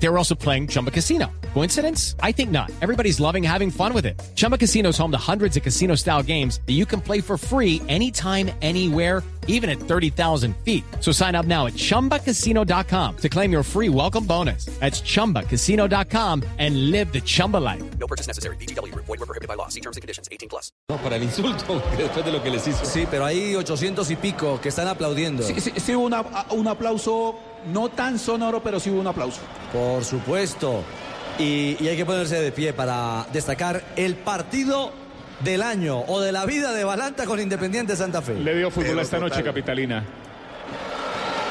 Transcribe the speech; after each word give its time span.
They 0.00 0.08
were 0.08 0.16
also 0.18 0.34
playing 0.36 0.68
Chumba 0.68 0.90
Casino. 0.90 1.26
Coincidence? 1.54 2.14
I 2.22 2.30
think 2.32 2.50
not. 2.50 2.70
Everybody's 2.82 3.18
loving 3.20 3.42
having 3.42 3.70
fun 3.70 3.92
with 3.94 4.06
it. 4.06 4.20
Chumba 4.36 4.56
Casino 4.58 4.90
is 4.90 4.98
home 4.98 5.10
to 5.10 5.18
hundreds 5.18 5.56
of 5.56 5.62
casino 5.64 5.96
style 5.96 6.22
games 6.22 6.60
that 6.66 6.74
you 6.74 6.86
can 6.86 7.00
play 7.00 7.20
for 7.20 7.36
free 7.36 7.82
anytime, 7.88 8.50
anywhere, 8.62 9.22
even 9.48 9.68
at 9.70 9.78
30,000 9.80 10.54
feet. 10.64 10.84
So 11.00 11.10
sign 11.10 11.34
up 11.34 11.46
now 11.46 11.66
at 11.66 11.72
chumbacasino.com 11.72 13.16
to 13.16 13.28
claim 13.28 13.50
your 13.50 13.62
free 13.64 13.88
welcome 13.88 14.24
bonus. 14.24 14.66
That's 14.78 15.00
chumbacasino.com 15.00 16.44
and 16.58 16.90
live 16.92 17.12
the 17.12 17.20
Chumba 17.22 17.56
life. 17.56 17.82
No 17.98 18.06
purchase 18.06 18.26
necessary. 18.28 18.56
BGW. 18.56 18.94
Void 18.94 19.08
were 19.08 19.26
prohibited 19.26 19.48
by 19.48 19.54
law. 19.54 19.68
See 19.68 19.80
terms 19.80 19.96
and 19.96 20.02
conditions. 20.02 20.28
18 20.30 20.48
plus. 20.48 20.70
No, 20.88 20.98
para 20.98 21.16
el 21.16 21.22
insulto, 21.24 21.80
después 21.98 22.24
de 22.24 22.30
lo 22.32 22.40
que 22.42 22.50
les 22.50 22.66
hizo. 22.68 22.84
Sí, 22.84 23.06
pero 23.10 23.24
hay 23.24 23.56
800 23.56 24.10
y 24.10 24.16
pico 24.16 24.60
que 24.60 24.68
están 24.68 24.86
aplaudiendo. 24.86 25.42
Sí, 25.42 25.54
sí, 25.60 25.72
sí 25.76 25.94
hubo 25.96 26.04
una- 26.06 26.24
un 26.50 26.68
aplauso 26.68 27.34
no 27.66 27.88
tan 27.88 28.18
sonoro, 28.18 28.62
pero 28.62 28.80
sí 28.80 28.90
hubo 28.90 29.00
un 29.00 29.06
aplauso. 29.06 29.40
Por 29.72 30.04
supuesto. 30.04 30.82
Y, 31.38 31.76
y 31.80 31.88
hay 31.88 31.96
que 31.96 32.04
ponerse 32.04 32.40
de 32.40 32.50
pie 32.52 32.72
para 32.72 33.26
destacar 33.32 33.82
el 33.96 34.16
partido 34.16 34.92
del 35.40 35.62
año 35.62 36.00
o 36.00 36.20
de 36.20 36.32
la 36.32 36.46
vida 36.46 36.72
de 36.72 36.84
Balanta 36.84 37.24
con 37.24 37.40
Independiente 37.40 37.96
Santa 37.96 38.22
Fe. 38.22 38.34
Le 38.34 38.54
dio 38.56 38.70
fútbol 38.70 38.88
Pero 38.88 39.00
esta 39.02 39.18
noche, 39.18 39.42
capitalina. 39.42 40.04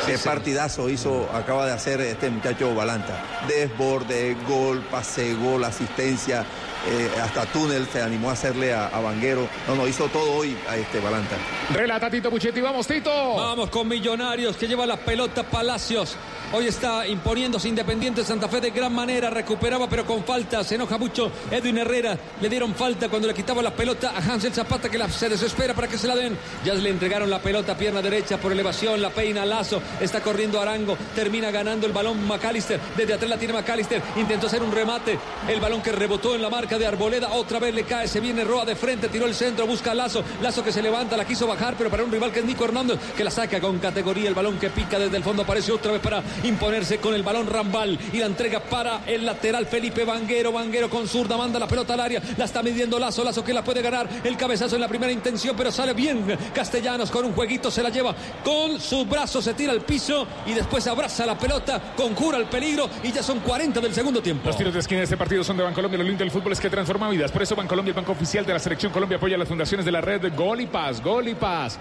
Qué 0.05 0.17
partidazo 0.17 0.89
hizo, 0.89 1.29
acaba 1.33 1.65
de 1.65 1.73
hacer 1.73 1.99
este 1.99 2.29
muchacho 2.29 2.73
Balanta. 2.73 3.21
Desborde, 3.47 4.37
gol, 4.47 4.81
pase, 4.89 5.33
gol, 5.35 5.65
asistencia, 5.65 6.45
eh, 6.89 7.09
hasta 7.21 7.45
túnel 7.47 7.87
se 7.91 8.01
animó 8.01 8.29
a 8.29 8.33
hacerle 8.33 8.73
a, 8.73 8.87
a 8.87 8.99
Vanguero. 8.99 9.47
No, 9.67 9.75
no, 9.75 9.87
hizo 9.87 10.07
todo 10.07 10.31
hoy 10.33 10.57
a 10.69 10.75
este 10.77 10.99
Balanta. 10.99 11.35
Relata 11.73 12.09
Tito 12.09 12.29
Puchetti, 12.29 12.61
vamos 12.61 12.87
Tito. 12.87 13.35
Vamos 13.35 13.69
con 13.69 13.87
Millonarios 13.87 14.55
que 14.57 14.67
lleva 14.67 14.85
la 14.85 14.97
pelota 14.97 15.43
Palacios. 15.43 16.15
Hoy 16.53 16.65
está 16.67 17.05
imponiéndose 17.05 17.67
Independiente 17.67 18.23
Santa 18.23 18.47
Fe 18.47 18.61
de 18.61 18.69
gran 18.71 18.93
manera. 18.93 19.29
Recuperaba 19.29 19.89
pero 19.89 20.05
con 20.05 20.23
falta. 20.23 20.63
Se 20.63 20.75
enoja 20.75 20.97
mucho 20.97 21.29
Edwin 21.51 21.77
Herrera. 21.79 22.17
Le 22.39 22.47
dieron 22.47 22.73
falta 22.73 23.09
cuando 23.09 23.27
le 23.27 23.33
quitaba 23.33 23.61
la 23.61 23.71
pelota 23.71 24.11
a 24.15 24.19
Hansel 24.19 24.53
Zapata 24.53 24.87
que 24.89 24.97
la- 24.97 25.09
se 25.09 25.27
desespera 25.27 25.73
para 25.73 25.89
que 25.89 25.97
se 25.97 26.07
la 26.07 26.15
den. 26.15 26.37
Ya 26.63 26.73
le 26.73 26.89
entregaron 26.89 27.29
la 27.29 27.39
pelota 27.39 27.75
pierna 27.77 28.01
derecha 28.01 28.37
por 28.37 28.53
elevación. 28.53 29.01
La 29.01 29.09
peina 29.09 29.45
Lazo. 29.45 29.81
Está 29.99 30.21
corriendo 30.21 30.61
Arango. 30.61 30.97
Termina 31.13 31.51
ganando 31.51 31.85
el 31.85 31.91
balón 31.91 32.25
McAllister. 32.25 32.79
Desde 32.95 33.15
atrás 33.15 33.29
la 33.29 33.37
tiene 33.37 33.53
McAllister. 33.53 34.01
Intentó 34.15 34.47
hacer 34.47 34.63
un 34.63 34.71
remate. 34.71 35.19
El 35.49 35.59
balón 35.59 35.81
que 35.81 35.91
rebotó 35.91 36.33
en 36.33 36.41
la 36.41 36.49
marca 36.49 36.76
de 36.77 36.85
Arboleda. 36.85 37.29
Otra 37.33 37.59
vez 37.59 37.73
le 37.73 37.83
cae. 37.83 38.07
Se 38.07 38.19
viene 38.19 38.43
Roa 38.43 38.65
de 38.65 38.75
frente. 38.75 39.07
Tiró 39.09 39.25
el 39.25 39.35
centro. 39.35 39.67
Busca 39.67 39.93
Lazo. 39.93 40.23
Lazo 40.41 40.63
que 40.63 40.71
se 40.71 40.81
levanta. 40.81 41.17
La 41.17 41.25
quiso 41.25 41.47
bajar. 41.47 41.75
Pero 41.77 41.89
para 41.89 42.03
un 42.03 42.11
rival 42.11 42.31
que 42.31 42.39
es 42.39 42.45
Nico 42.45 42.65
Hernández. 42.65 42.99
Que 43.15 43.23
la 43.23 43.31
saca 43.31 43.59
con 43.59 43.79
categoría. 43.79 44.29
El 44.29 44.35
balón 44.35 44.57
que 44.57 44.69
pica 44.69 44.99
desde 44.99 45.17
el 45.17 45.23
fondo. 45.23 45.43
Aparece 45.43 45.71
otra 45.71 45.91
vez 45.91 46.01
para 46.01 46.21
imponerse 46.43 46.97
con 46.99 47.13
el 47.13 47.23
balón 47.23 47.47
Rambal. 47.47 47.97
Y 48.13 48.17
la 48.17 48.25
entrega 48.25 48.59
para 48.59 49.01
el 49.05 49.25
lateral 49.25 49.65
Felipe 49.65 50.05
Vanguero. 50.05 50.51
Vanguero 50.51 50.89
con 50.89 51.07
zurda. 51.07 51.37
Manda 51.37 51.59
la 51.59 51.67
pelota 51.67 51.93
al 51.93 51.99
área. 51.99 52.21
La 52.37 52.45
está 52.45 52.63
midiendo 52.63 52.99
Lazo. 52.99 53.23
Lazo 53.23 53.43
que 53.43 53.53
la 53.53 53.63
puede 53.63 53.81
ganar. 53.81 54.07
El 54.23 54.37
cabezazo 54.37 54.75
en 54.75 54.81
la 54.81 54.87
primera 54.87 55.11
intención. 55.11 55.55
Pero 55.55 55.71
sale 55.71 55.93
bien. 55.93 56.37
Castellanos 56.53 57.11
con 57.11 57.25
un 57.25 57.33
jueguito 57.33 57.71
se 57.71 57.83
la 57.83 57.89
lleva. 57.89 58.15
Con 58.43 58.79
sus 58.79 59.07
brazos 59.07 59.43
se 59.43 59.53
tira 59.53 59.71
al 59.71 59.81
piso. 59.81 60.27
Y 60.45 60.53
después 60.53 60.85
abraza 60.87 61.25
la 61.25 61.37
pelota. 61.37 61.93
Conjura 61.95 62.37
el 62.37 62.45
peligro. 62.45 62.89
Y 63.03 63.11
ya 63.11 63.23
son 63.23 63.39
40 63.39 63.79
del 63.79 63.93
segundo 63.93 64.21
tiempo. 64.21 64.47
Los 64.47 64.57
tiros 64.57 64.73
de 64.73 64.79
esquina 64.79 64.99
de 64.99 65.05
este 65.05 65.17
partido 65.17 65.43
son 65.43 65.57
de 65.57 65.63
Bancolombia. 65.63 65.97
Lo 65.97 66.03
lindo 66.03 66.23
del 66.23 66.31
fútbol 66.31 66.53
que 66.59 66.69
transforma 66.69 67.09
vidas. 67.09 67.31
Por 67.31 67.41
eso 67.41 67.55
Bancolombia, 67.55 67.91
el 67.91 67.95
banco 67.95 68.11
oficial 68.11 68.45
de 68.45 68.53
la 68.53 68.59
Selección 68.59 68.91
Colombia, 68.91 69.17
apoya 69.17 69.37
las 69.37 69.47
fundaciones 69.47 69.85
de 69.85 69.91
la 69.91 70.01
red 70.01 70.33
Gol 70.35 70.61
y 70.61 70.67
Paz. 70.67 71.01
Gol 71.01 71.27
y 71.27 71.35
Paz. 71.35 71.77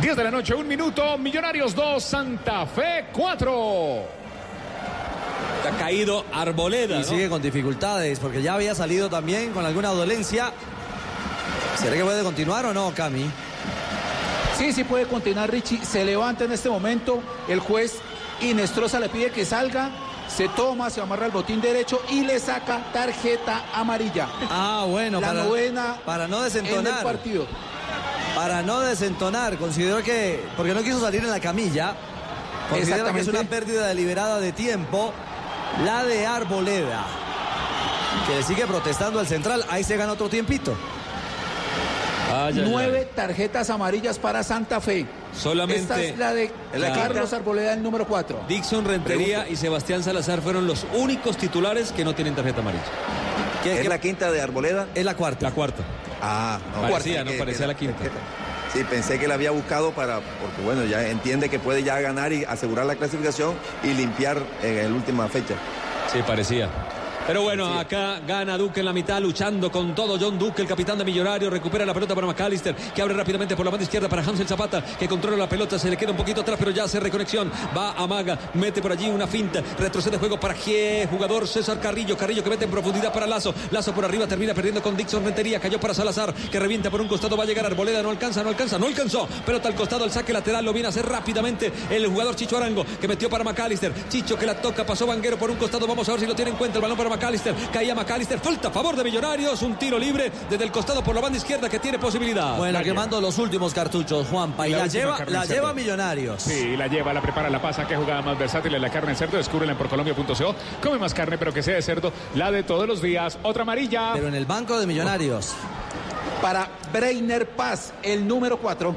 10 0.00 0.16
de 0.16 0.24
la 0.24 0.30
noche, 0.30 0.54
un 0.54 0.68
minuto. 0.68 1.16
Millonarios 1.18 1.74
2, 1.74 2.02
Santa 2.02 2.66
Fe 2.66 3.06
4. 3.12 4.02
Ha 5.66 5.78
caído 5.78 6.24
Arboleda. 6.32 6.96
Y 6.96 6.98
¿no? 7.00 7.04
sigue 7.04 7.28
con 7.28 7.42
dificultades 7.42 8.18
porque 8.20 8.42
ya 8.42 8.54
había 8.54 8.74
salido 8.74 9.08
también 9.08 9.52
con 9.52 9.64
alguna 9.64 9.88
dolencia. 9.88 10.52
¿Será 11.76 11.96
que 11.96 12.04
puede 12.04 12.22
continuar 12.22 12.66
o 12.66 12.74
no, 12.74 12.92
Cami? 12.94 13.26
Sí, 14.56 14.72
sí 14.72 14.84
puede 14.84 15.06
continuar 15.06 15.50
Richie. 15.50 15.84
Se 15.84 16.04
levanta 16.04 16.44
en 16.44 16.52
este 16.52 16.70
momento. 16.70 17.22
El 17.48 17.60
juez 17.60 17.98
Inestrosa 18.40 19.00
le 19.00 19.08
pide 19.08 19.30
que 19.30 19.44
salga. 19.44 19.90
Se 20.28 20.48
toma, 20.50 20.90
se 20.90 21.00
amarra 21.00 21.26
el 21.26 21.32
botín 21.32 21.60
derecho 21.60 22.00
y 22.10 22.22
le 22.22 22.38
saca 22.40 22.90
tarjeta 22.92 23.64
amarilla. 23.74 24.28
Ah, 24.50 24.84
bueno, 24.88 25.20
La 25.20 25.28
para, 25.28 25.44
novena 25.44 25.96
para 26.04 26.28
no 26.28 26.38
En 26.38 26.46
el 26.46 26.52
desentonar. 26.52 27.02
partido. 27.02 27.46
Para 28.34 28.62
no 28.62 28.80
desentonar, 28.80 29.56
consideró 29.56 30.02
que, 30.02 30.44
porque 30.56 30.74
no 30.74 30.82
quiso 30.82 31.00
salir 31.00 31.22
en 31.22 31.30
la 31.30 31.40
camilla, 31.40 31.94
considera 32.68 33.12
que 33.12 33.20
es 33.20 33.28
una 33.28 33.44
pérdida 33.44 33.86
deliberada 33.86 34.38
de 34.40 34.52
tiempo, 34.52 35.12
la 35.84 36.04
de 36.04 36.26
Arboleda, 36.26 37.04
que 38.26 38.34
le 38.34 38.42
sigue 38.42 38.66
protestando 38.66 39.20
al 39.20 39.26
central, 39.26 39.64
ahí 39.70 39.82
se 39.84 39.96
gana 39.96 40.12
otro 40.12 40.28
tiempito. 40.28 40.74
Ay, 42.30 42.54
ay, 42.54 42.60
ay. 42.60 42.68
Nueve 42.70 43.08
tarjetas 43.14 43.70
amarillas 43.70 44.18
para 44.18 44.42
Santa 44.42 44.80
Fe. 44.82 45.06
Solamente 45.38 45.82
Esta 45.82 46.02
es 46.02 46.18
la 46.18 46.32
de 46.32 46.50
la 46.76 46.92
Carlos 46.92 47.32
Arboleda, 47.32 47.74
el 47.74 47.82
número 47.82 48.06
4. 48.06 48.40
Dixon 48.48 48.84
Rentería 48.84 49.48
y 49.48 49.56
Sebastián 49.56 50.02
Salazar 50.02 50.40
fueron 50.40 50.66
los 50.66 50.86
únicos 50.94 51.36
titulares 51.36 51.92
que 51.92 52.04
no 52.04 52.14
tienen 52.14 52.34
tarjeta 52.34 52.60
amarilla. 52.60 52.82
Que- 53.62 53.74
¿Es 53.74 53.80
que- 53.80 53.88
la 53.88 53.98
quinta 54.00 54.30
de 54.30 54.40
Arboleda? 54.40 54.86
es 54.94 55.04
la 55.04 55.14
cuarta. 55.14 55.46
La 55.48 55.54
cuarta. 55.54 55.82
Ah, 56.22 56.58
no. 56.74 56.82
Parecía, 56.82 57.18
pensé 57.18 57.24
¿no? 57.24 57.30
que- 57.32 57.38
Parecía 57.38 57.60
que- 57.60 57.66
la 57.66 57.74
quinta. 57.74 58.04
Sí, 58.72 58.84
pensé 58.88 59.18
que 59.18 59.28
la 59.28 59.34
había 59.34 59.50
buscado 59.52 59.92
para, 59.92 60.16
porque 60.16 60.62
bueno, 60.64 60.84
ya 60.84 61.06
entiende 61.08 61.48
que 61.48 61.58
puede 61.58 61.82
ya 61.82 62.00
ganar 62.00 62.32
y 62.32 62.44
asegurar 62.44 62.84
la 62.86 62.96
clasificación 62.96 63.54
y 63.84 63.88
limpiar 63.94 64.38
en 64.62 64.90
la 64.90 64.96
última 64.96 65.28
fecha. 65.28 65.54
Sí, 66.12 66.18
parecía. 66.26 66.68
Pero 67.26 67.42
bueno, 67.42 67.76
acá 67.76 68.20
gana 68.24 68.56
Duque 68.56 68.78
en 68.78 68.86
la 68.86 68.92
mitad, 68.92 69.20
luchando 69.20 69.70
con 69.72 69.96
todo. 69.96 70.16
John 70.18 70.38
Duque, 70.38 70.62
el 70.62 70.68
capitán 70.68 70.96
de 70.96 71.04
Millonario, 71.04 71.50
recupera 71.50 71.84
la 71.84 71.92
pelota 71.92 72.14
para 72.14 72.24
McAllister, 72.28 72.76
que 72.76 73.02
abre 73.02 73.14
rápidamente 73.14 73.56
por 73.56 73.64
la 73.64 73.72
banda 73.72 73.82
izquierda 73.82 74.08
para 74.08 74.22
Hansel 74.22 74.46
Zapata, 74.46 74.80
que 74.80 75.08
controla 75.08 75.36
la 75.36 75.48
pelota, 75.48 75.76
se 75.76 75.90
le 75.90 75.96
queda 75.96 76.12
un 76.12 76.16
poquito 76.16 76.42
atrás, 76.42 76.56
pero 76.56 76.70
ya 76.70 76.84
hace 76.84 77.00
reconexión. 77.00 77.50
Va 77.76 77.94
a 77.94 78.06
Maga, 78.06 78.38
mete 78.54 78.80
por 78.80 78.92
allí 78.92 79.08
una 79.08 79.26
finta, 79.26 79.60
retrocede 79.76 80.18
juego 80.18 80.38
para 80.38 80.54
G, 80.54 81.08
jugador 81.10 81.48
César 81.48 81.80
Carrillo, 81.80 82.16
Carrillo 82.16 82.44
que 82.44 82.50
mete 82.50 82.64
en 82.66 82.70
profundidad 82.70 83.12
para 83.12 83.26
Lazo. 83.26 83.52
Lazo 83.72 83.92
por 83.92 84.04
arriba 84.04 84.28
termina 84.28 84.54
perdiendo 84.54 84.80
con 84.80 84.96
Dixon 84.96 85.24
Rentería, 85.24 85.58
cayó 85.58 85.80
para 85.80 85.94
Salazar, 85.94 86.32
que 86.32 86.60
revienta 86.60 86.90
por 86.90 87.00
un 87.00 87.08
costado, 87.08 87.36
va 87.36 87.42
a 87.42 87.46
llegar 87.46 87.66
Arboleda, 87.66 88.04
no 88.04 88.10
alcanza, 88.10 88.44
no 88.44 88.50
alcanza, 88.50 88.78
no 88.78 88.86
alcanzó. 88.86 89.26
Pelota 89.44 89.66
al 89.66 89.74
costado, 89.74 90.04
el 90.04 90.12
saque 90.12 90.32
lateral, 90.32 90.64
lo 90.64 90.72
viene 90.72 90.86
a 90.86 90.90
hacer 90.90 91.04
rápidamente 91.04 91.72
el 91.90 92.06
jugador 92.06 92.36
Chicho 92.36 92.56
Arango, 92.56 92.86
que 93.00 93.08
metió 93.08 93.28
para 93.28 93.42
McAllister. 93.42 93.92
Chicho 94.08 94.38
que 94.38 94.46
la 94.46 94.54
toca, 94.54 94.86
pasó 94.86 95.08
Vanguero 95.08 95.36
por 95.36 95.50
un 95.50 95.56
costado, 95.56 95.88
vamos 95.88 96.08
a 96.08 96.12
ver 96.12 96.20
si 96.20 96.26
lo 96.26 96.36
tiene 96.36 96.52
en 96.52 96.56
cuenta 96.56 96.78
el 96.78 96.82
balón 96.82 96.96
para 96.96 97.15
McAllister. 97.16 97.54
Caía 97.72 97.94
McAllister, 97.94 98.38
falta 98.38 98.68
a 98.68 98.70
favor 98.70 98.94
de 98.96 99.04
Millonarios, 99.04 99.62
un 99.62 99.76
tiro 99.76 99.98
libre 99.98 100.30
desde 100.48 100.64
el 100.64 100.70
costado 100.70 101.02
por 101.02 101.14
la 101.14 101.20
banda 101.20 101.38
izquierda 101.38 101.68
que 101.68 101.78
tiene 101.78 101.98
posibilidad. 101.98 102.56
Bueno, 102.56 102.80
quemando 102.82 103.20
los 103.20 103.38
últimos 103.38 103.72
cartuchos, 103.72 104.26
Juanpa, 104.28 104.68
y 104.68 104.72
La 104.72 104.86
lleva, 104.86 105.18
la 105.18 105.42
en 105.42 105.46
cerdo. 105.48 105.54
lleva 105.54 105.72
Millonarios. 105.74 106.42
Sí, 106.42 106.76
la 106.76 106.86
lleva, 106.86 107.12
la 107.12 107.20
prepara, 107.22 107.48
la 107.50 107.60
pasa. 107.60 107.86
Qué 107.86 107.96
jugada 107.96 108.22
más 108.22 108.38
versátil 108.38 108.74
es 108.74 108.80
la 108.80 108.90
carne 108.90 109.10
de 109.10 109.16
cerdo. 109.16 109.36
Descúbrela 109.36 109.72
en 109.72 109.78
porcolombia.co. 109.78 110.54
Come 110.82 110.98
más 110.98 111.14
carne, 111.14 111.38
pero 111.38 111.52
que 111.52 111.62
sea 111.62 111.74
de 111.74 111.82
cerdo. 111.82 112.12
La 112.34 112.50
de 112.50 112.62
todos 112.62 112.86
los 112.86 113.00
días. 113.02 113.38
Otra 113.42 113.62
amarilla. 113.62 114.10
Pero 114.14 114.28
en 114.28 114.34
el 114.34 114.46
banco 114.46 114.78
de 114.78 114.86
Millonarios. 114.86 115.54
Para 116.42 116.68
Breiner 116.92 117.48
Paz, 117.48 117.92
el 118.02 118.26
número 118.28 118.58
4. 118.58 118.94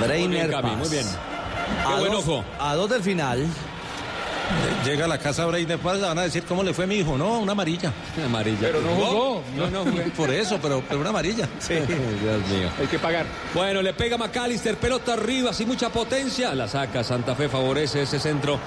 Breiner 0.00 0.20
Muy 0.28 0.28
bien, 0.36 0.50
Cami, 0.50 0.70
Paz. 0.70 0.78
muy 0.78 0.88
bien. 0.88 1.06
A 1.86 1.98
buen 1.98 2.12
dos, 2.12 2.26
ojo. 2.28 2.44
a 2.58 2.74
dos 2.74 2.90
del 2.90 3.02
final. 3.02 3.46
Llega 4.84 5.06
a 5.06 5.08
la 5.08 5.18
casa 5.18 5.46
Breiner 5.46 5.78
Paz, 5.78 5.96
le 5.98 6.06
van 6.06 6.18
a 6.18 6.22
decir 6.22 6.44
cómo 6.44 6.62
le 6.62 6.74
fue 6.74 6.84
a 6.84 6.86
mi 6.86 6.96
hijo. 6.96 7.16
No, 7.16 7.38
una 7.38 7.52
amarilla. 7.52 7.92
Amarilla. 8.24 8.58
Pero 8.60 8.80
no 8.82 8.88
jugó. 8.90 9.42
No, 9.56 9.70
no 9.70 9.90
jugué. 9.90 10.02
Por 10.16 10.30
eso, 10.30 10.58
pero, 10.60 10.82
pero 10.86 11.00
una 11.00 11.10
amarilla. 11.10 11.48
Sí, 11.58 11.74
Dios 11.74 12.46
mío. 12.48 12.68
Hay 12.78 12.86
que 12.86 12.98
pagar. 12.98 13.24
Bueno, 13.54 13.80
le 13.80 13.94
pega 13.94 14.18
McAllister, 14.18 14.76
pelota 14.76 15.14
arriba, 15.14 15.52
sin 15.52 15.68
mucha 15.68 15.88
potencia. 15.90 16.54
La 16.54 16.68
saca 16.68 17.02
Santa 17.02 17.34
Fe, 17.34 17.48
favorece 17.48 18.02
ese 18.02 18.20
centro. 18.20 18.58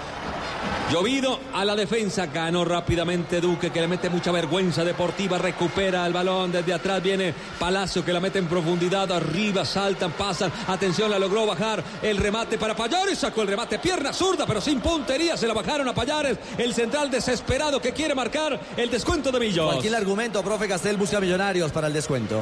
Llovido 0.92 1.38
a 1.54 1.66
la 1.66 1.76
defensa, 1.76 2.28
ganó 2.28 2.64
rápidamente 2.64 3.42
Duque 3.42 3.72
que 3.72 3.82
le 3.82 3.90
mete 3.90 4.10
mucha 4.10 4.32
vergüenza 4.32 4.86
deportiva, 4.86 5.38
recupera 5.38 6.08
el 6.08 6.14
balón, 6.14 6.50
desde 6.50 6.74
atrás 6.74 7.04
viene 7.04 7.34
Palacio 7.60 8.06
que 8.06 8.14
la 8.14 8.22
mete 8.22 8.40
en 8.40 8.48
profundidad, 8.48 9.12
arriba 9.12 9.66
saltan, 9.66 10.14
pasan, 10.14 10.50
atención, 10.66 11.12
la 11.12 11.20
logró 11.20 11.46
bajar, 11.46 11.84
el 12.02 12.16
remate 12.16 12.58
para 12.58 12.74
Payares, 12.74 13.20
sacó 13.20 13.42
el 13.42 13.50
remate, 13.50 13.80
pierna 13.80 14.14
zurda, 14.14 14.46
pero 14.46 14.62
sin 14.62 14.80
puntería, 14.80 15.36
se 15.36 15.46
la 15.46 15.54
bajaron 15.54 15.90
a 15.90 15.94
Payares, 15.94 16.38
el 16.58 16.74
central 16.74 17.12
desesperado 17.12 17.82
que 17.82 17.92
quiere 17.92 18.16
marcar 18.16 18.58
el 18.78 18.90
descuento 18.90 19.30
de 19.30 19.42
Millos. 19.42 19.66
Cualquier 19.66 19.96
argumento, 19.96 20.42
profe 20.42 20.70
Castel 20.70 20.96
busca 20.96 21.20
Millonarios 21.20 21.70
para 21.74 21.88
el 21.88 21.94
descuento. 21.94 22.42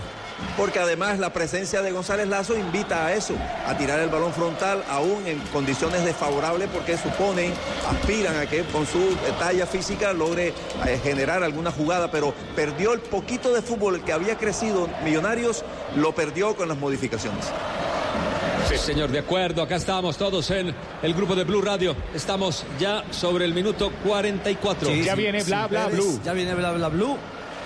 Porque 0.57 0.79
además 0.79 1.17
la 1.17 1.31
presencia 1.31 1.81
de 1.81 1.91
González 1.91 2.27
Lazo 2.27 2.57
invita 2.57 3.07
a 3.07 3.13
eso, 3.13 3.33
a 3.65 3.75
tirar 3.77 3.99
el 4.01 4.09
balón 4.09 4.33
frontal 4.33 4.83
aún 4.89 5.25
en 5.25 5.39
condiciones 5.51 6.03
desfavorables 6.03 6.69
porque 6.71 6.97
suponen, 6.97 7.53
aspiran 7.89 8.34
a 8.35 8.45
que 8.45 8.63
con 8.63 8.85
su 8.85 9.15
talla 9.39 9.65
física 9.65 10.13
logre 10.13 10.53
eh, 10.85 10.99
generar 11.03 11.43
alguna 11.43 11.71
jugada, 11.71 12.11
pero 12.11 12.33
perdió 12.55 12.93
el 12.93 12.99
poquito 12.99 13.53
de 13.53 13.61
fútbol 13.61 14.01
que 14.03 14.13
había 14.13 14.37
crecido 14.37 14.87
Millonarios, 15.03 15.63
lo 15.95 16.13
perdió 16.13 16.55
con 16.55 16.67
las 16.67 16.77
modificaciones. 16.77 17.45
Sí, 18.69 18.77
señor, 18.77 19.11
de 19.11 19.19
acuerdo. 19.19 19.61
Acá 19.61 19.75
estamos 19.75 20.17
todos 20.17 20.49
en 20.49 20.73
el 21.03 21.13
grupo 21.13 21.35
de 21.35 21.43
Blue 21.43 21.61
Radio. 21.61 21.95
Estamos 22.15 22.65
ya 22.79 23.03
sobre 23.11 23.45
el 23.45 23.53
minuto 23.53 23.91
44. 24.03 24.89
Sí, 24.89 25.03
Ya 25.03 25.15
sí, 25.15 25.21
viene 25.21 25.43
bla, 25.43 25.67
bla, 25.67 25.85
Pérez, 25.85 25.99
blue. 25.99 26.21
Ya 26.23 26.33
viene 26.33 26.55
bla 26.55 26.71
bla 26.71 26.87
blue. 26.87 27.15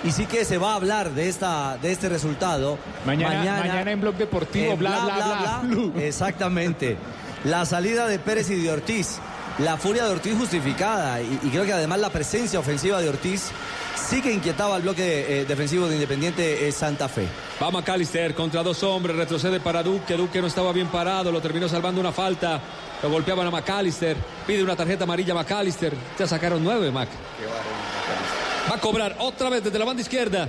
Y 0.04 0.12
sí 0.12 0.26
que 0.26 0.44
se 0.44 0.58
va 0.58 0.72
a 0.72 0.74
hablar 0.76 1.10
de 1.10 1.28
esta 1.28 1.76
de 1.76 1.92
este 1.92 2.08
resultado 2.08 2.78
Mañana, 3.04 3.60
mañana, 3.60 3.90
en 3.90 4.00
Blog 4.00 4.14
Deportivo, 4.14 4.72
eh, 4.72 4.76
bla, 4.76 5.04
bla, 5.04 5.14
bla, 5.14 5.60
blue. 5.62 5.92
Exactamente. 5.98 6.96
La 7.44 7.64
salida 7.64 8.06
de 8.06 8.18
Pérez 8.18 8.50
y 8.50 8.56
de 8.56 8.70
Ortiz. 8.70 9.18
La 9.62 9.76
furia 9.76 10.04
de 10.04 10.10
Ortiz 10.10 10.36
justificada. 10.36 11.20
Y, 11.20 11.40
y 11.42 11.50
creo 11.50 11.64
que 11.64 11.72
además 11.72 11.98
la 12.00 12.10
presencia 12.10 12.58
ofensiva 12.58 13.00
de 13.00 13.08
Ortiz 13.08 13.50
sí 13.96 14.22
que 14.22 14.32
inquietaba 14.32 14.76
al 14.76 14.82
bloque 14.82 15.40
eh, 15.40 15.44
defensivo 15.44 15.86
de 15.88 15.94
Independiente 15.94 16.66
eh, 16.66 16.72
Santa 16.72 17.08
Fe. 17.08 17.26
Va 17.62 17.70
McAllister 17.70 18.34
contra 18.34 18.62
dos 18.62 18.82
hombres, 18.82 19.16
retrocede 19.16 19.60
para 19.60 19.82
Duque. 19.82 20.16
Duque 20.16 20.40
no 20.40 20.46
estaba 20.46 20.72
bien 20.72 20.88
parado, 20.88 21.30
lo 21.30 21.40
terminó 21.40 21.68
salvando 21.68 22.00
una 22.00 22.12
falta. 22.12 22.60
Lo 23.02 23.10
golpeaban 23.10 23.46
a 23.46 23.50
McAllister. 23.50 24.16
Pide 24.46 24.62
una 24.62 24.76
tarjeta 24.76 25.04
amarilla 25.04 25.32
a 25.32 25.36
McAllister. 25.36 25.92
Ya 26.18 26.26
sacaron 26.26 26.62
nueve, 26.64 26.90
Mac. 26.90 27.08
Va 28.70 28.76
a 28.76 28.80
cobrar 28.80 29.16
otra 29.18 29.50
vez 29.50 29.64
desde 29.64 29.78
la 29.78 29.84
banda 29.84 30.02
izquierda. 30.02 30.48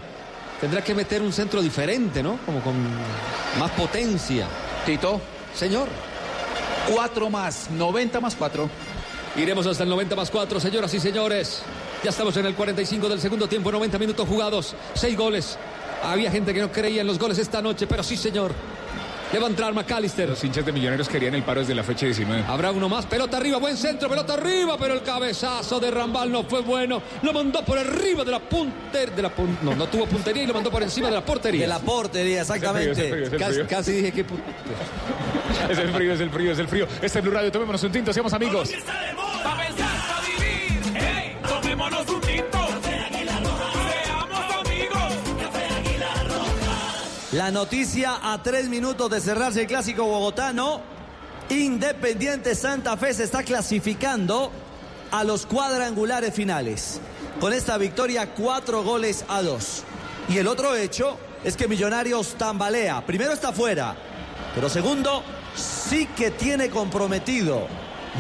Tendrá 0.60 0.84
que 0.84 0.94
meter 0.94 1.22
un 1.22 1.34
centro 1.34 1.62
diferente, 1.62 2.22
¿no? 2.22 2.38
Como 2.46 2.62
con 2.62 2.76
más 3.60 3.72
potencia. 3.72 4.48
Tito, 4.86 5.20
Señor. 5.56 5.88
cuatro 6.94 7.30
más, 7.30 7.70
90 7.72 8.20
más 8.20 8.36
cuatro. 8.36 8.70
Iremos 9.38 9.66
hasta 9.66 9.84
el 9.84 9.90
90 9.90 10.16
más 10.16 10.30
4, 10.30 10.60
señoras 10.60 10.94
y 10.94 11.00
señores. 11.00 11.62
Ya 12.04 12.10
estamos 12.10 12.36
en 12.36 12.46
el 12.46 12.54
45 12.54 13.08
del 13.08 13.22
segundo 13.22 13.48
tiempo, 13.48 13.72
90 13.72 13.98
minutos 13.98 14.28
jugados, 14.28 14.76
6 14.96 15.18
goles. 15.18 15.58
Había 16.04 16.30
gente 16.32 16.54
que 16.54 16.60
no 16.60 16.72
creía 16.72 17.02
en 17.02 17.08
los 17.08 17.18
goles 17.18 17.38
esta 17.38 17.62
noche, 17.62 17.88
pero 17.88 18.04
sí, 18.04 18.18
señor. 18.18 18.52
Le 19.34 19.40
va 19.40 19.48
a 19.48 19.50
entrar 19.50 19.74
McAllister. 19.74 20.28
Los 20.28 20.44
hinchas 20.44 20.66
de 20.66 20.74
Millonarios 20.74 21.08
querían 21.08 21.34
el 21.36 21.44
paro 21.44 21.62
desde 21.62 21.74
la 21.74 21.84
fecha 21.84 22.06
19. 22.06 22.44
Habrá 22.48 22.72
uno 22.72 22.90
más, 22.90 23.06
pelota 23.06 23.38
arriba, 23.38 23.60
buen 23.60 23.78
centro, 23.78 24.10
pelota 24.10 24.34
arriba, 24.34 24.76
pero 24.78 24.94
el 24.94 25.02
cabezazo 25.04 25.80
de 25.80 25.90
Rambal 25.90 26.30
no 26.30 26.44
fue 26.44 26.62
bueno. 26.62 27.02
Lo 27.22 27.32
mandó 27.32 27.64
por 27.64 27.78
arriba 27.78 28.26
de 28.26 28.32
la 28.32 28.40
puntería. 28.40 29.16
De 29.16 29.22
la 29.22 29.34
pun- 29.34 29.58
no, 29.62 29.74
no 29.74 29.88
tuvo 29.88 30.06
puntería 30.06 30.44
y 30.44 30.48
lo 30.48 30.54
mandó 30.54 30.70
por 30.70 30.84
encima 30.84 31.08
de 31.08 31.14
la 31.16 31.24
portería. 31.26 31.62
De 31.62 31.68
la 31.68 31.80
portería, 31.80 32.42
Es 32.42 32.50
el 32.50 32.56
exactamente. 32.58 33.10
frío, 33.10 33.24
es 33.26 33.58
el 33.58 33.68
Casi, 33.68 33.92
dije 33.94 34.12
que... 34.12 34.26
Es 35.70 35.78
el 35.78 35.90
frío, 35.94 36.14
es 36.14 36.20
el 36.20 36.30
frío, 36.30 36.52
es 36.52 36.60
el 36.60 36.68
frío. 36.68 36.88
Este 37.02 37.20
es 37.20 37.24
Blue 37.24 37.32
Radio, 37.34 37.52
tomémonos 37.52 37.82
un 37.84 37.92
tinto, 37.92 38.12
seamos 38.12 38.34
amigos. 38.34 38.70
Pa' 39.44 39.58
pensar, 39.58 39.88
pa' 40.08 40.22
vivir. 40.28 40.82
Hey, 40.94 41.38
tomémonos 41.48 42.00
un 42.10 42.20
tinto. 42.22 42.31
La 47.34 47.50
noticia 47.50 48.20
a 48.22 48.44
tres 48.44 48.68
minutos 48.68 49.10
de 49.10 49.22
cerrarse 49.22 49.62
el 49.62 49.68
clásico 49.68 50.04
bogotano. 50.04 50.82
Independiente 51.50 52.56
Santa 52.56 52.98
Fe 52.98 53.14
se 53.14 53.24
está 53.24 53.44
clasificando 53.44 54.52
a 55.12 55.24
los 55.24 55.46
cuadrangulares 55.46 56.34
finales. 56.34 57.00
Con 57.40 57.54
esta 57.54 57.78
victoria, 57.78 58.34
cuatro 58.34 58.84
goles 58.84 59.24
a 59.30 59.42
dos. 59.42 59.84
Y 60.28 60.40
el 60.40 60.48
otro 60.48 60.76
hecho 60.76 61.18
es 61.46 61.56
que 61.56 61.70
Millonarios 61.70 62.36
tambalea. 62.36 63.06
Primero 63.06 63.32
está 63.32 63.54
fuera, 63.54 63.96
pero 64.54 64.68
segundo, 64.68 65.24
sí 65.56 66.08
que 66.08 66.32
tiene 66.32 66.70
comprometido. 66.70 67.66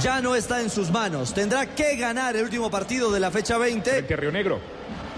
Ya 0.02 0.22
no 0.22 0.38
está 0.38 0.62
en 0.62 0.70
sus 0.70 0.90
manos. 0.90 1.34
Tendrá 1.34 1.66
que 1.66 1.98
ganar 1.98 2.38
el 2.38 2.46
último 2.46 2.72
partido 2.72 3.12
de 3.12 3.20
la 3.20 3.30
fecha 3.30 3.58
20 3.58 3.92
Frente 3.92 4.14
a 4.14 4.18
Río 4.18 4.32
Negro. 4.32 4.62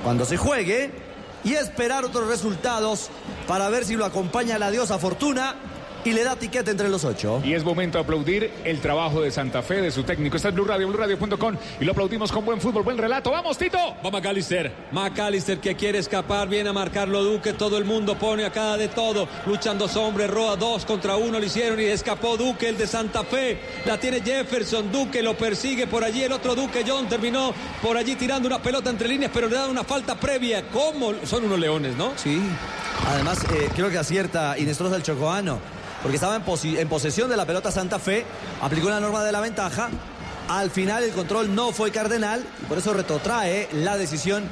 cuando 0.04 0.26
se 0.26 0.36
juegue 0.36 1.03
y 1.44 1.54
esperar 1.54 2.06
otros 2.06 2.28
resultados 2.28 3.10
para 3.48 3.70
ver 3.70 3.86
si 3.86 3.96
lo 3.96 4.06
acompaña 4.06 4.58
la 4.58 4.72
diosa 4.72 4.98
Fortuna 5.00 5.56
y 6.06 6.12
le 6.12 6.24
da 6.24 6.36
tiquete 6.36 6.72
entre 6.72 6.90
los 6.90 7.04
ocho. 7.06 7.42
Y 7.44 7.54
es 7.54 7.64
momento 7.64 7.98
de 7.98 8.04
aplaudir 8.04 8.52
el 8.64 8.80
trabajo 8.80 9.22
de 9.22 9.32
Santa 9.32 9.62
Fe, 9.62 9.82
de 9.82 9.92
su 9.92 10.04
técnico. 10.04 10.38
Está 10.38 10.50
en 10.50 10.56
Blue 10.56 10.66
Radio, 10.66 10.88
BlueRadio.com. 10.88 11.56
Y 11.80 11.86
lo 11.86 11.92
aplaudimos 11.92 12.32
con 12.32 12.46
buen 12.46 12.60
fútbol, 12.60 12.84
buen 12.84 12.98
relato. 12.98 13.32
¡Vamos, 13.32 13.58
Tito! 13.58 13.78
Va 14.06 14.12
McAllister. 14.12 14.72
McAllister 14.92 15.60
que 15.60 15.76
quiere 15.76 16.00
escapar, 16.00 16.48
viene 16.48 16.70
a 16.70 16.74
marcarlo 16.74 17.24
Duque. 17.24 17.54
Todo 17.54 17.78
el 17.78 17.86
mundo 17.86 18.16
pone 18.18 18.46
acá 18.46 18.78
de 18.78 18.88
todo. 18.88 19.28
Luchan 19.46 19.78
dos 19.78 19.96
hombres, 19.96 20.30
Roa 20.30 20.56
dos 20.56 20.86
contra 20.86 21.16
uno 21.16 21.40
le 21.40 21.48
hicieron 21.48 21.80
y 21.80 21.86
escapó 21.86 22.38
Duque, 22.38 22.70
el 22.70 22.78
de 22.78 22.88
Santa 22.88 23.24
Fe. 23.24 23.60
La 23.86 24.00
tiene 24.00 24.22
Jefferson, 24.22 24.92
Duque 24.92 25.22
lo 25.24 25.36
persigue 25.36 25.88
por 25.88 26.04
allí. 26.04 26.24
El 26.24 26.32
otro 26.32 26.56
Duque, 26.56 26.84
John, 26.88 27.08
terminó 27.08 27.54
por 27.82 27.98
allí 27.98 28.16
tirando 28.16 28.48
una 28.48 28.62
pelota 28.62 28.90
entre 28.90 29.08
líneas, 29.08 29.32
pero 29.34 29.48
le 29.48 29.56
dan 29.56 29.70
una 29.70 29.84
falta 29.84 30.16
previa. 30.16 30.64
¿Cómo? 30.72 31.14
Son 31.26 31.44
unos 31.46 31.60
leones, 31.60 31.96
¿no? 31.96 32.14
Sí. 32.16 32.42
Además, 33.08 33.44
eh, 33.54 33.70
creo 33.76 33.90
que 33.90 33.98
acierta 33.98 34.58
Inestrosa 34.58 34.96
el 34.96 35.04
Chocoano, 35.04 35.60
porque 36.04 36.18
estaba 36.18 36.36
en, 36.36 36.90
posesión 36.90 37.30
de 37.30 37.38
la 37.38 37.46
pelota 37.46 37.72
Santa 37.72 37.98
Fe, 37.98 38.26
aplicó 38.62 38.90
la 38.90 39.00
norma 39.00 39.24
de 39.24 39.32
la 39.32 39.40
ventaja. 39.40 39.90
Al 40.50 40.70
final 40.70 41.04
el 41.04 41.12
control 41.12 41.56
no 41.56 41.72
fue 41.72 41.92
cardenal 41.92 42.44
y 42.62 42.66
por 42.66 42.78
eso 42.78 42.94
retrotrae 42.94 43.70
la 43.72 43.98
decisión 43.98 44.44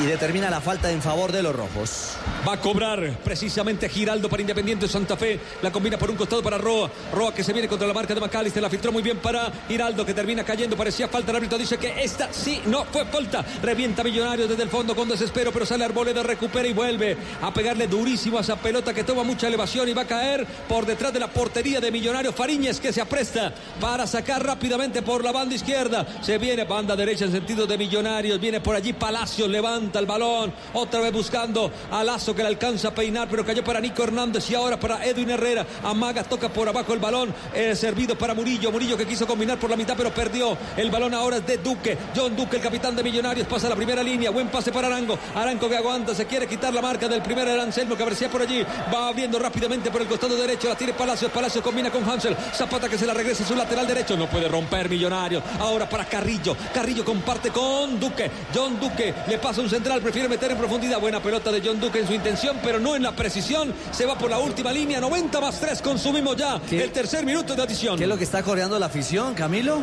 y 0.00 0.04
determina 0.04 0.50
la 0.50 0.60
falta 0.60 0.90
en 0.90 1.00
favor 1.00 1.32
de 1.32 1.42
los 1.42 1.54
rojos. 1.54 2.16
Va 2.46 2.54
a 2.54 2.60
cobrar 2.60 3.18
precisamente 3.24 3.88
Giraldo 3.88 4.28
para 4.28 4.42
Independiente 4.42 4.88
Santa 4.88 5.16
Fe. 5.16 5.40
La 5.62 5.72
combina 5.72 5.96
por 5.96 6.10
un 6.10 6.16
costado 6.16 6.42
para 6.42 6.58
Roa. 6.58 6.90
Roa 7.12 7.32
que 7.32 7.42
se 7.42 7.52
viene 7.52 7.68
contra 7.68 7.86
la 7.88 7.94
marca 7.94 8.14
de 8.14 8.20
McAllister. 8.20 8.62
La 8.62 8.68
filtró 8.68 8.92
muy 8.92 9.02
bien 9.02 9.18
para 9.18 9.50
Giraldo 9.66 10.04
que 10.04 10.12
termina 10.12 10.44
cayendo. 10.44 10.76
Parecía 10.76 11.08
falta. 11.08 11.30
El 11.30 11.36
árbitro 11.36 11.56
dice 11.56 11.78
que 11.78 12.02
esta 12.02 12.32
sí 12.32 12.60
no 12.66 12.84
fue 12.84 13.06
falta. 13.06 13.44
Revienta 13.62 14.04
Millonarios 14.04 14.48
desde 14.48 14.62
el 14.62 14.68
fondo 14.68 14.94
con 14.94 15.08
desespero. 15.08 15.52
Pero 15.52 15.64
sale 15.64 15.84
Arboleda, 15.84 16.22
recupera 16.22 16.68
y 16.68 16.74
vuelve 16.74 17.16
a 17.40 17.54
pegarle 17.54 17.86
durísimo 17.86 18.38
a 18.38 18.42
esa 18.42 18.56
pelota 18.56 18.92
que 18.92 19.04
toma 19.04 19.22
mucha 19.22 19.48
elevación 19.48 19.88
y 19.88 19.94
va 19.94 20.02
a 20.02 20.06
caer 20.06 20.46
por 20.68 20.84
detrás 20.84 21.14
de 21.14 21.20
la 21.20 21.28
portería 21.28 21.80
de 21.80 21.90
Millonarios. 21.90 22.34
Fariñez 22.34 22.78
que 22.78 22.92
se 22.92 23.00
apresta 23.00 23.54
para 23.80 24.06
sacar 24.06 24.44
rápidamente 24.44 25.00
por 25.00 25.24
la 25.24 25.32
banda 25.32 25.54
izquierda. 25.54 26.06
Se 26.20 26.36
viene 26.36 26.64
banda 26.64 26.94
derecha 26.94 27.24
en 27.24 27.32
sentido 27.32 27.66
de 27.66 27.78
Millonarios. 27.78 28.38
Viene 28.38 28.60
por 28.60 28.76
allí 28.76 28.92
Palacios. 28.92 29.48
Levanta 29.74 29.98
el 29.98 30.06
balón. 30.06 30.52
Otra 30.74 31.00
vez 31.00 31.12
buscando 31.12 31.68
a 31.90 32.04
Lazo 32.04 32.32
que 32.32 32.42
le 32.42 32.48
alcanza 32.48 32.88
a 32.88 32.94
peinar. 32.94 33.26
Pero 33.28 33.44
cayó 33.44 33.64
para 33.64 33.80
Nico 33.80 34.04
Hernández 34.04 34.48
y 34.48 34.54
ahora 34.54 34.78
para 34.78 35.04
Edwin 35.04 35.30
Herrera. 35.30 35.66
Amaga 35.82 36.22
toca 36.22 36.48
por 36.48 36.68
abajo 36.68 36.92
el 36.92 37.00
balón. 37.00 37.34
eh, 37.52 37.74
servido 37.74 38.16
para 38.16 38.34
Murillo. 38.34 38.70
Murillo 38.70 38.96
que 38.96 39.04
quiso 39.04 39.26
combinar 39.26 39.58
por 39.58 39.70
la 39.70 39.76
mitad 39.76 39.94
pero 39.96 40.14
perdió. 40.14 40.56
El 40.76 40.92
balón 40.92 41.12
ahora 41.12 41.38
es 41.38 41.46
de 41.46 41.56
Duque. 41.56 41.98
John 42.14 42.36
Duque, 42.36 42.58
el 42.58 42.62
capitán 42.62 42.94
de 42.94 43.02
Millonarios, 43.02 43.48
pasa 43.48 43.66
a 43.66 43.70
la 43.70 43.74
primera 43.74 44.00
línea. 44.00 44.30
Buen 44.30 44.46
pase 44.46 44.70
para 44.70 44.86
Arango. 44.86 45.18
Arango 45.34 45.68
que 45.68 45.76
aguanta. 45.76 46.14
Se 46.14 46.26
quiere 46.26 46.46
quitar 46.46 46.72
la 46.72 46.80
marca 46.80 47.08
del 47.08 47.20
primer 47.20 47.48
el 47.48 47.58
Anselmo 47.58 47.96
que 47.96 48.04
aparecía 48.04 48.30
por 48.30 48.42
allí. 48.42 48.64
Va 48.94 49.08
abriendo 49.08 49.40
rápidamente 49.40 49.90
por 49.90 50.02
el 50.02 50.06
costado 50.06 50.36
derecho. 50.36 50.68
La 50.68 50.76
tiene 50.76 50.92
Palacios. 50.92 51.32
Palacios 51.32 51.64
combina 51.64 51.90
con 51.90 52.08
Hansel. 52.08 52.36
Zapata 52.54 52.88
que 52.88 52.96
se 52.96 53.06
la 53.06 53.14
regresa 53.14 53.42
a 53.42 53.48
su 53.48 53.56
lateral 53.56 53.88
derecho. 53.88 54.16
No 54.16 54.28
puede 54.28 54.46
romper 54.46 54.88
Millonarios. 54.88 55.42
Ahora 55.58 55.88
para 55.88 56.04
Carrillo. 56.04 56.56
Carrillo 56.72 57.04
comparte 57.04 57.50
con 57.50 57.98
Duque. 57.98 58.30
John 58.54 58.78
Duque 58.78 59.12
le 59.26 59.38
pasa 59.38 59.60
un 59.60 59.63
central. 59.68 60.00
Prefiere 60.00 60.28
meter 60.28 60.50
en 60.50 60.58
profundidad. 60.58 61.00
Buena 61.00 61.20
pelota 61.20 61.50
de 61.50 61.62
John 61.64 61.80
Duque 61.80 62.00
en 62.00 62.06
su 62.06 62.12
intención, 62.12 62.58
pero 62.62 62.78
no 62.78 62.96
en 62.96 63.02
la 63.02 63.12
precisión. 63.12 63.72
Se 63.90 64.06
va 64.06 64.16
por 64.16 64.30
la 64.30 64.38
última 64.38 64.72
línea. 64.72 65.00
90 65.00 65.40
más 65.40 65.60
3. 65.60 65.82
Consumimos 65.82 66.36
ya 66.36 66.60
¿Qué? 66.68 66.82
el 66.82 66.92
tercer 66.92 67.24
minuto 67.24 67.54
de 67.54 67.62
adición. 67.62 67.96
¿Qué 67.96 68.04
es 68.04 68.08
lo 68.08 68.18
que 68.18 68.24
está 68.24 68.42
coreando 68.42 68.78
la 68.78 68.86
afición, 68.86 69.34
Camilo? 69.34 69.82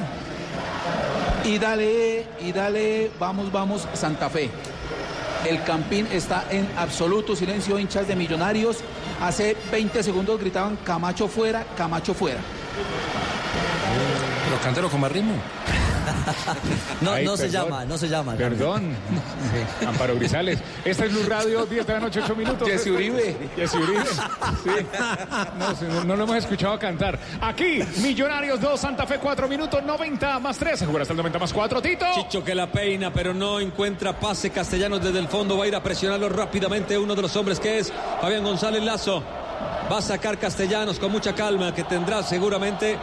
Y 1.43 1.57
dale, 1.57 2.25
y 2.39 2.51
dale, 2.51 3.11
vamos, 3.19 3.51
vamos, 3.51 3.87
Santa 3.93 4.29
Fe. 4.29 4.49
El 5.45 5.63
Campín 5.63 6.07
está 6.11 6.45
en 6.51 6.69
absoluto 6.77 7.35
silencio, 7.35 7.79
hinchas 7.79 8.07
de 8.07 8.15
millonarios. 8.15 8.77
Hace 9.21 9.57
20 9.71 10.03
segundos 10.03 10.39
gritaban 10.39 10.77
Camacho 10.83 11.27
fuera, 11.27 11.65
Camacho 11.75 12.13
fuera. 12.13 12.39
Pero 14.45 14.61
cántalo 14.61 14.89
con 14.89 15.01
más 15.01 15.11
ritmo. 15.11 15.33
No, 17.01 17.13
Ay, 17.13 17.25
no 17.25 17.35
se 17.35 17.49
llama, 17.49 17.83
no 17.85 17.97
se 17.97 18.07
llama. 18.07 18.35
Perdón. 18.35 18.95
Amparo 19.87 20.15
Grisales. 20.15 20.59
Esta 20.85 21.05
es 21.05 21.11
Blue 21.11 21.25
Radio, 21.27 21.65
10 21.65 21.87
de 21.87 21.93
la 21.93 21.99
noche, 21.99 22.21
8 22.23 22.35
minutos. 22.35 22.67
Jesse 22.67 22.87
Uribe. 22.87 23.35
Jesse 23.55 23.75
Uribe. 23.75 24.05
Sí. 24.63 24.85
No, 26.05 26.15
lo 26.15 26.23
hemos 26.23 26.35
escuchado 26.35 26.77
cantar. 26.77 27.17
Aquí, 27.41 27.79
Millonarios 27.97 28.61
2, 28.61 28.79
Santa 28.79 29.07
Fe 29.07 29.17
4 29.17 29.47
minutos, 29.47 29.83
90 29.83 30.39
más 30.39 30.57
3. 30.57 30.79
Se 30.79 30.85
jugará 30.85 31.03
hasta 31.03 31.13
el 31.13 31.17
90 31.17 31.39
más 31.39 31.53
4. 31.53 31.81
Tito. 31.81 32.05
Chicho 32.13 32.43
que 32.43 32.53
la 32.53 32.67
peina, 32.71 33.11
pero 33.11 33.33
no 33.33 33.59
encuentra 33.59 34.19
pase 34.19 34.51
Castellanos 34.51 35.01
desde 35.03 35.19
el 35.19 35.27
fondo. 35.27 35.57
Va 35.57 35.65
a 35.65 35.67
ir 35.67 35.75
a 35.75 35.81
presionarlo 35.81 36.29
rápidamente 36.29 36.97
uno 36.97 37.15
de 37.15 37.21
los 37.23 37.35
hombres 37.35 37.59
que 37.59 37.79
es 37.79 37.91
Fabián 38.21 38.43
González 38.43 38.83
Lazo. 38.83 39.23
Va 39.91 39.97
a 39.97 40.01
sacar 40.01 40.37
Castellanos 40.37 40.99
con 40.99 41.11
mucha 41.11 41.33
calma, 41.33 41.73
que 41.73 41.83
tendrá 41.83 42.23
seguramente 42.23 42.97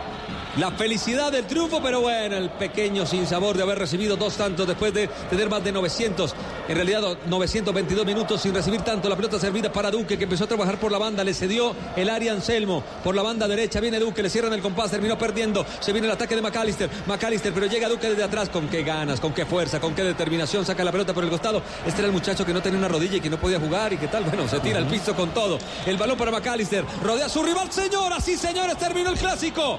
la 0.59 0.73
felicidad 0.73 1.31
del 1.31 1.47
triunfo, 1.47 1.81
pero 1.81 2.01
bueno, 2.01 2.37
el 2.37 2.51
pequeño 2.51 3.07
sinsabor 3.07 3.57
de 3.57 3.63
haber 3.63 3.79
recibido 3.79 4.17
dos 4.17 4.37
tantos 4.37 4.67
después 4.67 4.93
de 4.93 5.07
tener 5.31 5.49
más 5.49 5.63
de 5.63 5.71
900 5.71 6.35
En 6.69 6.75
realidad, 6.75 7.17
922 7.27 8.05
minutos 8.05 8.43
sin 8.43 8.53
recibir 8.53 8.83
tanto. 8.83 9.09
La 9.09 9.15
pelota 9.15 9.39
servida 9.39 9.71
para 9.71 9.91
Duque, 9.91 10.19
que 10.19 10.25
empezó 10.25 10.45
a 10.45 10.47
trabajar 10.49 10.79
por 10.81 10.91
la 10.91 10.99
banda. 10.99 11.23
Le 11.23 11.33
cedió 11.33 11.77
el 11.95 12.11
área 12.11 12.33
Anselmo. 12.33 12.83
Por 13.05 13.15
la 13.15 13.23
banda 13.23 13.47
derecha 13.47 13.79
viene 13.79 14.01
Duque, 14.01 14.21
le 14.21 14.29
cierran 14.29 14.53
el 14.53 14.61
compás, 14.61 14.91
terminó 14.91 15.17
perdiendo. 15.17 15.65
Se 15.79 15.93
viene 15.93 16.09
el 16.09 16.13
ataque 16.13 16.35
de 16.35 16.43
McAllister. 16.43 16.91
McAllister, 17.07 17.53
pero 17.55 17.67
llega 17.67 17.89
Duque 17.89 18.11
desde 18.11 18.25
atrás. 18.25 18.49
Con 18.49 18.69
qué 18.69 18.83
ganas, 18.83 19.21
con 19.21 19.33
qué 19.33 19.47
fuerza, 19.47 19.79
con 19.79 19.95
qué 19.95 20.03
determinación. 20.03 20.67
Saca 20.67 20.83
la 20.83 20.91
pelota 20.91 21.15
por 21.15 21.23
el 21.23 21.31
costado. 21.31 21.63
Este 21.87 22.01
era 22.01 22.09
el 22.09 22.13
muchacho 22.13 22.45
que 22.45 22.53
no 22.53 22.61
tenía 22.61 22.79
una 22.79 22.89
rodilla 22.89 23.17
y 23.17 23.21
que 23.21 23.31
no 23.31 23.39
podía 23.39 23.61
jugar. 23.61 23.93
Y 23.93 23.97
que 23.97 24.09
tal, 24.09 24.25
bueno, 24.25 24.49
se 24.49 24.59
tira 24.59 24.79
al 24.79 24.89
piso 24.89 25.15
con 25.15 25.31
todo. 25.31 25.59
El 25.87 25.97
balón 25.97 26.19
para 26.19 26.33
McAllister. 26.33 26.85
Rodea 27.03 27.27
a 27.27 27.29
su 27.29 27.45
rival, 27.45 27.71
señoras 27.73 28.27
y 28.27 28.37
señores. 28.37 28.77
Terminó 28.77 29.11
el 29.11 29.17
clásico. 29.17 29.79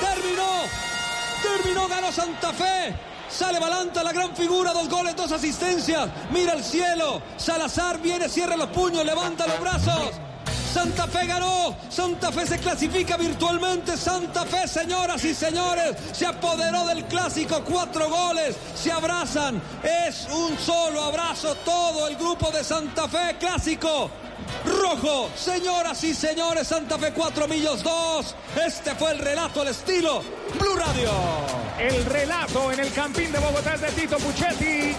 Terminó. 0.00 0.19
Terminó, 1.42 1.88
ganó 1.88 2.12
Santa 2.12 2.52
Fe. 2.52 2.94
Sale 3.28 3.58
Balanta, 3.58 4.02
la 4.02 4.12
gran 4.12 4.34
figura, 4.34 4.72
dos 4.72 4.88
goles, 4.88 5.16
dos 5.16 5.32
asistencias. 5.32 6.08
Mira 6.30 6.52
el 6.52 6.64
cielo. 6.64 7.22
Salazar 7.36 8.00
viene, 8.00 8.28
cierra 8.28 8.56
los 8.56 8.68
puños, 8.68 9.04
levanta 9.04 9.46
los 9.46 9.60
brazos. 9.60 10.12
Santa 10.72 11.08
Fe 11.08 11.26
ganó, 11.26 11.74
Santa 11.88 12.30
Fe 12.30 12.46
se 12.46 12.58
clasifica 12.58 13.16
virtualmente, 13.16 13.96
Santa 13.96 14.44
Fe, 14.46 14.68
señoras 14.68 15.24
y 15.24 15.34
señores, 15.34 15.96
se 16.12 16.26
apoderó 16.26 16.86
del 16.86 17.06
clásico, 17.06 17.60
cuatro 17.64 18.08
goles, 18.08 18.54
se 18.76 18.92
abrazan, 18.92 19.60
es 19.82 20.28
un 20.32 20.56
solo 20.56 21.02
abrazo 21.02 21.56
todo 21.64 22.06
el 22.06 22.14
grupo 22.14 22.52
de 22.52 22.62
Santa 22.62 23.08
Fe, 23.08 23.36
clásico. 23.40 24.12
Rojo, 24.64 25.30
señoras 25.34 26.02
y 26.04 26.14
señores, 26.14 26.68
Santa 26.68 26.98
Fe 26.98 27.12
4 27.12 27.48
Millos 27.48 27.82
2. 27.82 28.34
Este 28.66 28.94
fue 28.94 29.12
el 29.12 29.18
relato 29.18 29.62
al 29.62 29.68
estilo 29.68 30.22
Blue 30.58 30.76
Radio. 30.76 31.10
El 31.78 32.04
relato 32.06 32.72
en 32.72 32.80
el 32.80 32.92
Campín 32.92 33.32
de 33.32 33.38
Bogotá 33.38 33.76
de 33.76 33.88
Tito 33.92 34.18
Puchetti. 34.18 34.94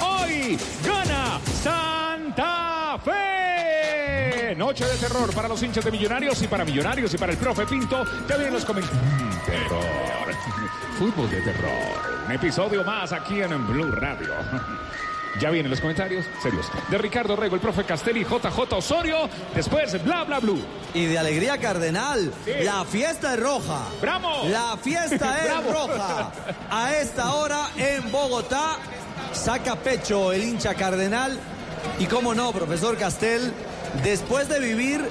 Hoy 0.00 0.58
gana 0.84 1.40
Santa 1.62 2.98
Fe. 3.04 4.54
Noche 4.56 4.86
de 4.86 4.96
terror 4.96 5.34
para 5.34 5.48
los 5.48 5.62
hinchas 5.62 5.84
de 5.84 5.90
Millonarios 5.90 6.40
y 6.42 6.48
para 6.48 6.64
Millonarios 6.64 7.12
y 7.12 7.18
para 7.18 7.32
el 7.32 7.38
profe 7.38 7.66
Pinto. 7.66 8.04
Vienen 8.26 8.52
los 8.52 8.64
comentarios. 8.64 9.44
Terror. 9.44 10.34
Fútbol 10.98 11.30
de 11.30 11.42
terror. 11.42 12.24
Un 12.26 12.32
episodio 12.32 12.82
más 12.82 13.12
aquí 13.12 13.40
en 13.42 13.66
Blue 13.66 13.92
Radio. 13.92 14.32
Ya 15.40 15.50
vienen 15.50 15.70
los 15.70 15.80
comentarios 15.80 16.24
serios 16.42 16.66
de 16.88 16.98
Ricardo 16.98 17.36
Rego, 17.36 17.56
el 17.56 17.60
profe 17.60 17.84
Castelli, 17.84 18.24
JJ 18.24 18.72
Osorio. 18.72 19.28
Después, 19.54 20.02
bla, 20.02 20.24
bla, 20.24 20.40
blue. 20.40 20.60
Y 20.94 21.04
de 21.06 21.18
alegría 21.18 21.58
cardenal, 21.58 22.32
la 22.62 22.84
fiesta 22.84 23.34
es 23.34 23.40
roja. 23.40 23.82
¡Bravo! 24.00 24.48
La 24.48 24.76
fiesta 24.78 25.38
es 25.46 25.72
roja. 25.72 26.32
A 26.70 26.94
esta 26.94 27.34
hora 27.34 27.68
en 27.76 28.10
Bogotá 28.10 28.76
saca 29.32 29.76
pecho 29.76 30.32
el 30.32 30.42
hincha 30.42 30.74
cardenal. 30.74 31.38
Y 31.98 32.06
cómo 32.06 32.34
no, 32.34 32.52
profesor 32.52 32.96
Castel, 32.96 33.52
después 34.02 34.48
de 34.48 34.58
vivir 34.58 35.06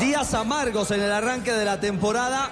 días 0.00 0.34
amargos 0.34 0.90
en 0.90 1.00
el 1.00 1.12
arranque 1.12 1.52
de 1.52 1.64
la 1.64 1.80
temporada, 1.80 2.50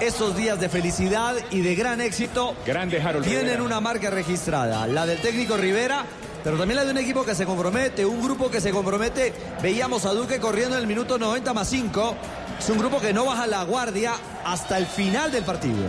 esos 0.00 0.36
días 0.36 0.60
de 0.60 0.68
felicidad 0.68 1.34
y 1.50 1.60
de 1.60 1.74
gran 1.74 2.00
éxito 2.00 2.54
Grande 2.66 3.00
Harold 3.00 3.24
tienen 3.24 3.44
Rivera. 3.44 3.62
una 3.62 3.80
marca 3.80 4.10
registrada, 4.10 4.86
la 4.86 5.06
del 5.06 5.18
técnico 5.18 5.56
Rivera, 5.56 6.04
pero 6.44 6.56
también 6.58 6.76
la 6.76 6.84
de 6.84 6.90
un 6.92 6.98
equipo 6.98 7.24
que 7.24 7.34
se 7.34 7.46
compromete, 7.46 8.04
un 8.04 8.22
grupo 8.22 8.50
que 8.50 8.60
se 8.60 8.70
compromete. 8.70 9.32
Veíamos 9.62 10.04
a 10.04 10.12
Duque 10.12 10.38
corriendo 10.38 10.76
en 10.76 10.82
el 10.82 10.86
minuto 10.86 11.18
90 11.18 11.52
más 11.54 11.68
5. 11.68 12.16
Es 12.58 12.70
un 12.70 12.78
grupo 12.78 13.00
que 13.00 13.12
no 13.12 13.24
baja 13.24 13.46
la 13.46 13.64
guardia 13.64 14.14
hasta 14.44 14.78
el 14.78 14.86
final 14.86 15.32
del 15.32 15.44
partido. 15.44 15.84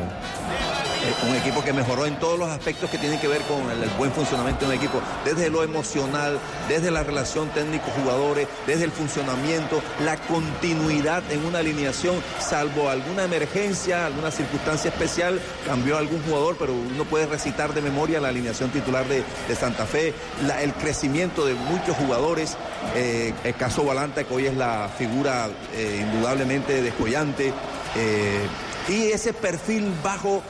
Eh, 1.03 1.29
un 1.29 1.35
equipo 1.35 1.63
que 1.63 1.73
mejoró 1.73 2.05
en 2.05 2.17
todos 2.17 2.39
los 2.39 2.49
aspectos 2.49 2.89
que 2.89 2.97
tienen 2.97 3.19
que 3.19 3.27
ver 3.27 3.41
con 3.43 3.69
el, 3.69 3.87
buen 3.97 4.11
funcionamiento 4.11 4.65
de 4.65 4.71
un 4.71 4.77
equipo, 4.77 4.99
desde 5.23 5.49
lo 5.49 5.63
emocional, 5.63 6.39
desde 6.67 6.89
la 6.89 7.03
relación 7.03 7.49
técnico-jugadores, 7.49 8.47
desde 8.65 8.85
el 8.85 8.91
funcionamiento, 8.91 9.81
la 10.03 10.17
continuidad 10.17 11.23
en 11.31 11.45
una 11.45 11.59
alineación, 11.59 12.15
salvo 12.39 12.89
alguna 12.89 13.25
emergencia, 13.25 14.07
alguna 14.07 14.31
circunstancia 14.31 14.89
especial, 14.89 15.39
cambió 15.65 15.97
algún 15.97 16.21
jugador, 16.23 16.55
pero 16.57 16.73
uno 16.73 17.05
puede 17.05 17.27
recitar 17.27 17.73
de 17.73 17.81
memoria 17.81 18.19
la 18.19 18.29
alineación 18.29 18.71
titular 18.71 19.05
de, 19.07 19.23
Santa 19.55 19.85
Fe, 19.85 20.13
el 20.61 20.73
crecimiento 20.73 21.45
de 21.45 21.55
muchos 21.55 21.95
jugadores, 21.97 22.57
eh, 22.95 23.33
el 23.43 23.55
caso 23.55 23.83
Balanta, 23.83 24.23
que 24.23 24.33
hoy 24.33 24.45
es 24.45 24.55
la 24.55 24.89
figura 24.97 25.49
eh, 25.73 25.99
indudablemente 26.01 26.81
descollante, 26.81 27.53
eh, 27.95 28.47
y 28.87 29.07
ese 29.07 29.33
perfil 29.33 29.91
bajo 30.03 30.41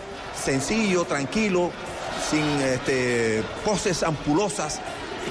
sencillo, 0.44 1.06
tranquilo, 1.06 1.72
sin 2.30 2.46
este, 2.62 3.44
poses 3.66 4.04
ampulosas 4.04 4.80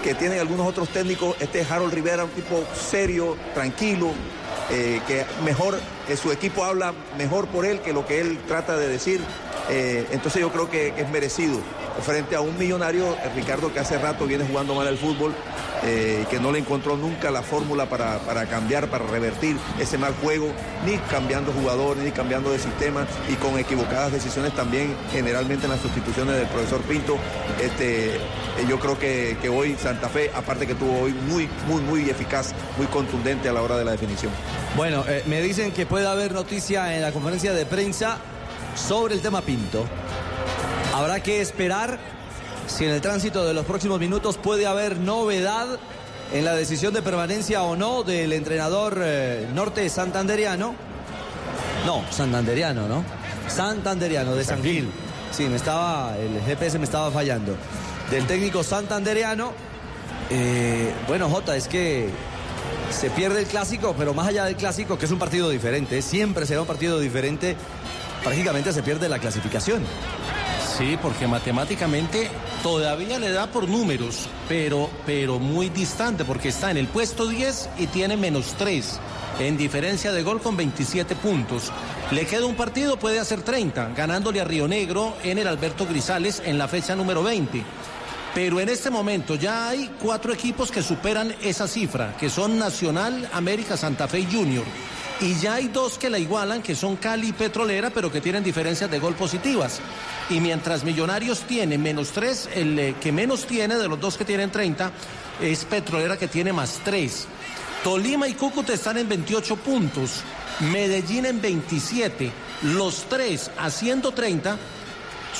que 0.02 0.14
tienen 0.14 0.38
algunos 0.40 0.66
otros 0.66 0.88
técnicos. 0.88 1.36
Este 1.40 1.60
es 1.60 1.70
Harold 1.70 1.92
Rivera, 1.92 2.25
un 2.25 2.30
tipo 2.30 2.64
serio, 2.75 3.36
tranquilo, 3.54 4.12
eh, 4.70 5.00
que 5.06 5.25
mejor, 5.44 5.78
eh, 6.08 6.16
su 6.16 6.32
equipo 6.32 6.64
habla 6.64 6.92
mejor 7.16 7.46
por 7.48 7.64
él 7.64 7.80
que 7.80 7.92
lo 7.92 8.06
que 8.06 8.20
él 8.20 8.38
trata 8.46 8.76
de 8.76 8.88
decir. 8.88 9.20
Eh, 9.68 10.06
entonces 10.12 10.40
yo 10.40 10.50
creo 10.50 10.70
que 10.70 10.94
es 10.96 11.08
merecido. 11.11 11.58
Frente 12.02 12.37
a 12.37 12.40
un 12.40 12.58
millonario, 12.58 13.14
eh, 13.14 13.30
Ricardo, 13.35 13.73
que 13.73 13.80
hace 13.80 13.99
rato 13.99 14.26
viene 14.26 14.44
jugando 14.46 14.75
mal 14.75 14.87
al 14.87 14.99
fútbol, 14.99 15.35
eh, 15.82 16.25
que 16.30 16.38
no 16.38 16.52
le 16.52 16.58
encontró 16.58 16.96
nunca 16.96 17.30
la 17.30 17.42
fórmula 17.42 17.87
para, 17.87 18.18
para 18.18 18.46
cambiar, 18.46 18.88
para 18.88 19.06
revertir 19.06 19.56
ese 19.80 19.96
mal 19.96 20.14
juego, 20.23 20.52
ni 20.85 20.99
cambiando 21.11 21.52
jugadores, 21.52 22.04
ni 22.04 22.11
cambiando 22.11 22.50
de 22.50 22.58
sistema, 22.58 23.06
y 23.30 23.35
con 23.35 23.58
equivocadas 23.58 24.12
decisiones 24.12 24.54
también, 24.54 24.94
generalmente 25.11 25.64
en 25.64 25.73
las 25.73 25.80
sustituciones 25.80 26.37
del 26.37 26.46
profesor 26.49 26.82
Pinto. 26.82 27.16
Este, 27.62 28.18
yo 28.68 28.78
creo 28.78 28.99
que, 28.99 29.38
que 29.40 29.49
hoy 29.49 29.76
Santa 29.80 30.08
Fe, 30.08 30.30
aparte 30.35 30.66
que 30.66 30.75
tuvo 30.75 31.00
hoy 31.00 31.12
muy, 31.12 31.49
muy, 31.66 31.80
muy 31.80 32.11
eficaz, 32.11 32.52
muy 32.76 32.87
contundente 32.88 33.49
a 33.49 33.52
la 33.52 33.62
hora 33.62 33.78
de 33.78 33.85
la 33.85 33.92
definición. 33.92 34.32
Bueno, 34.76 35.04
me 35.26 35.40
dicen 35.40 35.73
que 35.73 35.87
puede 35.87 36.06
haber 36.06 36.32
noticia 36.32 36.94
en 36.94 37.00
la 37.00 37.12
conferencia 37.12 37.54
de 37.54 37.64
prensa 37.64 38.18
sobre 38.76 39.14
el 39.14 39.21
tema 39.21 39.40
Pinto. 39.40 39.85
Habrá 40.95 41.21
que 41.21 41.40
esperar 41.40 41.99
si 42.66 42.85
en 42.85 42.90
el 42.90 43.00
tránsito 43.00 43.45
de 43.45 43.54
los 43.54 43.64
próximos 43.64 43.99
minutos 43.99 44.37
puede 44.37 44.66
haber 44.66 44.99
novedad 44.99 45.78
en 46.33 46.45
la 46.45 46.54
decisión 46.54 46.92
de 46.92 47.02
permanencia 47.02 47.62
o 47.62 47.76
no 47.76 48.02
del 48.02 48.33
entrenador 48.33 49.00
eh, 49.02 49.49
norte 49.54 49.88
santanderiano. 49.88 50.75
No, 51.85 52.04
santanderiano, 52.11 52.88
¿no? 52.88 53.04
Santanderiano, 53.49 54.35
de 54.35 54.45
San 54.45 54.62
Gil. 54.62 54.88
Sí, 55.30 55.49
me 55.49 55.56
estaba, 55.56 56.16
el 56.18 56.40
GPS 56.42 56.78
me 56.78 56.85
estaba 56.85 57.11
fallando. 57.11 57.54
Del 58.11 58.26
técnico 58.26 58.62
santanderiano. 58.64 59.52
Eh, 60.30 60.92
bueno, 61.06 61.28
Jota, 61.28 61.56
es 61.56 61.68
que 61.68 62.11
se 62.90 63.11
pierde 63.11 63.40
el 63.40 63.47
clásico, 63.47 63.95
pero 63.97 64.14
más 64.14 64.26
allá 64.26 64.45
del 64.45 64.56
clásico, 64.56 64.99
que 64.99 65.06
es 65.06 65.11
un 65.12 65.18
partido 65.18 65.50
diferente, 65.50 66.02
siempre 66.02 66.47
será 66.47 66.61
un 66.62 66.66
partido 66.66 66.99
diferente, 66.99 67.56
prácticamente 68.23 68.73
se 68.73 68.82
pierde 68.82 69.08
la 69.08 69.18
clasificación. 69.18 69.82
Sí, 70.76 70.99
porque 71.00 71.26
matemáticamente 71.26 72.30
todavía 72.62 73.18
le 73.18 73.32
da 73.32 73.46
por 73.46 73.66
números, 73.68 74.28
pero, 74.49 74.90
pero 75.06 75.38
muy 75.38 75.70
distante, 75.70 76.25
porque 76.25 76.50
está 76.50 76.70
en 76.70 76.76
el 76.76 76.87
puesto 76.88 77.26
10 77.26 77.70
y 77.78 77.87
tiene 77.87 78.16
menos 78.16 78.54
3 78.58 79.00
en 79.38 79.56
diferencia 79.56 80.12
de 80.12 80.23
gol 80.23 80.40
con 80.40 80.56
27 80.56 81.14
puntos. 81.16 81.73
Le 82.11 82.26
queda 82.26 82.46
un 82.46 82.56
partido, 82.56 82.99
puede 82.99 83.18
hacer 83.18 83.42
30, 83.42 83.90
ganándole 83.96 84.40
a 84.40 84.44
Río 84.44 84.68
Negro 84.68 85.14
en 85.23 85.38
el 85.38 85.46
Alberto 85.46 85.87
Grisales 85.87 86.42
en 86.44 86.58
la 86.58 86.68
fecha 86.68 86.94
número 86.94 87.23
20. 87.23 87.62
Pero 88.35 88.61
en 88.61 88.68
este 88.68 88.90
momento 88.90 89.35
ya 89.35 89.68
hay 89.68 89.90
cuatro 90.02 90.32
equipos 90.32 90.70
que 90.70 90.82
superan 90.82 91.35
esa 91.42 91.66
cifra, 91.66 92.16
que 92.18 92.28
son 92.28 92.58
Nacional, 92.58 93.28
América, 93.32 93.76
Santa 93.76 94.08
Fe 94.08 94.20
y 94.20 94.26
Junior. 94.26 94.64
Y 95.20 95.35
ya 95.37 95.54
hay 95.54 95.68
dos 95.68 95.96
que 95.96 96.11
la 96.11 96.18
igualan, 96.18 96.62
que 96.62 96.75
son 96.75 96.96
Cali 96.96 97.28
y 97.28 97.32
Petrolera, 97.32 97.88
pero 97.88 98.12
que 98.12 98.20
tienen 98.20 98.44
diferencias 98.44 98.90
de 98.90 98.99
gol 98.99 99.14
positivas. 99.14 99.80
Y 100.28 100.40
mientras 100.40 100.85
Millonarios 100.85 101.40
tiene 101.42 101.78
menos 101.78 102.11
tres, 102.11 102.50
el 102.54 102.78
eh, 102.78 102.94
que 103.00 103.12
menos 103.12 103.46
tiene 103.46 103.76
de 103.76 103.88
los 103.88 103.99
dos 103.99 104.18
que 104.18 104.26
tienen 104.26 104.50
30 104.50 104.92
es 105.40 105.64
Petrolera 105.64 106.18
que 106.18 106.28
tiene 106.28 106.52
más 106.52 106.80
tres. 106.85 107.26
Tolima 107.82 108.28
y 108.28 108.35
Cúcuta 108.35 108.75
están 108.75 108.99
en 108.99 109.08
28 109.08 109.56
puntos, 109.56 110.23
Medellín 110.73 111.25
en 111.25 111.40
27. 111.40 112.30
Los 112.62 113.04
tres 113.08 113.50
haciendo 113.56 114.12
30 114.12 114.58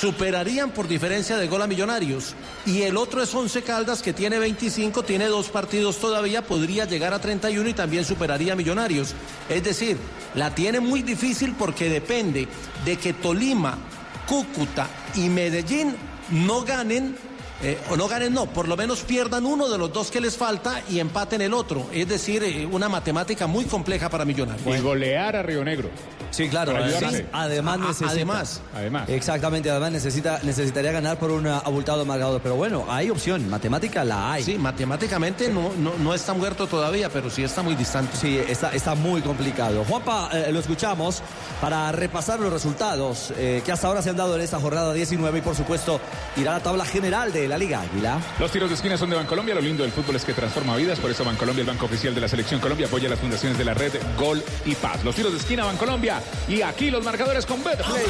superarían 0.01 0.71
por 0.71 0.89
diferencia 0.89 1.37
de 1.37 1.49
gol 1.49 1.63
a 1.63 1.67
Millonarios. 1.67 2.35
Y 2.65 2.83
el 2.83 2.97
otro 2.97 3.23
es 3.23 3.35
Once 3.35 3.63
Caldas, 3.63 4.03
que 4.03 4.13
tiene 4.13 4.39
25, 4.39 5.03
tiene 5.03 5.27
dos 5.27 5.49
partidos 5.49 5.99
todavía, 5.99 6.43
podría 6.43 6.85
llegar 6.85 7.15
a 7.15 7.21
31 7.21 7.69
y 7.69 7.75
también 7.75 8.05
superaría 8.05 8.53
a 8.53 8.57
Millonarios. 8.57 9.15
Es 9.49 9.65
decir, 9.65 9.97
la 10.35 10.55
tiene 10.55 10.81
muy 10.81 11.03
difícil 11.03 11.55
porque 11.59 11.89
depende 11.89 12.49
de 12.85 12.97
que 12.97 13.13
Tolima, 13.13 13.79
Cúcuta 14.27 14.89
y 15.15 15.29
Medellín 15.29 15.95
no 16.31 16.63
ganen 16.63 17.17
eh, 17.63 17.79
o 17.91 17.97
no 17.97 18.07
ganen, 18.07 18.35
no, 18.35 18.47
por 18.47 18.69
lo 18.69 18.77
menos 18.77 19.01
pierdan 19.01 19.47
uno 19.47 19.69
de 19.69 19.79
los 19.79 19.91
dos 19.91 20.11
que 20.11 20.21
les 20.21 20.37
falta 20.37 20.83
y 20.91 20.99
empaten 20.99 21.41
el 21.41 21.55
otro. 21.55 21.87
Es 21.91 22.07
decir, 22.07 22.43
eh, 22.45 22.67
una 22.71 22.89
matemática 22.89 23.47
muy 23.47 23.65
compleja 23.65 24.11
para 24.11 24.27
Millonarios. 24.27 24.77
Y 24.77 24.81
golear 24.81 25.37
a 25.37 25.43
Río 25.43 25.65
Negro. 25.65 25.89
Sí, 26.37 26.51
claro. 26.51 26.73
Además, 26.73 26.95
ayudarse. 26.97 27.27
además 27.33 27.79
necesita. 27.79 28.11
además. 28.11 28.61
Además. 28.75 29.09
Exactamente, 29.09 29.71
además 29.71 29.93
necesita, 29.93 30.39
necesitaría 30.43 30.93
ganar 30.93 31.19
por 31.19 31.31
un 31.31 31.47
abultado 31.47 32.05
marcador. 32.05 32.43
Pero 32.43 32.57
bueno, 32.57 32.85
hay 32.91 33.09
opción, 33.09 33.49
matemática 33.49 34.05
la 34.05 34.33
hay. 34.33 34.43
Sí, 34.43 34.59
matemáticamente 34.59 35.49
no, 35.49 35.73
no, 35.79 35.95
no 35.97 36.13
está 36.13 36.35
muerto 36.35 36.67
todavía, 36.67 37.09
pero 37.09 37.31
sí 37.31 37.43
está 37.43 37.63
muy 37.63 37.75
distante. 37.75 38.19
Sí, 38.19 38.37
está, 38.37 38.75
está 38.75 38.95
muy 38.95 39.23
complicado. 39.23 39.83
Juanpa, 39.87 40.29
eh, 40.31 40.53
lo 40.53 40.61
escuchamos 40.61 41.23
para 41.59 41.91
repasar 41.93 42.39
los 42.39 42.53
resultados 42.53 43.33
eh, 43.39 43.63
que 43.65 43.73
hasta 43.73 43.87
ahora 43.87 44.03
se 44.03 44.11
han 44.11 44.17
dado 44.17 44.37
en 44.37 44.43
esta 44.43 44.61
jornada 44.61 44.93
19 44.93 45.39
y 45.39 45.41
por 45.41 45.57
supuesto 45.57 45.99
irá 46.37 46.51
a 46.51 46.59
la 46.59 46.63
tabla 46.63 46.85
general 46.85 47.33
de 47.33 47.49
la 47.49 47.57
Liga 47.57 47.81
Águila. 47.81 48.21
Los 48.39 48.53
tiros 48.53 48.69
de 48.69 48.75
esquina 48.75 48.99
son 48.99 49.09
de 49.09 49.17
Bancolombia. 49.17 49.55
Lo 49.55 49.63
lindo 49.63 49.85
del 49.85 49.93
fútbol 49.93 50.17
es 50.17 50.25
que 50.27 50.35
transforma 50.35 50.77
vidas. 50.77 51.01
Por 51.01 51.11
eso 51.11 51.25
Bancolombia, 51.25 51.63
el 51.63 51.69
banco 51.69 51.87
oficial 51.87 52.15
de 52.15 52.21
la 52.21 52.29
selección 52.29 52.61
Colombia, 52.61 52.89
apoya 52.89 53.09
las 53.09 53.19
fundaciones 53.19 53.57
de 53.57 53.65
la 53.65 53.73
red 53.73 53.95
Gol 54.19 54.45
y 54.67 54.75
Paz. 54.75 55.03
Los 55.03 55.15
tiros 55.15 55.33
de 55.33 55.39
esquina 55.39 55.65
Bancolombia. 55.65 56.21
Y 56.49 56.63
aquí 56.63 56.91
los 56.91 57.05
marcadores 57.05 57.45
con 57.47 57.63
Betplay. 57.63 58.05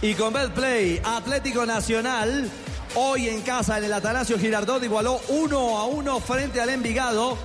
Y 0.00 0.14
con 0.14 0.32
Betplay, 0.32 1.00
Atlético 1.04 1.66
Nacional, 1.66 2.48
hoy 2.94 3.28
en 3.28 3.42
casa 3.42 3.78
en 3.78 3.84
el 3.84 3.92
Atanasio 3.92 4.38
Girardot 4.38 4.82
igualó 4.82 5.20
1 5.28 5.78
a 5.78 5.84
1 5.86 6.20
frente 6.20 6.60
al 6.60 6.70
Envigado 6.70 7.36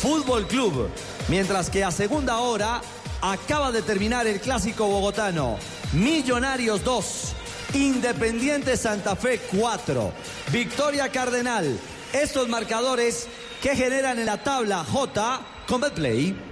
Fútbol 0.00 0.46
Club. 0.46 0.88
Mientras 1.28 1.70
que 1.70 1.84
a 1.84 1.90
segunda 1.90 2.38
hora 2.38 2.80
acaba 3.20 3.70
de 3.70 3.82
terminar 3.82 4.26
el 4.26 4.40
clásico 4.40 4.86
bogotano. 4.86 5.58
Millonarios 5.92 6.82
2, 6.84 7.32
Independiente 7.74 8.76
Santa 8.76 9.14
Fe 9.16 9.40
4, 9.50 10.12
Victoria 10.50 11.08
Cardenal. 11.10 11.78
Estos 12.12 12.48
marcadores 12.48 13.28
que 13.62 13.76
generan 13.76 14.18
en 14.18 14.26
la 14.26 14.42
tabla 14.42 14.84
J 14.84 15.40
con 15.66 15.80
Betplay. 15.80 16.51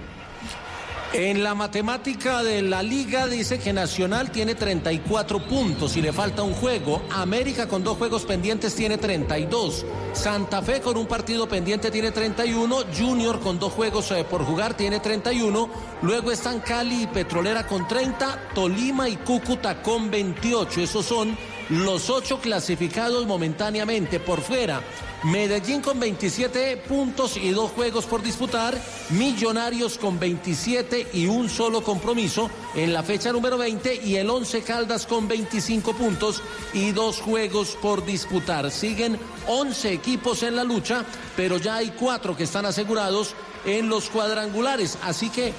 En 1.13 1.43
la 1.43 1.53
matemática 1.55 2.41
de 2.41 2.61
la 2.61 2.81
liga 2.81 3.27
dice 3.27 3.59
que 3.59 3.73
Nacional 3.73 4.31
tiene 4.31 4.55
34 4.55 5.45
puntos 5.45 5.97
y 5.97 6.01
le 6.01 6.13
falta 6.13 6.41
un 6.41 6.53
juego. 6.53 7.01
América 7.11 7.67
con 7.67 7.83
dos 7.83 7.97
juegos 7.97 8.23
pendientes 8.23 8.73
tiene 8.75 8.97
32. 8.97 9.85
Santa 10.13 10.61
Fe 10.61 10.79
con 10.79 10.95
un 10.95 11.07
partido 11.07 11.49
pendiente 11.49 11.91
tiene 11.91 12.11
31. 12.11 12.77
Junior 12.97 13.41
con 13.41 13.59
dos 13.59 13.73
juegos 13.73 14.09
eh, 14.11 14.23
por 14.23 14.45
jugar 14.45 14.77
tiene 14.77 15.01
31. 15.01 15.69
Luego 16.01 16.31
están 16.31 16.61
Cali 16.61 17.03
y 17.03 17.07
Petrolera 17.07 17.67
con 17.67 17.89
30. 17.89 18.51
Tolima 18.55 19.09
y 19.09 19.17
Cúcuta 19.17 19.81
con 19.81 20.09
28. 20.09 20.79
Esos 20.79 21.05
son 21.05 21.37
los 21.69 22.09
ocho 22.09 22.39
clasificados 22.39 23.25
momentáneamente 23.25 24.19
por 24.19 24.41
fuera. 24.41 24.81
Medellín 25.23 25.81
con 25.81 25.99
27 25.99 26.77
puntos 26.77 27.37
y 27.37 27.51
dos 27.51 27.71
juegos 27.71 28.05
por 28.05 28.23
disputar. 28.23 28.75
Millonarios 29.11 29.97
con 29.97 30.19
27 30.19 31.09
y 31.13 31.27
un 31.27 31.47
solo 31.49 31.83
compromiso 31.83 32.49
en 32.75 32.91
la 32.91 33.03
fecha 33.03 33.31
número 33.31 33.57
20. 33.57 34.01
Y 34.03 34.15
el 34.15 34.29
11 34.29 34.63
Caldas 34.63 35.05
con 35.05 35.27
25 35.27 35.93
puntos 35.93 36.41
y 36.73 36.91
dos 36.91 37.21
juegos 37.21 37.77
por 37.81 38.03
disputar. 38.03 38.71
Siguen 38.71 39.19
11 39.47 39.93
equipos 39.93 40.41
en 40.43 40.55
la 40.55 40.63
lucha, 40.63 41.05
pero 41.35 41.57
ya 41.57 41.75
hay 41.75 41.89
cuatro 41.91 42.35
que 42.35 42.45
están 42.45 42.65
asegurados 42.65 43.35
en 43.65 43.89
los 43.89 44.09
cuadrangulares. 44.09 44.97
Así 45.03 45.29
que 45.29 45.53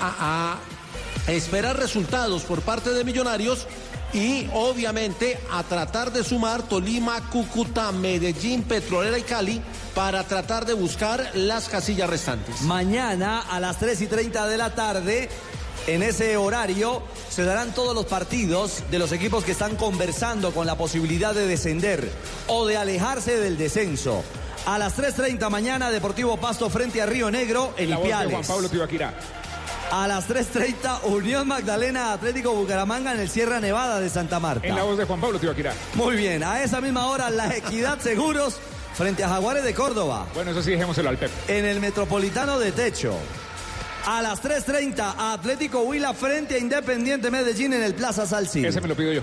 a, 0.00 0.56
a 1.26 1.32
esperar 1.32 1.78
resultados 1.78 2.44
por 2.44 2.62
parte 2.62 2.90
de 2.90 3.04
Millonarios 3.04 3.66
y 4.12 4.48
obviamente 4.52 5.38
a 5.50 5.62
tratar 5.62 6.12
de 6.12 6.24
sumar 6.24 6.62
Tolima, 6.62 7.28
Cúcuta, 7.30 7.92
Medellín, 7.92 8.62
Petrolera 8.62 9.18
y 9.18 9.22
Cali 9.22 9.62
para 9.94 10.24
tratar 10.24 10.66
de 10.66 10.74
buscar 10.74 11.30
las 11.34 11.68
casillas 11.68 12.08
restantes. 12.08 12.62
Mañana 12.62 13.40
a 13.40 13.60
las 13.60 13.78
3 13.78 14.00
y 14.02 14.06
30 14.06 14.46
de 14.46 14.56
la 14.56 14.74
tarde, 14.74 15.28
en 15.86 16.02
ese 16.02 16.36
horario, 16.36 17.02
se 17.28 17.44
darán 17.44 17.74
todos 17.74 17.94
los 17.94 18.06
partidos 18.06 18.82
de 18.90 18.98
los 18.98 19.12
equipos 19.12 19.44
que 19.44 19.52
están 19.52 19.76
conversando 19.76 20.52
con 20.52 20.66
la 20.66 20.76
posibilidad 20.76 21.34
de 21.34 21.46
descender 21.46 22.10
o 22.46 22.66
de 22.66 22.76
alejarse 22.76 23.38
del 23.38 23.56
descenso. 23.56 24.22
A 24.66 24.78
las 24.78 24.96
3.30 24.96 25.50
mañana, 25.50 25.90
Deportivo 25.90 26.36
Pasto 26.36 26.70
frente 26.70 27.02
a 27.02 27.06
Río 27.06 27.30
Negro 27.30 27.74
en 27.76 27.90
La 27.90 27.96
voz 27.96 28.04
de 28.04 28.10
Ipiales. 28.10 28.32
Juan 28.32 28.46
Pablo 28.46 28.68
Tibaquirá. 28.68 29.14
A 29.94 30.08
las 30.08 30.26
3.30, 30.26 31.02
Unión 31.04 31.46
Magdalena 31.46 32.14
Atlético 32.14 32.54
Bucaramanga 32.54 33.12
en 33.12 33.20
el 33.20 33.28
Sierra 33.28 33.60
Nevada 33.60 34.00
de 34.00 34.08
Santa 34.08 34.40
Marta. 34.40 34.66
En 34.66 34.74
la 34.74 34.84
voz 34.84 34.96
de 34.96 35.04
Juan 35.04 35.20
Pablo 35.20 35.38
Tibaquirá. 35.38 35.74
Muy 35.92 36.16
bien, 36.16 36.42
a 36.42 36.62
esa 36.62 36.80
misma 36.80 37.08
hora, 37.08 37.28
La 37.28 37.54
Equidad 37.54 37.98
Seguros 38.00 38.56
frente 38.94 39.22
a 39.22 39.28
Jaguares 39.28 39.64
de 39.64 39.74
Córdoba. 39.74 40.26
Bueno, 40.32 40.52
eso 40.52 40.62
sí, 40.62 40.70
dejémoselo 40.70 41.10
al 41.10 41.18
Pep. 41.18 41.30
en 41.46 41.66
el 41.66 41.78
Metropolitano 41.78 42.58
de 42.58 42.72
Techo. 42.72 43.14
A 44.06 44.22
las 44.22 44.42
3.30, 44.42 45.14
Atlético 45.34 45.82
Huila 45.82 46.14
frente 46.14 46.54
a 46.54 46.58
Independiente 46.58 47.30
Medellín 47.30 47.74
en 47.74 47.82
el 47.82 47.94
Plaza 47.94 48.26
Salcido. 48.26 48.70
Ese 48.70 48.80
me 48.80 48.88
lo 48.88 48.96
pido 48.96 49.12
yo. 49.12 49.20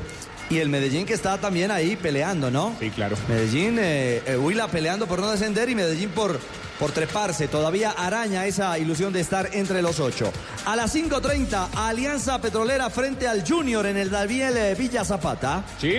Y 0.49 0.57
el 0.57 0.69
Medellín 0.69 1.05
que 1.05 1.13
está 1.13 1.37
también 1.37 1.69
ahí 1.69 1.95
peleando, 1.95 2.49
¿no? 2.49 2.75
Sí, 2.79 2.89
claro. 2.89 3.15
Medellín, 3.27 3.77
eh, 3.79 4.23
eh, 4.25 4.35
Huila 4.35 4.67
peleando 4.67 5.05
por 5.05 5.19
no 5.19 5.29
descender 5.29 5.69
y 5.69 5.75
Medellín 5.75 6.09
por, 6.09 6.39
por 6.79 6.91
treparse. 6.91 7.47
Todavía 7.47 7.91
araña 7.91 8.47
esa 8.47 8.77
ilusión 8.79 9.13
de 9.13 9.19
estar 9.19 9.49
entre 9.53 9.83
los 9.83 9.99
ocho. 9.99 10.33
A 10.65 10.75
las 10.75 10.95
5.30, 10.95 11.69
Alianza 11.75 12.41
Petrolera 12.41 12.89
frente 12.89 13.27
al 13.27 13.47
Junior 13.47 13.85
en 13.85 13.97
el 13.97 14.09
Daviel 14.09 14.57
eh, 14.57 14.73
Villa 14.73 15.05
Zapata. 15.05 15.63
Sí. 15.79 15.97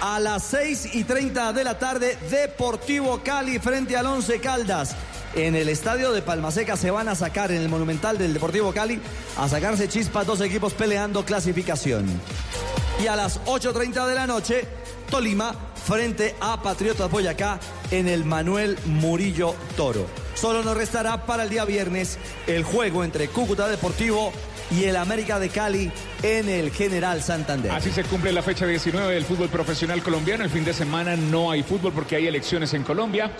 A 0.00 0.18
las 0.18 0.42
6 0.44 0.94
y 0.94 1.04
30 1.04 1.52
de 1.52 1.64
la 1.64 1.78
tarde, 1.78 2.18
Deportivo 2.28 3.20
Cali 3.22 3.60
frente 3.60 3.96
al 3.96 4.06
Once 4.06 4.40
Caldas. 4.40 4.96
En 5.36 5.54
el 5.54 5.68
estadio 5.68 6.12
de 6.12 6.22
Palmaseca 6.22 6.78
se 6.78 6.90
van 6.90 7.08
a 7.08 7.14
sacar, 7.14 7.52
en 7.52 7.60
el 7.60 7.68
Monumental 7.68 8.16
del 8.16 8.32
Deportivo 8.32 8.72
Cali, 8.72 8.98
a 9.36 9.46
sacarse 9.50 9.86
chispas 9.86 10.26
dos 10.26 10.40
equipos 10.40 10.72
peleando 10.72 11.26
clasificación. 11.26 12.06
Y 13.04 13.06
a 13.06 13.16
las 13.16 13.44
8.30 13.44 14.06
de 14.06 14.14
la 14.14 14.26
noche, 14.26 14.66
Tolima 15.10 15.54
frente 15.84 16.34
a 16.40 16.62
Patriotas 16.62 17.10
Boyacá 17.10 17.60
en 17.90 18.08
el 18.08 18.24
Manuel 18.24 18.78
Murillo 18.86 19.54
Toro. 19.76 20.06
Solo 20.34 20.62
nos 20.62 20.74
restará 20.74 21.26
para 21.26 21.42
el 21.42 21.50
día 21.50 21.66
viernes 21.66 22.18
el 22.46 22.64
juego 22.64 23.04
entre 23.04 23.28
Cúcuta 23.28 23.68
Deportivo 23.68 24.32
y 24.70 24.84
el 24.84 24.96
América 24.96 25.38
de 25.38 25.50
Cali 25.50 25.92
en 26.22 26.48
el 26.48 26.70
General 26.70 27.22
Santander. 27.22 27.72
Así 27.72 27.90
se 27.90 28.04
cumple 28.04 28.32
la 28.32 28.42
fecha 28.42 28.66
19 28.66 29.12
del 29.12 29.26
fútbol 29.26 29.50
profesional 29.50 30.02
colombiano. 30.02 30.44
El 30.44 30.50
fin 30.50 30.64
de 30.64 30.72
semana 30.72 31.14
no 31.14 31.50
hay 31.50 31.62
fútbol 31.62 31.92
porque 31.92 32.16
hay 32.16 32.26
elecciones 32.26 32.72
en 32.72 32.84
Colombia 32.84 33.30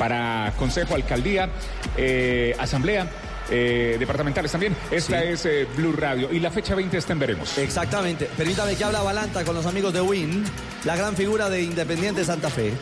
para 0.00 0.50
consejo, 0.58 0.94
alcaldía, 0.94 1.50
eh, 1.98 2.56
asamblea. 2.58 3.06
eh, 3.52 3.96
departamentales 3.98 4.50
también. 4.52 4.74
Esta 4.92 5.22
es 5.24 5.44
eh, 5.44 5.66
Blue 5.76 5.92
Radio 5.92 6.28
y 6.32 6.38
la 6.38 6.50
fecha 6.52 6.74
20 6.76 6.96
está 6.96 7.12
en 7.14 7.18
Veremos. 7.18 7.58
Exactamente. 7.58 8.26
Permítame 8.36 8.76
que 8.76 8.84
habla 8.84 9.02
Balanta 9.02 9.44
con 9.44 9.54
los 9.56 9.66
amigos 9.66 9.92
de 9.92 10.00
Win, 10.00 10.44
la 10.84 10.94
gran 10.96 11.16
figura 11.16 11.50
de 11.50 11.60
Independiente 11.62 12.24
Santa 12.24 12.48
Fe. 12.48 12.72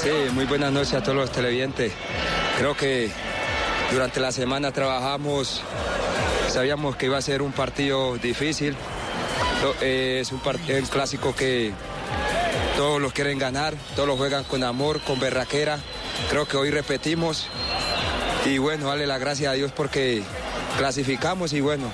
Sí, 0.00 0.08
muy 0.32 0.44
buenas 0.46 0.70
noches 0.72 0.94
a 0.94 1.02
todos 1.02 1.16
los 1.16 1.32
televidentes. 1.32 1.92
Creo 2.58 2.76
que 2.76 3.10
durante 3.92 4.20
la 4.20 4.30
semana 4.32 4.70
trabajamos, 4.72 5.62
sabíamos 6.48 6.94
que 6.96 7.06
iba 7.06 7.18
a 7.18 7.22
ser 7.22 7.42
un 7.42 7.50
partido 7.52 8.16
difícil. 8.18 8.76
Es 9.80 10.30
un, 10.32 10.38
par- 10.40 10.56
un 10.56 10.86
clásico 10.86 11.34
que 11.34 11.72
todos 12.76 13.00
los 13.02 13.12
quieren 13.12 13.38
ganar, 13.38 13.74
todos 13.96 14.06
lo 14.08 14.16
juegan 14.16 14.44
con 14.44 14.62
amor, 14.62 15.00
con 15.02 15.18
berraquera. 15.18 15.78
Creo 16.30 16.46
que 16.46 16.56
hoy 16.56 16.70
repetimos. 16.70 17.46
Y 18.44 18.58
bueno, 18.58 18.88
darle 18.88 19.06
la 19.06 19.18
gracia 19.18 19.50
a 19.50 19.54
Dios 19.54 19.72
porque 19.72 20.22
clasificamos 20.78 21.52
y 21.52 21.60
bueno, 21.60 21.92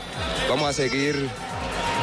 vamos 0.49 0.69
a 0.69 0.73
seguir 0.73 1.29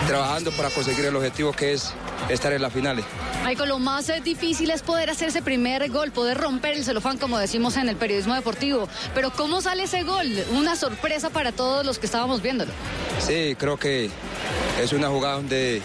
trabajando 0.07 0.51
para 0.51 0.69
conseguir 0.69 1.05
el 1.05 1.15
objetivo 1.15 1.51
que 1.51 1.73
es 1.73 1.93
estar 2.29 2.53
en 2.53 2.61
las 2.61 2.71
finales. 2.71 3.05
Michael, 3.45 3.69
lo 3.69 3.79
más 3.79 4.09
eh, 4.09 4.21
difícil 4.23 4.71
es 4.71 4.81
poder 4.81 5.09
hacer 5.09 5.29
ese 5.29 5.41
primer 5.41 5.89
gol, 5.91 6.11
poder 6.11 6.37
romper 6.37 6.73
el 6.73 6.83
celofán, 6.83 7.17
como 7.17 7.37
decimos 7.37 7.77
en 7.77 7.89
el 7.89 7.95
periodismo 7.95 8.33
deportivo. 8.33 8.87
Pero 9.13 9.31
¿cómo 9.31 9.61
sale 9.61 9.83
ese 9.83 10.03
gol? 10.03 10.27
Una 10.51 10.75
sorpresa 10.75 11.29
para 11.29 11.51
todos 11.51 11.85
los 11.85 11.99
que 11.99 12.07
estábamos 12.07 12.41
viéndolo. 12.41 12.71
Sí, 13.19 13.55
creo 13.57 13.77
que 13.77 14.09
es 14.81 14.93
una 14.93 15.09
jugada 15.09 15.35
donde 15.35 15.81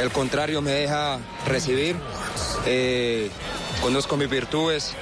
el 0.00 0.10
contrario 0.10 0.60
me 0.60 0.72
deja 0.72 1.18
recibir. 1.46 1.96
Eh, 2.66 3.30
conozco 3.80 4.16
mis 4.16 4.28
virtudes. 4.28 4.94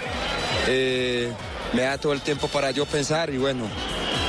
Eh, 0.70 1.32
me 1.72 1.82
da 1.82 1.98
todo 1.98 2.12
el 2.12 2.20
tiempo 2.20 2.48
para 2.48 2.70
yo 2.70 2.84
pensar 2.86 3.30
y 3.30 3.38
bueno, 3.38 3.64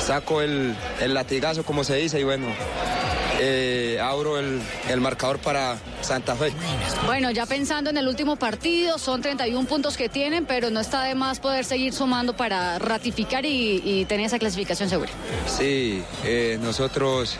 saco 0.05 0.41
el, 0.41 0.75
el 1.01 1.13
latigazo 1.13 1.63
como 1.63 1.83
se 1.83 1.95
dice 1.97 2.19
y 2.19 2.23
bueno, 2.23 2.47
eh, 3.41 3.99
abro 4.01 4.37
el, 4.39 4.61
el 4.89 5.01
marcador 5.01 5.39
para 5.39 5.77
Santa 6.01 6.35
Fe. 6.35 6.51
Bueno, 7.05 7.31
ya 7.31 7.45
pensando 7.45 7.89
en 7.89 7.97
el 7.97 8.07
último 8.07 8.35
partido, 8.35 8.97
son 8.97 9.21
31 9.21 9.67
puntos 9.67 9.97
que 9.97 10.09
tienen, 10.09 10.45
pero 10.45 10.69
no 10.69 10.79
está 10.79 11.03
de 11.03 11.15
más 11.15 11.39
poder 11.39 11.65
seguir 11.65 11.93
sumando 11.93 12.35
para 12.35 12.79
ratificar 12.79 13.45
y, 13.45 13.81
y 13.83 14.05
tener 14.05 14.25
esa 14.25 14.39
clasificación 14.39 14.89
segura. 14.89 15.11
Sí, 15.47 16.03
eh, 16.23 16.57
nosotros 16.61 17.37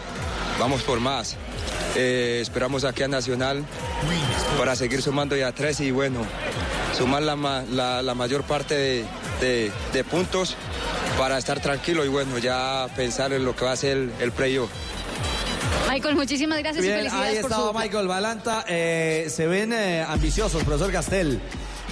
vamos 0.60 0.84
por 0.84 1.00
más. 1.00 1.36
Eh, 1.96 2.40
esperamos 2.42 2.84
aquí 2.84 3.04
a 3.04 3.08
Nacional 3.08 3.64
para 4.58 4.76
seguir 4.76 5.02
sumando 5.02 5.36
ya 5.36 5.52
tres 5.52 5.80
y 5.80 5.92
bueno, 5.92 6.20
sumar 7.00 7.22
la, 7.24 7.36
ma- 7.36 7.64
la- 7.72 8.02
la 8.04 8.14
mayor 8.14 8.44
parte 8.44 8.76
de, 8.76 9.06
de- 9.42 9.72
de 9.94 10.04
puntos 10.04 10.56
para 11.18 11.38
estar 11.38 11.60
tranquilo 11.62 12.04
y 12.06 12.10
bueno, 12.10 12.38
ya 12.38 12.88
pensar 12.96 13.32
en 13.34 13.44
lo 13.46 13.56
que 13.56 13.66
va 13.66 13.72
a 13.72 13.76
ser 13.78 13.98
el, 13.98 14.12
el 14.20 14.32
playoff. 14.34 14.70
Michael, 15.90 16.16
muchísimas 16.16 16.60
gracias 16.60 16.86
y 16.86 16.88
felicidades 16.90 17.36
ahí 17.38 17.42
por 17.42 17.52
estaba 17.52 17.72
su... 17.72 17.80
Michael 17.80 18.08
Balanta. 18.08 18.66
Eh, 18.68 19.28
se 19.30 19.48
ven 19.48 19.74
eh, 19.74 20.06
ambiciosos, 20.08 20.64
profesor 20.64 20.92
Castel. 20.92 21.40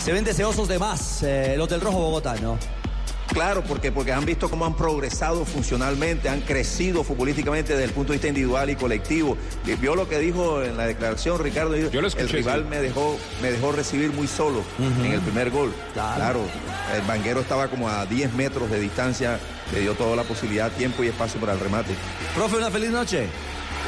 Se 0.04 0.12
ven 0.12 0.24
deseosos 0.24 0.68
de 0.68 0.78
más 0.78 1.24
eh, 1.24 1.56
los 1.58 1.68
del 1.70 1.82
Rojo 1.82 1.98
Bogotá, 2.00 2.36
¿no? 2.42 2.60
Claro, 3.38 3.64
porque, 3.64 3.92
porque 3.92 4.12
han 4.12 4.26
visto 4.26 4.50
cómo 4.50 4.66
han 4.66 4.76
progresado 4.76 5.46
funcionalmente, 5.46 6.28
han 6.28 6.42
crecido 6.42 7.04
futbolísticamente 7.04 7.74
desde 7.74 7.86
el 7.86 7.92
punto 7.92 8.12
de 8.12 8.18
vista 8.18 8.28
individual 8.28 8.72
y 8.72 8.76
colectivo. 8.76 9.38
Y 9.64 9.76
Vio 9.76 9.96
lo 9.96 10.10
que 10.10 10.18
dijo 10.18 10.64
en 10.64 10.76
la 10.76 10.88
declaración 10.88 11.38
Ricardo. 11.38 11.74
dijo, 11.74 11.92
Yo 11.92 12.02
lo 12.02 12.08
escuché, 12.08 12.26
el 12.26 12.30
rival 12.32 12.62
sí. 12.64 12.70
me 12.70 12.82
dejó, 12.82 13.16
me 13.44 13.52
dejó 13.52 13.72
recibir 13.72 14.12
muy 14.12 14.28
solo 14.28 14.64
en 14.80 15.12
el 15.12 15.22
primer 15.22 15.52
gol. 15.52 15.72
Claro. 15.94 16.42
el 16.96 17.02
banguero 17.04 17.42
estaba 17.42 17.68
como 17.68 17.88
a 17.90 18.08
10 18.08 18.34
metros 18.34 18.72
de 18.72 18.80
distancia, 18.80 19.40
le 19.72 19.82
dio 19.82 19.94
toda 19.94 20.16
la 20.16 20.24
posibilidad, 20.24 20.72
tiempo 20.72 21.04
y 21.04 21.08
espacio 21.08 21.40
para 21.40 21.54
el 21.54 21.60
remate. 21.60 21.94
Profe, 22.34 22.58
una 22.58 22.72
feliz 22.72 22.90
noche. 22.90 23.28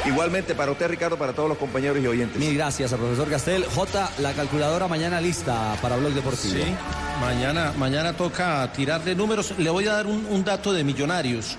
Igualmente 0.06 0.54
para 0.54 0.72
usted, 0.72 0.88
Ricardo, 0.88 1.18
para 1.18 1.32
todos 1.32 1.48
los 1.48 1.58
compañeros 1.58 1.98
y 2.02 2.06
oyentes. 2.06 2.38
Mil 2.38 2.54
gracias 2.54 2.92
al 2.92 2.98
profesor 2.98 3.28
Castel. 3.28 3.64
J, 3.64 4.10
la 4.18 4.32
calculadora 4.32 4.88
mañana 4.88 5.20
lista 5.20 5.76
para 5.82 5.96
Blog 5.96 6.12
Deportivo. 6.12 6.54
Sí, 6.54 6.74
mañana, 7.20 7.72
mañana 7.76 8.14
toca 8.14 8.70
tirar 8.72 9.04
de 9.04 9.14
números. 9.14 9.54
Le 9.58 9.68
voy 9.68 9.86
a 9.88 9.92
dar 9.92 10.06
un, 10.06 10.26
un 10.30 10.44
dato 10.44 10.72
de 10.72 10.84
millonarios. 10.84 11.56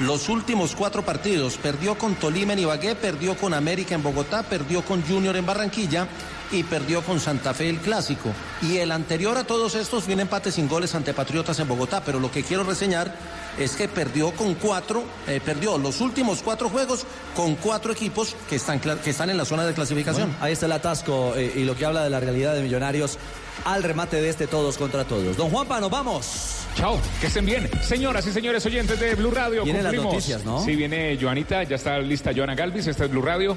Los 0.00 0.28
últimos 0.28 0.74
cuatro 0.76 1.02
partidos, 1.02 1.56
perdió 1.56 1.96
con 1.96 2.16
Tolima 2.16 2.52
en 2.52 2.58
Ibagué, 2.58 2.96
perdió 2.96 3.34
con 3.34 3.54
América 3.54 3.94
en 3.94 4.02
Bogotá, 4.02 4.42
perdió 4.42 4.82
con 4.82 5.02
Junior 5.02 5.34
en 5.36 5.46
Barranquilla 5.46 6.06
y 6.52 6.62
perdió 6.62 7.02
con 7.02 7.20
Santa 7.20 7.54
Fe 7.54 7.68
el 7.68 7.78
clásico. 7.78 8.30
Y 8.62 8.78
el 8.78 8.92
anterior 8.92 9.36
a 9.36 9.44
todos 9.44 9.74
estos 9.74 10.06
viene 10.06 10.22
empate 10.22 10.52
sin 10.52 10.68
goles 10.68 10.94
ante 10.94 11.14
Patriotas 11.14 11.58
en 11.58 11.68
Bogotá, 11.68 12.02
pero 12.04 12.20
lo 12.20 12.30
que 12.30 12.42
quiero 12.42 12.64
reseñar 12.64 13.14
es 13.58 13.76
que 13.76 13.88
perdió 13.88 14.32
con 14.32 14.54
cuatro, 14.54 15.04
eh, 15.26 15.40
perdió 15.44 15.78
los 15.78 16.00
últimos 16.00 16.42
cuatro 16.42 16.68
juegos 16.68 17.06
con 17.34 17.54
cuatro 17.56 17.92
equipos 17.92 18.36
que 18.48 18.56
están, 18.56 18.80
que 18.80 19.10
están 19.10 19.30
en 19.30 19.36
la 19.36 19.44
zona 19.44 19.64
de 19.64 19.72
clasificación. 19.74 20.28
Bueno, 20.28 20.44
ahí 20.44 20.52
está 20.52 20.66
el 20.66 20.72
atasco 20.72 21.34
eh, 21.36 21.52
y 21.56 21.64
lo 21.64 21.74
que 21.74 21.86
habla 21.86 22.04
de 22.04 22.10
la 22.10 22.20
realidad 22.20 22.54
de 22.54 22.62
Millonarios 22.62 23.18
al 23.64 23.82
remate 23.82 24.20
de 24.20 24.28
este 24.28 24.46
todos 24.46 24.76
contra 24.76 25.04
todos. 25.04 25.36
Don 25.36 25.50
Juanpa, 25.50 25.80
nos 25.80 25.90
vamos. 25.90 26.66
Chao, 26.76 27.00
que 27.20 27.28
estén 27.28 27.46
bien. 27.46 27.68
Señoras 27.82 28.26
y 28.26 28.32
señores 28.32 28.64
oyentes 28.66 29.00
de 29.00 29.14
Blue 29.14 29.30
Radio, 29.30 29.64
Vienen 29.64 29.84
las 29.84 29.94
noticias, 29.94 30.44
¿no? 30.44 30.62
Sí, 30.62 30.76
viene 30.76 31.18
Joanita, 31.20 31.62
ya 31.62 31.76
está 31.76 31.98
lista 31.98 32.32
Joana 32.36 32.54
Galvis, 32.54 32.86
esta 32.86 33.04
es 33.04 33.10
Blue 33.10 33.22
Radio. 33.22 33.56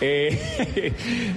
Eh, 0.00 0.92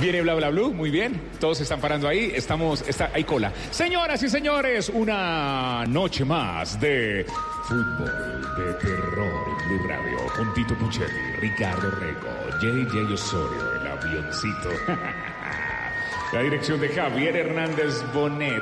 viene 0.00 0.20
Bla 0.22 0.34
Bla 0.34 0.50
Blue, 0.50 0.72
muy 0.72 0.90
bien. 0.90 1.20
Todos 1.40 1.60
están 1.60 1.80
parando 1.80 2.08
ahí, 2.08 2.32
estamos, 2.34 2.82
está, 2.86 3.10
hay 3.12 3.24
cola. 3.24 3.52
Señoras 3.70 4.22
y 4.22 4.28
señores, 4.28 4.90
una 4.92 5.84
noche 5.86 6.24
más 6.24 6.80
de 6.80 7.26
fútbol 7.64 8.54
de 8.56 8.74
terror 8.74 9.46
Blue 9.66 9.88
Radio. 9.88 10.16
Con 10.36 10.52
Tito 10.54 10.74
Puchelli, 10.74 11.36
Ricardo 11.40 11.90
Rego, 11.92 12.28
JJ 12.60 13.12
Osorio, 13.12 13.74
el 13.80 13.86
avioncito. 13.86 14.70
La 16.32 16.40
dirección 16.40 16.80
de 16.80 16.88
Javier 16.88 17.36
Hernández 17.36 18.02
Bonet. 18.12 18.60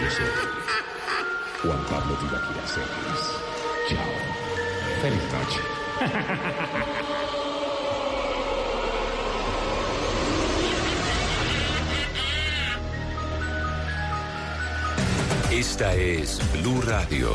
Yo 0.00 0.10
soy 0.10 0.26
Juan 1.62 1.84
Pablo 1.90 2.14
Tibaquira. 2.14 2.64
Chao. 3.88 4.40
Feliz 5.02 5.32
noche. 5.32 5.79
Esta 15.50 15.94
es 15.94 16.40
Blue 16.52 16.80
Radio. 16.86 17.34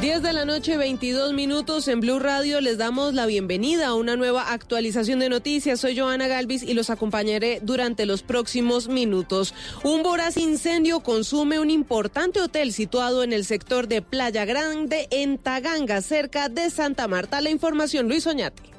10 0.00 0.22
de 0.22 0.32
la 0.32 0.44
noche, 0.44 0.76
22 0.76 1.32
minutos 1.32 1.88
en 1.88 1.98
Blue 1.98 2.20
Radio. 2.20 2.60
Les 2.60 2.78
damos 2.78 3.14
la 3.14 3.26
bienvenida 3.26 3.88
a 3.88 3.94
una 3.94 4.14
nueva 4.14 4.52
actualización 4.52 5.18
de 5.18 5.28
noticias. 5.28 5.80
Soy 5.80 5.98
Joana 5.98 6.28
Galvis 6.28 6.62
y 6.62 6.74
los 6.74 6.88
acompañaré 6.88 7.58
durante 7.62 8.06
los 8.06 8.22
próximos 8.22 8.86
minutos. 8.86 9.54
Un 9.82 10.04
voraz 10.04 10.36
incendio 10.36 11.00
consume 11.00 11.58
un 11.58 11.70
importante 11.70 12.40
hotel 12.40 12.72
situado 12.72 13.24
en 13.24 13.32
el 13.32 13.44
sector 13.44 13.88
de 13.88 14.00
Playa 14.00 14.44
Grande, 14.44 15.08
en 15.10 15.36
Taganga, 15.36 16.00
cerca 16.00 16.48
de 16.48 16.70
Santa 16.70 17.08
Marta. 17.08 17.40
La 17.40 17.50
información, 17.50 18.06
Luis 18.06 18.24
Oñate. 18.28 18.77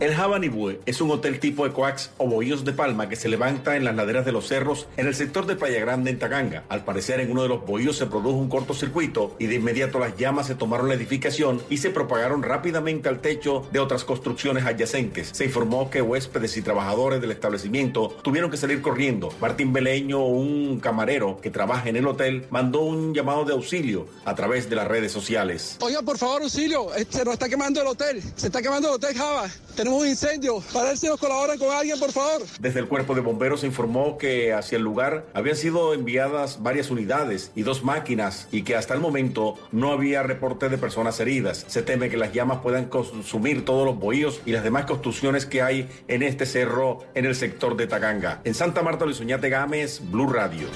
El 0.00 0.14
Jabanibue 0.14 0.78
es 0.86 1.00
un 1.00 1.10
hotel 1.10 1.40
tipo 1.40 1.66
Ecoax 1.66 2.10
o 2.18 2.28
bohíos 2.28 2.64
de 2.64 2.72
palma 2.72 3.08
que 3.08 3.16
se 3.16 3.28
levanta 3.28 3.74
en 3.74 3.84
las 3.84 3.96
laderas 3.96 4.24
de 4.24 4.30
los 4.30 4.46
cerros 4.46 4.86
en 4.96 5.08
el 5.08 5.14
sector 5.16 5.44
de 5.44 5.56
Playa 5.56 5.80
Grande 5.80 6.12
en 6.12 6.20
Taganga. 6.20 6.62
Al 6.68 6.84
parecer 6.84 7.18
en 7.18 7.32
uno 7.32 7.42
de 7.42 7.48
los 7.48 7.66
bohíos 7.66 7.96
se 7.96 8.06
produjo 8.06 8.38
un 8.38 8.48
cortocircuito 8.48 9.34
y 9.40 9.46
de 9.46 9.56
inmediato 9.56 9.98
las 9.98 10.16
llamas 10.16 10.46
se 10.46 10.54
tomaron 10.54 10.86
la 10.86 10.94
edificación 10.94 11.60
y 11.68 11.78
se 11.78 11.90
propagaron 11.90 12.44
rápidamente 12.44 13.08
al 13.08 13.18
techo 13.18 13.66
de 13.72 13.80
otras 13.80 14.04
construcciones 14.04 14.64
adyacentes. 14.66 15.30
Se 15.32 15.46
informó 15.46 15.90
que 15.90 16.00
huéspedes 16.00 16.56
y 16.56 16.62
trabajadores 16.62 17.20
del 17.20 17.32
establecimiento 17.32 18.16
tuvieron 18.22 18.52
que 18.52 18.56
salir 18.56 18.80
corriendo. 18.80 19.30
Martín 19.40 19.72
Beleño, 19.72 20.24
un 20.24 20.78
camarero 20.78 21.40
que 21.40 21.50
trabaja 21.50 21.88
en 21.88 21.96
el 21.96 22.06
hotel, 22.06 22.46
mandó 22.50 22.82
un 22.82 23.14
llamado 23.14 23.44
de 23.44 23.52
auxilio 23.52 24.06
a 24.24 24.36
través 24.36 24.70
de 24.70 24.76
las 24.76 24.86
redes 24.86 25.10
sociales. 25.10 25.76
Oiga, 25.80 26.02
por 26.02 26.18
favor, 26.18 26.42
auxilio, 26.42 26.86
se 27.08 27.24
nos 27.24 27.34
está 27.34 27.48
quemando 27.48 27.80
el 27.80 27.88
hotel, 27.88 28.22
se 28.36 28.46
está 28.46 28.62
quemando 28.62 28.90
el 28.90 28.94
hotel 28.94 29.16
Java, 29.16 29.50
un 29.92 30.06
incendio, 30.06 30.62
para 30.72 30.88
ver 30.88 30.98
si 30.98 31.06
nos 31.06 31.18
colaboran 31.18 31.58
con 31.58 31.70
alguien, 31.74 31.98
por 31.98 32.12
favor. 32.12 32.42
Desde 32.60 32.80
el 32.80 32.88
cuerpo 32.88 33.14
de 33.14 33.20
bomberos 33.20 33.60
se 33.60 33.66
informó 33.66 34.18
que 34.18 34.52
hacia 34.52 34.76
el 34.76 34.82
lugar 34.82 35.26
habían 35.34 35.56
sido 35.56 35.94
enviadas 35.94 36.62
varias 36.62 36.90
unidades 36.90 37.50
y 37.54 37.62
dos 37.62 37.84
máquinas 37.84 38.48
y 38.50 38.62
que 38.62 38.76
hasta 38.76 38.94
el 38.94 39.00
momento 39.00 39.54
no 39.72 39.92
había 39.92 40.22
reporte 40.22 40.68
de 40.68 40.78
personas 40.78 41.20
heridas. 41.20 41.64
Se 41.68 41.82
teme 41.82 42.10
que 42.10 42.16
las 42.16 42.32
llamas 42.32 42.58
puedan 42.58 42.86
consumir 42.86 43.64
todos 43.64 43.84
los 43.84 43.98
bohíos 43.98 44.40
y 44.44 44.52
las 44.52 44.64
demás 44.64 44.86
construcciones 44.86 45.46
que 45.46 45.62
hay 45.62 45.88
en 46.08 46.22
este 46.22 46.46
cerro 46.46 47.00
en 47.14 47.24
el 47.24 47.34
sector 47.34 47.76
de 47.76 47.86
Taganga. 47.86 48.40
En 48.44 48.54
Santa 48.54 48.82
Marta, 48.82 49.04
Luis 49.04 49.20
Oñate 49.20 49.48
Gámez, 49.48 50.00
Blue 50.10 50.28
Radio. 50.28 50.68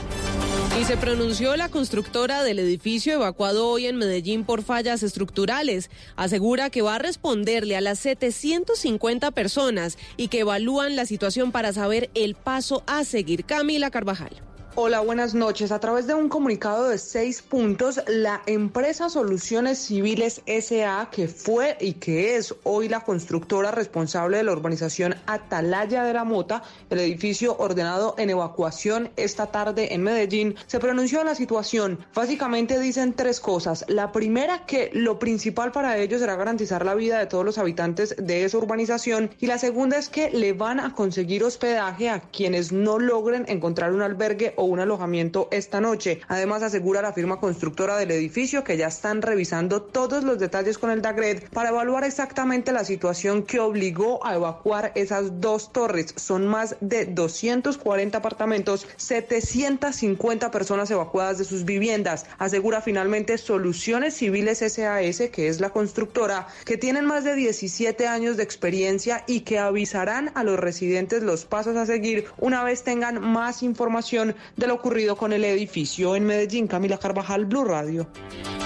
Y 0.81 0.85
se 0.85 0.97
pronunció 0.97 1.55
la 1.57 1.69
constructora 1.69 2.43
del 2.43 2.59
edificio 2.59 3.13
evacuado 3.13 3.69
hoy 3.69 3.87
en 3.87 3.97
Medellín 3.97 4.45
por 4.45 4.63
fallas 4.63 5.03
estructurales. 5.03 5.91
Asegura 6.17 6.71
que 6.71 6.81
va 6.81 6.95
a 6.95 6.99
responderle 6.99 7.77
a 7.77 7.83
las 7.83 7.99
750 7.99 9.31
personas 9.33 9.99
y 10.17 10.29
que 10.29 10.41
evalúan 10.41 10.97
la 10.97 11.05
situación 11.05 11.53
para 11.53 11.75
saber 11.75 12.11
el 12.15 12.35
paso 12.35 12.83
a 12.87 13.05
seguir. 13.05 13.45
Camila 13.45 13.91
Carvajal. 13.91 14.52
Hola, 14.75 15.01
buenas 15.01 15.35
noches. 15.35 15.71
A 15.71 15.81
través 15.81 16.07
de 16.07 16.15
un 16.15 16.31
comunicado 16.31 16.89
de 16.89 16.97
seis 16.97 17.43
puntos, 17.43 18.01
la 18.07 18.41
empresa 18.47 19.11
Soluciones 19.11 19.79
Civiles 19.79 20.41
SA, 20.47 21.11
que 21.13 21.29
fue 21.29 21.77
y 21.79 21.93
que 21.93 22.37
es 22.37 22.55
hoy 22.63 22.89
la 22.89 23.01
constructora 23.01 23.71
responsable 23.71 24.39
de 24.39 24.45
la 24.45 24.53
urbanización 24.53 25.15
Atalaya 25.27 26.05
de 26.05 26.15
la 26.15 26.25
Mota, 26.25 26.63
el 26.89 27.01
edificio 27.01 27.55
ordenado 27.59 28.15
en 28.17 28.31
evacuación 28.31 29.11
esta 29.17 29.49
tarde 29.49 29.93
en 29.93 30.05
Medellín, 30.05 30.55
se 30.67 30.81
pronunció 30.81 31.21
en 31.21 31.27
la 31.27 31.35
situación. 31.35 31.99
Básicamente 32.15 32.81
dicen 32.81 33.13
tres 33.13 33.41
cosas. 33.41 33.85
La 33.89 34.11
primera, 34.11 34.65
que 34.65 34.89
lo 34.95 35.19
principal 35.19 35.71
para 35.73 35.99
ellos 35.99 36.21
será 36.21 36.35
garantizar 36.37 36.87
la 36.87 36.95
vida 36.95 37.19
de 37.19 37.27
todos 37.27 37.45
los 37.45 37.59
habitantes 37.59 38.17
de 38.19 38.47
esa 38.47 38.57
urbanización. 38.57 39.33
Y 39.39 39.49
la 39.49 39.59
segunda 39.59 39.99
es 39.99 40.09
que 40.09 40.31
le 40.31 40.55
van 40.55 40.81
a 40.81 40.95
conseguir 40.95 41.45
hospedaje 41.45 42.09
a 42.09 42.21
quienes 42.21 42.73
no 42.73 42.99
logren 42.99 43.45
encontrar 43.49 43.93
un 43.93 44.01
albergue 44.01 44.55
o 44.63 44.67
un 44.67 44.79
alojamiento 44.79 45.49
esta 45.51 45.81
noche. 45.81 46.21
Además, 46.29 46.63
asegura 46.63 47.03
la 47.03 47.13
firma 47.13 47.41
constructora 47.41 47.97
del 47.97 48.13
edificio 48.13 48.63
que 48.63 48.77
ya 48.77 48.87
están 48.87 49.21
revisando 49.21 49.83
todos 49.83 50.23
los 50.23 50.39
detalles 50.39 50.79
con 50.79 50.91
el 50.91 51.03
DAGRED 51.03 51.49
para 51.53 51.71
evaluar 51.71 52.05
exactamente 52.05 52.71
la 52.73 52.85
situación 52.85 53.43
que 53.43 53.59
obligó 53.59 54.25
a 54.25 54.37
evacuar 54.37 54.93
esas 54.95 55.41
dos 55.41 55.73
torres. 55.73 56.15
Son 56.17 56.47
más 56.47 56.77
de 56.81 57.07
240 57.07 58.17
apartamentos, 58.17 58.87
750 58.97 60.51
personas 60.53 60.91
evacuadas 60.93 61.39
de 61.39 61.45
sus 61.45 61.65
viviendas. 61.65 62.27
Asegura 62.39 62.81
finalmente 62.81 63.39
Soluciones 63.39 64.15
Civiles 64.15 64.59
SAS, 64.59 65.29
que 65.33 65.49
es 65.49 65.61
la 65.61 65.71
constructora, 65.71 66.47
que 66.65 66.77
tienen 66.77 67.05
más 67.05 67.25
de 67.25 67.35
17 67.35 68.07
años 68.07 68.37
de 68.37 68.45
experiencia 68.45 69.25
y 69.27 69.41
que 69.41 69.59
avisarán 69.59 70.31
a 70.35 70.45
los 70.45 70.59
residentes 70.59 71.25
los 71.25 71.45
pasos 71.45 71.77
a 71.77 71.85
seguir 71.85 72.27
una 72.39 72.63
vez 72.63 72.85
tengan 72.85 73.21
más 73.21 73.63
información 73.63 74.37
de 74.57 74.67
lo 74.67 74.75
ocurrido 74.75 75.17
con 75.17 75.33
el 75.33 75.45
edificio 75.45 76.17
en 76.17 76.25
Medellín. 76.25 76.67
Camila 76.67 76.99
Carvajal, 76.99 77.47
Blue 77.47 77.65
Radio. 77.65 78.09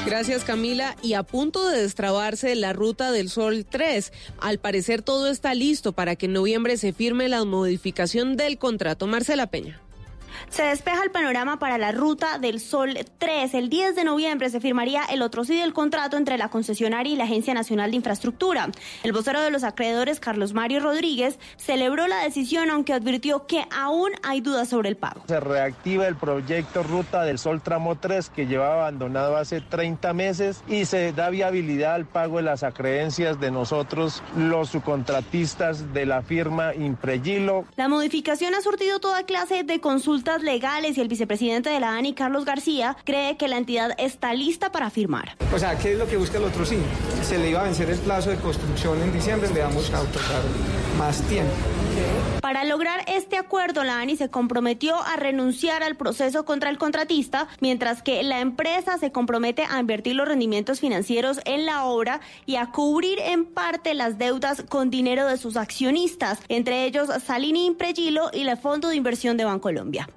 Gracias 0.07 0.44
Camila. 0.44 0.96
Y 1.03 1.14
a 1.14 1.22
punto 1.22 1.68
de 1.68 1.83
destrabarse 1.83 2.55
la 2.55 2.72
ruta 2.72 3.11
del 3.11 3.29
Sol 3.29 3.66
3, 3.68 4.12
al 4.40 4.59
parecer 4.59 5.03
todo 5.03 5.29
está 5.29 5.55
listo 5.55 5.92
para 5.92 6.16
que 6.16 6.27
en 6.27 6.33
noviembre 6.33 6.77
se 6.77 6.92
firme 6.92 7.29
la 7.29 7.44
modificación 7.44 8.37
del 8.37 8.59
contrato. 8.59 9.07
Marcela 9.07 9.49
Peña. 9.49 9.81
Se 10.50 10.62
despeja 10.62 11.02
el 11.02 11.11
panorama 11.11 11.59
para 11.59 11.76
la 11.76 11.92
ruta 11.92 12.38
del 12.38 12.61
Sol 12.61 12.96
3. 13.18 13.52
El 13.54 13.68
10 13.68 13.94
de 13.94 14.04
noviembre 14.04 14.48
se 14.48 14.61
firmaría 14.61 15.04
el 15.04 15.20
otro 15.20 15.44
sí 15.44 15.59
del 15.59 15.74
contrato 15.74 16.16
entre 16.16 16.38
la 16.38 16.48
concesionaria 16.48 17.12
y 17.12 17.16
la 17.16 17.24
Agencia 17.24 17.52
Nacional 17.52 17.90
de 17.90 17.96
Infraestructura. 17.96 18.70
El 19.02 19.12
vocero 19.12 19.42
de 19.42 19.50
los 19.50 19.64
acreedores, 19.64 20.18
Carlos 20.18 20.54
Mario 20.54 20.80
Rodríguez, 20.80 21.38
celebró 21.56 22.06
la 22.06 22.22
decisión, 22.22 22.70
aunque 22.70 22.94
advirtió 22.94 23.46
que 23.46 23.66
aún 23.70 24.12
hay 24.22 24.40
dudas 24.40 24.68
sobre 24.68 24.88
el 24.88 24.96
pago. 24.96 25.22
Se 25.28 25.40
reactiva 25.40 26.06
el 26.06 26.16
proyecto 26.16 26.82
Ruta 26.82 27.24
del 27.24 27.38
Sol 27.38 27.61
Tramo 27.61 27.96
3, 27.96 28.30
que 28.30 28.46
llevaba 28.46 28.74
abandonado 28.74 29.37
hace 29.37 29.61
30 29.61 30.14
meses, 30.14 30.62
y 30.68 30.87
se 30.87 31.12
da 31.12 31.28
viabilidad 31.28 31.94
al 31.94 32.06
pago 32.06 32.38
de 32.38 32.44
las 32.44 32.62
acreencias 32.62 33.40
de 33.40 33.50
nosotros, 33.50 34.22
los 34.37 34.70
subcontratistas 34.70 35.92
de 35.92 36.06
la 36.06 36.22
firma 36.22 36.74
Impregilo. 36.74 37.64
La 37.76 37.88
modificación 37.88 38.54
ha 38.54 38.62
surtido 38.62 39.00
toda 39.00 39.24
clase 39.24 39.62
de 39.64 39.80
consultas 39.80 40.36
legales 40.42 40.96
y 40.96 41.01
el 41.01 41.09
vicepresidente 41.09 41.70
de 41.70 41.81
la 41.81 41.96
ANI, 41.96 42.14
Carlos 42.14 42.44
García, 42.44 42.96
cree 43.05 43.37
que 43.37 43.49
la 43.49 43.57
entidad 43.57 43.92
está 43.99 44.35
lista 44.35 44.72
para 44.72 44.90
firmar. 44.90 45.37
O 45.55 45.59
sea, 45.59 45.79
¿qué 45.79 45.92
es 45.92 45.99
lo 45.99 46.07
que 46.07 46.16
busca 46.16 46.38
el 46.38 46.44
otro 46.44 46.64
sí? 46.64 46.79
Se 47.22 47.38
le 47.38 47.51
iba 47.51 47.61
a 47.61 47.64
vencer 47.64 47.90
el 47.90 47.99
plazo 47.99 48.31
de 48.31 48.37
construcción 48.37 49.01
en 49.03 49.12
diciembre, 49.12 49.49
le 49.53 49.62
vamos 49.62 49.92
a 49.92 50.01
otorgar 50.01 50.42
más 50.99 51.20
tiempo. 51.22 51.53
Para 52.40 52.64
lograr 52.64 53.05
este 53.09 53.37
acuerdo, 53.37 53.83
la 53.83 54.01
ANI 54.01 54.16
se 54.16 54.29
comprometió 54.29 55.03
a 55.03 55.16
renunciar 55.16 55.83
al 55.83 55.96
proceso 55.96 56.44
contra 56.44 56.70
el 56.70 56.79
contratista, 56.79 57.49
mientras 57.61 58.03
que 58.03 58.22
la 58.22 58.40
empresa 58.40 58.99
se 58.99 59.11
compromete 59.11 59.64
a 59.68 59.81
invertir 59.81 60.14
los 60.14 60.29
rendimientos 60.29 60.81
financieros 60.81 61.40
en 61.44 61.66
la 61.66 61.85
obra 61.85 62.20
y 62.44 62.57
a 62.57 62.66
cubrir 62.70 63.18
en 63.18 63.46
parte 63.46 63.94
las 63.94 64.18
deudas 64.18 64.62
con 64.68 64.90
dinero 64.90 65.27
de 65.27 65.38
sus 65.38 65.57
accionistas, 65.57 66.38
entre 66.49 66.85
ellos 66.85 67.09
Salini 67.25 67.66
Impregilo 67.66 68.31
y 68.33 68.46
el 68.46 68.57
Fondo 68.57 68.88
de 68.88 68.96
Inversión 68.96 69.37
de 69.37 69.44
Bancolombia. 69.44 70.09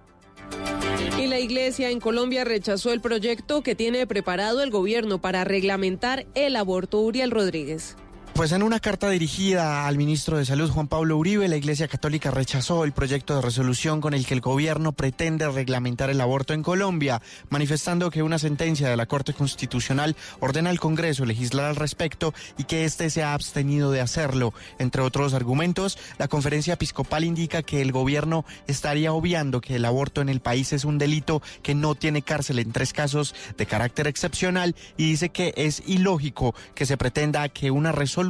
Y 1.20 1.28
la 1.28 1.40
iglesia 1.40 1.90
en 1.90 2.00
Colombia 2.00 2.46
rechazó 2.46 2.94
el 2.94 3.02
proyecto 3.02 3.62
que 3.62 3.76
tiene 3.76 4.08
preparado 4.08 4.64
el 4.64 4.72
gobierno 4.72 5.20
para 5.20 5.44
reglamentar 5.44 6.26
el 6.34 6.56
aborto. 6.56 7.02
Uriel 7.02 7.32
Rodríguez. 7.32 7.98
Pues 8.40 8.54
en 8.54 8.64
una 8.64 8.80
carta 8.80 9.10
dirigida 9.10 9.86
al 9.86 9.98
ministro 9.98 10.38
de 10.38 10.46
Salud 10.46 10.72
Juan 10.72 10.88
Pablo 10.88 11.18
Uribe, 11.18 11.50
la 11.50 11.58
Iglesia 11.58 11.90
Católica 11.90 12.32
rechazó 12.32 12.86
el 12.86 12.94
proyecto 12.94 13.36
de 13.36 13.42
resolución 13.42 14.00
con 14.00 14.14
el 14.14 14.26
que 14.26 14.34
el 14.34 14.40
gobierno 14.40 14.94
pretende 14.94 15.50
reglamentar 15.50 16.10
el 16.10 16.22
aborto 16.22 16.54
en 16.54 16.64
Colombia, 16.64 17.22
manifestando 17.50 18.10
que 18.10 18.24
una 18.24 18.40
sentencia 18.40 18.88
de 18.88 18.96
la 18.96 19.08
Corte 19.08 19.34
Constitucional 19.34 20.16
ordena 20.40 20.70
al 20.70 20.80
Congreso 20.80 21.26
legislar 21.26 21.66
al 21.66 21.76
respecto 21.76 22.34
y 22.58 22.64
que 22.64 22.86
éste 22.86 23.10
se 23.10 23.24
ha 23.24 23.34
abstenido 23.34 23.92
de 23.92 24.00
hacerlo. 24.00 24.54
Entre 24.78 25.02
otros 25.02 25.34
argumentos, 25.34 25.98
la 26.18 26.30
conferencia 26.30 26.76
episcopal 26.76 27.26
indica 27.26 27.62
que 27.62 27.82
el 27.82 27.92
gobierno 27.92 28.46
estaría 28.68 29.12
obviando 29.12 29.60
que 29.60 29.76
el 29.76 29.84
aborto 29.84 30.22
en 30.22 30.30
el 30.30 30.40
país 30.40 30.72
es 30.72 30.86
un 30.86 30.98
delito 30.98 31.42
que 31.62 31.76
no 31.76 31.94
tiene 31.94 32.22
cárcel 32.22 32.60
en 32.60 32.72
tres 32.72 32.94
casos 32.94 33.36
de 33.58 33.66
carácter 33.66 34.08
excepcional 34.08 34.78
y 34.96 35.10
dice 35.10 35.28
que 35.28 35.54
es 35.58 35.84
ilógico 35.86 36.56
que 36.74 36.86
se 36.86 36.96
pretenda 36.96 37.50
que 37.50 37.70
una 37.70 37.92
resolución 37.92 38.29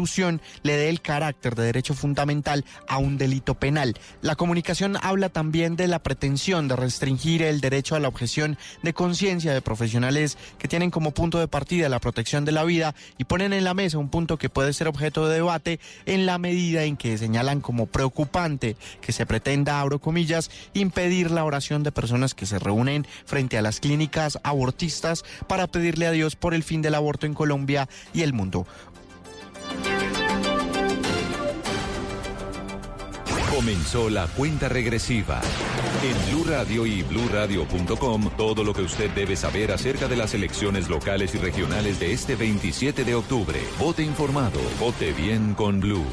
le 0.63 0.77
dé 0.77 0.89
el 0.89 1.01
carácter 1.01 1.55
de 1.55 1.63
derecho 1.63 1.93
fundamental 1.93 2.65
a 2.87 2.97
un 2.97 3.17
delito 3.17 3.55
penal. 3.55 3.95
La 4.21 4.35
comunicación 4.35 4.97
habla 5.01 5.29
también 5.29 5.75
de 5.75 5.87
la 5.87 5.99
pretensión 5.99 6.67
de 6.67 6.75
restringir 6.75 7.41
el 7.41 7.61
derecho 7.61 7.95
a 7.95 7.99
la 7.99 8.07
objeción 8.07 8.57
de 8.83 8.93
conciencia 8.93 9.53
de 9.53 9.61
profesionales 9.61 10.37
que 10.57 10.67
tienen 10.67 10.91
como 10.91 11.11
punto 11.11 11.39
de 11.39 11.47
partida 11.47 11.89
la 11.89 11.99
protección 11.99 12.45
de 12.45 12.51
la 12.51 12.63
vida 12.63 12.95
y 13.17 13.25
ponen 13.25 13.53
en 13.53 13.63
la 13.63 13.73
mesa 13.73 13.97
un 13.97 14.09
punto 14.09 14.37
que 14.37 14.49
puede 14.49 14.73
ser 14.73 14.87
objeto 14.87 15.27
de 15.27 15.35
debate 15.35 15.79
en 16.05 16.25
la 16.25 16.37
medida 16.37 16.83
en 16.83 16.97
que 16.97 17.17
señalan 17.17 17.61
como 17.61 17.87
preocupante 17.87 18.77
que 19.01 19.11
se 19.11 19.25
pretenda, 19.25 19.79
abro 19.79 19.99
comillas, 19.99 20.49
impedir 20.73 21.31
la 21.31 21.43
oración 21.43 21.83
de 21.83 21.91
personas 21.91 22.33
que 22.33 22.45
se 22.45 22.59
reúnen 22.59 23.05
frente 23.25 23.57
a 23.57 23.61
las 23.61 23.79
clínicas 23.79 24.39
abortistas 24.43 25.23
para 25.47 25.67
pedirle 25.67 26.07
a 26.07 26.11
Dios 26.11 26.35
por 26.35 26.53
el 26.53 26.63
fin 26.63 26.81
del 26.81 26.95
aborto 26.95 27.25
en 27.25 27.33
Colombia 27.33 27.89
y 28.13 28.21
el 28.21 28.33
mundo. 28.33 28.65
Comenzó 33.59 34.09
la 34.09 34.25
cuenta 34.27 34.69
regresiva. 34.69 35.41
En 36.01 36.31
Blue 36.31 36.45
Radio 36.45 36.85
y 36.85 37.03
BlueRadio.com, 37.03 38.29
todo 38.37 38.63
lo 38.63 38.73
que 38.73 38.83
usted 38.83 39.09
debe 39.09 39.35
saber 39.35 39.73
acerca 39.73 40.07
de 40.07 40.15
las 40.15 40.33
elecciones 40.33 40.87
locales 40.87 41.35
y 41.35 41.39
regionales 41.39 41.99
de 41.99 42.13
este 42.13 42.37
27 42.37 43.03
de 43.03 43.15
octubre. 43.15 43.59
Vote 43.77 44.01
informado, 44.01 44.61
vote 44.79 45.11
bien 45.11 45.55
con 45.55 45.81
Blue. 45.81 46.05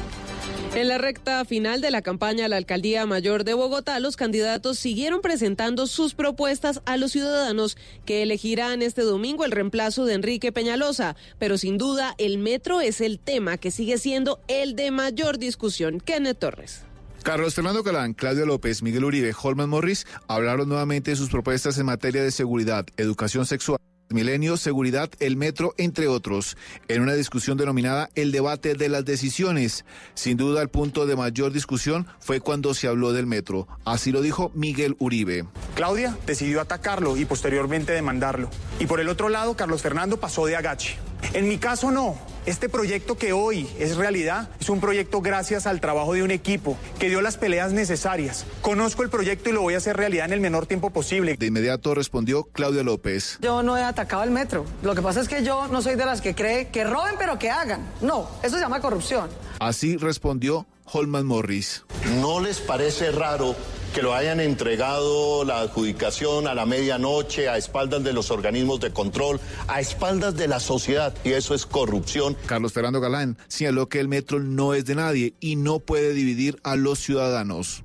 En 0.75 0.89
la 0.89 0.97
recta 0.97 1.45
final 1.45 1.79
de 1.79 1.89
la 1.89 2.01
campaña 2.01 2.47
a 2.47 2.49
la 2.49 2.57
alcaldía 2.57 3.05
mayor 3.05 3.45
de 3.45 3.53
Bogotá, 3.53 4.01
los 4.01 4.17
candidatos 4.17 4.77
siguieron 4.77 5.21
presentando 5.21 5.87
sus 5.87 6.15
propuestas 6.15 6.81
a 6.85 6.97
los 6.97 7.13
ciudadanos 7.13 7.77
que 8.03 8.23
elegirán 8.23 8.81
este 8.81 9.03
domingo 9.03 9.45
el 9.45 9.51
reemplazo 9.51 10.03
de 10.03 10.15
Enrique 10.15 10.51
Peñalosa. 10.51 11.15
Pero 11.39 11.57
sin 11.57 11.77
duda, 11.77 12.13
el 12.17 12.39
metro 12.39 12.81
es 12.81 12.99
el 12.99 13.19
tema 13.19 13.55
que 13.55 13.71
sigue 13.71 13.97
siendo 13.99 14.41
el 14.49 14.75
de 14.75 14.91
mayor 14.91 15.37
discusión. 15.37 16.01
Kenneth 16.01 16.39
Torres. 16.39 16.86
Carlos 17.27 17.55
Fernando 17.55 17.83
Calán, 17.83 18.13
Claudio 18.13 18.45
López, 18.45 18.81
Miguel 18.81 19.03
Uribe, 19.03 19.35
Holman 19.43 19.67
Morris 19.67 20.07
hablaron 20.29 20.69
nuevamente 20.69 21.11
de 21.11 21.17
sus 21.17 21.29
propuestas 21.29 21.77
en 21.77 21.85
materia 21.85 22.23
de 22.23 22.31
seguridad, 22.31 22.85
educación 22.95 23.45
sexual. 23.45 23.81
Milenio, 24.09 24.55
seguridad, 24.55 25.09
el 25.19 25.35
metro, 25.35 25.73
entre 25.77 26.07
otros, 26.07 26.55
en 26.87 27.01
una 27.01 27.15
discusión 27.15 27.57
denominada 27.57 28.09
el 28.15 28.31
debate 28.31 28.75
de 28.75 28.87
las 28.87 29.03
decisiones. 29.03 29.83
Sin 30.13 30.37
duda, 30.37 30.61
el 30.61 30.69
punto 30.69 31.05
de 31.05 31.17
mayor 31.17 31.51
discusión 31.51 32.07
fue 32.21 32.39
cuando 32.39 32.73
se 32.73 32.87
habló 32.87 33.11
del 33.11 33.27
metro. 33.27 33.67
Así 33.83 34.13
lo 34.13 34.21
dijo 34.21 34.49
Miguel 34.55 34.95
Uribe. 34.97 35.45
Claudia 35.75 36.17
decidió 36.25 36.61
atacarlo 36.61 37.17
y 37.17 37.25
posteriormente 37.25 37.91
demandarlo. 37.91 38.49
Y 38.79 38.85
por 38.85 39.01
el 39.01 39.09
otro 39.09 39.27
lado, 39.27 39.57
Carlos 39.57 39.81
Fernando 39.81 40.17
pasó 40.17 40.45
de 40.45 40.55
agache. 40.55 40.97
En 41.33 41.47
mi 41.47 41.57
caso, 41.57 41.91
no. 41.91 42.17
Este 42.45 42.69
proyecto 42.69 43.17
que 43.17 43.33
hoy 43.33 43.67
es 43.77 43.97
realidad 43.97 44.49
es 44.59 44.69
un 44.69 44.79
proyecto 44.79 45.19
gracias 45.19 45.67
al 45.67 45.81
trabajo 45.81 46.13
de 46.13 46.23
un 46.23 46.31
equipo 46.31 46.77
que 46.97 47.09
dio 47.09 47.19
las 47.19 47.35
peleas 47.35 47.73
necesarias. 47.73 48.45
Conozco 48.61 49.03
el 49.03 49.09
proyecto 49.09 49.49
y 49.49 49.53
lo 49.53 49.61
voy 49.61 49.73
a 49.73 49.77
hacer 49.77 49.97
realidad 49.97 50.27
en 50.27 50.33
el 50.33 50.39
menor 50.39 50.65
tiempo 50.65 50.89
posible. 50.91 51.35
De 51.37 51.45
inmediato 51.47 51.93
respondió 51.93 52.45
Claudia 52.45 52.83
López. 52.83 53.37
Yo 53.41 53.63
no 53.63 53.77
he 53.77 53.83
atacado 53.83 54.23
el 54.23 54.31
metro. 54.31 54.65
Lo 54.81 54.95
que 54.95 55.01
pasa 55.01 55.19
es 55.19 55.27
que 55.27 55.43
yo 55.43 55.67
no 55.67 55.81
soy 55.81 55.95
de 55.95 56.05
las 56.05 56.21
que 56.21 56.35
cree 56.35 56.69
que 56.69 56.85
roben 56.85 57.15
pero 57.19 57.37
que 57.37 57.49
hagan. 57.49 57.85
No, 57.99 58.29
eso 58.41 58.55
se 58.55 58.61
llama 58.61 58.79
corrupción. 58.79 59.29
Así 59.59 59.97
respondió 59.97 60.65
Holman 60.85 61.25
Morris. 61.25 61.83
¿No 62.21 62.39
les 62.39 62.59
parece 62.59 63.11
raro 63.11 63.57
que 63.93 64.01
lo 64.01 64.13
hayan 64.13 64.39
entregado 64.39 65.43
la 65.43 65.61
adjudicación 65.61 66.47
a 66.47 66.53
la 66.53 66.65
medianoche, 66.65 67.49
a 67.49 67.57
espaldas 67.57 68.03
de 68.03 68.13
los 68.13 68.31
organismos 68.31 68.79
de 68.79 68.91
control, 68.91 69.39
a 69.67 69.79
espaldas 69.79 70.35
de 70.35 70.47
la 70.47 70.59
sociedad, 70.59 71.13
y 71.23 71.31
eso 71.31 71.53
es 71.53 71.65
corrupción. 71.65 72.37
Carlos 72.45 72.73
Fernando 72.73 72.99
Galán 72.99 73.37
señaló 73.47 73.89
que 73.89 73.99
el 73.99 74.07
metro 74.07 74.39
no 74.39 74.73
es 74.73 74.85
de 74.85 74.95
nadie 74.95 75.33
y 75.39 75.55
no 75.55 75.79
puede 75.79 76.13
dividir 76.13 76.59
a 76.63 76.75
los 76.75 76.99
ciudadanos. 76.99 77.83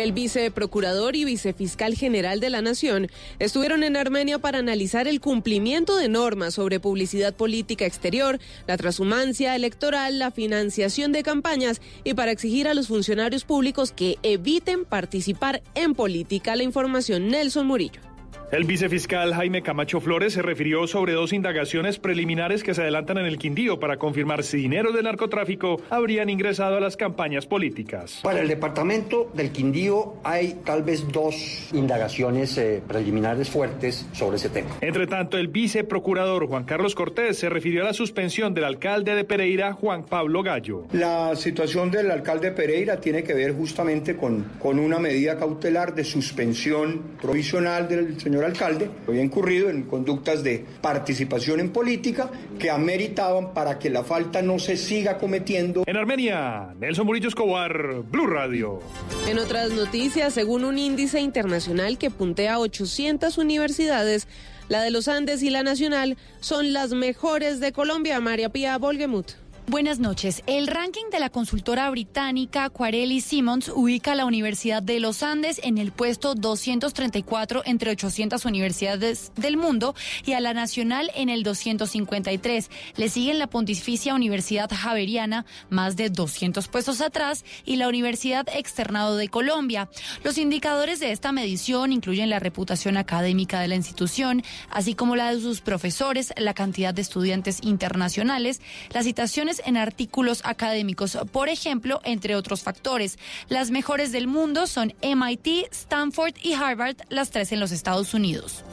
El 0.00 0.12
viceprocurador 0.12 1.14
y 1.14 1.26
vicefiscal 1.26 1.94
general 1.94 2.40
de 2.40 2.48
la 2.48 2.62
Nación 2.62 3.08
estuvieron 3.38 3.82
en 3.82 3.98
Armenia 3.98 4.38
para 4.38 4.58
analizar 4.58 5.06
el 5.06 5.20
cumplimiento 5.20 5.94
de 5.98 6.08
normas 6.08 6.54
sobre 6.54 6.80
publicidad 6.80 7.34
política 7.34 7.84
exterior, 7.84 8.38
la 8.66 8.78
transhumancia 8.78 9.54
electoral, 9.54 10.18
la 10.18 10.30
financiación 10.30 11.12
de 11.12 11.22
campañas 11.22 11.82
y 12.02 12.14
para 12.14 12.30
exigir 12.30 12.66
a 12.66 12.72
los 12.72 12.88
funcionarios 12.88 13.44
públicos 13.44 13.92
que 13.92 14.16
eviten 14.22 14.86
participar 14.86 15.62
en 15.74 15.94
política. 15.94 16.56
La 16.56 16.62
información 16.62 17.28
Nelson 17.28 17.66
Murillo. 17.66 18.09
El 18.52 18.64
vicefiscal 18.64 19.32
Jaime 19.32 19.62
Camacho 19.62 20.00
Flores 20.00 20.32
se 20.32 20.42
refirió 20.42 20.88
sobre 20.88 21.12
dos 21.12 21.32
indagaciones 21.32 22.00
preliminares 22.00 22.64
que 22.64 22.74
se 22.74 22.82
adelantan 22.82 23.18
en 23.18 23.26
el 23.26 23.38
Quindío 23.38 23.78
para 23.78 23.96
confirmar 23.96 24.42
si 24.42 24.56
dinero 24.56 24.90
de 24.90 25.04
narcotráfico 25.04 25.80
habrían 25.88 26.28
ingresado 26.28 26.76
a 26.76 26.80
las 26.80 26.96
campañas 26.96 27.46
políticas. 27.46 28.18
Para 28.24 28.40
el 28.40 28.48
departamento 28.48 29.30
del 29.34 29.52
Quindío 29.52 30.14
hay 30.24 30.62
tal 30.64 30.82
vez 30.82 31.06
dos 31.12 31.68
indagaciones 31.72 32.58
eh, 32.58 32.82
preliminares 32.88 33.48
fuertes 33.48 34.04
sobre 34.12 34.38
ese 34.38 34.48
tema. 34.48 34.70
Entre 34.80 35.06
tanto, 35.06 35.38
el 35.38 35.46
viceprocurador 35.46 36.48
Juan 36.48 36.64
Carlos 36.64 36.96
Cortés 36.96 37.38
se 37.38 37.48
refirió 37.48 37.82
a 37.82 37.84
la 37.84 37.92
suspensión 37.92 38.52
del 38.52 38.64
alcalde 38.64 39.14
de 39.14 39.22
Pereira, 39.22 39.74
Juan 39.74 40.06
Pablo 40.06 40.42
Gallo. 40.42 40.86
La 40.90 41.36
situación 41.36 41.92
del 41.92 42.10
alcalde 42.10 42.50
Pereira 42.50 43.00
tiene 43.00 43.22
que 43.22 43.32
ver 43.32 43.52
justamente 43.52 44.16
con, 44.16 44.44
con 44.58 44.80
una 44.80 44.98
medida 44.98 45.38
cautelar 45.38 45.94
de 45.94 46.02
suspensión 46.02 47.12
provisional 47.22 47.88
del 47.88 48.20
señor 48.20 48.39
alcalde 48.44 48.90
había 49.06 49.22
incurrido 49.22 49.70
en 49.70 49.82
conductas 49.82 50.42
de 50.42 50.64
participación 50.80 51.60
en 51.60 51.70
política 51.70 52.30
que 52.58 52.70
ameritaban 52.70 53.54
para 53.54 53.78
que 53.78 53.90
la 53.90 54.04
falta 54.04 54.42
no 54.42 54.58
se 54.58 54.76
siga 54.76 55.18
cometiendo. 55.18 55.84
En 55.86 55.96
Armenia, 55.96 56.74
Nelson 56.78 57.06
Murillo 57.06 57.28
Escobar, 57.28 58.02
Blue 58.10 58.26
Radio. 58.26 58.80
En 59.28 59.38
otras 59.38 59.70
noticias, 59.72 60.34
según 60.34 60.64
un 60.64 60.78
índice 60.78 61.20
internacional 61.20 61.98
que 61.98 62.10
puntea 62.10 62.54
a 62.54 62.58
800 62.58 63.38
universidades, 63.38 64.28
la 64.68 64.82
de 64.82 64.90
los 64.90 65.08
Andes 65.08 65.42
y 65.42 65.50
la 65.50 65.62
Nacional 65.62 66.16
son 66.40 66.72
las 66.72 66.92
mejores 66.92 67.58
de 67.60 67.72
Colombia. 67.72 68.20
María 68.20 68.50
Pía 68.50 68.78
Volgemuth. 68.78 69.32
Buenas 69.70 70.00
noches. 70.00 70.42
El 70.48 70.66
ranking 70.66 71.10
de 71.12 71.20
la 71.20 71.30
consultora 71.30 71.88
británica 71.90 72.70
Quarelli 72.70 73.20
Simmons 73.20 73.68
ubica 73.72 74.12
a 74.12 74.14
la 74.16 74.24
Universidad 74.24 74.82
de 74.82 74.98
los 74.98 75.22
Andes 75.22 75.60
en 75.62 75.78
el 75.78 75.92
puesto 75.92 76.34
234 76.34 77.62
entre 77.64 77.92
800 77.92 78.44
universidades 78.46 79.30
del 79.36 79.56
mundo 79.56 79.94
y 80.26 80.32
a 80.32 80.40
la 80.40 80.54
Nacional 80.54 81.12
en 81.14 81.28
el 81.28 81.44
253. 81.44 82.68
Le 82.96 83.08
siguen 83.08 83.38
la 83.38 83.46
Pontificia 83.46 84.12
Universidad 84.12 84.68
Javeriana, 84.74 85.46
más 85.68 85.94
de 85.94 86.10
200 86.10 86.66
puestos 86.66 87.00
atrás, 87.00 87.44
y 87.64 87.76
la 87.76 87.86
Universidad 87.86 88.48
Externado 88.52 89.16
de 89.16 89.28
Colombia. 89.28 89.88
Los 90.24 90.36
indicadores 90.38 90.98
de 90.98 91.12
esta 91.12 91.30
medición 91.30 91.92
incluyen 91.92 92.28
la 92.28 92.40
reputación 92.40 92.96
académica 92.96 93.60
de 93.60 93.68
la 93.68 93.76
institución, 93.76 94.42
así 94.68 94.96
como 94.96 95.14
la 95.14 95.32
de 95.32 95.40
sus 95.40 95.60
profesores, 95.60 96.34
la 96.36 96.54
cantidad 96.54 96.92
de 96.92 97.02
estudiantes 97.02 97.60
internacionales, 97.62 98.60
las 98.92 99.04
citaciones 99.04 99.59
en 99.64 99.76
artículos 99.76 100.42
académicos, 100.44 101.18
por 101.32 101.48
ejemplo, 101.48 102.00
entre 102.04 102.36
otros 102.36 102.62
factores. 102.62 103.18
Las 103.48 103.70
mejores 103.70 104.12
del 104.12 104.26
mundo 104.26 104.66
son 104.66 104.94
MIT, 105.02 105.68
Stanford 105.72 106.34
y 106.42 106.54
Harvard, 106.54 106.96
las 107.08 107.30
tres 107.30 107.52
en 107.52 107.60
los 107.60 107.72
Estados 107.72 108.14
Unidos. 108.14 108.64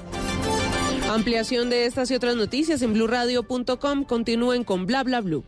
Ampliación 1.09 1.69
de 1.69 1.85
estas 1.85 2.11
y 2.11 2.15
otras 2.15 2.35
noticias 2.35 2.81
en 2.81 2.93
blurradio.com. 2.93 4.03
Continúen 4.03 4.63
con 4.63 4.85
bla 4.85 5.03
blue. 5.03 5.43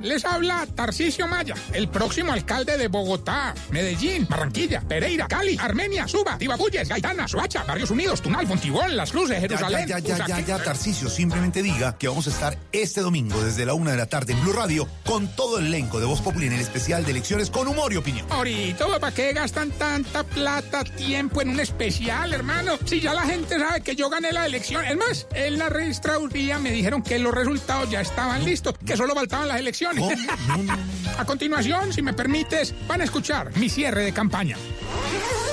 Les 0.00 0.24
habla 0.24 0.66
Tarcisio 0.74 1.26
Maya, 1.26 1.54
el 1.72 1.88
próximo 1.88 2.32
alcalde 2.32 2.78
de 2.78 2.88
Bogotá, 2.88 3.54
Medellín, 3.70 4.26
Barranquilla, 4.28 4.80
Pereira, 4.80 5.26
Cali, 5.26 5.56
Armenia, 5.58 6.06
Suba, 6.06 6.38
Tibabuyes, 6.38 6.88
Gaitana, 6.88 7.26
Soacha, 7.26 7.64
Barrios 7.64 7.90
Unidos, 7.90 8.22
Tunal, 8.22 8.46
Fontibón, 8.46 8.96
Las 8.96 9.10
Cruces, 9.10 9.40
Jerusalén. 9.40 9.88
Ya, 9.88 9.98
ya, 9.98 10.18
ya, 10.18 10.26
ya, 10.26 10.40
ya, 10.40 10.62
Tarcisio, 10.62 11.10
simplemente 11.10 11.62
diga 11.62 11.98
que 11.98 12.08
vamos 12.08 12.26
a 12.28 12.30
estar 12.30 12.56
este 12.70 13.00
domingo 13.00 13.42
desde 13.42 13.66
la 13.66 13.74
una 13.74 13.90
de 13.90 13.96
la 13.96 14.06
tarde 14.06 14.32
en 14.32 14.42
Blue 14.42 14.52
Radio 14.52 14.88
con 15.04 15.28
todo 15.34 15.58
el 15.58 15.66
elenco 15.66 15.98
de 15.98 16.06
Voz 16.06 16.20
Populi 16.20 16.46
en 16.46 16.52
el 16.52 16.60
especial 16.60 17.04
de 17.04 17.10
elecciones 17.10 17.50
con 17.50 17.66
humor 17.66 17.92
y 17.92 17.96
opinión. 17.96 18.26
Ahorita, 18.30 18.86
¿para 19.00 19.14
qué 19.14 19.32
gastan 19.32 19.70
tanta 19.72 20.22
plata, 20.22 20.84
tiempo 20.84 21.42
en 21.42 21.50
un 21.50 21.60
especial, 21.60 22.32
hermano? 22.32 22.78
Si 22.84 23.00
ya 23.00 23.14
la 23.14 23.22
gente 23.22 23.58
sabe 23.58 23.80
que 23.80 23.96
yo 23.96 24.08
gané 24.08 24.32
la 24.32 24.46
elección. 24.46 24.84
Es 24.84 24.96
más, 24.96 25.26
en 25.34 25.58
la 25.58 25.68
registraduría 25.68 26.58
me 26.58 26.70
dijeron 26.70 27.02
que 27.02 27.18
los 27.18 27.34
resultados 27.34 27.90
ya 27.90 28.00
estaban 28.00 28.44
listos, 28.44 28.74
que 28.84 28.96
solo 28.96 29.14
faltaban 29.14 29.48
las 29.48 29.58
elecciones. 29.58 29.71
A 31.18 31.24
continuación, 31.24 31.92
si 31.92 32.02
me 32.02 32.12
permites, 32.12 32.74
van 32.86 33.00
a 33.00 33.04
escuchar 33.04 33.56
mi 33.56 33.68
cierre 33.68 34.04
de 34.04 34.12
campaña. 34.12 34.56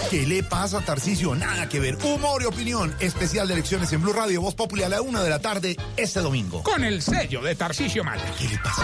¿Qué 0.10 0.26
le 0.26 0.42
pasa 0.42 0.80
a 0.80 0.82
Tarcisio? 0.82 1.36
Nada 1.36 1.70
que 1.70 1.80
ver. 1.80 1.96
Humor 2.04 2.42
y 2.42 2.46
opinión. 2.46 2.96
Especial 3.00 3.48
de 3.48 3.54
elecciones 3.54 3.94
en 3.94 4.02
Blue 4.02 4.14
Radio, 4.14 4.42
Voz 4.42 4.56
Populi 4.56 4.82
a 4.82 4.90
la 4.90 5.02
una 5.02 5.22
de 5.22 5.30
la 5.30 5.40
tarde 5.40 5.78
este 5.98 6.20
domingo. 6.20 6.64
Con 6.64 6.84
el 6.84 7.02
sello 7.02 7.42
de 7.42 7.54
Tarcisio 7.56 8.04
Maya. 8.04 8.24
¿Qué 8.38 8.48
le 8.48 8.58
pasa? 8.58 8.84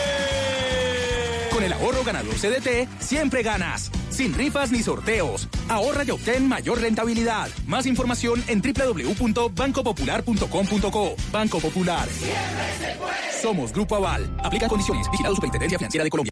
El 1.63 1.73
ahorro 1.73 2.03
ganador 2.03 2.33
CDT, 2.35 2.87
siempre 2.99 3.43
ganas. 3.43 3.91
Sin 4.09 4.33
rifas 4.33 4.71
ni 4.71 4.81
sorteos. 4.81 5.47
Ahorra 5.69 6.03
y 6.03 6.09
obtén 6.11 6.47
mayor 6.47 6.81
rentabilidad. 6.81 7.49
Más 7.67 7.85
información 7.85 8.43
en 8.47 8.61
www.bancopopular.com.co. 8.61 11.15
Banco 11.31 11.59
Popular. 11.59 12.07
Somos 13.41 13.71
Grupo 13.71 13.95
Aval. 13.95 14.35
Aplica 14.43 14.67
condiciones. 14.67 15.09
Vigilado 15.11 15.35
Superintendencia 15.35 15.77
Financiera 15.77 16.03
de 16.03 16.09
Colombia. 16.09 16.31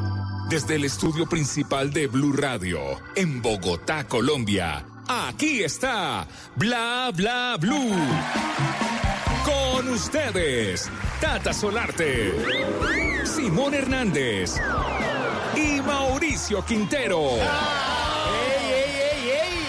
Desde 0.51 0.75
el 0.75 0.83
estudio 0.83 1.27
principal 1.27 1.93
de 1.93 2.07
Blue 2.07 2.33
Radio, 2.33 2.81
en 3.15 3.41
Bogotá, 3.41 4.05
Colombia. 4.05 4.85
aquí 5.07 5.63
está 5.63 6.27
Bla 6.57 7.09
Bla 7.15 7.55
Blue. 7.57 7.95
Con 9.45 9.87
ustedes, 9.87 10.91
Tata 11.21 11.53
Solarte, 11.53 12.33
Simón 13.23 13.73
Hernández 13.73 14.55
y 15.55 15.79
Mauricio 15.79 16.65
Quintero. 16.65 17.29
¡Ey, 17.37 18.73
ey, 18.73 18.99
ey, 18.99 19.29
ey! 19.29 19.63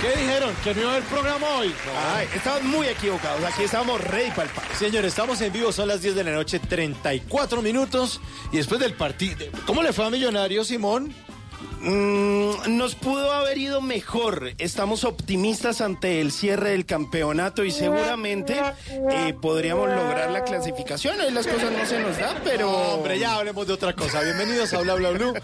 ¿Qué 0.00 0.20
dijeron? 0.22 0.53
¿Que 0.64 0.74
no 0.74 0.80
iba 0.80 0.92
a 0.92 0.94
haber 0.94 1.06
programa 1.10 1.46
hoy? 1.58 1.74
Ay, 2.14 2.26
estaban 2.34 2.66
muy 2.66 2.86
equivocados. 2.86 3.44
Aquí 3.44 3.64
estamos 3.64 4.00
ready 4.00 4.30
para 4.30 4.44
el 4.44 4.48
partido. 4.48 4.78
Señor, 4.78 5.04
estamos 5.04 5.38
en 5.42 5.52
vivo, 5.52 5.70
son 5.72 5.88
las 5.88 6.00
10 6.00 6.14
de 6.14 6.24
la 6.24 6.32
noche, 6.32 6.58
34 6.58 7.60
minutos. 7.60 8.18
Y 8.50 8.56
después 8.56 8.80
del 8.80 8.94
partido. 8.94 9.46
¿Cómo 9.66 9.82
le 9.82 9.92
fue 9.92 10.06
a 10.06 10.10
Millonario, 10.10 10.64
Simón? 10.64 11.14
Mm, 11.80 12.76
nos 12.76 12.94
pudo 12.94 13.30
haber 13.32 13.58
ido 13.58 13.80
mejor. 13.80 14.52
Estamos 14.58 15.04
optimistas 15.04 15.80
ante 15.80 16.20
el 16.20 16.32
cierre 16.32 16.70
del 16.70 16.86
campeonato 16.86 17.64
y 17.64 17.70
seguramente 17.70 18.60
eh, 19.10 19.34
podríamos 19.40 19.88
lograr 19.88 20.30
la 20.30 20.44
clasificación. 20.44 21.20
Ahí 21.20 21.30
las 21.30 21.46
cosas 21.46 21.72
no 21.72 21.84
se 21.84 22.00
nos 22.00 22.16
dan, 22.16 22.36
pero. 22.42 22.70
Hombre, 22.70 23.18
ya 23.18 23.36
hablemos 23.36 23.66
de 23.66 23.74
otra 23.74 23.94
cosa. 23.94 24.22
Bienvenidos 24.22 24.72
a 24.72 24.80
Bla 24.80 24.94
Bla 24.94 25.10
Blue. 25.10 25.34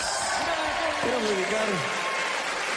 Quiero 1.03 1.19
dedicar 1.29 1.67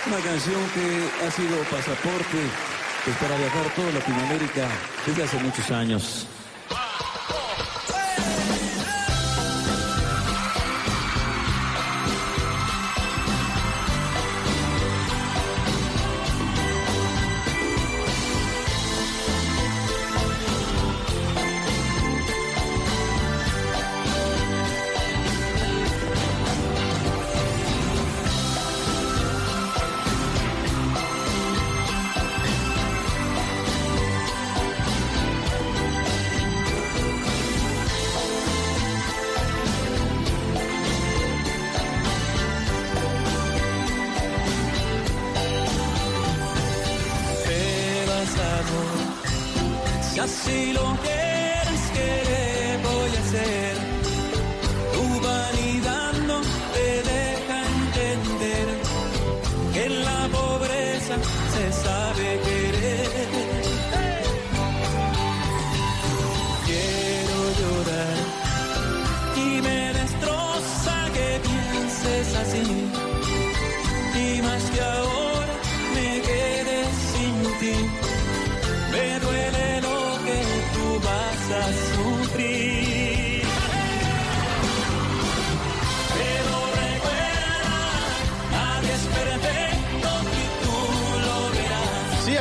una 0.07 0.17
canción 0.21 0.59
que 0.73 1.07
ha 1.27 1.29
sido 1.29 1.55
pasaporte 1.69 2.70
pues, 3.05 3.17
para 3.17 3.35
viajar 3.37 3.75
toda 3.75 3.91
Latinoamérica 3.91 4.67
desde 5.05 5.23
hace 5.23 5.37
muchos 5.39 5.71
años. 5.71 6.27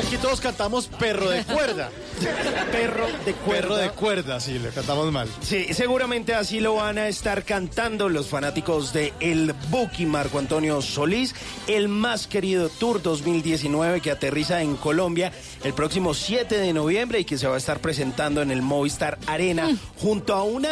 Aquí 0.07 0.17
todos 0.19 0.41
cantamos 0.41 0.87
perro 0.87 1.31
de 1.31 1.45
cuerda. 1.45 1.91
Perro 2.73 3.07
de 3.25 3.33
cuerda. 3.35 3.61
Perro 3.61 3.77
de 3.77 3.91
cuerda, 3.91 4.41
sí, 4.41 4.59
le 4.59 4.71
cantamos 4.71 5.11
mal. 5.13 5.29
Sí, 5.43 5.67
seguramente 5.73 6.35
así 6.35 6.61
lo 6.61 6.75
van 6.75 6.99
a 6.99 7.09
estar 7.09 7.45
cantando 7.45 8.09
los 8.09 8.29
fanáticos 8.29 8.93
de 8.93 9.13
El 9.21 9.55
Buki 9.71 10.07
Marco 10.07 10.39
Antonio 10.39 10.81
Solís, 10.83 11.35
el 11.67 11.89
más 11.89 12.27
querido 12.27 12.69
Tour 12.69 13.03
2019 13.03 14.01
que 14.01 14.11
aterriza 14.11 14.63
en 14.63 14.77
Colombia 14.77 15.33
el 15.65 15.73
próximo 15.75 16.15
7 16.15 16.59
de 16.59 16.73
noviembre 16.73 17.21
y 17.21 17.25
que 17.25 17.39
se 17.39 17.47
va 17.47 17.55
a 17.55 17.59
estar 17.59 17.81
presentando 17.81 18.43
en 18.43 18.51
el 18.51 18.63
Movistar 18.63 19.19
Arena 19.27 19.69
Mm. 19.71 19.79
junto 19.99 20.35
a 20.35 20.43
una 20.43 20.71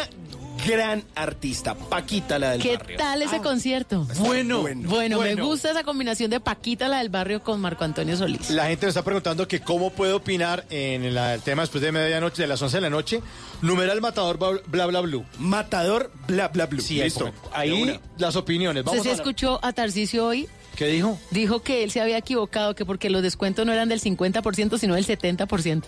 gran 0.67 1.03
artista, 1.15 1.75
Paquita 1.75 2.37
la 2.39 2.51
del 2.51 2.61
¿Qué 2.61 2.77
barrio. 2.77 2.97
tal 2.97 3.21
ese 3.21 3.39
concierto? 3.39 4.07
Bueno, 4.19 4.61
Bueno, 4.85 5.19
me 5.21 5.35
gusta 5.35 5.71
esa 5.71 5.83
combinación 5.83 6.29
de 6.31 6.39
Paquita, 6.39 6.87
la 6.87 6.99
del 6.99 7.09
barrio, 7.09 7.41
con 7.41 7.59
Marco 7.61 7.83
Antonio 7.83 8.15
Solís. 8.17 8.49
La 8.49 8.67
gente 8.67 8.85
me 8.85 8.89
está 8.89 9.03
preguntando 9.03 9.47
que 9.47 9.61
cómo 9.61 9.91
puede 9.91 10.13
opinar 10.13 10.65
en 10.69 11.13
la- 11.13 11.33
el 11.35 11.41
tema 11.41 11.63
después 11.63 11.81
de 11.81 11.91
medianoche, 11.91 12.41
de 12.43 12.47
las 12.47 12.61
11 12.61 12.77
de 12.77 12.81
la 12.81 12.89
noche. 12.89 13.21
Numeral 13.61 14.01
matador 14.01 14.37
bla 14.37 14.51
bla, 14.67 14.85
bla 14.87 15.01
blue. 15.01 15.25
Matador 15.39 16.11
bla 16.27 16.47
bla 16.49 16.65
blue. 16.65 16.81
Sí, 16.81 17.01
Listo. 17.01 17.31
Ahí 17.53 17.99
las 18.17 18.35
opiniones. 18.35 18.81
¿Usted 18.81 18.91
Vamos 18.91 19.03
sí 19.03 19.09
a 19.09 19.13
escuchó 19.13 19.59
a 19.63 19.73
Tarcisio 19.73 20.25
hoy? 20.25 20.47
¿Qué 20.75 20.85
dijo? 20.87 21.19
Dijo 21.31 21.61
que 21.61 21.83
él 21.83 21.91
se 21.91 21.99
había 21.99 22.17
equivocado, 22.17 22.73
que 22.75 22.85
porque 22.85 23.09
los 23.09 23.21
descuentos 23.21 23.65
no 23.65 23.73
eran 23.73 23.89
del 23.89 23.99
50%, 23.99 24.77
sino 24.77 24.95
del 24.95 25.05
70%. 25.05 25.83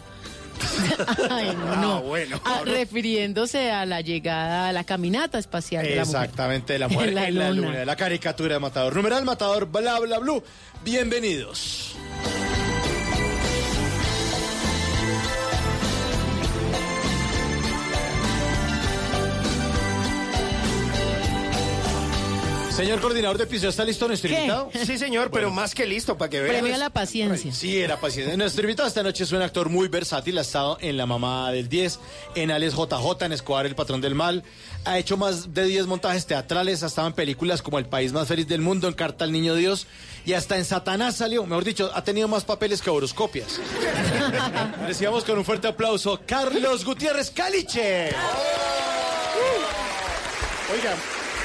Ay, 1.29 1.55
no. 1.81 1.95
Ah, 1.97 1.99
bueno. 2.01 2.39
Ah, 2.45 2.61
refiriéndose 2.65 3.71
a 3.71 3.85
la 3.85 4.01
llegada, 4.01 4.69
a 4.69 4.73
la 4.73 4.83
caminata 4.83 5.39
espacial 5.39 5.83
de 5.83 5.95
la 5.95 6.05
mujer. 6.05 6.23
Exactamente, 6.23 6.75
En 7.09 7.15
la 7.15 7.27
en 7.27 7.35
la 7.37 7.49
luna. 7.51 7.67
luna, 7.69 7.85
la 7.85 7.95
caricatura 7.95 8.55
de 8.55 8.59
Matador. 8.59 8.95
Numeral 8.95 9.25
Matador, 9.25 9.65
bla 9.65 9.99
bla 9.99 10.19
blue. 10.19 10.43
Bienvenidos. 10.83 11.90
Señor 22.82 22.99
coordinador 22.99 23.38
de 23.38 23.45
piso, 23.45 23.67
¿está 23.67 23.86
listo 23.86 24.07
nuestro 24.07 24.32
¿Qué? 24.32 24.38
invitado? 24.38 24.71
Sí, 24.88 24.97
señor, 24.97 25.29
pero 25.29 25.51
más 25.51 25.75
que 25.75 25.86
listo 25.86 26.17
para 26.17 26.32
que 26.32 26.41
vean. 26.41 26.55
Premio 26.55 26.73
a 26.73 26.79
la 26.79 26.89
paciencia. 26.89 27.53
Sí, 27.53 27.79
era 27.79 28.01
paciencia. 28.01 28.36
Nuestro 28.36 28.63
invitado 28.63 28.88
esta 28.88 29.03
noche 29.03 29.23
es 29.23 29.32
un 29.32 29.43
actor 29.43 29.69
muy 29.69 29.88
versátil. 29.88 30.39
Ha 30.39 30.41
estado 30.41 30.79
en 30.82 30.97
La 30.97 31.05
Mamá 31.05 31.51
del 31.51 31.69
10, 31.69 31.99
en 32.34 32.49
Alex 32.49 32.73
JJ, 32.73 33.25
en 33.25 33.34
Escobar, 33.34 33.67
El 33.67 33.75
Patrón 33.75 34.01
del 34.01 34.15
Mal. 34.15 34.43
Ha 34.84 34.97
hecho 34.97 35.15
más 35.15 35.53
de 35.53 35.65
10 35.65 35.86
montajes 35.86 36.25
teatrales. 36.25 36.82
Ha 36.82 36.88
estado 36.88 37.07
en 37.07 37.13
películas 37.13 37.61
como 37.61 37.77
El 37.77 37.86
País 37.86 38.13
Más 38.13 38.27
Feliz 38.27 38.47
del 38.47 38.61
Mundo, 38.61 38.88
en 38.88 38.95
Carta 38.95 39.25
al 39.25 39.32
Niño 39.32 39.53
Dios. 39.53 39.86
Y 40.25 40.34
hasta 40.34 40.57
en 40.57 40.65
Satanás 40.65 41.17
salió. 41.17 41.45
Mejor 41.45 41.63
dicho, 41.63 41.91
ha 41.93 42.03
tenido 42.03 42.27
más 42.27 42.45
papeles 42.45 42.82
que 42.82 42.89
horoscopias. 42.89 43.59
Recibamos 44.88 45.23
con 45.23 45.38
un 45.38 45.45
fuerte 45.45 45.67
aplauso 45.67 46.19
Carlos 46.25 46.84
Gutiérrez 46.84 47.29
Caliche. 47.29 48.09
Oiga, 50.73 50.95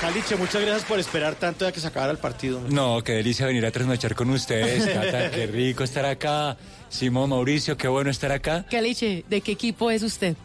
Caliche, 0.01 0.37
muchas 0.37 0.61
gracias 0.63 0.85
por 0.85 0.99
esperar 1.01 1.35
tanto 1.37 1.65
ya 1.65 1.73
que 1.73 1.81
se 1.81 1.87
acabara 1.87 2.13
el 2.13 2.19
partido. 2.19 2.61
No, 2.69 3.03
qué 3.03 3.13
delicia 3.13 3.47
venir 3.47 3.65
a 3.65 3.71
trasnochar 3.71 4.15
con 4.15 4.29
ustedes, 4.31 4.85
Tata, 4.93 5.31
qué 5.35 5.47
rico 5.47 5.85
estar 5.85 6.05
acá. 6.05 6.57
Simón, 6.89 7.31
Mauricio, 7.31 7.77
qué 7.77 7.89
bueno 7.89 8.11
estar 8.11 8.31
acá. 8.31 8.65
Caliche, 8.71 9.25
¿de 9.29 9.41
qué 9.41 9.53
equipo 9.53 9.91
es 9.91 10.03
usted? 10.03 10.37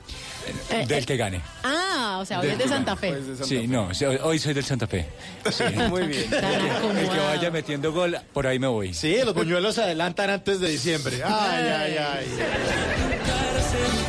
Eh, 0.72 0.86
Del 0.88 1.04
eh, 1.04 1.06
que 1.06 1.18
gane. 1.18 1.42
Ah, 1.64 2.18
o 2.20 2.26
sea, 2.26 2.40
hoy 2.40 2.48
es 2.48 2.58
de 2.58 2.68
Santa 2.68 2.96
Fe. 2.96 3.14
Sí, 3.44 3.68
no, 3.68 3.94
sí, 3.94 4.06
hoy- 4.06 4.20
hoy 4.24 4.40
soy 4.40 4.54
del 4.54 4.64
Santa 4.66 4.88
Fe. 4.88 5.06
Sí. 5.52 5.64
Muy 5.90 6.08
bien. 6.08 6.26
El 6.34 7.10
que 7.10 7.18
vaya 7.20 7.52
metiendo 7.52 7.92
gol, 7.94 8.18
por 8.34 8.48
ahí 8.48 8.58
me 8.58 8.68
voy. 8.68 8.94
Sí, 8.94 9.18
los 9.24 9.36
buñuelos 9.36 9.76
se 9.76 9.84
adelantan 9.84 10.30
antes 10.32 10.60
de 10.62 10.70
diciembre. 10.70 11.22
Ay, 11.24 11.66
ay, 11.68 11.98
ay. 11.98 12.26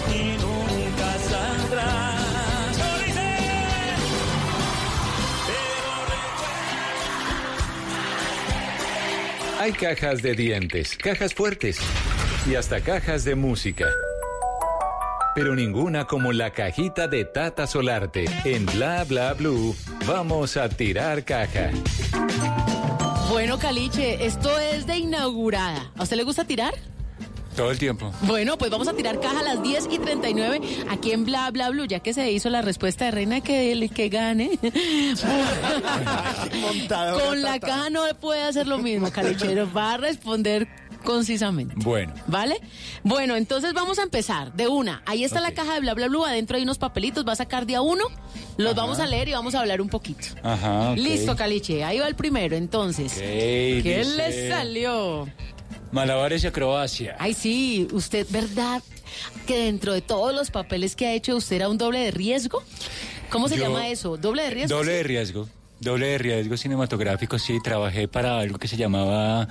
y 0.09 0.12
Hay 9.63 9.71
cajas 9.71 10.23
de 10.23 10.35
dientes, 10.35 10.97
cajas 10.97 11.35
fuertes 11.35 11.79
y 12.51 12.57
hasta 12.57 12.81
cajas 12.81 13.23
de 13.23 13.37
música. 13.37 13.87
Pero 15.37 15.55
ninguna 15.55 16.05
como 16.05 16.33
la 16.33 16.51
cajita 16.51 17.07
de 17.07 17.25
Tata 17.25 17.69
Solarte. 17.69 18.25
En 18.45 18.67
Bla 18.67 19.05
Bla 19.05 19.35
Blue, 19.35 19.77
vamos 20.05 20.57
a 20.57 20.69
tirar 20.69 21.23
caja. 21.23 21.71
Bueno, 23.31 23.57
Caliche, 23.61 24.27
esto 24.27 24.59
es 24.59 24.85
de 24.89 24.97
inaugurada. 24.97 25.93
¿A 25.97 26.03
usted 26.03 26.17
le 26.17 26.25
gusta 26.25 26.45
tirar? 26.45 26.75
Todo 27.57 27.70
el 27.70 27.78
tiempo. 27.78 28.11
Bueno, 28.22 28.57
pues 28.57 28.70
vamos 28.70 28.88
a 28.88 28.94
tirar 28.94 29.20
caja 29.20 29.40
a 29.40 29.42
las 29.42 29.62
10 29.62 29.88
y 29.90 29.98
39 29.98 30.61
aquí 30.88 31.12
en 31.12 31.24
Bla 31.24 31.50
Bla 31.50 31.68
Blue, 31.70 31.84
ya 31.86 32.00
que 32.00 32.14
se 32.14 32.30
hizo 32.32 32.48
la 32.48 32.62
respuesta 32.62 33.05
de 33.07 33.11
Reina 33.11 33.40
que 33.42 33.72
el 33.72 33.90
que 33.90 34.09
gane. 34.09 34.59
Con 37.28 37.42
la 37.42 37.59
caja 37.61 37.90
no 37.90 38.03
puede 38.20 38.42
hacer 38.42 38.66
lo 38.66 38.78
mismo, 38.78 39.11
Calichero. 39.11 39.70
Va 39.72 39.94
a 39.94 39.96
responder 39.98 40.66
concisamente. 41.05 41.74
Bueno. 41.78 42.14
¿Vale? 42.26 42.59
Bueno, 43.03 43.36
entonces 43.36 43.74
vamos 43.74 43.98
a 43.98 44.03
empezar 44.03 44.53
de 44.55 44.68
una. 44.68 45.03
Ahí 45.05 45.24
está 45.24 45.40
la 45.40 45.53
caja 45.53 45.74
de 45.74 45.80
Bla 45.80 45.94
Bla 45.94 46.09
Blue, 46.09 46.24
adentro 46.24 46.57
hay 46.57 46.62
unos 46.62 46.78
papelitos, 46.78 47.26
va 47.26 47.32
a 47.32 47.36
sacar 47.36 47.66
de 47.66 47.74
a 47.76 47.80
uno, 47.82 48.05
los 48.57 48.74
vamos 48.74 48.98
a 49.00 49.07
leer 49.07 49.28
y 49.28 49.32
vamos 49.32 49.55
a 49.55 49.61
hablar 49.61 49.80
un 49.80 49.88
poquito. 49.88 50.28
Ajá. 50.42 50.94
Listo, 50.94 51.36
Caliche, 51.36 51.84
ahí 51.84 51.98
va 51.98 52.07
el 52.09 52.14
primero, 52.14 52.57
entonces. 52.57 53.12
Ok, 53.12 53.18
¿Qué 53.20 54.03
dice- 54.05 54.16
le 54.16 54.48
salió? 54.50 55.28
Malabares 55.93 56.43
y 56.43 56.47
acrobacia. 56.47 57.16
Ay, 57.18 57.34
sí, 57.34 57.86
usted, 57.93 58.26
¿verdad? 58.30 58.82
Que 59.47 59.59
dentro 59.66 59.93
de 59.93 60.01
todos 60.01 60.34
los 60.34 60.51
papeles 60.51 60.97
que 60.97 61.07
ha 61.07 61.12
hecho, 61.12 61.36
usted 61.36 61.57
era 61.57 61.68
un 61.68 61.78
doble 61.78 61.99
de 62.01 62.11
riesgo. 62.11 62.62
¿Cómo 63.30 63.49
se 63.49 63.57
Yo- 63.57 63.64
llama 63.64 63.88
eso? 63.88 64.16
¿Doble 64.16 64.43
de 64.45 64.51
riesgo? 64.51 64.76
Doble 64.76 64.93
de 64.93 65.03
riesgo. 65.03 65.49
Doble 65.80 66.07
de 66.07 66.18
riesgo 66.18 66.57
cinematográfico, 66.57 67.40
sí. 67.40 67.59
Trabajé 67.61 68.07
para 68.07 68.38
algo 68.38 68.57
que 68.57 68.68
se 68.68 68.76
llamaba 68.76 69.49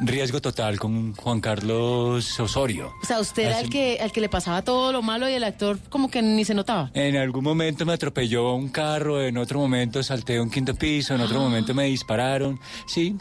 Riesgo 0.00 0.40
Total 0.40 0.78
con 0.78 1.14
Juan 1.14 1.42
Carlos 1.42 2.40
Osorio. 2.40 2.90
O 3.02 3.06
sea, 3.06 3.20
usted 3.20 3.42
era 3.42 3.56
Así- 3.56 3.64
el 3.64 3.70
que, 3.70 3.98
al 4.00 4.10
que 4.10 4.22
le 4.22 4.30
pasaba 4.30 4.62
todo 4.62 4.92
lo 4.92 5.02
malo 5.02 5.28
y 5.28 5.34
el 5.34 5.44
actor 5.44 5.78
como 5.90 6.10
que 6.10 6.22
ni 6.22 6.42
se 6.46 6.54
notaba. 6.54 6.90
En 6.94 7.16
algún 7.16 7.44
momento 7.44 7.84
me 7.84 7.92
atropelló 7.92 8.54
un 8.54 8.70
carro, 8.70 9.20
en 9.22 9.36
otro 9.36 9.58
momento 9.60 10.02
salté 10.02 10.40
un 10.40 10.48
quinto 10.50 10.74
piso, 10.74 11.14
en 11.16 11.20
otro 11.20 11.38
momento 11.38 11.74
me 11.74 11.84
dispararon. 11.84 12.58
Sí. 12.86 13.16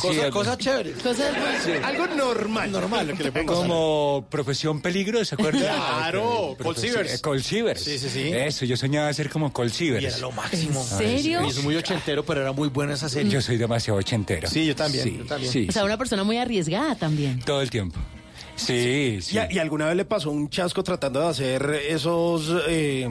Cosa- 0.00 0.14
sí, 0.14 0.20
algo- 0.20 0.38
cosas 0.38 0.58
chéveres. 0.58 0.96
Cosas 1.02 1.32
Algo 1.84 2.06
normal. 2.08 2.70
Normal, 2.72 3.08
lo 3.08 3.16
que 3.16 3.24
le 3.24 3.32
podemos 3.32 3.54
Como 3.54 4.26
profesión 4.30 4.80
peligro, 4.80 5.24
¿se 5.24 5.34
acuerdan? 5.34 5.62
Claro, 5.62 6.56
Sievers. 6.76 7.14
eh, 7.14 7.20
Colt 7.20 7.42
Sievers. 7.44 7.82
Sí, 7.82 7.98
sí, 7.98 8.08
sí. 8.08 8.30
Eso, 8.32 8.64
yo 8.64 8.76
soñaba 8.76 9.12
ser 9.12 9.28
como 9.30 9.52
Colt 9.52 9.72
Sievers. 9.72 10.02
Y 10.02 10.06
era 10.06 10.18
lo 10.18 10.32
máximo. 10.32 10.80
¿En 10.80 10.98
serio? 10.98 11.42
Y 11.44 11.50
es 11.50 11.62
muy 11.62 11.76
ochentero, 11.76 12.24
pero 12.24 12.40
era 12.42 12.52
muy 12.52 12.68
buena 12.68 12.94
esa 12.94 13.08
serie. 13.08 13.30
Yo 13.30 13.40
soy 13.42 13.56
demasiado 13.56 13.98
ochentero. 13.98 14.48
Sí, 14.48 14.66
yo 14.66 14.74
también, 14.76 15.04
Sí, 15.04 15.16
yo 15.18 15.24
también. 15.26 15.52
sí, 15.52 15.66
O 15.68 15.72
sea, 15.72 15.84
una 15.84 15.96
persona 15.98 16.24
muy 16.24 16.36
arriesgada 16.38 16.94
también. 16.94 17.40
todo 17.40 17.60
el 17.62 17.70
tiempo. 17.70 17.98
Sí, 18.66 19.18
sí. 19.22 19.38
¿Y, 19.50 19.56
y 19.56 19.58
alguna 19.58 19.86
vez 19.86 19.96
le 19.96 20.04
pasó 20.04 20.30
un 20.30 20.48
chasco 20.50 20.82
tratando 20.84 21.20
de 21.20 21.28
hacer 21.28 21.70
esos 21.88 22.52
eh, 22.68 23.08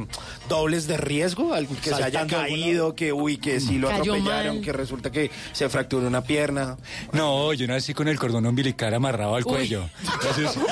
dobles 0.48 0.88
de 0.88 0.98
riesgo? 0.98 1.54
Que 1.84 1.90
se 1.94 2.04
haya 2.04 2.26
caído, 2.28 2.96
que 2.96 3.12
uy, 3.14 3.38
que 3.38 3.60
si 3.60 3.78
lo 3.78 3.90
atropellaron, 3.90 4.56
mal. 4.58 4.66
que 4.66 4.74
resulta 4.74 5.12
que 5.12 5.32
se 5.52 5.68
fracturó 5.70 6.08
una 6.08 6.24
pierna. 6.24 6.78
No, 7.14 7.54
yo 7.54 7.68
nací 7.68 7.94
con 7.94 8.08
el 8.08 8.18
cordón 8.20 8.46
umbilical 8.46 8.94
amarrado 8.94 9.36
al 9.36 9.44
cuello. 9.44 9.90
Entonces- 10.14 10.58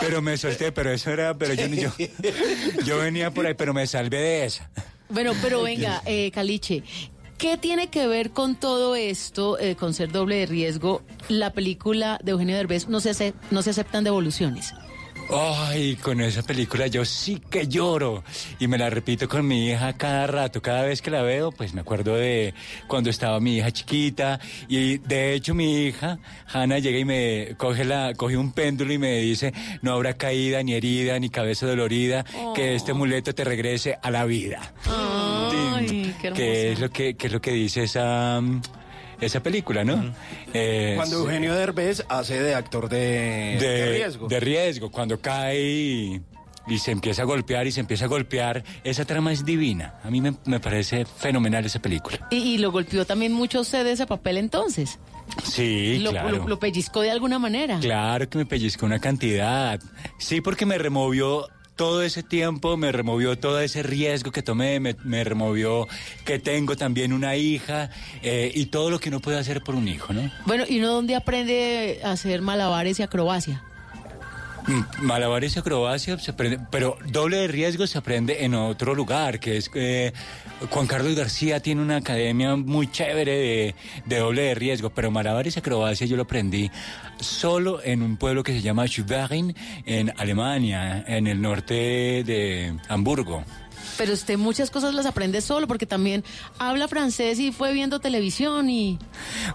pero 0.00 0.22
me 0.22 0.36
solté, 0.36 0.72
pero 0.72 0.90
eso 0.92 1.10
era, 1.10 1.36
pero 1.36 1.54
yo, 1.54 1.66
yo, 1.66 1.90
yo 2.84 2.98
venía 2.98 3.30
por 3.30 3.46
ahí, 3.46 3.54
pero 3.54 3.74
me 3.74 3.86
salvé 3.86 4.18
de 4.18 4.44
esa. 4.46 4.70
Bueno, 5.08 5.32
pero 5.42 5.62
venga, 5.62 6.02
eh, 6.04 6.30
Caliche, 6.30 6.82
¿qué 7.38 7.56
tiene 7.56 7.88
que 7.88 8.06
ver 8.06 8.30
con 8.30 8.56
todo 8.56 8.94
esto, 8.96 9.58
eh, 9.58 9.76
con 9.76 9.94
ser 9.94 10.10
doble 10.12 10.36
de 10.36 10.46
riesgo, 10.46 11.02
la 11.28 11.52
película 11.52 12.18
de 12.22 12.32
Eugenio 12.32 12.56
Derbez, 12.56 12.88
no 12.88 13.00
se, 13.00 13.10
ace- 13.10 13.34
no 13.50 13.62
se 13.62 13.70
aceptan 13.70 14.04
devoluciones? 14.04 14.74
Ay, 15.30 15.96
con 15.96 16.22
esa 16.22 16.42
película 16.42 16.86
yo 16.86 17.04
sí 17.04 17.40
que 17.50 17.68
lloro. 17.68 18.24
Y 18.58 18.66
me 18.66 18.78
la 18.78 18.88
repito 18.88 19.28
con 19.28 19.46
mi 19.46 19.68
hija 19.68 19.92
cada 19.92 20.26
rato. 20.26 20.62
Cada 20.62 20.82
vez 20.82 21.02
que 21.02 21.10
la 21.10 21.22
veo, 21.22 21.52
pues 21.52 21.74
me 21.74 21.82
acuerdo 21.82 22.14
de 22.14 22.54
cuando 22.86 23.10
estaba 23.10 23.38
mi 23.38 23.56
hija 23.58 23.70
chiquita. 23.70 24.40
Y 24.68 24.98
de 24.98 25.34
hecho 25.34 25.54
mi 25.54 25.84
hija, 25.84 26.18
Hanna, 26.50 26.78
llega 26.78 26.98
y 26.98 27.04
me 27.04 27.54
coge, 27.58 27.84
la, 27.84 28.14
coge 28.14 28.36
un 28.38 28.52
péndulo 28.52 28.92
y 28.92 28.98
me 28.98 29.18
dice, 29.18 29.52
no 29.82 29.92
habrá 29.92 30.14
caída, 30.14 30.62
ni 30.62 30.72
herida, 30.72 31.18
ni 31.18 31.28
cabeza 31.28 31.66
dolorida, 31.66 32.24
que 32.54 32.74
este 32.74 32.94
muleto 32.94 33.34
te 33.34 33.44
regrese 33.44 33.98
a 34.00 34.10
la 34.10 34.24
vida. 34.24 34.72
Ay, 34.86 36.14
qué 36.22 36.32
que 36.32 36.52
es 36.52 36.64
hermoso. 36.64 36.82
lo 36.82 36.90
que, 36.90 37.14
que 37.16 37.26
es 37.26 37.32
lo 37.32 37.40
que 37.40 37.52
dice 37.52 37.82
esa, 37.82 38.40
esa 39.20 39.42
película, 39.42 39.84
¿no? 39.84 40.14
Eh, 40.54 40.94
Cuando 40.96 41.16
sí. 41.18 41.22
Eugenio 41.24 41.54
Derbez 41.54 42.04
hace 42.08 42.40
de 42.42 42.54
actor 42.54 42.88
de, 42.88 43.58
de, 43.60 43.68
de 43.68 43.92
riesgo. 43.92 44.28
de 44.28 44.40
riesgo, 44.40 44.90
cuando 44.90 45.20
cae 45.20 45.60
y, 45.60 46.20
y 46.66 46.78
se 46.78 46.90
empieza 46.92 47.22
a 47.22 47.24
golpear 47.24 47.66
y 47.66 47.72
se 47.72 47.80
empieza 47.80 48.04
a 48.04 48.08
golpear, 48.08 48.62
esa 48.84 49.04
trama 49.04 49.32
es 49.32 49.44
divina. 49.44 49.94
A 50.04 50.10
mí 50.10 50.20
me, 50.20 50.34
me 50.44 50.60
parece 50.60 51.04
fenomenal 51.04 51.64
esa 51.64 51.80
película. 51.80 52.26
Y, 52.30 52.36
y 52.36 52.58
lo 52.58 52.70
golpeó 52.70 53.04
también 53.04 53.32
mucho 53.32 53.60
usted 53.60 53.84
de 53.84 53.92
ese 53.92 54.06
papel 54.06 54.36
entonces. 54.38 54.98
Sí, 55.44 55.98
lo, 55.98 56.10
claro. 56.10 56.30
lo- 56.38 56.48
lo 56.48 56.58
pellizcó 56.58 57.00
de 57.02 57.10
alguna 57.10 57.38
manera. 57.38 57.78
Claro 57.80 58.28
que 58.28 58.38
me 58.38 58.46
pellizcó 58.46 58.86
una 58.86 58.98
cantidad. 58.98 59.78
Sí, 60.18 60.40
porque 60.40 60.64
me 60.64 60.78
removió 60.78 61.46
todo 61.78 62.02
ese 62.02 62.24
tiempo, 62.24 62.76
me 62.76 62.90
removió 62.90 63.38
todo 63.38 63.60
ese 63.60 63.84
riesgo 63.84 64.32
que 64.32 64.42
tomé, 64.42 64.80
me, 64.80 65.24
removió 65.24 65.86
que 66.24 66.40
tengo 66.40 66.76
también 66.76 67.12
una 67.12 67.36
hija 67.36 67.88
eh, 68.20 68.50
y 68.52 68.66
todo 68.66 68.90
lo 68.90 68.98
que 68.98 69.10
uno 69.10 69.20
puede 69.20 69.38
hacer 69.38 69.62
por 69.62 69.76
un 69.76 69.86
hijo, 69.86 70.12
¿no? 70.12 70.28
Bueno, 70.44 70.64
¿y 70.68 70.80
uno 70.80 70.88
dónde 70.88 71.14
aprende 71.14 72.00
a 72.02 72.10
hacer 72.10 72.42
malabares 72.42 72.98
y 72.98 73.04
acrobacia? 73.04 73.62
Mm, 74.68 75.06
Malabares 75.06 75.56
y 75.56 75.58
acrobacia 75.58 76.18
se 76.18 76.30
aprende, 76.30 76.60
pero 76.70 76.98
doble 77.06 77.38
de 77.38 77.48
riesgo 77.48 77.86
se 77.86 77.96
aprende 77.96 78.44
en 78.44 78.54
otro 78.54 78.94
lugar, 78.94 79.40
que 79.40 79.56
es 79.56 79.70
eh, 79.74 80.12
Juan 80.68 80.86
Carlos 80.86 81.14
García 81.14 81.60
tiene 81.60 81.80
una 81.80 81.96
academia 81.96 82.54
muy 82.54 82.90
chévere 82.90 83.74
de, 84.04 84.18
doble 84.18 84.42
de 84.42 84.54
riesgo, 84.54 84.90
pero 84.90 85.10
malabares 85.10 85.56
y 85.56 85.60
acrobacia 85.60 86.06
yo 86.06 86.16
lo 86.16 86.24
aprendí 86.24 86.70
solo 87.18 87.82
en 87.82 88.02
un 88.02 88.18
pueblo 88.18 88.42
que 88.42 88.52
se 88.52 88.60
llama 88.60 88.86
Schwerin 88.86 89.56
en 89.86 90.12
Alemania, 90.18 91.02
en 91.06 91.26
el 91.26 91.40
norte 91.40 92.22
de 92.24 92.76
Hamburgo. 92.88 93.44
Pero 93.98 94.12
usted 94.14 94.38
muchas 94.38 94.70
cosas 94.70 94.94
las 94.94 95.04
aprende 95.06 95.40
solo 95.40 95.66
porque 95.66 95.84
también 95.84 96.24
habla 96.58 96.86
francés 96.88 97.38
y 97.40 97.50
fue 97.52 97.72
viendo 97.72 97.98
televisión 98.00 98.70
y 98.70 98.98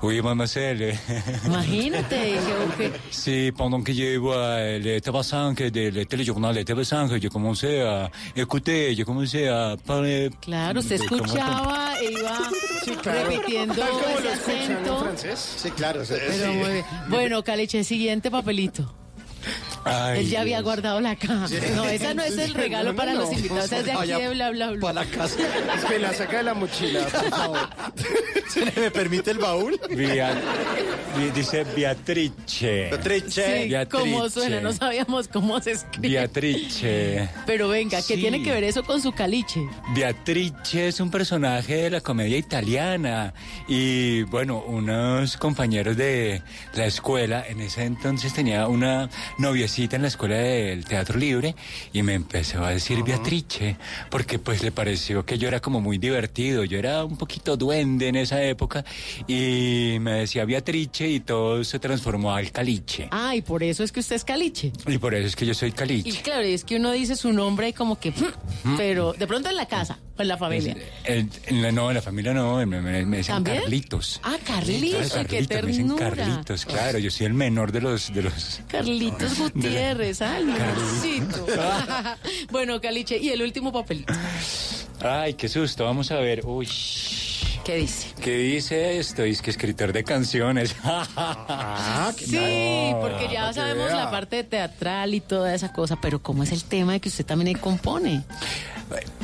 Oui, 0.01 0.21
mademoiselle. 0.21 0.99
imagínate. 1.45 2.37
que- 2.77 2.91
Sí, 3.09 3.51
pendant 3.57 3.83
que 3.85 3.93
je 3.93 4.17
vois 4.17 4.59
les 4.81 5.01
TV5, 5.01 5.71
de, 5.71 5.91
le 5.91 6.05
téléjournal 6.05 6.53
de 6.53 6.65
TV5, 6.65 7.17
yo 7.17 7.29
comencé 7.29 7.81
a 7.81 8.11
écouter, 8.35 8.93
yo 8.95 9.05
comencé 9.05 9.49
a 9.49 9.77
parler. 9.85 10.31
claro, 10.41 10.79
usted 10.81 10.95
escuchaba 11.01 11.93
e 12.01 12.11
iba 12.11 12.39
repitiendo 13.05 13.75
Tal 13.75 13.89
como 13.89 14.19
lo 14.19 14.29
ese 14.29 14.29
acento. 14.51 14.99
francés. 14.99 15.53
Sí, 15.57 15.71
claro. 15.71 16.01
Pero 16.07 16.53
muy 16.53 16.71
bien. 16.73 16.85
Bueno, 17.09 17.43
Caliche, 17.43 17.83
siguiente 17.83 18.29
papelito. 18.29 18.93
Ay, 19.85 20.19
Él 20.21 20.29
ya 20.29 20.41
había 20.41 20.61
guardado 20.61 21.01
la 21.01 21.15
caja. 21.15 21.47
No, 21.75 21.85
esa 21.85 22.13
no 22.13 22.23
es 22.23 22.37
el 22.37 22.53
regalo 22.53 22.85
No, 22.85 22.91
no, 22.91 22.97
para 22.97 23.13
no. 23.13 23.21
los 23.21 23.33
invitados, 23.33 23.71
es 23.71 23.85
de 23.85 23.91
aquí 23.91 24.11
de 24.11 24.29
bla 24.29 24.49
bla 24.51 24.71
bla. 24.71 24.79
Para 24.79 25.03
la 25.03 25.05
casa. 25.05 25.35
Es 25.77 25.85
que 25.85 25.99
la 25.99 26.13
saca 26.13 26.37
de 26.37 26.43
la 26.43 26.53
mochila, 26.53 27.01
por 27.07 27.29
favor. 27.29 27.59
¿Se 28.49 28.65
me 28.79 28.91
permite 28.91 29.31
el 29.31 29.39
baúl? 29.39 29.79
Dice 31.35 31.63
Beatrice. 31.75 32.89
Beatrice. 32.91 33.67
Sí, 33.69 33.73
¿Cómo 33.89 34.29
suena? 34.29 34.61
No 34.61 34.71
sabíamos 34.73 35.27
cómo 35.27 35.59
se 35.61 35.71
escribe. 35.71 36.09
Beatrice. 36.09 37.29
Pero 37.45 37.67
venga, 37.69 37.97
¿qué 37.97 38.15
Sí. 38.15 38.21
tiene 38.21 38.43
que 38.43 38.51
ver 38.51 38.63
eso 38.63 38.83
con 38.83 39.01
su 39.01 39.11
caliche? 39.11 39.61
Beatrice 39.95 40.87
es 40.87 40.99
un 40.99 41.09
personaje 41.11 41.75
de 41.75 41.89
la 41.89 42.01
comedia 42.01 42.37
italiana 42.37 43.33
y 43.67 44.23
bueno, 44.23 44.63
unos 44.65 45.37
compañeros 45.37 45.97
de 45.97 46.41
la 46.75 46.85
escuela 46.85 47.43
en 47.47 47.61
ese 47.61 47.83
entonces 47.83 48.33
tenía 48.33 48.67
una 48.67 49.09
noviecita 49.37 49.72
clasecita 49.73 49.95
en 49.95 50.01
la 50.03 50.07
escuela 50.07 50.35
del 50.37 50.85
Teatro 50.85 51.17
Libre 51.17 51.55
y 51.93 52.03
me 52.03 52.13
empezó 52.13 52.63
a 52.63 52.69
decir 52.69 53.01
Beatrice, 53.03 53.75
porque 54.11 54.37
pues 54.37 54.61
le 54.61 54.71
pareció 54.71 55.25
que 55.25 55.39
yo 55.39 55.47
era 55.47 55.61
como 55.61 55.81
muy 55.81 55.97
divertido, 55.97 56.63
yo 56.63 56.77
era 56.77 57.03
un 57.03 57.17
poquito 57.17 57.57
duende 57.57 58.07
en 58.07 58.15
esa 58.15 58.43
época 58.43 58.85
y 59.27 59.97
me 59.99 60.11
decía 60.19 60.45
Beatrice 60.45 61.07
y 61.09 61.19
todo 61.21 61.63
se 61.63 61.79
transformó 61.79 62.35
al 62.35 62.51
caliche. 62.51 63.07
Ah, 63.09 63.35
y 63.35 63.41
por 63.41 63.63
eso 63.63 63.83
es 63.83 63.91
que 63.91 64.01
usted 64.01 64.15
es 64.15 64.23
caliche. 64.23 64.71
Y 64.87 64.99
por 64.99 65.15
eso 65.15 65.25
es 65.25 65.35
que 65.35 65.45
yo 65.47 65.55
soy 65.55 65.69
Y 65.69 65.71
caliche. 65.71 66.21
claro, 66.21 66.43
es 66.43 66.63
que 66.63 66.75
uno 66.75 66.91
dice 66.91 67.15
su 67.15 67.33
nombre 67.33 67.69
y 67.69 67.73
como 67.73 67.99
que, 67.99 68.11
"Hmm", 68.11 68.77
pero 68.77 69.13
de 69.13 69.25
pronto 69.25 69.49
en 69.49 69.55
la 69.55 69.65
casa 69.65 69.97
en 70.23 70.27
la 70.27 70.37
familia. 70.37 70.75
No, 71.71 71.89
en 71.89 71.95
la 71.95 72.01
familia 72.01 72.33
no, 72.33 72.57
me, 72.57 72.81
me, 72.81 73.05
me 73.05 73.17
decían 73.17 73.43
¿También? 73.43 73.63
Carlitos. 73.63 74.19
Ah, 74.23 74.37
Carlitos, 74.43 75.11
Claro, 75.11 75.29
qué 75.29 75.35
Carlitos, 75.45 75.63
me 75.63 75.67
dicen 75.67 75.95
ternura. 75.95 76.25
Carlitos, 76.25 76.65
claro, 76.65 76.97
yo 76.99 77.11
soy 77.11 77.25
el 77.27 77.33
menor 77.33 77.71
de 77.71 77.81
los... 77.81 78.13
De 78.13 78.23
los 78.23 78.61
Carlitos 78.67 79.37
Gutiérrez, 79.53 80.21
ay, 80.21 80.43
menorcito. 80.43 81.45
bueno, 82.51 82.81
Caliche, 82.81 83.17
y 83.17 83.29
el 83.29 83.41
último 83.41 83.71
papelito. 83.71 84.13
Ay, 85.01 85.33
qué 85.35 85.49
susto, 85.49 85.83
vamos 85.85 86.11
a 86.11 86.15
ver. 86.17 86.45
Uy. 86.45 86.67
¿Qué 87.63 87.77
dice? 87.77 88.07
¿Qué 88.21 88.37
dice 88.37 88.99
esto? 88.99 89.23
Es 89.23 89.41
que 89.41 89.49
escritor 89.51 89.93
de 89.93 90.03
canciones. 90.03 90.75
Sí, 92.17 92.93
porque 92.99 93.29
ya 93.31 93.53
sabemos 93.53 93.87
vea. 93.87 93.95
la 93.95 94.11
parte 94.11 94.43
teatral 94.43 95.13
y 95.13 95.21
toda 95.21 95.53
esa 95.53 95.71
cosa, 95.71 95.99
pero 96.01 96.21
¿cómo 96.21 96.43
es 96.43 96.51
el 96.51 96.63
tema 96.63 96.93
de 96.93 96.99
que 96.99 97.09
usted 97.09 97.25
también 97.25 97.57
compone? 97.57 98.23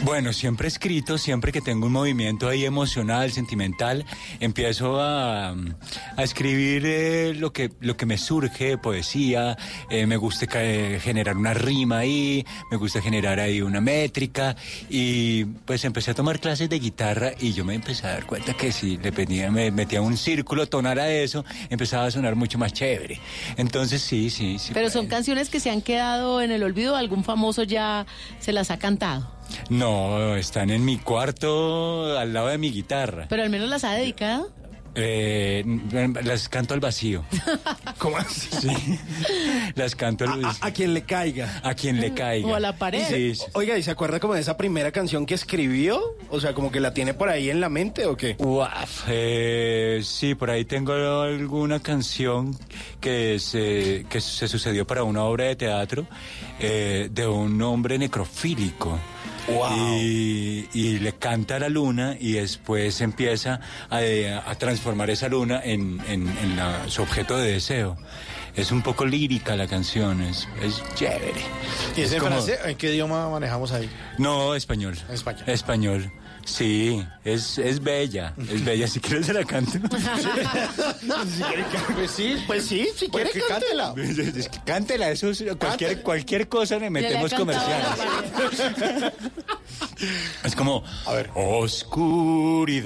Bueno, 0.03 0.31
siempre 0.31 0.67
he 0.67 0.69
escrito, 0.69 1.17
siempre 1.17 1.51
que 1.51 1.61
tengo 1.61 1.87
un 1.87 1.91
movimiento 1.91 2.47
ahí 2.47 2.65
emocional, 2.65 3.31
sentimental, 3.31 4.05
empiezo 4.39 4.99
a, 4.99 5.49
a 5.49 6.23
escribir 6.23 6.83
eh, 6.85 7.33
lo, 7.35 7.51
que, 7.51 7.69
lo 7.81 7.97
que 7.97 8.05
me 8.05 8.17
surge, 8.17 8.77
poesía, 8.77 9.57
eh, 9.89 10.05
me 10.07 10.15
gusta 10.17 10.47
eh, 10.63 10.99
generar 11.01 11.35
una 11.37 11.53
rima 11.53 11.99
ahí, 11.99 12.45
me 12.71 12.77
gusta 12.77 13.01
generar 13.01 13.39
ahí 13.39 13.61
una 13.61 13.81
métrica 13.81 14.55
y 14.89 15.43
pues 15.45 15.83
empecé 15.83 16.11
a 16.11 16.13
tomar 16.13 16.39
clases 16.39 16.69
de 16.69 16.79
guitarra 16.79 17.33
y 17.39 17.53
yo 17.53 17.65
me 17.65 17.75
empecé 17.75 18.07
a 18.07 18.11
dar 18.11 18.25
cuenta 18.30 18.53
que 18.53 18.71
si 18.71 18.97
le 18.97 19.11
pedía, 19.11 19.49
me 19.49 19.71
metía 19.71 20.03
un 20.03 20.15
círculo, 20.15 20.67
tonara 20.67 21.09
eso, 21.09 21.43
empezaba 21.71 22.05
a 22.05 22.11
sonar 22.11 22.36
mucho 22.36 22.59
más 22.59 22.71
chévere. 22.73 23.19
Entonces 23.57 24.03
sí, 24.03 24.30
sí, 24.30 24.59
sí. 24.59 24.69
Pero 24.71 24.91
son 24.91 25.07
canciones 25.07 25.49
que 25.49 25.59
se 25.59 25.71
han 25.71 25.82
quedado 25.82 26.39
en 26.39 26.51
el 26.51 26.61
olvido, 26.61 26.95
algún 26.95 27.23
famoso 27.23 27.63
ya 27.63 28.05
se 28.39 28.51
las 28.53 28.69
ha 28.69 28.77
cantado, 28.77 29.32
No, 29.69 30.36
están 30.36 30.69
en 30.69 30.86
mi 30.86 30.97
cuarto 30.99 32.19
al 32.19 32.32
lado 32.32 32.49
de 32.49 32.59
mi 32.59 32.69
guitarra. 32.71 33.25
pero 33.30 33.41
al 33.41 33.49
menos 33.49 33.67
las 33.67 33.84
ha 33.84 33.93
dedicado. 33.93 34.51
Eh, 35.01 35.63
las 36.23 36.49
canto 36.49 36.73
al 36.73 36.79
vacío. 36.79 37.23
¿Cómo 37.97 38.17
así? 38.17 38.49
Sí. 38.51 38.99
Las 39.75 39.95
canto 39.95 40.25
al 40.25 40.43
A, 40.43 40.55
a 40.61 40.71
quien 40.71 40.93
le 40.93 41.03
caiga. 41.03 41.61
A 41.63 41.73
quien 41.73 41.99
le 41.99 42.13
caiga. 42.13 42.47
O 42.47 42.55
a 42.55 42.59
la 42.59 42.77
pared. 42.77 43.05
Sí, 43.07 43.35
sí. 43.35 43.45
Oiga, 43.53 43.77
¿y 43.77 43.83
se 43.83 43.91
acuerda 43.91 44.19
como 44.19 44.33
de 44.33 44.41
esa 44.41 44.57
primera 44.57 44.91
canción 44.91 45.25
que 45.25 45.33
escribió? 45.33 46.01
O 46.29 46.39
sea, 46.39 46.53
como 46.53 46.71
que 46.71 46.79
la 46.79 46.93
tiene 46.93 47.13
por 47.13 47.29
ahí 47.29 47.49
en 47.49 47.59
la 47.61 47.69
mente 47.69 48.05
o 48.05 48.17
qué? 48.17 48.35
Uaf, 48.39 49.05
eh, 49.07 50.01
sí, 50.03 50.35
por 50.35 50.49
ahí 50.49 50.65
tengo 50.65 50.93
alguna 51.21 51.79
canción 51.79 52.57
que 52.99 53.39
se, 53.39 54.05
que 54.09 54.21
se 54.21 54.47
sucedió 54.47 54.85
para 54.85 55.03
una 55.03 55.23
obra 55.23 55.45
de 55.45 55.55
teatro 55.55 56.05
eh, 56.59 57.09
de 57.11 57.27
un 57.27 57.61
hombre 57.61 57.97
necrofílico. 57.97 58.99
Y, 59.99 60.67
y 60.73 60.99
le 60.99 61.13
canta 61.13 61.55
a 61.55 61.59
la 61.59 61.69
luna 61.69 62.15
y 62.19 62.33
después 62.33 63.01
empieza 63.01 63.59
a, 63.89 64.03
eh, 64.03 64.33
a 64.33 64.55
transformar 64.55 65.09
esa 65.09 65.27
luna 65.29 65.61
en, 65.63 65.99
en- 66.07 66.27
en 66.39 66.55
la- 66.55 66.87
su 66.89 67.01
objeto 67.01 67.37
de 67.37 67.51
deseo. 67.53 67.97
Es 68.55 68.71
un 68.71 68.81
poco 68.81 69.05
lírica 69.05 69.55
la 69.55 69.67
canción, 69.67 70.21
es, 70.21 70.47
es 70.61 70.83
chévere. 70.95 71.33
¿Y 71.95 72.01
es 72.01 72.07
Es 72.07 72.13
en 72.13 72.19
como- 72.19 72.31
francés? 72.31 72.59
¿En 72.65 72.75
qué 72.77 72.91
idioma 72.91 73.29
manejamos 73.29 73.71
ahí? 73.71 73.89
No, 74.17 74.55
español. 74.55 74.97
Español. 75.09 75.43
Español. 75.47 76.11
Sí, 76.49 77.05
es, 77.23 77.57
es 77.57 77.81
bella, 77.81 78.33
es 78.37 78.65
bella. 78.65 78.87
Si 78.87 78.99
quieres 78.99 79.27
se 79.27 79.33
la 79.33 79.45
canto. 79.45 79.71
Pues 81.95 82.11
sí, 82.11 82.35
pues 82.47 82.65
sí, 82.65 82.89
si 82.95 83.07
quiere 83.09 83.29
que 83.31 83.41
cántela. 83.41 83.93
Cántela, 84.65 85.11
eso 85.11 85.29
es 85.29 85.43
cualquier, 85.59 86.01
cualquier 86.01 86.47
cosa 86.47 86.77
le 86.79 86.89
metemos 86.89 87.33
comerciales. 87.33 87.87
Es 90.43 90.55
como, 90.55 90.83
a 91.05 91.13
ver, 91.13 91.29
oscuridad, 91.35 92.83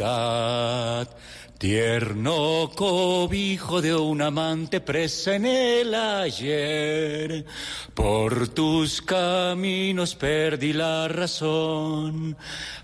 tierno 1.64 2.70
cobijo 2.76 3.82
de 3.82 3.96
un 3.96 4.22
amante 4.22 4.82
presa 4.82 5.36
en 5.36 5.46
el 5.46 5.96
ayer. 5.96 7.46
Por 7.94 8.50
tus 8.50 9.02
caminos 9.02 10.14
perdí 10.16 10.74
la 10.74 11.08
razón, 11.08 12.36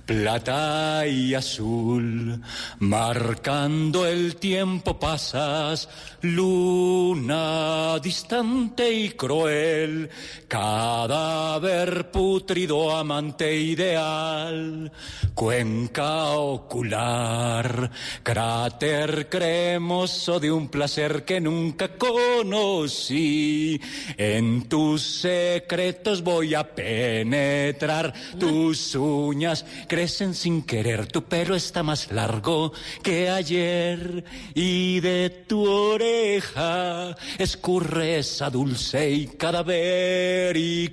plata 0.05 1.05
y 1.05 1.33
azul, 1.33 2.41
marcando 2.79 4.05
el 4.05 4.37
tiempo 4.37 4.97
pasas, 4.97 5.89
luna 6.21 7.99
distante 7.99 8.93
y 8.93 9.09
cruel, 9.09 10.09
cadáver 10.47 12.11
putrido 12.11 12.95
amante 12.95 13.53
ideal, 13.57 14.89
cuenca 15.33 16.29
ocular, 16.29 17.91
cráter 18.23 18.68
cremoso 18.77 20.39
de 20.39 20.51
un 20.51 20.67
placer 20.67 21.23
que 21.25 21.41
nunca 21.41 21.89
conocí, 21.97 23.79
en 24.17 24.69
tus 24.69 25.01
secretos 25.01 26.21
voy 26.21 26.55
a 26.55 26.75
penetrar, 26.75 28.13
tus 28.39 28.95
uñas 28.95 29.65
crecen 29.87 30.33
sin 30.33 30.63
querer, 30.63 31.07
tu 31.07 31.23
pelo 31.23 31.55
está 31.55 31.83
más 31.83 32.11
largo 32.11 32.73
que 33.01 33.29
ayer. 33.29 34.23
Y 34.53 34.99
de 34.99 35.29
tu 35.47 35.67
oreja 35.67 37.15
escurre 37.37 38.19
esa 38.19 38.49
dulce 38.49 39.09
y 39.09 39.27
cadavérica 39.27 40.89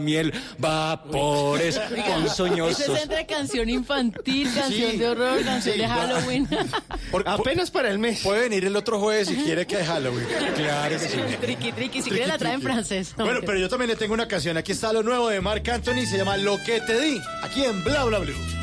miel, 0.00 0.32
vapores 0.58 1.80
Oiga, 1.90 2.04
ponzoñosos. 2.06 2.80
Eso 2.82 2.96
es 2.96 3.02
entre 3.02 3.26
canción 3.26 3.68
infantil, 3.68 4.48
canción 4.54 4.92
Sí, 4.92 4.96
de 4.98 5.08
horror, 5.08 5.44
canción 5.44 5.74
sí, 5.74 5.80
de 5.80 5.86
va. 5.86 6.02
Apenas 7.26 7.70
para 7.70 7.90
el 7.90 7.98
mes. 7.98 8.20
Puede 8.22 8.42
venir 8.42 8.64
el 8.64 8.76
otro 8.76 8.98
jueves 9.00 9.28
si 9.28 9.36
quiere 9.36 9.66
que 9.66 9.80
es 9.80 9.86
Halloween. 9.86 10.26
Claro 10.56 10.98
que 10.98 11.08
sí. 11.08 11.18
triqui, 11.40 11.72
triqui, 11.72 12.02
si 12.02 12.10
quiere 12.10 12.26
la 12.26 12.38
trae 12.38 12.54
en 12.54 12.62
francés. 12.62 13.14
No, 13.16 13.24
Bueno, 13.24 13.40
pero 13.44 13.58
yo 13.58 13.68
también 13.68 13.88
le 13.90 13.96
tengo 13.96 14.14
una 14.14 14.28
canción. 14.28 14.56
Aquí 14.56 14.72
está 14.72 14.92
lo 14.92 15.02
nuevo 15.02 15.28
de 15.28 15.40
Marc 15.40 15.68
Anthony, 15.68 16.06
se 16.08 16.16
llama 16.16 16.36
Lo 16.36 16.58
que 16.58 16.80
te 16.80 17.00
di, 17.00 17.20
aquí 17.42 17.64
en 17.64 17.82
Bla 17.84 18.04
Bla 18.04 18.18
Blue. 18.18 18.61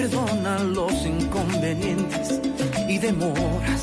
Perdona 0.00 0.58
los 0.60 0.94
inconvenientes 1.04 2.40
y 2.88 2.96
demoras. 2.96 3.82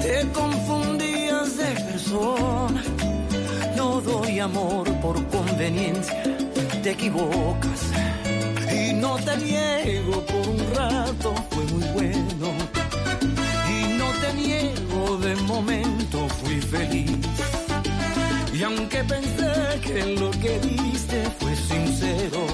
Te 0.00 0.24
confundías 0.32 1.56
de 1.56 1.70
persona. 1.90 2.84
No 3.76 4.00
doy 4.00 4.38
amor 4.38 4.86
por 5.00 5.16
conveniencia. 5.26 6.22
Te 6.84 6.92
equivocas. 6.92 7.80
Y 8.72 8.92
no 8.92 9.16
te 9.16 9.36
niego 9.38 10.24
por 10.24 10.48
un 10.54 10.60
rato. 10.76 11.34
Fue 11.50 11.64
muy 11.64 11.88
bueno. 11.98 12.48
Y 13.68 13.98
no 13.98 14.08
te 14.20 14.32
niego 14.34 15.16
de 15.18 15.34
momento. 15.52 16.28
Fui 16.44 16.60
feliz. 16.60 17.10
Y 18.54 18.62
aunque 18.62 19.02
pensé 19.02 19.80
que 19.82 20.16
lo 20.20 20.30
que 20.30 20.60
diste 20.60 21.24
fue 21.40 21.56
sincero, 21.56 22.46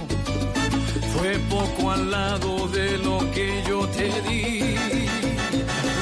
fue 1.22 1.38
poco 1.48 1.92
al 1.92 2.10
lado 2.10 2.66
de 2.66 2.98
lo 2.98 3.18
que 3.30 3.62
yo 3.68 3.86
te 3.86 4.10
di. 4.22 4.74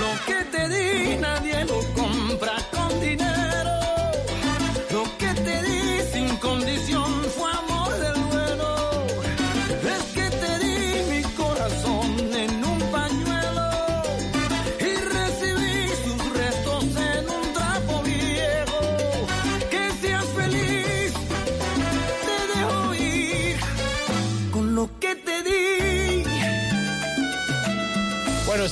Lo 0.00 0.12
que 0.26 0.44
te 0.50 0.66
di 0.66 1.18
nadie 1.18 1.62
lo 1.66 1.80
compra 1.94 2.56
con 2.72 2.98
dinero. 3.00 3.39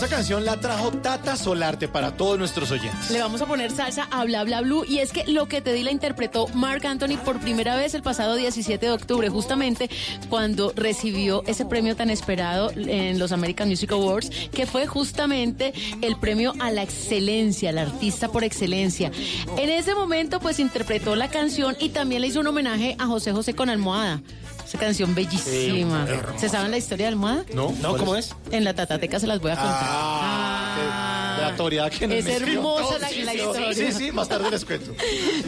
Canción 0.09 0.45
la 0.45 0.59
trajo 0.59 0.91
Tata 0.91 1.37
Solarte 1.37 1.87
para 1.87 2.17
todos 2.17 2.39
nuestros 2.39 2.71
oyentes. 2.71 3.11
Le 3.11 3.21
vamos 3.21 3.43
a 3.43 3.47
poner 3.47 3.71
salsa 3.71 4.09
a 4.11 4.25
Bla 4.25 4.43
Bla 4.45 4.63
Blue 4.63 4.85
y 4.89 4.99
es 4.99 5.13
que 5.13 5.27
lo 5.27 5.49
que 5.49 5.61
te 5.61 5.73
di 5.73 5.83
la 5.83 5.91
interpretó 5.91 6.49
Mark 6.55 6.87
Anthony 6.87 7.19
por 7.25 7.39
primera 7.41 7.77
vez 7.77 7.95
el 7.95 8.03
pasado 8.03 8.35
17 8.35 8.87
de 8.87 8.93
octubre, 8.93 9.29
justamente 9.29 9.91
cuando 10.31 10.73
recibió 10.75 11.45
ese 11.47 11.67
premio 11.67 11.95
tan 11.95 12.09
esperado 12.11 12.71
en 12.75 13.19
los 13.19 13.33
American 13.33 13.69
Music 13.69 13.93
Awards, 13.93 14.31
que 14.51 14.67
fue 14.67 14.87
justamente 14.87 15.75
el 16.01 16.17
premio 16.17 16.55
a 16.59 16.71
la 16.71 16.83
excelencia, 16.83 17.71
al 17.71 17.79
artista 17.79 18.29
por 18.29 18.45
excelencia. 18.45 19.11
En 19.57 19.69
ese 19.69 19.95
momento 19.95 20.41
pues 20.41 20.59
interpretó 20.59 21.17
la 21.17 21.29
canción 21.29 21.77
y 21.79 21.91
también 21.91 22.23
le 22.23 22.29
hizo 22.29 22.41
un 22.41 22.47
homenaje 22.47 22.97
a 22.99 23.07
José 23.07 23.33
José 23.33 23.55
con 23.55 23.69
Almohada. 23.69 24.23
Esa 24.69 24.77
canción 24.77 25.15
bellísima. 25.15 26.07
Sí. 26.07 26.13
¿Se 26.37 26.49
saben 26.51 26.71
la 26.71 26.77
historia 26.77 27.07
de 27.07 27.13
Almohada? 27.13 27.43
No, 27.55 27.73
no, 27.81 27.97
¿cómo 27.97 28.17
es? 28.17 28.35
En 28.51 28.65
la 28.65 28.75
tatateca 28.75 29.19
se 29.19 29.27
las 29.27 29.41
voy 29.41 29.51
a 29.51 29.57
contar. 29.57 29.79
Ah, 29.81 31.37
qué 31.38 31.38
aleatoriedad 31.49 31.91
que 31.91 32.19
Es 32.19 32.27
hermosa 32.27 32.99
la- 32.99 33.09
Sí, 33.09 33.23
la 33.23 33.33
sí, 33.33 33.39
historia. 33.39 33.75
Sí, 33.75 33.93
sí, 33.93 34.13
más 34.13 34.29
tarde 34.29 34.51
les 34.51 34.65
cuento. 34.65 34.93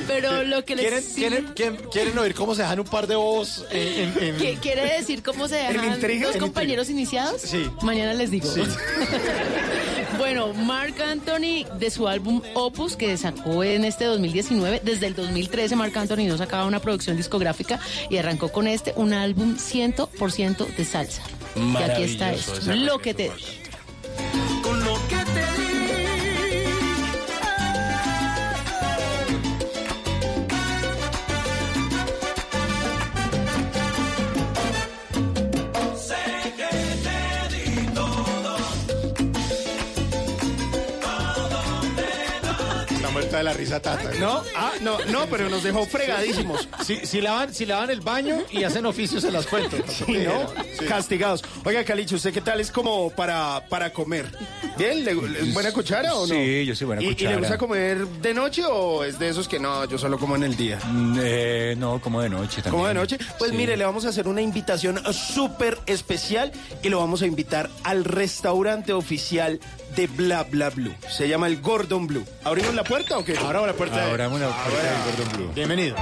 Pero 0.06 0.42
lo 0.44 0.64
que 0.64 0.76
les 0.76 0.84
¿Quieren, 0.86 1.04
quieren, 1.14 1.46
quieren, 1.54 1.76
quieren 1.92 2.18
oír 2.18 2.34
cómo 2.34 2.54
se 2.54 2.62
dejan 2.62 2.80
un 2.80 2.86
par 2.86 3.06
de 3.06 3.16
bobos 3.16 3.64
en, 3.70 3.78
en- 4.18 4.24
en- 4.24 4.36
¿Qué 4.36 4.58
quiere 4.60 4.82
decir 4.98 5.22
cómo 5.22 5.48
se 5.48 5.60
¿En 5.66 5.72
dejan 5.74 5.94
intriga? 5.94 6.26
dos 6.26 6.34
En 6.36 6.40
compañeros 6.40 6.88
iniciados? 6.90 7.40
Sí. 7.42 7.68
Mañana 7.82 8.14
les 8.14 8.30
digo. 8.30 8.46
Sí. 8.52 8.62
bueno, 10.18 10.52
Mark 10.54 10.94
Anthony 11.02 11.64
de 11.78 11.90
su 11.90 12.08
álbum 12.08 12.42
Opus 12.54 12.96
que 12.96 13.16
sacó 13.16 13.64
en 13.64 13.84
este 13.84 14.04
2019, 14.04 14.80
desde 14.84 15.06
el 15.06 15.14
2013 15.14 15.76
Mark 15.76 15.96
Anthony 15.96 16.26
no 16.28 16.36
sacaba 16.38 16.64
una 16.66 16.80
producción 16.80 17.16
discográfica 17.16 17.78
y 18.08 18.16
arrancó 18.16 18.50
con 18.50 18.66
este 18.66 18.92
un 18.96 19.12
álbum 19.12 19.56
100% 19.56 20.66
de 20.76 20.84
salsa. 20.84 21.22
Y 21.56 21.76
aquí 21.82 22.02
está 22.04 22.32
esto, 22.32 22.52
lo 22.74 22.98
que 23.00 23.14
te 23.14 23.30
de 43.40 43.44
la 43.44 43.52
risa 43.52 43.80
Tata. 43.80 44.10
No, 44.18 44.42
ah, 44.56 44.72
no, 44.80 44.98
no, 45.06 45.26
pero 45.26 45.48
nos 45.48 45.62
dejó 45.62 45.84
fregadísimos. 45.86 46.68
Si, 46.84 47.04
si, 47.06 47.20
lavan, 47.20 47.52
si 47.52 47.66
lavan 47.66 47.90
el 47.90 48.00
baño 48.00 48.38
y 48.50 48.64
hacen 48.64 48.86
oficio, 48.86 49.20
se 49.20 49.30
las 49.30 49.46
cuento. 49.46 49.76
Sí, 49.88 50.12
¿no? 50.26 50.86
Castigados. 50.88 51.42
Oiga, 51.64 51.84
Calicho, 51.84 52.16
¿usted 52.16 52.32
qué 52.32 52.40
tal 52.40 52.60
es 52.60 52.70
como 52.70 53.10
para, 53.10 53.64
para 53.68 53.92
comer? 53.92 54.26
¿Bien? 54.78 55.04
¿Le, 55.04 55.14
le- 55.14 55.52
buena 55.52 55.72
cuchara 55.72 56.14
o 56.14 56.26
no? 56.26 56.34
Sí, 56.34 56.64
yo 56.64 56.74
soy 56.76 56.86
buena 56.86 57.02
¿Y- 57.02 57.06
¿Y, 57.06 57.14
cuchara. 57.14 57.30
le 57.32 57.38
gusta 57.38 57.58
comer 57.58 58.06
de 58.06 58.34
noche 58.34 58.62
o 58.64 59.04
es 59.04 59.18
de 59.18 59.28
esos 59.28 59.48
que 59.48 59.58
no, 59.58 59.84
yo 59.86 59.98
solo 59.98 60.18
como 60.18 60.36
en 60.36 60.44
el 60.44 60.56
día? 60.56 60.78
Mm, 60.86 61.18
eh, 61.22 61.74
no, 61.76 62.00
como 62.00 62.20
de 62.22 62.28
noche 62.30 62.56
también. 62.62 62.72
¿Como 62.72 62.86
de 62.88 62.94
noche? 62.94 63.18
Pues 63.38 63.50
Sí. 63.50 63.56
mire, 63.56 63.76
le 63.76 63.84
vamos 63.84 64.04
a 64.06 64.08
hacer 64.10 64.28
una 64.28 64.40
invitación 64.40 65.00
súper 65.12 65.78
especial 65.86 66.52
y 66.82 66.88
lo 66.88 66.98
vamos 66.98 67.22
a 67.22 67.26
invitar 67.26 67.68
al 67.84 68.04
restaurante 68.04 68.92
oficial 68.92 69.60
de 69.96 70.06
Bla 70.06 70.44
Bla 70.44 70.70
Blue. 70.70 70.94
Se 71.08 71.28
llama 71.28 71.46
el 71.46 71.60
Gordon 71.60 72.06
Blue. 72.06 72.24
¿Abrimos 72.44 72.74
la 72.74 72.84
puerta 72.84 73.18
o 73.18 73.24
qué? 73.24 73.36
Ahora 73.36 73.66
la 73.66 73.72
puerta. 73.72 74.04
Ahora 74.04 74.28
una 74.28 74.48
puerta 74.48 74.82
del 74.82 75.16
Gordon 75.16 75.36
Blue. 75.36 75.52
Bienvenido. 75.54 75.96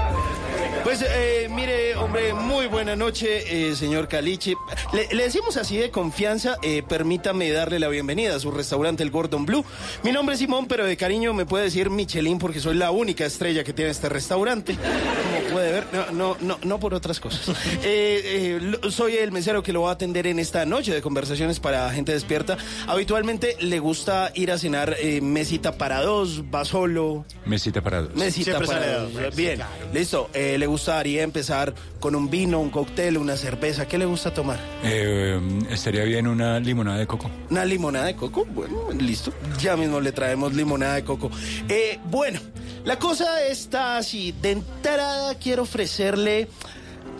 Pues 0.84 1.04
eh, 1.06 1.48
mire, 1.50 1.96
hombre, 1.96 2.32
muy 2.32 2.66
buena 2.66 2.96
noche, 2.96 3.68
eh, 3.68 3.74
señor 3.74 4.08
Caliche. 4.08 4.54
Le, 4.92 5.14
le 5.14 5.24
decimos 5.24 5.56
así 5.56 5.76
de 5.76 5.90
confianza, 5.90 6.56
eh, 6.62 6.82
permítame 6.88 7.50
darle 7.50 7.78
la 7.78 7.88
bienvenida 7.88 8.36
a 8.36 8.40
su 8.40 8.50
restaurante 8.50 9.02
El 9.02 9.10
Gordon 9.10 9.44
Blue. 9.44 9.64
Mi 10.02 10.12
nombre 10.12 10.34
es 10.34 10.38
Simón, 10.38 10.66
pero 10.66 10.86
de 10.86 10.96
cariño 10.96 11.34
me 11.34 11.46
puede 11.46 11.64
decir 11.64 11.90
Michelin 11.90 12.38
porque 12.38 12.60
soy 12.60 12.76
la 12.76 12.90
única 12.90 13.26
estrella 13.26 13.64
que 13.64 13.72
tiene 13.72 13.90
este 13.90 14.08
restaurante. 14.08 14.76
Como 14.76 15.52
puede 15.52 15.72
ver, 15.72 15.84
no, 15.92 16.10
no, 16.12 16.36
no, 16.40 16.58
no 16.62 16.80
por 16.80 16.94
otras 16.94 17.20
cosas. 17.20 17.56
Eh, 17.84 18.60
eh, 18.84 18.90
soy 18.90 19.16
el 19.16 19.30
mesero 19.30 19.62
que 19.62 19.72
lo 19.72 19.82
va 19.82 19.90
a 19.90 19.92
atender 19.92 20.26
en 20.26 20.38
esta 20.38 20.64
noche 20.66 20.92
de 20.92 21.00
conversaciones 21.00 21.60
para 21.60 21.90
gente 21.90 22.12
despierta. 22.12 22.56
Habitualmente 22.86 23.56
le 23.60 23.77
gusta 23.78 24.30
ir 24.34 24.50
a 24.50 24.58
cenar 24.58 24.96
eh, 24.98 25.20
mesita 25.20 25.76
para 25.78 26.02
dos, 26.02 26.42
va 26.54 26.64
solo. 26.64 27.24
Mesita 27.46 27.80
para 27.82 28.02
dos. 28.02 28.14
Mesita 28.14 28.52
Siempre 28.52 28.66
para 28.66 28.98
dos. 29.00 29.12
dos, 29.14 29.36
Bien, 29.36 29.56
claro. 29.56 29.72
listo. 29.92 30.30
Eh, 30.34 30.56
¿Le 30.58 30.66
gustaría 30.66 31.22
empezar 31.22 31.74
con 32.00 32.14
un 32.14 32.30
vino, 32.30 32.60
un 32.60 32.70
cóctel, 32.70 33.18
una 33.18 33.36
cerveza? 33.36 33.86
¿Qué 33.88 33.98
le 33.98 34.06
gusta 34.06 34.32
tomar? 34.32 34.58
Eh, 34.84 35.40
estaría 35.70 36.04
bien 36.04 36.26
una 36.26 36.60
limonada 36.60 36.98
de 36.98 37.06
coco. 37.06 37.30
¿Una 37.50 37.64
limonada 37.64 38.06
de 38.06 38.16
coco? 38.16 38.44
Bueno, 38.44 38.88
listo. 38.98 39.32
Ya 39.60 39.76
mismo 39.76 40.00
le 40.00 40.12
traemos 40.12 40.54
limonada 40.54 40.94
de 40.94 41.04
coco. 41.04 41.30
Eh, 41.68 41.98
bueno, 42.10 42.40
la 42.84 42.98
cosa 42.98 43.42
está 43.46 43.96
así. 43.98 44.32
De 44.40 44.52
entrada 44.52 45.34
quiero 45.36 45.62
ofrecerle... 45.62 46.48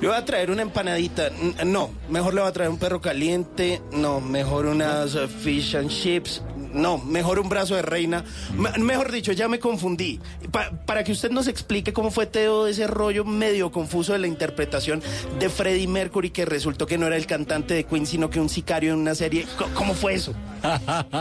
Le 0.01 0.07
voy 0.07 0.17
a 0.17 0.25
traer 0.25 0.51
una 0.51 0.63
empanadita. 0.63 1.31
No, 1.67 1.91
mejor 2.09 2.33
le 2.35 2.41
voy 2.41 2.49
a 2.51 2.53
traer 2.53 2.71
un 2.71 2.79
perro 2.79 3.01
caliente. 3.01 3.83
No, 3.93 4.21
mejor 4.21 4.67
unas 4.67 5.15
eh, 5.17 5.27
fish 5.27 5.75
and 5.75 5.89
chips. 5.91 6.41
No, 6.73 6.99
mejor 6.99 7.41
un 7.41 7.49
brazo 7.49 7.75
de 7.75 7.83
reina. 7.83 8.23
Me- 8.57 8.71
mejor 8.79 9.11
dicho, 9.11 9.33
ya 9.33 9.49
me 9.49 9.59
confundí. 9.59 10.21
Pa- 10.53 10.71
para 10.87 11.03
que 11.03 11.11
usted 11.13 11.31
nos 11.31 11.49
explique 11.49 11.93
cómo 11.93 12.11
fue 12.13 12.27
todo 12.27 12.69
ese 12.69 12.87
rollo 12.87 13.25
medio 13.25 13.73
confuso 13.73 14.13
de 14.13 14.21
la 14.21 14.27
interpretación 14.29 15.03
de 15.41 15.49
Freddie 15.49 15.89
Mercury, 15.89 16.31
que 16.31 16.45
resultó 16.45 16.87
que 16.87 16.97
no 16.99 17.07
era 17.07 17.17
el 17.17 17.27
cantante 17.27 17.75
de 17.75 17.85
Queen, 17.85 18.07
sino 18.07 18.31
que 18.31 18.39
un 18.39 18.49
sicario 18.51 18.93
en 18.93 19.01
una 19.01 19.15
serie. 19.17 19.47
¿Cómo 19.75 19.95
fue 19.95 20.15
eso? 20.15 20.33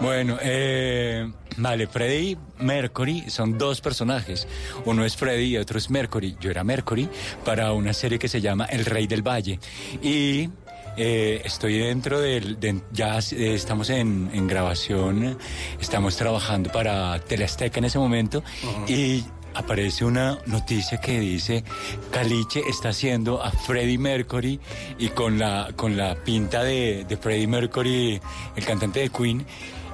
Bueno, 0.00 0.38
eh, 0.40 1.28
vale, 1.58 1.86
Freddy 1.86 2.36
Mercury 2.60 3.24
son 3.28 3.58
dos 3.58 3.80
personajes. 3.80 4.46
Uno 4.84 5.04
es 5.04 5.16
Freddy 5.16 5.44
y 5.54 5.56
otro 5.58 5.78
es 5.78 5.90
Mercury. 5.90 6.36
Yo 6.40 6.50
era 6.50 6.64
Mercury 6.64 7.08
para 7.44 7.72
una 7.72 7.92
serie 7.92 8.18
que 8.18 8.28
se 8.28 8.40
llama 8.40 8.64
El 8.64 8.84
Rey 8.84 9.06
del 9.06 9.22
Valle. 9.22 9.58
Y 10.02 10.48
eh, 10.96 11.42
estoy 11.44 11.78
dentro 11.78 12.20
del... 12.20 12.58
de- 12.58 12.80
ya 12.92 13.18
eh, 13.18 13.54
estamos 13.54 13.90
en, 13.90 14.30
en 14.32 14.46
grabación, 14.48 15.38
estamos 15.80 16.16
trabajando 16.16 16.70
para 16.72 17.18
Teleazteca 17.20 17.78
en 17.78 17.84
ese 17.84 17.98
momento 17.98 18.42
y... 18.88 19.24
Aparece 19.54 20.04
una 20.04 20.38
noticia 20.46 21.00
que 21.00 21.18
dice 21.18 21.64
Caliche 22.12 22.60
está 22.68 22.90
haciendo 22.90 23.42
a 23.42 23.50
Freddie 23.50 23.98
Mercury 23.98 24.60
y 25.00 25.08
con 25.08 25.38
la 25.38 25.70
con 25.74 25.96
la 25.96 26.14
pinta 26.14 26.62
de, 26.62 27.04
de 27.08 27.16
Freddie 27.16 27.48
Mercury, 27.48 28.20
el 28.54 28.64
cantante 28.64 29.00
de 29.00 29.08
Queen, 29.08 29.44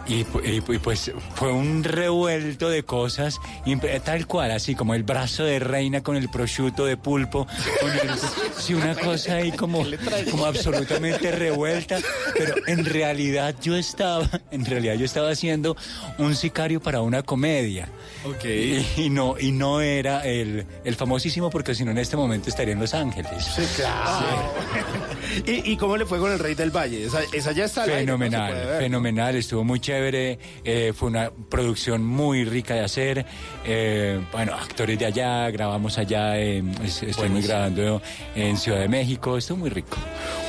y, 0.07 0.25
pu- 0.25 0.43
y 0.45 0.61
pu- 0.61 0.75
y 0.77 0.79
pues 0.79 1.11
fue 1.35 1.53
un 1.53 1.83
revuelto 1.85 2.69
de 2.69 2.83
cosas, 2.85 3.39
tal 4.05 4.27
cual, 4.27 4.51
así 4.51 4.75
como 4.75 4.95
el 4.95 5.03
brazo 5.03 5.45
de 5.45 5.59
reina 5.59 6.03
con 6.03 6.17
el 6.17 6.29
prosciutto 6.29 6.85
de 6.85 6.97
pulpo, 6.97 7.47
con 7.81 7.91
el- 7.91 8.11
sí, 8.59 8.75
una 8.75 8.95
cosa 8.99 9.37
ahí 9.37 9.53
como, 9.53 9.85
como 10.31 10.45
absolutamente 10.47 11.31
revuelta, 11.33 11.99
pero 12.37 12.55
en 12.67 12.85
realidad 12.85 13.55
yo 13.63 13.77
estaba, 13.77 14.29
en 14.51 14.65
realidad 14.65 14.95
yo 14.95 15.05
estaba 15.05 15.31
haciendo 15.31 15.77
un 16.19 16.35
sicario 16.37 16.81
para 16.81 17.01
una 17.01 17.23
comedia. 17.23 17.89
Y, 18.45 19.03
y 19.03 19.11
no, 19.11 19.37
y 19.39 19.53
no 19.53 19.81
era 19.81 20.25
el, 20.25 20.67
el 20.85 20.95
famosísimo 20.97 21.51
porque 21.51 21.75
si 21.75 21.85
no 21.85 21.91
en 21.91 21.99
este 21.99 22.17
momento 22.17 22.49
estaría 22.49 22.73
en 22.73 22.81
Los 22.81 22.95
Ángeles. 22.95 23.45
Sí, 23.55 23.63
claro. 23.77 24.53
¿Y, 25.47 25.73
y 25.73 25.77
cómo 25.77 25.97
le 25.97 26.07
fue 26.07 26.19
con 26.19 26.31
el 26.33 26.39
Rey 26.39 26.55
del 26.55 26.71
Valle? 26.71 27.05
Esa, 27.05 27.21
esa 27.33 27.53
ya 27.53 27.65
está 27.65 27.85
Fenomenal, 27.85 28.77
fenomenal, 28.79 29.37
estuvo 29.37 29.65
muy 29.65 29.81
chévere, 29.81 29.94
eh, 30.65 30.93
fue 30.95 31.09
una 31.09 31.31
producción 31.49 32.05
muy 32.05 32.45
rica 32.45 32.75
de 32.75 32.81
hacer, 32.81 33.25
eh, 33.65 34.21
bueno, 34.33 34.55
actores 34.55 34.99
de 34.99 35.07
allá, 35.07 35.51
grabamos 35.51 35.99
allá, 35.99 36.39
es- 36.39 37.03
estoy 37.03 37.29
muy 37.29 37.43
grabando 37.43 38.03
en 38.35 38.57
Ciudad 38.57 38.81
de 38.81 38.89
México, 38.89 39.37
estuvo 39.37 39.59
muy 39.59 39.71
rico. 39.71 39.97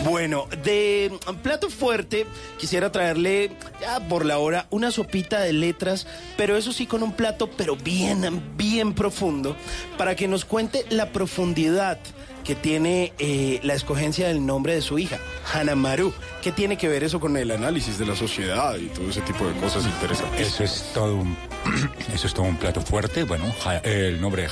Bueno, 0.03 0.47
de 0.63 1.11
plato 1.41 1.69
fuerte 1.69 2.25
quisiera 2.57 2.91
traerle, 2.91 3.51
ya 3.81 3.99
por 4.07 4.25
la 4.25 4.37
hora, 4.39 4.67
una 4.69 4.91
sopita 4.91 5.39
de 5.39 5.53
letras, 5.53 6.07
pero 6.37 6.57
eso 6.57 6.71
sí 6.73 6.85
con 6.85 7.03
un 7.03 7.13
plato, 7.13 7.49
pero 7.55 7.75
bien, 7.75 8.41
bien 8.57 8.93
profundo, 8.93 9.55
para 9.97 10.15
que 10.15 10.27
nos 10.27 10.45
cuente 10.45 10.85
la 10.89 11.11
profundidad 11.11 11.97
que 12.45 12.55
tiene 12.55 13.11
eh, 13.19 13.59
la 13.63 13.73
escogencia 13.73 14.27
del 14.27 14.45
nombre 14.45 14.73
de 14.75 14.81
su 14.81 14.97
hija, 14.99 15.17
Hanamaru. 15.53 16.13
¿Qué 16.41 16.51
tiene 16.51 16.77
que 16.77 16.87
ver 16.87 17.03
eso 17.03 17.19
con 17.19 17.35
el 17.37 17.49
análisis 17.51 17.97
de 17.97 18.05
la 18.05 18.15
sociedad 18.15 18.77
y 18.77 18.85
todo 18.87 19.09
ese 19.09 19.21
tipo 19.21 19.45
de 19.47 19.53
cosas 19.59 19.83
interesantes? 19.85 20.47
Eso 20.47 20.63
es 20.63 20.91
todo 20.93 21.15
un, 21.17 21.35
eso 22.13 22.27
es 22.27 22.33
todo 22.33 22.45
un 22.45 22.55
plato 22.57 22.81
fuerte. 22.81 23.23
Bueno, 23.23 23.45
ha- 23.65 23.77
el 23.77 24.21
nombre 24.21 24.43
de 24.43 24.49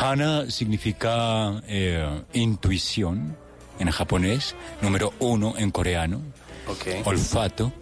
Hana 0.00 0.50
significa 0.50 1.62
eh, 1.68 2.22
intuición 2.32 3.36
en 3.78 3.90
japonés, 3.90 4.54
número 4.80 5.12
uno 5.18 5.54
en 5.58 5.70
coreano, 5.70 6.20
olfato. 7.04 7.72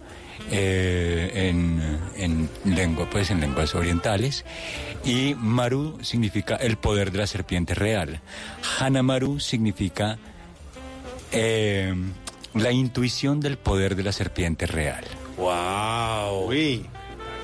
Eh, 0.50 1.48
en, 1.50 1.98
en 2.16 2.48
lengua, 2.74 3.08
pues 3.10 3.30
en 3.30 3.40
lenguas 3.40 3.74
orientales, 3.74 4.44
y 5.04 5.34
Maru 5.34 5.98
significa 6.02 6.56
el 6.56 6.76
poder 6.76 7.10
de 7.12 7.18
la 7.18 7.26
serpiente 7.26 7.74
real. 7.74 8.20
Hanamaru 8.78 9.40
significa 9.40 10.18
eh, 11.32 11.94
La 12.54 12.70
intuición 12.70 13.40
del 13.40 13.56
poder 13.56 13.96
de 13.96 14.02
la 14.02 14.12
serpiente 14.12 14.66
real. 14.66 15.04
¡Wow! 15.38 16.48
Uy. 16.48 16.86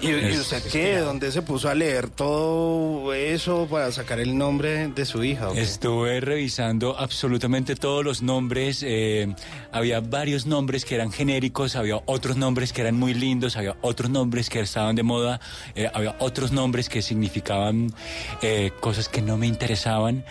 ¿Y, 0.01 0.39
usted 0.39 0.63
qué? 0.71 0.99
¿Dónde 0.99 1.33
se 1.33 1.43
puso 1.43 1.69
a 1.69 1.75
leer 1.75 2.09
todo 2.09 3.13
eso 3.13 3.67
para 3.69 3.91
sacar 3.91 4.21
el 4.21 4.37
nombre 4.37 4.89
de 4.89 5.05
su 5.05 5.25
hija? 5.25 5.51
Estuve 5.57 6.21
revisando 6.21 6.97
absolutamente 6.97 7.75
todos 7.75 8.05
los 8.05 8.23
nombres. 8.23 8.83
eh, 8.87 9.35
había 9.73 10.01
varios 10.01 10.47
nombres 10.47 10.85
que 10.85 10.95
eran 10.95 11.11
genéricos, 11.11 11.75
había 11.75 12.01
otros 12.07 12.37
nombres 12.37 12.73
que 12.73 12.83
eran 12.83 12.97
muy 12.97 13.13
lindos, 13.13 13.57
había 13.57 13.77
otros 13.81 14.11
nombres 14.11 14.49
que 14.49 14.61
estaban 14.61 14.95
de 14.95 15.03
moda, 15.03 15.41
eh, 15.75 15.91
había 15.93 16.15
otros 16.21 16.53
nombres 16.53 16.89
que 16.89 17.03
significaban 17.03 17.93
eh, 18.43 18.71
cosas 18.81 19.09
que 19.09 19.21
no 19.21 19.37
me 19.37 19.47
interesaban. 19.47 20.25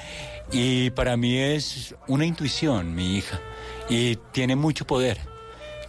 Y 0.51 0.91
para 0.91 1.17
mí 1.17 1.37
es 1.37 1.93
una 2.07 2.25
intuición, 2.25 2.95
mi 2.95 3.17
hija. 3.17 3.39
Y 3.89 4.15
tiene 4.31 4.55
mucho 4.55 4.87
poder, 4.87 5.19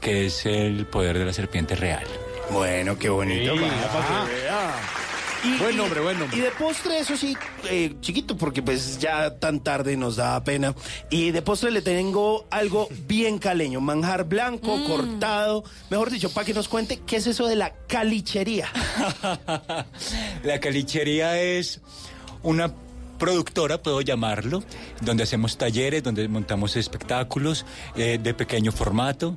que 0.00 0.26
es 0.26 0.46
el 0.46 0.86
poder 0.86 1.16
de 1.16 1.24
la 1.24 1.32
serpiente 1.32 1.76
real. 1.76 2.06
Bueno, 2.50 2.98
qué 2.98 3.08
bonito. 3.08 3.54
Sí, 3.56 3.60
para 3.60 4.06
que 4.06 4.12
ah. 4.12 4.26
vea. 4.26 4.74
Y- 5.44 5.58
Buen 5.58 5.76
nombre, 5.76 6.00
buen 6.00 6.18
nombre. 6.18 6.36
Y 6.36 6.40
de 6.40 6.50
postre, 6.50 6.98
eso 6.98 7.16
sí, 7.16 7.36
eh, 7.70 7.94
chiquito, 8.00 8.36
porque 8.36 8.60
pues 8.60 8.98
ya 8.98 9.36
tan 9.36 9.60
tarde 9.60 9.96
nos 9.96 10.16
da 10.16 10.42
pena. 10.42 10.74
Y 11.10 11.30
de 11.30 11.42
postre 11.42 11.70
le 11.70 11.80
tengo 11.80 12.46
algo 12.50 12.88
bien 13.06 13.38
caleño, 13.38 13.80
manjar 13.80 14.24
blanco, 14.24 14.82
cortado. 14.84 15.62
Mejor 15.90 16.10
dicho, 16.10 16.30
para 16.30 16.44
que 16.44 16.54
nos 16.54 16.66
cuente 16.66 17.00
qué 17.06 17.16
es 17.16 17.26
eso 17.28 17.46
de 17.46 17.54
la 17.54 17.72
calichería. 17.86 18.68
La 20.42 20.58
calichería 20.60 21.40
es 21.40 21.80
una 22.42 22.72
productora, 23.18 23.82
puedo 23.82 24.00
llamarlo, 24.00 24.62
donde 25.00 25.24
hacemos 25.24 25.58
talleres, 25.58 26.02
donde 26.02 26.26
montamos 26.28 26.76
espectáculos 26.76 27.66
eh, 27.96 28.18
de 28.22 28.34
pequeño 28.34 28.72
formato, 28.72 29.36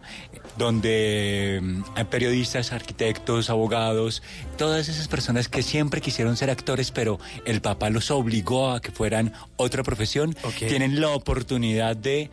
donde 0.57 1.59
mm, 1.61 1.83
hay 1.95 2.03
periodistas, 2.05 2.71
arquitectos, 2.71 3.49
abogados, 3.49 4.21
todas 4.57 4.89
esas 4.89 5.07
personas 5.07 5.47
que 5.49 5.63
siempre 5.63 6.01
quisieron 6.01 6.37
ser 6.37 6.49
actores, 6.49 6.91
pero 6.91 7.19
el 7.45 7.61
papá 7.61 7.89
los 7.89 8.11
obligó 8.11 8.71
a 8.71 8.81
que 8.81 8.91
fueran 8.91 9.33
otra 9.57 9.83
profesión, 9.83 10.35
tienen 10.67 10.99
la 11.01 11.09
oportunidad 11.09 11.95
de 11.95 12.29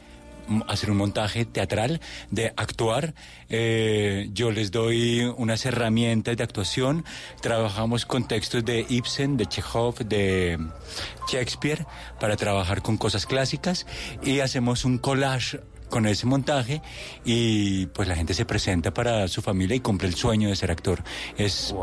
m- 0.48 0.64
hacer 0.68 0.90
un 0.90 0.96
montaje 0.96 1.44
teatral, 1.44 2.00
de 2.30 2.52
actuar. 2.56 3.14
Eh, 3.50 4.28
yo 4.32 4.50
les 4.50 4.70
doy 4.70 5.20
unas 5.36 5.64
herramientas 5.66 6.36
de 6.36 6.42
actuación. 6.42 7.04
Trabajamos 7.40 8.04
con 8.06 8.26
textos 8.28 8.64
de 8.64 8.84
Ibsen, 8.88 9.36
de 9.36 9.46
Chekhov, 9.46 9.96
de 10.06 10.58
Shakespeare, 11.30 11.86
para 12.20 12.36
trabajar 12.36 12.82
con 12.82 12.96
cosas 12.96 13.26
clásicas 13.26 13.86
y 14.22 14.40
hacemos 14.40 14.84
un 14.84 14.98
collage 14.98 15.60
con 15.88 16.06
ese 16.06 16.26
montaje 16.26 16.82
y 17.24 17.86
pues 17.86 18.08
la 18.08 18.16
gente 18.16 18.34
se 18.34 18.44
presenta 18.44 18.92
para 18.92 19.28
su 19.28 19.42
familia 19.42 19.76
y 19.76 19.80
cumple 19.80 20.08
el 20.08 20.14
sueño 20.14 20.48
de 20.48 20.56
ser 20.56 20.70
actor. 20.70 21.02
Es, 21.36 21.74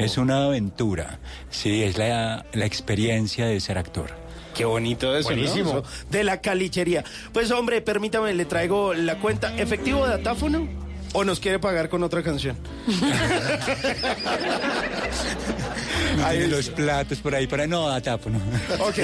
es 0.00 0.18
una 0.18 0.44
aventura, 0.44 1.18
sí, 1.50 1.82
es 1.82 1.98
la, 1.98 2.46
la 2.52 2.66
experiencia 2.66 3.46
de 3.46 3.60
ser 3.60 3.78
actor. 3.78 4.24
Qué 4.54 4.64
bonito 4.64 5.16
eso. 5.16 5.28
Buenísimo. 5.28 5.70
Eso 5.70 5.84
De 6.10 6.22
la 6.22 6.40
calichería. 6.40 7.04
Pues 7.32 7.50
hombre, 7.50 7.80
permítame, 7.80 8.32
le 8.34 8.44
traigo 8.44 8.94
la 8.94 9.18
cuenta. 9.18 9.56
¿Efectivo 9.58 10.04
de 10.04 10.10
datáfono? 10.10 10.83
¿O 11.14 11.24
nos 11.24 11.40
quiere 11.40 11.58
pagar 11.60 11.88
con 11.88 12.02
otra 12.02 12.22
canción? 12.22 12.58
Hay 16.24 16.46
los 16.48 16.68
platos 16.70 17.18
por 17.18 17.34
ahí 17.34 17.46
para 17.46 17.66
no, 17.66 17.88
a 17.88 18.00
tapo, 18.00 18.30
no. 18.30 18.38
Ok, 18.80 18.96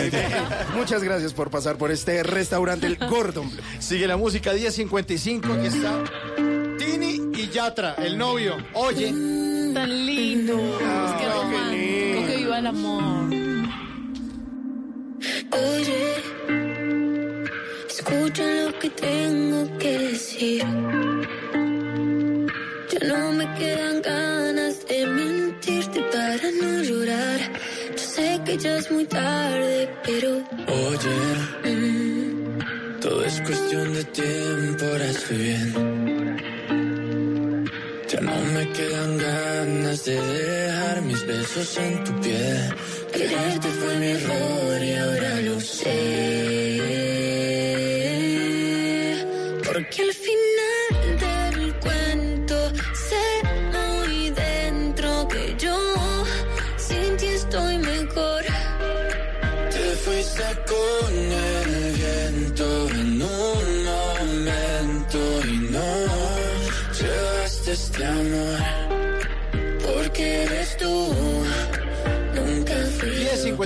muchas 0.75 1.03
gracias 1.03 1.33
por 1.33 1.51
pasar 1.51 1.77
por 1.77 1.91
este 1.91 2.23
restaurante 2.23 2.87
El 2.87 2.97
Gordon 2.97 3.51
Blue. 3.51 3.61
Sigue 3.79 4.07
la 4.07 4.17
música 4.17 4.53
1055, 4.53 5.53
aquí 5.53 5.67
está 5.67 6.05
Tini 6.79 7.21
y 7.35 7.49
Yatra, 7.49 7.95
el 7.99 8.17
novio. 8.19 8.57
Oye. 8.75 9.13
Tan 9.73 10.07
lindo. 10.07 10.55
Es 10.57 11.21
que 11.21 11.29
romántico, 11.29 12.27
que 12.27 12.37
viva 12.39 12.59
el 12.59 12.67
amor. 12.67 13.31
Oye, 15.53 16.15
escucha 17.89 18.45
lo 18.65 18.79
que 18.79 18.91
tengo 18.91 19.79
que 19.79 19.99
decir. 19.99 20.65
Ya 22.93 23.07
no 23.07 23.33
me 23.33 23.47
quedan 23.55 24.03
ganas 24.03 24.87
de 24.89 25.07
mentirte 25.07 26.01
para 26.13 26.51
no 26.61 26.83
llorar. 26.83 27.41
Yo 27.93 27.99
sé 27.99 28.41
que 28.45 28.59
ya 28.59 28.77
es 28.79 28.91
muy 28.91 29.05
tarde, 29.05 29.89
pero 30.05 30.31
Oye, 30.89 31.17
mm, 31.71 33.01
todo 33.01 33.25
es 33.25 33.41
cuestión 33.43 33.95
de 33.95 34.05
tiempo, 34.05 34.85
ahora 34.87 35.07
estoy 35.07 35.39
bien. 35.39 36.37
Ya 38.09 38.21
no 38.23 38.37
me 38.55 38.69
quedan 38.73 39.19
ganas 39.19 40.05
de 40.05 40.21
dejar 40.21 41.03
mis 41.03 41.25
besos 41.27 41.79
en 41.79 42.05
tu 42.05 42.21
piel. 42.21 42.75
quererte 43.13 43.69
fue 43.69 43.95
mi 44.01 44.07
error 44.19 44.83
y 44.83 44.93
ahora 44.95 45.41
lo 45.43 45.61
sé. 45.61 46.60
Llevaste 68.11 68.53
este 68.53 68.60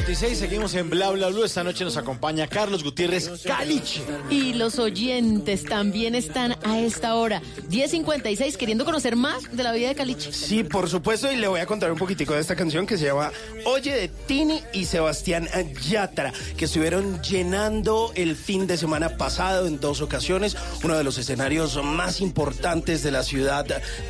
1056, 0.05 0.38
seguimos 0.38 0.74
en 0.74 0.90
Bla 0.90 1.11
Bla 1.12 1.28
Blue. 1.28 1.44
Esta 1.44 1.64
noche 1.64 1.82
nos 1.82 1.96
acompaña 1.96 2.46
Carlos 2.46 2.84
Gutiérrez 2.84 3.42
Caliche. 3.42 4.02
Y 4.28 4.52
los 4.52 4.78
oyentes 4.78 5.64
también 5.64 6.14
están 6.14 6.59
a 6.62 6.78
esta 6.78 7.14
hora, 7.14 7.40
10.56, 7.70 8.57
queriendo 8.57 8.84
conocer 8.84 9.16
más 9.16 9.44
de 9.50 9.62
la 9.62 9.72
vida 9.72 9.88
de 9.88 9.94
Caliche. 9.94 10.30
Sí, 10.30 10.62
por 10.62 10.90
supuesto, 10.90 11.32
y 11.32 11.36
le 11.36 11.48
voy 11.48 11.61
a 11.61 11.66
contar 11.66 11.90
un 11.90 11.96
poquitico 11.96 12.34
de 12.34 12.40
esta 12.40 12.55
canción 12.55 12.86
que 12.86 12.98
se 12.98 13.07
llama 13.07 13.32
Oye 13.64 13.94
de 13.94 14.09
Tini 14.09 14.61
y 14.74 14.84
Sebastián 14.84 15.48
Yatra, 15.88 16.34
que 16.59 16.66
estuvieron 16.66 17.22
llenando 17.22 18.12
el 18.14 18.36
fin 18.36 18.66
de 18.66 18.76
semana 18.76 19.16
pasado 19.16 19.66
en 19.66 19.80
dos 19.80 20.02
ocasiones, 20.02 20.55
uno 20.82 20.98
de 20.98 21.05
los 21.05 21.16
escenarios 21.16 21.82
más 21.82 22.20
importantes 22.20 23.02
de 23.02 23.11
la 23.11 23.22
ciudad 23.22 23.64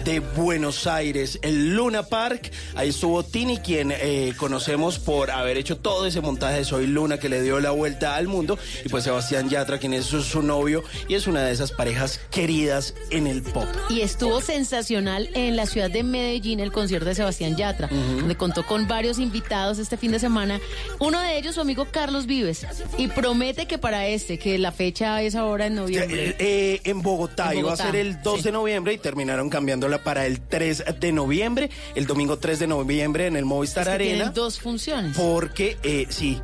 de 0.05 0.19
Buenos 0.19 0.89
Aires, 0.89 1.39
el 1.43 1.77
Luna 1.77 2.03
Park. 2.03 2.51
Ahí 2.75 2.89
estuvo 2.89 3.23
Tini, 3.23 3.59
quien 3.59 3.93
eh, 3.93 4.35
conocemos 4.37 4.99
por 4.99 5.31
haber 5.31 5.57
hecho 5.57 5.84
todo 5.85 6.07
ese 6.07 6.23
montaje 6.23 6.57
de 6.57 6.65
Soy 6.65 6.87
Luna 6.87 7.19
que 7.19 7.29
le 7.29 7.43
dio 7.43 7.61
la 7.61 7.71
vuelta 7.71 8.17
al 8.17 8.27
mundo, 8.27 8.59
y 8.85 8.89
pues 8.89 9.05
Sebastián 9.05 9.51
Yatra, 9.51 9.79
quien 9.79 9.93
es 9.93 10.07
su, 10.07 10.23
su 10.23 10.41
novio, 10.43 10.83
y 11.09 11.15
es 11.15 11.27
una 11.27 11.43
de 11.45 11.53
esas 11.53 11.73
parejas 11.73 12.21
queridas 12.31 12.95
en 13.11 13.27
el 13.27 13.43
pop. 13.43 13.69
Y 13.91 14.01
estuvo 14.01 14.41
sensacional 14.41 15.29
en 15.35 15.57
la 15.57 15.67
ciudad 15.67 15.91
de 15.91 16.03
Medellín 16.03 16.59
el 16.61 16.73
concierto 16.73 17.07
de 17.11 17.15
Sebastián 17.15 17.55
Yatra, 17.57 17.89
donde 17.89 18.35
contó 18.35 18.65
con 18.67 18.89
varios 18.89 19.19
invitados 19.19 19.79
este 19.79 19.99
fin 19.99 20.11
de 20.11 20.19
semana. 20.19 20.59
Uno 21.01 21.21
de 21.21 21.37
ellos, 21.37 21.55
su 21.57 21.61
amigo 21.61 21.87
Carlos 21.91 22.25
Vives, 22.25 22.67
y 22.97 23.09
promete 23.09 23.67
que 23.67 23.77
para 23.77 24.07
este, 24.07 24.39
que 24.39 24.57
la 24.57 24.73
fecha 24.73 25.21
es 25.21 25.35
ahora 25.35 25.67
en 25.67 25.75
noviembre. 25.75 26.31
Eh, 26.31 26.37
eh, 26.39 26.81
en 26.85 27.03
Bogotá, 27.03 27.53
En 27.53 27.59
iba 27.59 27.75
a 27.75 27.77
ser 27.77 27.95
el 27.97 28.23
2 28.23 28.39
sí. 28.39 28.43
de 28.45 28.53
noviembre 28.53 28.95
y 28.95 28.99
terminaron 28.99 29.51
cambiándola 29.51 30.03
para 30.03 30.25
el 30.25 30.41
3 30.41 30.85
de 30.99 31.13
noviembre, 31.13 31.69
el 31.95 32.07
domingo 32.07 32.39
3 32.39 32.59
de 32.61 32.67
noviembre 32.69 33.27
en 33.27 33.37
el 33.37 33.45
Movistar 33.45 33.83
Es 33.83 33.89
que 33.89 33.95
Arena. 33.95 34.15
tienen 34.15 34.33
dos 34.35 34.59
funciones. 34.59 35.15
Porque, 35.15 35.74
eh, 35.83 36.07
sí, 36.09 36.41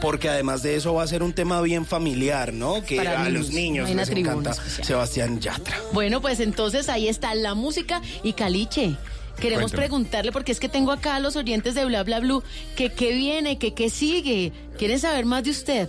porque 0.00 0.28
además 0.28 0.62
de 0.62 0.76
eso 0.76 0.94
va 0.94 1.02
a 1.02 1.06
ser 1.06 1.22
un 1.22 1.32
tema 1.32 1.60
bien 1.62 1.86
familiar, 1.86 2.52
¿no? 2.52 2.82
Que 2.84 2.96
Para 2.96 3.22
a 3.22 3.24
niños, 3.24 3.46
los 3.46 3.50
niños 3.54 3.90
les 3.90 4.08
encanta 4.10 4.50
especial. 4.50 4.86
Sebastián 4.86 5.40
Yatra. 5.40 5.76
Bueno, 5.92 6.20
pues 6.20 6.40
entonces 6.40 6.88
ahí 6.88 7.08
está 7.08 7.34
la 7.34 7.54
música 7.54 8.02
y 8.22 8.34
Caliche. 8.34 8.96
Queremos 9.40 9.72
Cuéntame. 9.72 9.82
preguntarle, 9.82 10.32
porque 10.32 10.52
es 10.52 10.60
que 10.60 10.68
tengo 10.68 10.92
acá 10.92 11.16
a 11.16 11.20
los 11.20 11.36
oyentes 11.36 11.74
de 11.74 11.84
Bla 11.84 12.02
Bla 12.04 12.20
Blue, 12.20 12.42
que 12.76 12.90
qué 12.90 13.12
viene, 13.14 13.58
que 13.58 13.74
qué 13.74 13.90
sigue. 13.90 14.52
¿Quieren 14.78 14.98
saber 14.98 15.24
más 15.24 15.44
de 15.44 15.50
usted? 15.50 15.88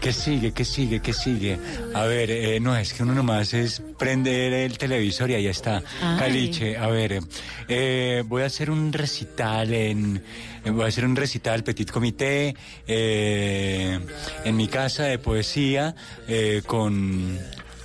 ¿Qué 0.00 0.12
sigue? 0.12 0.52
¿Qué 0.52 0.64
sigue? 0.64 1.00
¿Qué 1.00 1.12
sigue? 1.12 1.58
A 1.94 2.04
ver, 2.04 2.30
eh, 2.30 2.60
no, 2.60 2.76
es 2.76 2.92
que 2.92 3.02
uno 3.02 3.14
nomás 3.14 3.54
es 3.54 3.80
prender 3.98 4.52
el 4.52 4.76
televisor 4.78 5.30
y 5.30 5.34
ahí 5.34 5.46
está. 5.46 5.82
Ay. 6.02 6.18
Caliche, 6.18 6.76
a 6.76 6.88
ver, 6.88 7.20
eh, 7.68 8.22
voy 8.26 8.42
a 8.42 8.46
hacer 8.46 8.70
un 8.70 8.92
recital 8.92 9.72
en... 9.72 10.22
eh, 10.64 10.70
Voy 10.70 10.84
a 10.84 10.88
hacer 10.88 11.04
un 11.04 11.16
recital 11.16 11.62
Petit 11.64 11.90
Comité 11.90 12.54
eh, 12.86 13.98
en 14.44 14.56
mi 14.56 14.68
casa 14.68 15.04
de 15.04 15.18
poesía 15.18 15.94
eh, 16.28 16.62
con, 16.66 17.38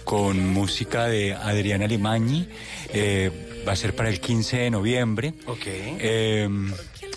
con 0.03 0.49
música 0.49 1.05
de 1.07 1.33
Adriana 1.33 1.87
Limañi. 1.87 2.47
Eh, 2.93 3.47
va 3.67 3.73
a 3.73 3.75
ser 3.75 3.95
para 3.95 4.09
el 4.09 4.19
15 4.19 4.57
de 4.57 4.71
noviembre. 4.71 5.33
Ok. 5.47 5.61
Eh, 5.65 6.49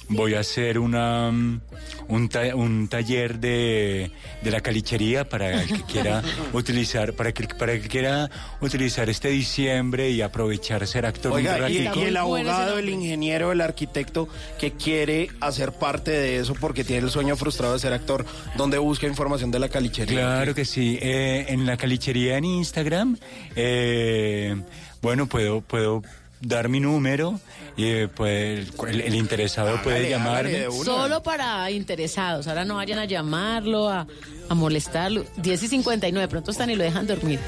voy 0.09 0.35
a 0.35 0.41
hacer 0.41 0.79
una 0.79 1.31
mm, 1.31 1.61
un, 2.09 2.29
ta- 2.29 2.55
un 2.55 2.89
taller 2.89 3.39
de, 3.39 4.11
de 4.43 4.51
la 4.51 4.61
calichería 4.61 5.27
para 5.27 5.63
el 5.63 5.67
que 5.69 5.83
quiera 5.85 6.23
utilizar, 6.53 7.15
para 7.15 7.33
que 7.33 7.47
para 7.49 7.73
el 7.73 7.81
que 7.83 7.89
quiera 7.89 8.31
utilizar 8.61 9.09
este 9.09 9.29
diciembre 9.29 10.11
y 10.11 10.21
aprovechar 10.21 10.87
ser 10.87 11.07
actor 11.07 11.33
un 11.33 11.39
Oiga, 11.39 11.71
y, 11.71 11.79
y 11.79 12.03
el 12.03 12.17
abogado, 12.19 12.79
el 12.79 12.91
ingeniero, 12.91 13.51
el 13.53 13.63
arquitecto 13.63 14.29
que 14.59 14.73
quiere 14.73 15.31
hacer 15.41 15.73
parte 15.73 16.11
de 16.11 16.37
eso 16.39 16.55
porque 16.61 16.85
tiene 16.85 17.05
el 17.07 17.11
sueño 17.11 17.35
frustrado 17.37 17.73
de 17.73 17.79
ser 17.79 17.95
actor, 17.95 18.27
¿dónde 18.59 18.77
busca 18.77 19.07
información 19.07 19.51
de 19.51 19.59
la 19.61 19.71
calichería? 19.71 20.19
Claro 20.21 20.55
que 20.55 20.67
sí. 20.67 20.99
Eh, 21.01 21.47
en 21.49 21.65
la 21.65 21.79
calichería 21.79 22.37
en 22.37 22.45
Instagram, 22.45 23.17
eh, 23.57 24.55
bueno, 25.01 25.27
puedo, 25.27 25.63
puedo 25.63 26.03
dar 26.41 26.69
mi 26.69 26.81
número 26.81 27.41
y 27.77 27.87
eh, 27.87 28.09
pues, 28.09 28.69
el, 28.89 29.01
el 29.01 29.15
interesado 29.15 29.81
puede 29.83 30.09
llamarme. 30.09 30.67
Solo 30.85 31.23
para 31.23 31.71
interesados. 31.71 32.47
Ahora 32.47 32.65
no 32.65 32.77
vayan 32.77 32.99
a 32.99 33.05
llamarlo, 33.05 33.89
a, 33.89 34.07
a 34.49 34.55
molestarlo. 34.55 35.25
10 35.37 35.63
y 35.63 35.69
59, 35.69 36.29
pronto 36.29 36.51
están 36.51 36.71
y 36.71 36.77
lo 36.77 36.85
dejan 36.85 37.07
dormir. 37.07 37.41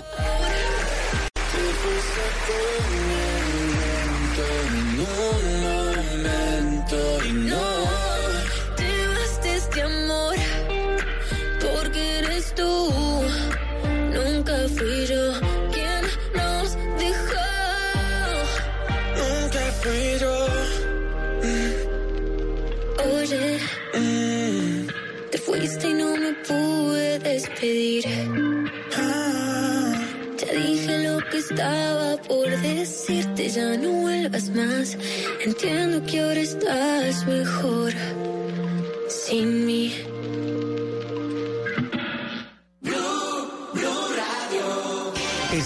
Despedir. 27.43 28.03
Te 30.37 30.57
dije 30.57 31.07
lo 31.07 31.17
que 31.29 31.37
estaba 31.37 32.17
por 32.17 32.49
decirte, 32.61 33.49
ya 33.49 33.77
no 33.77 33.91
vuelvas 33.91 34.49
más. 34.49 34.97
Entiendo 35.45 36.05
que 36.05 36.21
ahora 36.21 36.39
estás 36.39 37.25
mejor 37.27 37.93
sin 39.07 39.65
mí. 39.65 40.12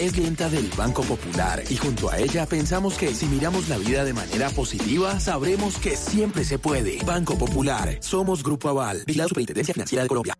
es 0.00 0.12
clienta 0.12 0.48
del 0.48 0.70
Banco 0.76 1.02
Popular 1.02 1.62
y 1.68 1.76
junto 1.76 2.10
a 2.10 2.18
ella 2.18 2.46
pensamos 2.46 2.94
que 2.94 3.14
si 3.14 3.26
miramos 3.26 3.68
la 3.68 3.76
vida 3.76 4.04
de 4.04 4.14
manera 4.14 4.48
positiva, 4.50 5.20
sabremos 5.20 5.76
que 5.76 5.94
siempre 5.94 6.44
se 6.44 6.58
puede. 6.58 6.98
Banco 7.04 7.36
Popular, 7.36 7.98
somos 8.00 8.42
Grupo 8.42 8.70
Aval, 8.70 9.04
vigilado 9.06 9.28
Superintendencia 9.28 9.74
Financiera 9.74 10.02
de 10.04 10.08
Colombia. 10.08 10.34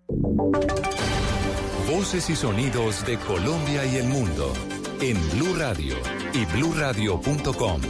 Voces 1.90 2.30
y 2.30 2.36
sonidos 2.36 3.04
de 3.04 3.18
Colombia 3.18 3.84
y 3.84 3.96
el 3.96 4.08
mundo 4.08 4.52
en 5.00 5.18
Blue 5.32 5.54
Radio 5.56 5.96
y 6.32 6.44
bluradio.com, 6.46 7.80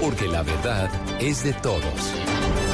porque 0.00 0.26
la 0.26 0.42
verdad 0.42 0.90
es 1.20 1.44
de 1.44 1.52
todos. 1.52 2.65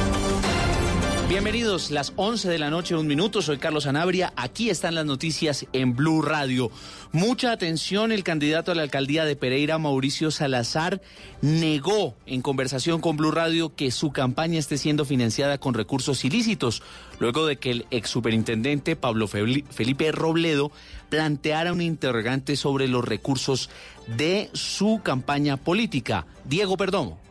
Bienvenidos, 1.29 1.89
las 1.89 2.13
11 2.15 2.47
de 2.49 2.59
la 2.59 2.69
noche, 2.69 2.95
un 2.95 3.07
minuto. 3.07 3.41
Soy 3.41 3.57
Carlos 3.57 3.87
Anabria. 3.87 4.33
Aquí 4.35 4.69
están 4.69 4.93
las 4.93 5.05
noticias 5.05 5.65
en 5.73 5.95
Blue 5.95 6.21
Radio. 6.21 6.69
Mucha 7.11 7.51
atención, 7.51 8.11
el 8.11 8.23
candidato 8.23 8.71
a 8.71 8.75
la 8.75 8.83
alcaldía 8.83 9.25
de 9.25 9.35
Pereira, 9.35 9.79
Mauricio 9.79 10.29
Salazar, 10.29 11.01
negó 11.41 12.15
en 12.27 12.41
conversación 12.43 13.01
con 13.01 13.17
Blue 13.17 13.31
Radio 13.31 13.73
que 13.75 13.89
su 13.89 14.11
campaña 14.11 14.59
esté 14.59 14.77
siendo 14.77 15.05
financiada 15.05 15.57
con 15.57 15.73
recursos 15.73 16.23
ilícitos, 16.23 16.83
luego 17.19 17.47
de 17.47 17.55
que 17.57 17.71
el 17.71 17.85
ex 17.89 18.09
superintendente 18.09 18.95
Pablo 18.95 19.27
Feli- 19.27 19.65
Felipe 19.71 20.11
Robledo 20.11 20.71
planteara 21.09 21.73
un 21.73 21.81
interrogante 21.81 22.55
sobre 22.57 22.87
los 22.87 23.03
recursos 23.05 23.69
de 24.17 24.49
su 24.53 24.99
campaña 25.03 25.57
política. 25.57 26.27
Diego 26.45 26.77
Perdomo. 26.77 27.22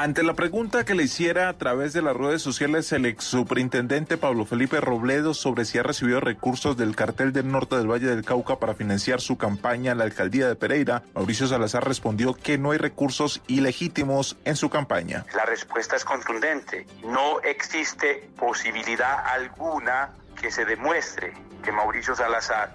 Ante 0.00 0.22
la 0.22 0.34
pregunta 0.34 0.84
que 0.84 0.94
le 0.94 1.02
hiciera 1.02 1.48
a 1.48 1.54
través 1.54 1.92
de 1.92 2.02
las 2.02 2.16
redes 2.16 2.40
sociales 2.40 2.92
el 2.92 3.04
ex 3.04 3.24
superintendente 3.24 4.16
Pablo 4.16 4.44
Felipe 4.44 4.80
Robledo 4.80 5.34
sobre 5.34 5.64
si 5.64 5.76
ha 5.76 5.82
recibido 5.82 6.20
recursos 6.20 6.76
del 6.76 6.94
cartel 6.94 7.32
del 7.32 7.50
norte 7.50 7.74
del 7.74 7.90
Valle 7.90 8.06
del 8.06 8.24
Cauca 8.24 8.60
para 8.60 8.74
financiar 8.74 9.20
su 9.20 9.36
campaña 9.36 9.90
en 9.90 9.98
la 9.98 10.04
alcaldía 10.04 10.46
de 10.46 10.54
Pereira, 10.54 11.02
Mauricio 11.16 11.48
Salazar 11.48 11.84
respondió 11.84 12.32
que 12.32 12.58
no 12.58 12.70
hay 12.70 12.78
recursos 12.78 13.42
ilegítimos 13.48 14.36
en 14.44 14.54
su 14.54 14.70
campaña. 14.70 15.26
La 15.34 15.44
respuesta 15.46 15.96
es 15.96 16.04
contundente. 16.04 16.86
No 17.02 17.40
existe 17.40 18.30
posibilidad 18.38 19.26
alguna 19.26 20.10
que 20.40 20.52
se 20.52 20.64
demuestre 20.64 21.34
que 21.64 21.72
Mauricio 21.72 22.14
Salazar 22.14 22.72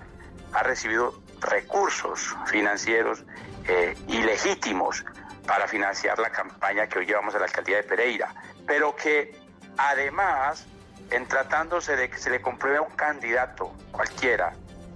ha 0.51 0.63
recibido 0.63 1.24
recursos 1.39 2.36
financieros 2.47 3.24
eh, 3.65 3.95
ilegítimos 4.09 5.05
para 5.46 5.68
financiar 5.68 6.20
la 6.20 6.30
campaña 6.30 6.88
que 6.88 7.00
hoy 7.00 7.06
llevamos 7.06 7.36
a 7.36 7.39
la 7.39 7.46
alcaldía 7.46 7.78
de 7.78 7.84
Pereira, 7.84 8.34
pero 8.66 8.96
que 8.96 9.36
además, 9.78 10.66
en 11.10 11.28
tratándose 11.28 11.96
de 11.96 12.10
que 12.10 12.18
se 12.18 12.30
le 12.30 12.41
compruebe 12.41 12.78
a 12.78 12.82
un 12.82 12.96
candidato 12.96 13.74
cualquiera 13.91 14.54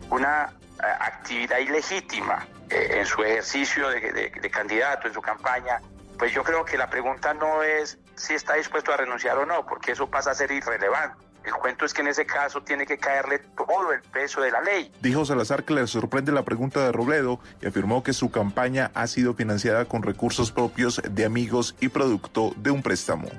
una 0.09 0.53
eh, 0.79 0.85
actividad 0.99 1.57
ilegítima 1.59 2.45
eh, 2.69 2.99
en 2.99 3.05
su 3.05 3.23
ejercicio 3.23 3.89
de, 3.89 4.49
candidato, 4.51 5.07
en 5.07 5.13
su 5.13 5.21
campaña, 5.21 5.81
pues 6.17 6.31
yo 6.31 6.43
creo 6.43 6.65
que 6.65 6.77
la 6.77 6.89
pregunta 6.89 7.33
no 7.33 7.61
es 7.63 7.97
si 8.15 8.33
está 8.33 8.55
dispuesto 8.55 8.91
a 8.91 8.97
renunciar 8.97 9.37
o 9.37 9.45
no, 9.45 9.65
porque 9.65 9.91
eso 9.91 10.09
pasa 10.09 10.31
a 10.31 10.33
ser 10.33 10.51
irrelevante. 10.51 11.26
El 11.47 11.53
cuento 11.53 11.85
es 11.85 11.93
que 11.93 12.01
en 12.01 12.09
ese 12.09 12.25
caso 12.25 12.61
tiene 12.61 12.85
que 12.85 12.97
caerle 12.97 13.39
todo 13.39 13.93
el 13.93 14.01
peso 14.01 14.41
de 14.41 14.51
la 14.51 14.59
ley. 14.59 14.91
Dijo 15.01 15.23
Salazar 15.23 15.63
que 15.63 15.73
le 15.73 15.87
sorprende 15.87 16.33
la 16.33 16.43
pregunta 16.43 16.83
de 16.83 16.91
Robledo 16.91 17.39
y 17.61 17.67
afirmó 17.67 18.03
que 18.03 18.11
su 18.11 18.29
campaña 18.29 18.91
ha 18.93 19.07
sido 19.07 19.33
financiada 19.33 19.85
con 19.85 20.03
recursos 20.03 20.51
propios 20.51 21.01
de 21.09 21.23
amigos 21.23 21.73
y 21.79 21.87
producto 21.87 22.51
de 22.57 22.71
un 22.71 22.83
préstamo. 22.83 23.29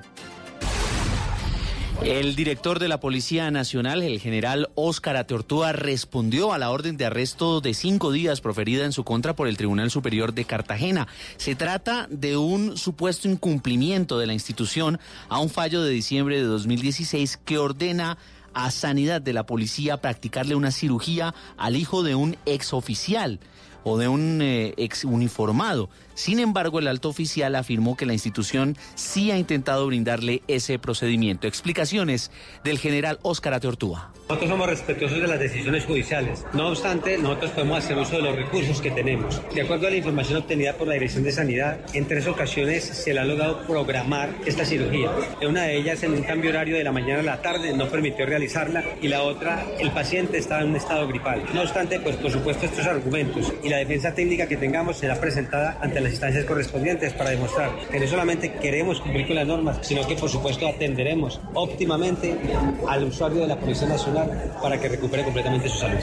El 2.02 2.36
director 2.36 2.78
de 2.78 2.86
la 2.86 3.00
Policía 3.00 3.50
Nacional, 3.50 4.02
el 4.02 4.20
general 4.20 4.70
Óscar 4.76 5.16
Ateortúa, 5.16 5.72
respondió 5.72 6.52
a 6.52 6.58
la 6.58 6.70
orden 6.70 6.96
de 6.96 7.06
arresto 7.06 7.60
de 7.60 7.74
cinco 7.74 8.12
días 8.12 8.40
proferida 8.40 8.84
en 8.84 8.92
su 8.92 9.02
contra 9.02 9.34
por 9.34 9.48
el 9.48 9.56
Tribunal 9.56 9.90
Superior 9.90 10.32
de 10.32 10.44
Cartagena. 10.44 11.08
Se 11.38 11.56
trata 11.56 12.06
de 12.08 12.36
un 12.36 12.76
supuesto 12.76 13.28
incumplimiento 13.28 14.18
de 14.18 14.28
la 14.28 14.32
institución 14.32 15.00
a 15.28 15.40
un 15.40 15.50
fallo 15.50 15.82
de 15.82 15.90
diciembre 15.90 16.36
de 16.36 16.44
2016 16.44 17.40
que 17.44 17.58
ordena 17.58 18.16
a 18.54 18.70
Sanidad 18.70 19.20
de 19.20 19.32
la 19.32 19.44
Policía 19.44 19.96
practicarle 19.96 20.54
una 20.54 20.70
cirugía 20.70 21.34
al 21.56 21.74
hijo 21.74 22.04
de 22.04 22.14
un 22.14 22.36
exoficial 22.46 23.40
o 23.82 23.98
de 23.98 24.06
un 24.08 24.40
eh, 24.40 24.74
ex 24.76 25.04
uniformado. 25.04 25.90
Sin 26.18 26.40
embargo, 26.40 26.80
el 26.80 26.88
alto 26.88 27.08
oficial 27.08 27.54
afirmó 27.54 27.96
que 27.96 28.04
la 28.04 28.12
institución 28.12 28.76
sí 28.96 29.30
ha 29.30 29.38
intentado 29.38 29.86
brindarle 29.86 30.42
ese 30.48 30.76
procedimiento. 30.80 31.46
Explicaciones 31.46 32.32
del 32.64 32.80
general 32.80 33.20
Óscar 33.22 33.54
Ateortúa. 33.54 34.10
Nosotros 34.28 34.50
somos 34.50 34.68
respetuosos 34.68 35.20
de 35.20 35.28
las 35.28 35.38
decisiones 35.38 35.84
judiciales. 35.84 36.44
No 36.52 36.70
obstante, 36.70 37.18
nosotros 37.18 37.52
podemos 37.52 37.78
hacer 37.78 37.96
uso 37.96 38.16
de 38.16 38.22
los 38.22 38.34
recursos 38.34 38.80
que 38.80 38.90
tenemos. 38.90 39.40
De 39.54 39.62
acuerdo 39.62 39.86
a 39.86 39.90
la 39.90 39.96
información 39.96 40.38
obtenida 40.38 40.74
por 40.74 40.88
la 40.88 40.94
Dirección 40.94 41.22
de 41.22 41.30
Sanidad, 41.30 41.78
en 41.94 42.08
tres 42.08 42.26
ocasiones 42.26 42.82
se 42.82 43.14
le 43.14 43.20
ha 43.20 43.24
logrado 43.24 43.64
programar 43.68 44.30
esta 44.44 44.64
cirugía. 44.64 45.12
En 45.40 45.50
una 45.50 45.62
de 45.62 45.76
ellas, 45.76 46.02
en 46.02 46.14
un 46.14 46.24
cambio 46.24 46.50
horario 46.50 46.76
de 46.76 46.82
la 46.82 46.90
mañana 46.90 47.20
a 47.20 47.22
la 47.22 47.42
tarde, 47.42 47.72
no 47.74 47.88
permitió 47.88 48.26
realizarla 48.26 48.82
y 49.00 49.06
la 49.06 49.22
otra, 49.22 49.64
el 49.78 49.92
paciente 49.92 50.36
estaba 50.38 50.62
en 50.62 50.70
un 50.70 50.76
estado 50.76 51.06
gripal. 51.06 51.44
No 51.54 51.62
obstante, 51.62 52.00
pues 52.00 52.16
por 52.16 52.32
supuesto 52.32 52.66
estos 52.66 52.86
argumentos 52.86 53.52
y 53.62 53.68
la 53.68 53.76
defensa 53.76 54.14
técnica 54.14 54.48
que 54.48 54.56
tengamos 54.56 54.98
será 54.98 55.20
presentada 55.20 55.78
ante 55.80 56.07
las 56.08 56.14
instancias 56.14 56.46
correspondientes 56.46 57.12
para 57.12 57.30
demostrar 57.30 57.70
que 57.90 58.00
no 58.00 58.06
solamente 58.06 58.54
queremos 58.54 59.00
cumplir 59.00 59.26
con 59.26 59.36
las 59.36 59.46
normas, 59.46 59.78
sino 59.82 60.06
que 60.06 60.16
por 60.16 60.30
supuesto 60.30 60.66
atenderemos 60.66 61.38
óptimamente 61.52 62.34
al 62.88 63.04
usuario 63.04 63.42
de 63.42 63.48
la 63.48 63.60
Policía 63.60 63.88
Nacional 63.88 64.54
para 64.62 64.80
que 64.80 64.88
recupere 64.88 65.22
completamente 65.24 65.68
su 65.68 65.78
salud. 65.78 66.00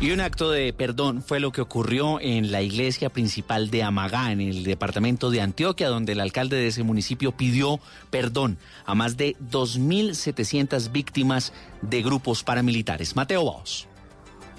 Y 0.00 0.12
un 0.12 0.20
acto 0.20 0.50
de 0.50 0.72
perdón 0.72 1.22
fue 1.22 1.40
lo 1.40 1.50
que 1.50 1.60
ocurrió 1.60 2.20
en 2.20 2.52
la 2.52 2.62
iglesia 2.62 3.08
principal 3.08 3.70
de 3.70 3.82
Amagá, 3.82 4.30
en 4.30 4.40
el 4.40 4.62
departamento 4.62 5.30
de 5.30 5.40
Antioquia, 5.40 5.88
donde 5.88 6.12
el 6.12 6.20
alcalde 6.20 6.56
de 6.56 6.68
ese 6.68 6.84
municipio 6.84 7.32
pidió 7.32 7.80
perdón 8.10 8.58
a 8.84 8.94
más 8.94 9.16
de 9.16 9.34
2.700 9.50 10.92
víctimas 10.92 11.52
de 11.82 12.02
grupos 12.02 12.44
paramilitares. 12.44 13.16
Mateo 13.16 13.46
Baos. 13.46 13.88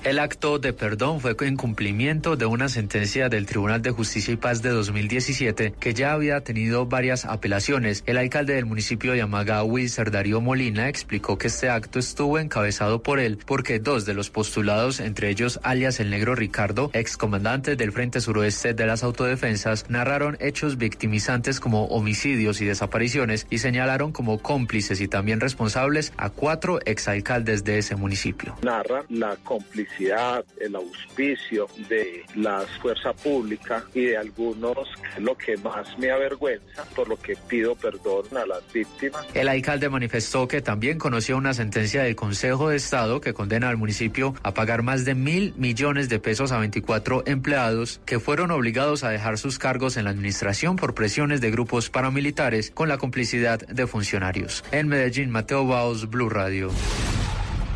El 0.06 0.18
acto 0.18 0.60
de 0.60 0.72
perdón 0.72 1.20
fue 1.20 1.36
en 1.42 1.58
cumplimiento 1.58 2.38
de 2.38 2.46
una 2.46 2.70
sentencia 2.70 3.28
del 3.28 3.46
Tribunal 3.46 3.82
de 3.82 3.92
Justicia 3.92 4.34
y 4.34 4.38
Paz 4.38 4.62
de 4.62 4.70
2017 4.70 5.74
que 5.78 5.94
ya 5.94 6.14
había 6.14 6.40
tenido 6.40 6.86
varias 6.86 7.26
apelaciones. 7.26 8.04
El 8.06 8.16
alcalde 8.16 8.54
del 8.54 8.66
municipio 8.66 9.12
de 9.12 9.22
Amagawi, 9.22 9.88
Darío 10.10 10.40
Molina, 10.40 10.88
explicó 10.88 11.38
que 11.38 11.48
este 11.48 11.70
acto 11.70 12.00
estuvo 12.00 12.40
encabezado 12.40 13.04
por 13.04 13.20
él 13.20 13.40
porque 13.46 13.80
dos 13.80 14.06
de 14.06 14.14
los 14.14 14.30
postulados, 14.30 15.02
entre 15.02 15.30
ellos 15.30 15.60
alias 15.64 16.00
el 16.00 16.10
negro 16.10 16.34
Ricardo, 16.34 16.92
excomandante 16.94 17.76
del 17.76 17.92
Frente 17.92 18.22
Suroeste 18.22 18.74
de 18.74 18.86
las 18.86 19.04
Autodefensas, 19.04 19.90
narraron 19.90 20.38
hechos 20.40 20.78
victimizantes 20.78 21.60
como 21.60 21.88
homicidios 21.88 22.62
y 22.62 22.66
desapariciones 22.66 23.48
y 23.50 23.58
señalaron 23.58 24.14
como 24.14 24.40
cómplices 24.40 25.02
y 25.02 25.10
también 25.10 25.42
responsables 25.42 26.14
a 26.16 26.30
cuatro 26.30 26.80
exalcaldes 26.86 27.66
de 27.66 27.80
ese 27.80 27.98
municipio. 27.98 28.56
Narra 28.64 29.04
la 29.10 29.36
complicidad 29.44 29.89
el 30.00 30.76
auspicio 30.76 31.68
de 31.90 32.24
la 32.36 32.66
fuerza 32.82 33.14
pública 33.14 33.84
y 33.94 34.06
de 34.06 34.18
algunos, 34.18 34.88
lo 35.20 35.38
que 35.38 35.58
más 35.58 35.98
me 35.98 36.12
avergüenza, 36.12 36.86
por 36.96 37.10
lo 37.10 37.18
que 37.18 37.36
pido 37.36 37.76
perdón 37.76 38.26
a 38.38 38.46
las 38.46 38.72
víctimas. 38.72 39.26
El 39.34 39.48
alcalde 39.48 39.90
manifestó 39.90 40.48
que 40.48 40.62
también 40.62 40.98
conoció 40.98 41.38
una 41.38 41.54
sentencia 41.54 42.04
del 42.04 42.16
Consejo 42.16 42.70
de 42.70 42.78
Estado 42.78 43.22
que 43.22 43.34
condena 43.34 43.70
al 43.70 43.78
municipio 43.78 44.36
a 44.44 44.54
pagar 44.54 44.84
más 44.84 45.06
de 45.06 45.16
mil 45.16 45.54
millones 45.58 46.10
de 46.10 46.20
pesos 46.20 46.52
a 46.52 46.60
24 46.60 47.24
empleados 47.26 48.02
que 48.06 48.20
fueron 48.20 48.52
obligados 48.52 49.04
a 49.04 49.10
dejar 49.10 49.38
sus 49.38 49.60
cargos 49.60 49.98
en 49.98 50.06
la 50.06 50.12
administración 50.12 50.76
por 50.76 50.94
presiones 50.94 51.42
de 51.42 51.52
grupos 51.52 51.90
paramilitares 51.90 52.72
con 52.72 52.90
la 52.90 52.98
complicidad 52.98 53.60
de 53.60 53.88
funcionarios. 53.88 54.64
En 54.72 54.88
Medellín, 54.88 55.30
Mateo 55.30 55.66
Baos, 55.66 56.10
Blue 56.10 56.30
Radio. 56.30 56.72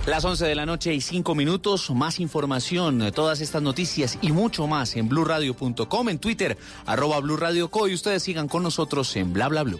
Las 0.06 0.26
11 0.26 0.46
de 0.46 0.56
la 0.56 0.66
noche 0.66 0.94
y 0.94 1.00
5 1.00 1.34
minutos, 1.34 1.90
más 1.92 2.20
información, 2.20 3.10
todas 3.14 3.40
estas 3.40 3.62
noticias 3.62 4.18
y 4.22 4.34
mucho 4.34 4.68
más 4.68 4.98
en 4.98 5.08
blurradio.com, 5.08 6.10
en 6.10 6.20
Twitter, 6.20 6.58
arroba 6.86 7.22
blurradioco 7.22 7.88
y 7.88 7.94
ustedes 7.94 8.22
sigan 8.22 8.50
con 8.50 8.64
nosotros 8.64 9.16
en 9.16 9.32
bla 9.32 9.48
bla 9.48 9.64
blue. 9.64 9.80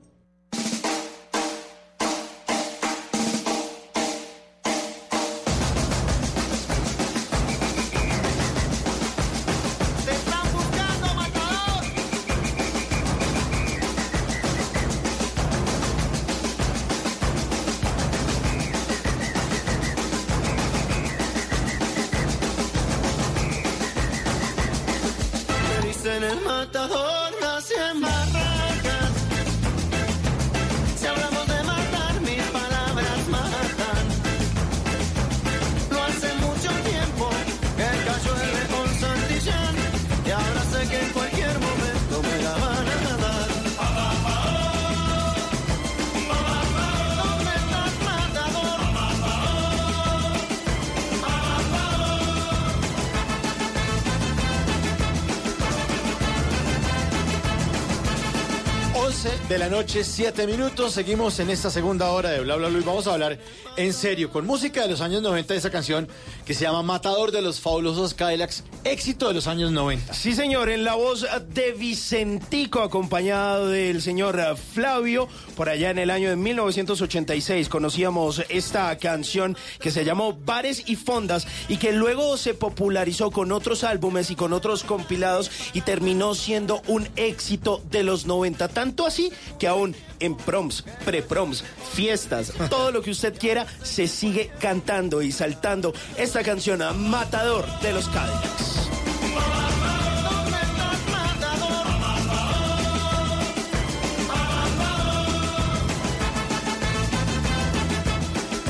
De 59.47 59.57
la 59.57 59.69
noche, 59.69 60.03
siete 60.03 60.47
minutos. 60.47 60.93
Seguimos 60.93 61.39
en 61.39 61.49
esta 61.49 61.69
segunda 61.69 62.09
hora 62.11 62.29
de 62.29 62.39
Bla 62.41 62.55
Bla 62.55 62.69
y 62.69 62.81
vamos 62.81 63.07
a 63.07 63.13
hablar 63.13 63.37
en 63.77 63.93
serio 63.93 64.31
con 64.31 64.45
música 64.45 64.81
de 64.81 64.89
los 64.89 65.01
años 65.01 65.21
90 65.21 65.53
de 65.53 65.59
esa 65.59 65.69
canción 65.69 66.07
que 66.45 66.53
se 66.53 66.63
llama 66.63 66.83
Matador 66.83 67.31
de 67.31 67.41
los 67.41 67.59
Fabulosos 67.59 68.13
Cadillacs, 68.13 68.63
éxito 68.83 69.27
de 69.27 69.33
los 69.33 69.47
años 69.47 69.71
90. 69.71 70.13
Sí, 70.13 70.33
señor, 70.33 70.69
en 70.69 70.83
la 70.83 70.95
voz 70.95 71.25
de 71.49 71.71
Vicentico, 71.71 72.81
acompañado 72.81 73.69
del 73.69 74.01
señor 74.01 74.39
Flavio, 74.73 75.27
por 75.55 75.69
allá 75.69 75.91
en 75.91 75.99
el 75.99 76.09
año 76.09 76.29
de 76.29 76.35
1986 76.35 77.69
conocíamos 77.69 78.43
esta 78.49 78.97
canción 78.97 79.55
que 79.79 79.91
se 79.91 80.03
llamó 80.03 80.33
Bares 80.33 80.83
y 80.87 80.95
Fondas 80.95 81.47
y 81.69 81.77
que 81.77 81.91
luego 81.93 82.37
se 82.37 82.53
popularizó 82.53 83.31
con 83.31 83.51
otros 83.51 83.83
álbumes 83.83 84.31
y 84.31 84.35
con 84.35 84.53
otros 84.53 84.83
compilados 84.83 85.51
y 85.73 85.81
terminó 85.81 86.35
siendo 86.35 86.81
un 86.87 87.07
éxito 87.15 87.81
de 87.91 88.03
los 88.03 88.25
90, 88.25 88.67
tanto 88.69 89.05
así 89.05 89.20
que 89.59 89.67
aún 89.67 89.95
en 90.19 90.35
proms, 90.35 90.83
pre-proms, 91.05 91.63
fiestas, 91.93 92.53
todo 92.69 92.91
lo 92.91 93.01
que 93.01 93.11
usted 93.11 93.37
quiera, 93.37 93.65
se 93.83 94.07
sigue 94.07 94.51
cantando 94.59 95.21
y 95.21 95.31
saltando 95.31 95.93
esta 96.17 96.43
canción 96.43 96.81
a 96.81 96.93
Matador 96.93 97.65
de 97.81 97.93
los 97.93 98.07
Cadillacs. 98.09 98.89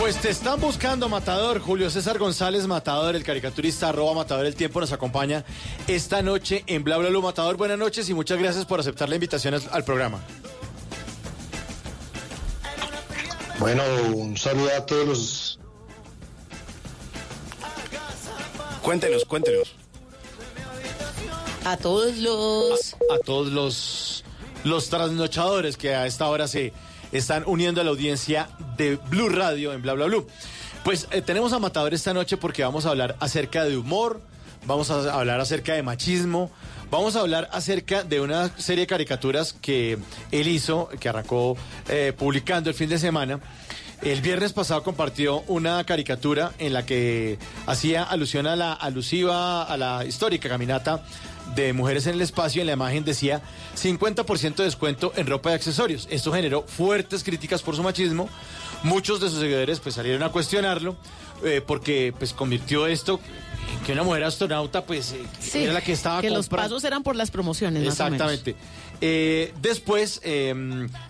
Pues 0.01 0.17
te 0.19 0.31
están 0.31 0.59
buscando 0.59 1.07
Matador, 1.09 1.59
Julio 1.59 1.87
César 1.91 2.17
González 2.17 2.65
Matador, 2.65 3.15
el 3.15 3.23
caricaturista 3.23 3.89
arroba 3.89 4.15
Matador 4.15 4.47
el 4.47 4.55
Tiempo 4.55 4.79
nos 4.79 4.91
acompaña 4.91 5.45
esta 5.87 6.23
noche 6.23 6.63
en 6.65 6.83
Bla 6.83 6.97
Bla 6.97 7.09
Bla 7.09 7.19
Matador. 7.19 7.55
Buenas 7.55 7.77
noches 7.77 8.09
y 8.09 8.15
muchas 8.15 8.39
gracias 8.39 8.65
por 8.65 8.79
aceptar 8.79 9.09
la 9.09 9.15
invitación 9.15 9.53
al 9.53 9.83
programa. 9.83 10.19
Bueno, 13.59 13.83
un 14.15 14.35
saludo 14.37 14.71
a 14.75 14.83
todos 14.87 15.07
los... 15.07 15.59
Cuéntenos, 18.81 19.23
cuéntenos. 19.25 19.75
A 21.63 21.77
todos 21.77 22.17
los... 22.17 22.95
A, 23.11 23.15
a 23.15 23.19
todos 23.19 23.49
los, 23.49 24.23
los 24.63 24.89
trasnochadores 24.89 25.77
que 25.77 25.93
a 25.93 26.07
esta 26.07 26.27
hora 26.27 26.47
se 26.47 26.73
están 27.11 27.43
uniendo 27.45 27.81
a 27.81 27.83
la 27.83 27.89
audiencia 27.89 28.49
de 28.77 28.95
Blue 29.09 29.29
Radio 29.29 29.73
en 29.73 29.81
Bla 29.81 29.93
Bla 29.93 30.05
Blue. 30.05 30.27
Pues 30.83 31.07
eh, 31.11 31.21
tenemos 31.21 31.53
a 31.53 31.59
Matador 31.59 31.93
esta 31.93 32.13
noche 32.13 32.37
porque 32.37 32.63
vamos 32.63 32.85
a 32.85 32.89
hablar 32.89 33.15
acerca 33.19 33.63
de 33.63 33.77
humor, 33.77 34.21
vamos 34.65 34.89
a 34.89 35.13
hablar 35.13 35.39
acerca 35.39 35.73
de 35.73 35.83
machismo, 35.83 36.51
vamos 36.89 37.15
a 37.15 37.19
hablar 37.19 37.49
acerca 37.51 38.03
de 38.03 38.19
una 38.19 38.49
serie 38.57 38.83
de 38.83 38.87
caricaturas 38.87 39.53
que 39.53 39.99
él 40.31 40.47
hizo, 40.47 40.89
que 40.99 41.09
arrancó 41.09 41.55
eh, 41.87 42.13
publicando 42.17 42.69
el 42.69 42.75
fin 42.75 42.89
de 42.89 42.97
semana. 42.97 43.39
El 44.01 44.21
viernes 44.21 44.51
pasado 44.51 44.81
compartió 44.81 45.41
una 45.41 45.83
caricatura 45.83 46.53
en 46.57 46.73
la 46.73 46.83
que 46.83 47.37
hacía 47.67 48.01
alusión 48.01 48.47
a 48.47 48.55
la 48.55 48.73
alusiva, 48.73 49.61
a 49.61 49.77
la 49.77 50.03
histórica 50.05 50.49
caminata 50.49 51.03
de 51.55 51.73
mujeres 51.73 52.07
en 52.07 52.15
el 52.15 52.21
espacio. 52.21 52.61
En 52.61 52.67
la 52.67 52.73
imagen 52.73 53.03
decía 53.03 53.41
50% 53.75 54.55
de 54.55 54.63
descuento 54.63 55.11
en 55.15 55.27
ropa 55.27 55.51
y 55.51 55.53
accesorios. 55.53 56.07
Esto 56.09 56.31
generó 56.31 56.63
fuertes 56.63 57.23
críticas 57.23 57.61
por 57.61 57.75
su 57.75 57.83
machismo. 57.83 58.29
Muchos 58.83 59.19
de 59.19 59.29
sus 59.29 59.39
seguidores 59.39 59.79
pues 59.79 59.95
salieron 59.95 60.23
a 60.23 60.29
cuestionarlo 60.29 60.95
eh, 61.43 61.61
porque 61.65 62.13
pues 62.17 62.33
convirtió 62.33 62.87
esto 62.87 63.19
que 63.85 63.93
una 63.93 64.03
mujer 64.03 64.23
astronauta 64.23 64.85
pues 64.85 65.13
eh, 65.13 65.23
Sí, 65.39 65.63
era 65.63 65.73
la 65.73 65.81
que 65.81 65.93
estaba 65.93 66.21
que 66.21 66.29
los 66.29 66.47
pasos 66.47 66.83
eran 66.83 67.03
por 67.03 67.15
las 67.15 67.31
promociones, 67.31 67.83
más 67.83 67.99
o 67.99 68.03
menos. 68.05 68.21
Exactamente. 68.31 68.55
Eh, 69.03 69.51
después 69.59 70.21
eh, 70.23 70.53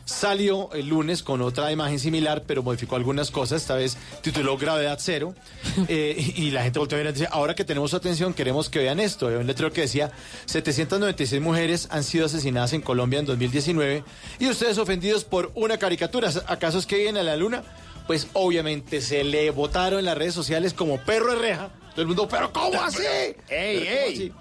salió 0.05 0.71
el 0.71 0.87
lunes 0.87 1.23
con 1.23 1.41
otra 1.41 1.73
imagen 1.73 1.99
similar, 1.99 2.43
pero 2.47 2.63
modificó 2.63 2.95
algunas 2.95 3.31
cosas. 3.31 3.61
Esta 3.63 3.75
vez 3.75 3.97
tituló 4.21 4.57
Gravedad 4.57 4.97
Cero. 5.01 5.35
Eh, 5.87 6.15
y, 6.35 6.43
y 6.43 6.51
la 6.51 6.63
gente 6.63 6.79
volteó 6.79 6.97
a 6.97 7.01
ver 7.01 7.09
y 7.09 7.13
dice: 7.13 7.27
Ahora 7.31 7.53
que 7.55 7.65
tenemos 7.65 7.91
su 7.91 7.97
atención, 7.97 8.33
queremos 8.33 8.69
que 8.69 8.79
vean 8.79 8.99
esto. 8.99 9.27
Había 9.27 9.39
un 9.39 9.47
letrero 9.47 9.73
que 9.73 9.81
decía: 9.81 10.11
796 10.45 11.41
mujeres 11.41 11.87
han 11.91 12.03
sido 12.03 12.25
asesinadas 12.27 12.73
en 12.73 12.81
Colombia 12.81 13.19
en 13.19 13.25
2019. 13.25 14.03
Y 14.39 14.47
ustedes 14.47 14.77
ofendidos 14.77 15.25
por 15.25 15.51
una 15.55 15.77
caricatura. 15.77 16.31
¿Acaso 16.47 16.77
es 16.77 16.85
que 16.85 16.97
viven 16.97 17.17
a 17.17 17.23
la 17.23 17.35
luna? 17.35 17.63
Pues 18.07 18.27
obviamente 18.33 19.01
se 19.01 19.23
le 19.23 19.49
votaron 19.51 19.99
en 19.99 20.05
las 20.05 20.17
redes 20.17 20.33
sociales 20.33 20.73
como 20.73 20.97
perro 20.99 21.33
de 21.33 21.39
reja. 21.39 21.69
Todo 21.91 22.01
el 22.01 22.07
mundo, 22.07 22.27
¿pero 22.27 22.51
cómo 22.53 22.81
así? 22.81 23.01
¡Ey, 23.03 23.35
¿Pero 23.47 23.79
cómo 23.85 23.91
ey! 24.07 24.13
así? 24.13 24.31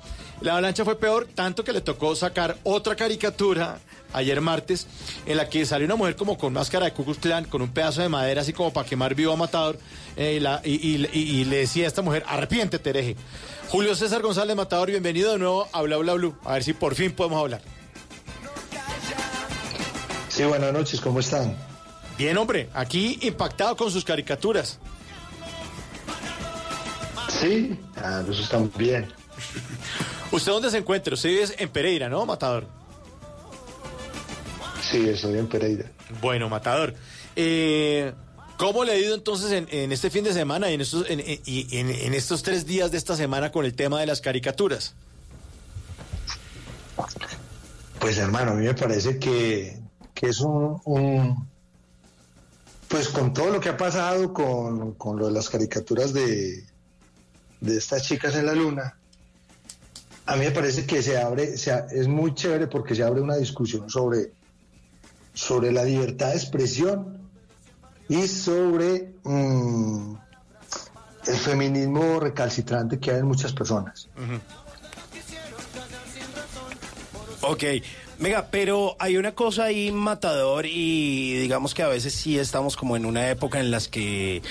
La 0.41 0.53
avalancha 0.53 0.85
fue 0.85 0.99
peor, 0.99 1.29
tanto 1.35 1.63
que 1.65 1.73
le 1.73 1.83
tocó 1.83 2.17
sacar 2.17 2.57
otra 2.63 2.97
caricatura 2.97 3.79
ayer 4.13 4.41
martes, 4.41 4.87
en 5.27 5.37
la 5.37 5.49
que 5.49 5.67
salió 5.67 5.85
una 5.87 5.97
mujer 5.97 6.17
como 6.17 6.39
con 6.39 6.53
máscara 6.55 6.87
de 6.87 6.93
Ku 6.95 7.05
Klan, 7.15 7.45
con 7.45 7.61
un 7.63 7.69
pedazo 7.73 8.01
de 8.01 8.09
madera 8.09 8.41
así 8.41 8.53
como 8.55 8.73
para 8.73 8.89
quemar 8.89 9.15
vivo 9.15 9.33
a 9.33 9.37
Matador, 9.37 9.79
eh, 10.17 10.35
y, 10.37 10.41
la- 10.41 10.63
y- 10.65 10.71
y- 10.97 11.09
y- 11.13 11.41
y 11.41 11.45
le 11.45 11.59
decía 11.59 11.85
a 11.85 11.89
esta 11.89 12.01
mujer, 12.03 12.25
arrepiéntete, 12.27 12.89
hereje. 12.91 13.17
Julio 13.69 13.95
César 13.95 14.23
González 14.23 14.57
Matador, 14.57 14.91
bienvenido 14.91 15.31
de 15.33 15.39
nuevo 15.39 15.69
a 15.73 15.83
Bla 15.83 15.99
Bla 15.99 16.15
Blue. 16.15 16.35
A 16.45 16.55
ver 16.55 16.65
si 16.65 16.73
por 16.73 16.95
fin 16.95 17.13
podemos 17.13 17.39
hablar. 17.41 17.61
Sí, 20.29 20.45
buenas 20.45 20.73
noches, 20.73 21.01
¿cómo 21.01 21.21
están? 21.21 21.55
Bien, 22.17 22.37
hombre, 22.39 22.69
aquí 22.75 23.19
impactado 23.23 23.77
con 23.77 23.91
sus 23.91 24.05
caricaturas. 24.05 24.79
Sí, 27.41 27.79
ah, 27.97 28.23
eso 28.29 28.43
está 28.43 28.59
muy 28.59 28.71
bien. 28.77 29.07
¿Usted 30.33 30.53
dónde 30.53 30.71
se 30.71 30.79
encuentra? 30.79 31.15
Usted 31.15 31.29
vive 31.31 31.45
en 31.59 31.69
Pereira, 31.71 32.09
¿no, 32.09 32.25
Matador? 32.27 32.67
Sí, 34.83 35.09
estoy 35.09 35.39
en 35.39 35.47
Pereira. 35.49 35.91
Bueno, 36.21 36.49
Matador. 36.49 36.95
Eh, 37.37 38.13
¿Cómo 38.59 38.85
le 38.85 38.93
ha 38.93 38.99
ido 38.99 39.15
entonces 39.15 39.53
en, 39.53 39.67
en 39.71 39.91
este 39.93 40.11
fin 40.11 40.23
de 40.25 40.33
semana 40.35 40.71
y 40.71 40.75
en 40.75 40.81
estos, 40.83 41.09
en, 41.09 41.21
en- 41.21 41.41
y 41.47 41.79
en- 41.79 41.91
en 41.91 42.13
estos 42.15 42.43
tres 42.43 42.67
días 42.67 42.91
de 42.91 42.99
esta 42.99 43.17
semana 43.17 43.51
con 43.51 43.65
el 43.65 43.75
tema 43.75 43.99
de 44.01 44.07
las 44.07 44.21
caricaturas? 44.21 44.95
Pues 47.99 48.19
hermano, 48.19 48.53
a 48.53 48.55
mí 48.55 48.67
me 48.67 48.75
parece 48.75 49.19
que, 49.19 49.79
que 50.15 50.29
es 50.29 50.41
un, 50.41 50.81
un- 50.85 51.49
Pues 52.89 53.09
con 53.09 53.33
todo 53.33 53.51
lo 53.51 53.61
que 53.61 53.69
ha 53.71 53.77
pasado 53.77 54.33
con, 54.35 54.93
con 54.95 55.19
lo 55.19 55.27
de 55.29 55.33
las 55.33 55.49
caricaturas 55.49 56.13
de, 56.13 56.65
de 57.61 57.77
estas 57.77 58.03
chicas 58.03 58.35
en 58.37 58.47
la 58.47 58.55
luna, 58.55 58.97
a 60.27 60.37
mí 60.37 60.45
me 60.45 60.51
parece 60.51 60.87
que 60.87 61.03
se 61.03 61.19
abre, 61.19 61.57
se 61.57 61.73
es 61.91 62.07
muy 62.07 62.35
chévere 62.35 62.67
porque 62.67 62.95
se 62.95 63.03
abre 63.03 63.21
una 63.21 63.37
discusión 63.37 63.91
sobre, 63.91 64.33
sobre 65.35 65.73
la 65.73 65.85
libertad 65.85 66.29
de 66.29 66.37
expresión 66.37 67.19
y 68.09 68.27
sobre 68.29 69.15
mm, 69.25 70.15
el 71.27 71.37
feminismo 71.37 72.21
recalcitrante 72.21 72.99
que 72.99 73.11
hay 73.11 73.19
en 73.21 73.27
muchas 73.27 73.53
personas. 73.53 74.09
Ok, 77.43 77.65
venga, 78.19 78.49
pero 78.51 78.97
hay 78.99 79.17
una 79.17 79.35
cosa 79.35 79.65
ahí 79.65 79.91
matador 79.93 80.67
y 80.67 81.39
digamos 81.39 81.73
que 81.73 81.83
a 81.83 81.89
veces 81.89 82.15
sí 82.15 82.39
estamos 82.39 82.77
como 82.77 82.97
en 82.97 83.07
una 83.07 83.31
época 83.31 83.61
en 83.61 83.71
las 83.71 83.89
que 83.89 84.43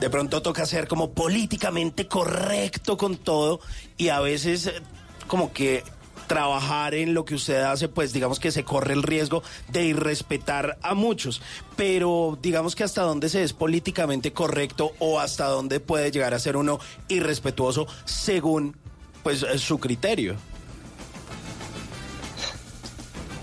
de 0.00 0.10
pronto 0.10 0.40
toca 0.40 0.64
ser 0.64 0.88
como 0.88 1.12
políticamente 1.12 2.08
correcto 2.08 2.96
con 2.96 3.18
todo 3.18 3.60
y 3.98 4.08
a 4.08 4.20
veces 4.20 4.68
eh, 4.68 4.80
como 5.26 5.52
que 5.52 5.84
trabajar 6.26 6.94
en 6.94 7.12
lo 7.12 7.26
que 7.26 7.34
usted 7.34 7.60
hace, 7.60 7.88
pues 7.88 8.14
digamos 8.14 8.40
que 8.40 8.50
se 8.50 8.64
corre 8.64 8.94
el 8.94 9.02
riesgo 9.02 9.42
de 9.68 9.84
irrespetar 9.84 10.78
a 10.80 10.94
muchos, 10.94 11.42
pero 11.76 12.38
digamos 12.40 12.74
que 12.74 12.84
hasta 12.84 13.02
dónde 13.02 13.28
se 13.28 13.42
es 13.42 13.52
políticamente 13.52 14.32
correcto 14.32 14.92
o 15.00 15.20
hasta 15.20 15.48
dónde 15.48 15.80
puede 15.80 16.10
llegar 16.10 16.32
a 16.32 16.38
ser 16.38 16.56
uno 16.56 16.78
irrespetuoso 17.08 17.86
según 18.06 18.74
pues 19.22 19.42
eh, 19.42 19.58
su 19.58 19.78
criterio. 19.78 20.36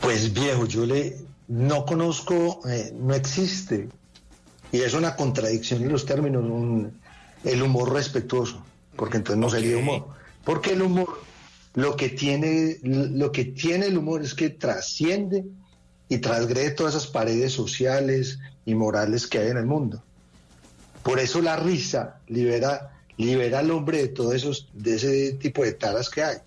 Pues 0.05 0.31
viejo, 0.33 0.67
yo 0.67 0.85
le 0.85 1.17
no 1.47 1.83
conozco, 1.83 2.61
eh, 2.69 2.93
no 2.95 3.15
existe. 3.15 3.89
Y 4.71 4.81
es 4.81 4.93
una 4.93 5.15
contradicción 5.15 5.81
en 5.81 5.91
los 5.91 6.05
términos, 6.05 6.43
un- 6.43 6.93
el 7.43 7.61
humor 7.63 7.91
respetuoso, 7.91 8.63
porque 8.95 9.17
entonces 9.17 9.39
no 9.39 9.49
sería 9.49 9.77
humor. 9.77 10.07
Porque 10.43 10.73
el 10.73 10.83
humor, 10.83 11.21
lo 11.73 11.95
que 11.95 12.09
tiene, 12.09 12.77
lo 12.83 13.31
que 13.31 13.45
tiene 13.45 13.87
el 13.87 13.97
humor 13.97 14.21
es 14.21 14.35
que 14.35 14.51
trasciende 14.51 15.43
y 16.07 16.19
transgrede 16.19 16.69
todas 16.71 16.93
esas 16.95 17.07
paredes 17.07 17.53
sociales 17.53 18.37
y 18.63 18.75
morales 18.75 19.25
que 19.25 19.39
hay 19.39 19.49
en 19.49 19.57
el 19.57 19.65
mundo. 19.65 20.03
Por 21.01 21.19
eso 21.19 21.41
la 21.41 21.55
risa 21.55 22.19
libera, 22.27 22.91
libera 23.17 23.57
al 23.59 23.71
hombre 23.71 24.03
de 24.03 24.07
todos 24.09 24.35
esos, 24.35 24.69
de 24.73 24.95
ese 24.97 25.33
tipo 25.33 25.63
de 25.63 25.73
taras 25.73 26.09
que 26.11 26.23
hay. 26.23 26.37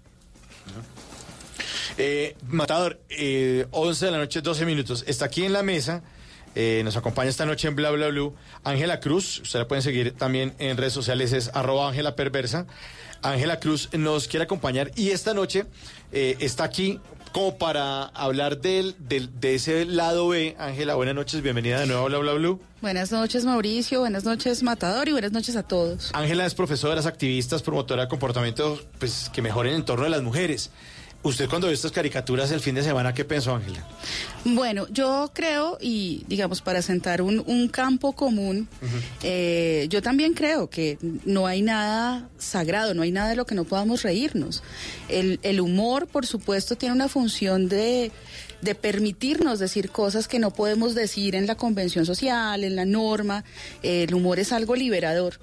Eh, 1.98 2.36
Matador, 2.46 3.00
eh, 3.10 3.66
11 3.72 4.06
de 4.06 4.12
la 4.12 4.18
noche, 4.18 4.40
12 4.40 4.64
minutos. 4.64 5.04
Está 5.06 5.24
aquí 5.26 5.44
en 5.44 5.52
la 5.52 5.62
mesa. 5.62 6.02
eh, 6.54 6.80
nos 6.82 6.96
acompaña 6.96 7.28
esta 7.28 7.44
noche 7.44 7.68
en 7.68 7.76
Bla 7.76 7.90
Bla 7.90 8.08
Blue 8.08 8.34
Ángela 8.64 8.98
Cruz. 9.00 9.40
Usted 9.40 9.58
la 9.60 9.68
pueden 9.68 9.82
seguir 9.82 10.12
también 10.12 10.54
en 10.58 10.76
redes 10.76 10.92
sociales, 10.92 11.32
es 11.32 11.50
arroba 11.54 11.88
Ángela 11.88 12.16
Perversa. 12.16 12.66
Ángela 13.22 13.60
Cruz 13.60 13.90
nos 13.92 14.26
quiere 14.28 14.44
acompañar 14.44 14.90
y 14.96 15.10
esta 15.10 15.34
noche 15.34 15.66
eh, 16.12 16.36
está 16.40 16.64
aquí 16.64 17.00
como 17.32 17.58
para 17.58 18.04
hablar 18.04 18.60
del, 18.60 18.96
del- 18.98 19.38
de 19.38 19.56
ese 19.56 19.84
lado 19.84 20.28
B. 20.28 20.56
Ángela, 20.58 20.94
buenas 20.94 21.14
noches, 21.14 21.42
bienvenida 21.42 21.80
de 21.80 21.86
nuevo 21.86 22.06
a 22.06 22.08
Bla 22.08 22.18
Bla 22.18 22.32
Blue. 22.32 22.60
Buenas 22.80 23.12
noches, 23.12 23.44
Mauricio. 23.44 24.00
Buenas 24.00 24.24
noches, 24.24 24.62
Matador. 24.62 25.08
Y 25.08 25.12
buenas 25.12 25.32
noches 25.32 25.54
a 25.56 25.62
todos. 25.64 26.10
Ángela 26.14 26.46
es 26.46 26.54
profesora, 26.54 26.98
es 26.98 27.06
activista, 27.06 27.58
promotora 27.58 28.02
de 28.04 28.08
comportamientos 28.08 28.86
pues, 28.98 29.30
que 29.32 29.42
mejoren 29.42 29.74
el 29.74 29.80
entorno 29.80 30.04
de 30.04 30.10
las 30.10 30.22
mujeres. 30.22 30.70
Usted 31.20 31.48
cuando 31.48 31.66
vio 31.66 31.74
estas 31.74 31.90
caricaturas 31.90 32.52
el 32.52 32.60
fin 32.60 32.76
de 32.76 32.82
semana, 32.82 33.12
¿qué 33.12 33.24
pensó, 33.24 33.54
Ángela? 33.54 33.84
Bueno, 34.44 34.86
yo 34.88 35.32
creo, 35.34 35.76
y 35.80 36.24
digamos, 36.28 36.62
para 36.62 36.80
sentar 36.80 37.22
un, 37.22 37.42
un 37.44 37.68
campo 37.68 38.12
común, 38.12 38.68
eh, 39.24 39.86
yo 39.90 40.00
también 40.00 40.34
creo 40.34 40.70
que 40.70 40.96
no 41.24 41.48
hay 41.48 41.60
nada 41.60 42.28
sagrado, 42.38 42.94
no 42.94 43.02
hay 43.02 43.10
nada 43.10 43.30
de 43.30 43.36
lo 43.36 43.46
que 43.46 43.56
no 43.56 43.64
podamos 43.64 44.02
reírnos. 44.02 44.62
El, 45.08 45.40
el 45.42 45.60
humor, 45.60 46.06
por 46.06 46.24
supuesto, 46.24 46.76
tiene 46.76 46.94
una 46.94 47.08
función 47.08 47.68
de, 47.68 48.12
de 48.62 48.74
permitirnos 48.76 49.58
decir 49.58 49.90
cosas 49.90 50.28
que 50.28 50.38
no 50.38 50.52
podemos 50.52 50.94
decir 50.94 51.34
en 51.34 51.48
la 51.48 51.56
convención 51.56 52.06
social, 52.06 52.62
en 52.62 52.76
la 52.76 52.84
norma. 52.84 53.44
Eh, 53.82 54.04
el 54.04 54.14
humor 54.14 54.38
es 54.38 54.52
algo 54.52 54.76
liberador. 54.76 55.40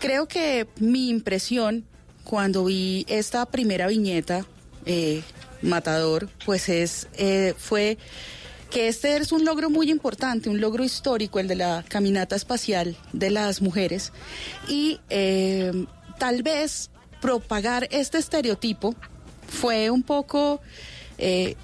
Creo 0.00 0.26
que 0.28 0.66
mi 0.78 1.10
impresión 1.10 1.84
cuando 2.24 2.64
vi 2.64 3.04
esta 3.06 3.44
primera 3.44 3.86
viñeta, 3.86 4.46
eh, 4.86 5.22
Matador, 5.62 6.28
pues 6.44 6.68
es, 6.68 7.08
eh, 7.16 7.54
fue 7.56 7.98
que 8.70 8.88
este 8.88 9.16
es 9.16 9.32
un 9.32 9.44
logro 9.44 9.70
muy 9.70 9.90
importante, 9.90 10.50
un 10.50 10.60
logro 10.60 10.84
histórico, 10.84 11.38
el 11.38 11.48
de 11.48 11.54
la 11.54 11.84
caminata 11.88 12.36
espacial 12.36 12.96
de 13.12 13.30
las 13.30 13.62
mujeres. 13.62 14.12
Y 14.68 15.00
eh, 15.10 15.86
tal 16.18 16.42
vez 16.42 16.90
propagar 17.20 17.88
este 17.90 18.18
estereotipo 18.18 18.94
fue 19.48 19.90
un 19.90 20.02
poco 20.02 20.60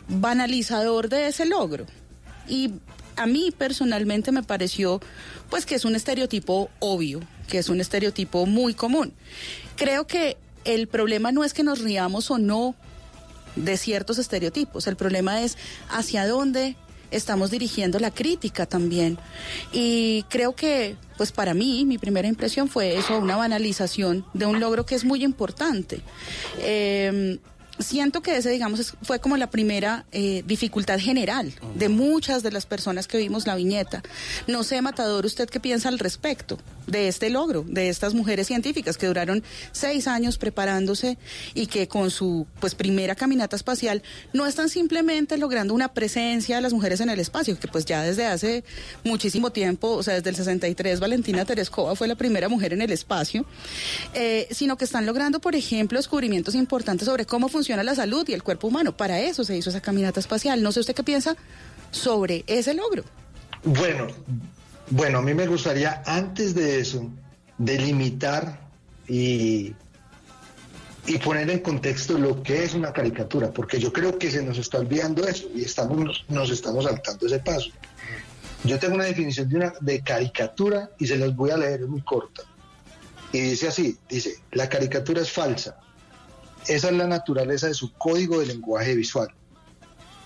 banalizador 0.09 1.09
de 1.09 1.27
ese 1.27 1.45
logro. 1.45 1.85
Y 2.49 2.71
a 3.17 3.27
mí 3.27 3.53
personalmente 3.57 4.33
me 4.33 4.43
pareció 4.43 5.01
pues 5.51 5.67
que 5.67 5.75
es 5.75 5.85
un 5.85 5.97
estereotipo 5.97 6.71
obvio, 6.79 7.21
que 7.49 7.59
es 7.59 7.69
un 7.69 7.81
estereotipo 7.81 8.47
muy 8.47 8.73
común. 8.73 9.13
Creo 9.77 10.07
que 10.07 10.39
el 10.65 10.87
problema 10.89 11.33
no 11.33 11.45
es 11.45 11.53
que 11.53 11.65
nos 11.65 11.81
riamos 11.81 12.31
o 12.31 12.39
no 12.39 12.75
de 13.57 13.77
ciertos 13.77 14.19
estereotipos, 14.19 14.87
el 14.87 14.97
problema 14.97 15.43
es 15.43 15.57
hacia 15.89 16.27
dónde 16.27 16.77
estamos 17.11 17.51
dirigiendo 17.51 17.99
la 17.99 18.11
crítica 18.11 18.67
también. 18.67 19.19
Y 19.73 20.25
creo 20.29 20.55
que, 20.55 20.97
pues 21.17 21.33
para 21.33 21.55
mí, 21.55 21.85
mi 21.85 21.99
primera 21.99 22.29
impresión 22.29 22.69
fue 22.69 22.97
eso, 22.97 23.19
una 23.19 23.37
banalización 23.37 24.25
de 24.33 24.47
un 24.47 24.61
logro 24.61 24.87
que 24.87 24.95
es 24.95 25.05
muy 25.05 25.25
importante. 25.25 26.01
Eh, 26.59 27.39
siento 27.81 28.23
que 28.23 28.37
ese, 28.37 28.51
digamos, 28.51 28.95
fue 29.03 29.21
como 29.21 29.37
la 29.37 29.51
primera 29.51 30.05
eh, 30.13 30.43
dificultad 30.47 30.99
general 30.99 31.53
de 31.75 31.89
muchas 31.89 32.43
de 32.43 32.53
las 32.53 32.67
personas 32.67 33.09
que 33.09 33.19
vimos 33.19 33.47
la 33.47 33.57
viñeta. 33.57 34.03
No 34.47 34.63
sé, 34.63 34.81
Matador, 34.83 35.27
¿usted 35.27 35.49
qué 35.49 35.61
piensa 35.61 35.89
al 35.89 35.99
respecto 35.99 36.59
de 36.87 37.09
este 37.09 37.31
logro, 37.31 37.65
de 37.67 37.89
estas 37.89 38.15
mujeres 38.15 38.47
científicas 38.49 38.97
que 38.97 39.07
duraron 39.07 39.43
seis 39.73 40.09
años 40.09 40.39
preparándose 40.39 41.19
y 41.55 41.67
que 41.67 41.89
con 41.89 42.11
su 42.11 42.47
pues 42.59 42.75
primera 42.75 43.15
caminata 43.15 43.57
espacial 43.57 44.03
no 44.33 44.47
están 44.47 44.69
simplemente 44.69 45.39
logrando 45.39 45.73
una 45.73 45.93
presencia 45.95 46.57
de 46.57 46.63
las 46.63 46.73
mujeres 46.73 47.01
en 47.01 47.11
el 47.11 47.21
espacio, 47.21 47.59
que 47.59 47.69
pues 47.69 47.85
ya 47.85 48.03
desde 48.03 48.27
hace 48.27 48.65
muchísimo 49.05 49.51
tiempo, 49.51 49.91
o 49.91 50.03
sea, 50.03 50.15
desde 50.15 50.31
el 50.31 50.37
63, 50.37 51.01
Valentina 51.01 51.45
Tereskova 51.45 51.95
fue 51.95 52.09
la 52.09 52.17
primera 52.17 52.49
mujer 52.49 52.73
en 52.73 52.83
el 52.83 52.91
espacio, 52.91 53.47
eh, 54.15 54.49
sino 54.51 54.77
que 54.77 54.85
están 54.85 55.07
logrando, 55.07 55.41
por 55.41 55.55
ejemplo, 55.55 55.99
descubrimientos 55.99 56.55
importantes 56.55 57.07
sobre 57.07 57.25
cómo 57.25 57.49
funciona 57.49 57.70
la 57.77 57.95
salud 57.95 58.29
y 58.29 58.33
el 58.33 58.43
cuerpo 58.43 58.69
humano. 58.69 58.97
Para 58.97 59.21
eso 59.21 59.45
se 59.45 59.57
hizo 59.57 59.71
esa 59.71 59.81
caminata 59.81 60.21
espacial. 60.21 60.63
No 60.63 60.73
sé 60.73 60.81
usted 60.81 60.95
qué 60.95 61.05
piensa 61.05 61.37
sobre 61.91 62.45
ese 62.47 62.75
logro. 62.75 63.05
Bueno, 63.65 64.07
bueno, 64.91 65.19
a 65.19 65.23
mí 65.23 65.35
me 65.35 65.47
gustaría 65.47 66.03
antes 66.07 66.55
de 66.55 66.81
eso 66.81 67.11
delimitar 67.59 68.61
y, 69.07 69.75
y 71.07 71.19
poner 71.19 71.51
en 71.51 71.61
contexto 71.61 72.19
lo 72.19 72.43
que 72.43 72.65
es 72.65 72.75
una 72.75 72.93
caricatura, 72.93 73.51
porque 73.51 73.79
yo 73.79 73.93
creo 73.93 74.19
que 74.19 74.31
se 74.31 74.43
nos 74.43 74.59
está 74.59 74.79
olvidando 74.79 75.27
eso 75.27 75.49
y 75.55 75.63
estamos, 75.63 76.25
nos, 76.29 76.51
estamos 76.51 76.85
saltando 76.85 77.27
ese 77.27 77.39
paso. 77.39 77.71
Yo 78.65 78.79
tengo 78.79 78.95
una 78.95 79.05
definición 79.05 79.49
de, 79.49 79.57
una, 79.57 79.73
de 79.81 80.03
caricatura 80.03 80.91
y 80.99 81.07
se 81.07 81.17
las 81.17 81.35
voy 81.35 81.51
a 81.51 81.57
leer, 81.57 81.87
muy 81.87 82.03
corta. 82.03 82.43
Y 83.33 83.41
dice 83.41 83.69
así, 83.69 83.97
dice, 84.09 84.37
la 84.53 84.69
caricatura 84.69 85.23
es 85.23 85.31
falsa. 85.31 85.79
Esa 86.69 86.89
es 86.89 86.95
la 86.95 87.07
naturaleza 87.07 87.67
de 87.69 87.75
su 87.75 87.93
código 87.95 88.41
de 88.41 88.47
lenguaje 88.47 88.95
visual. 88.95 89.29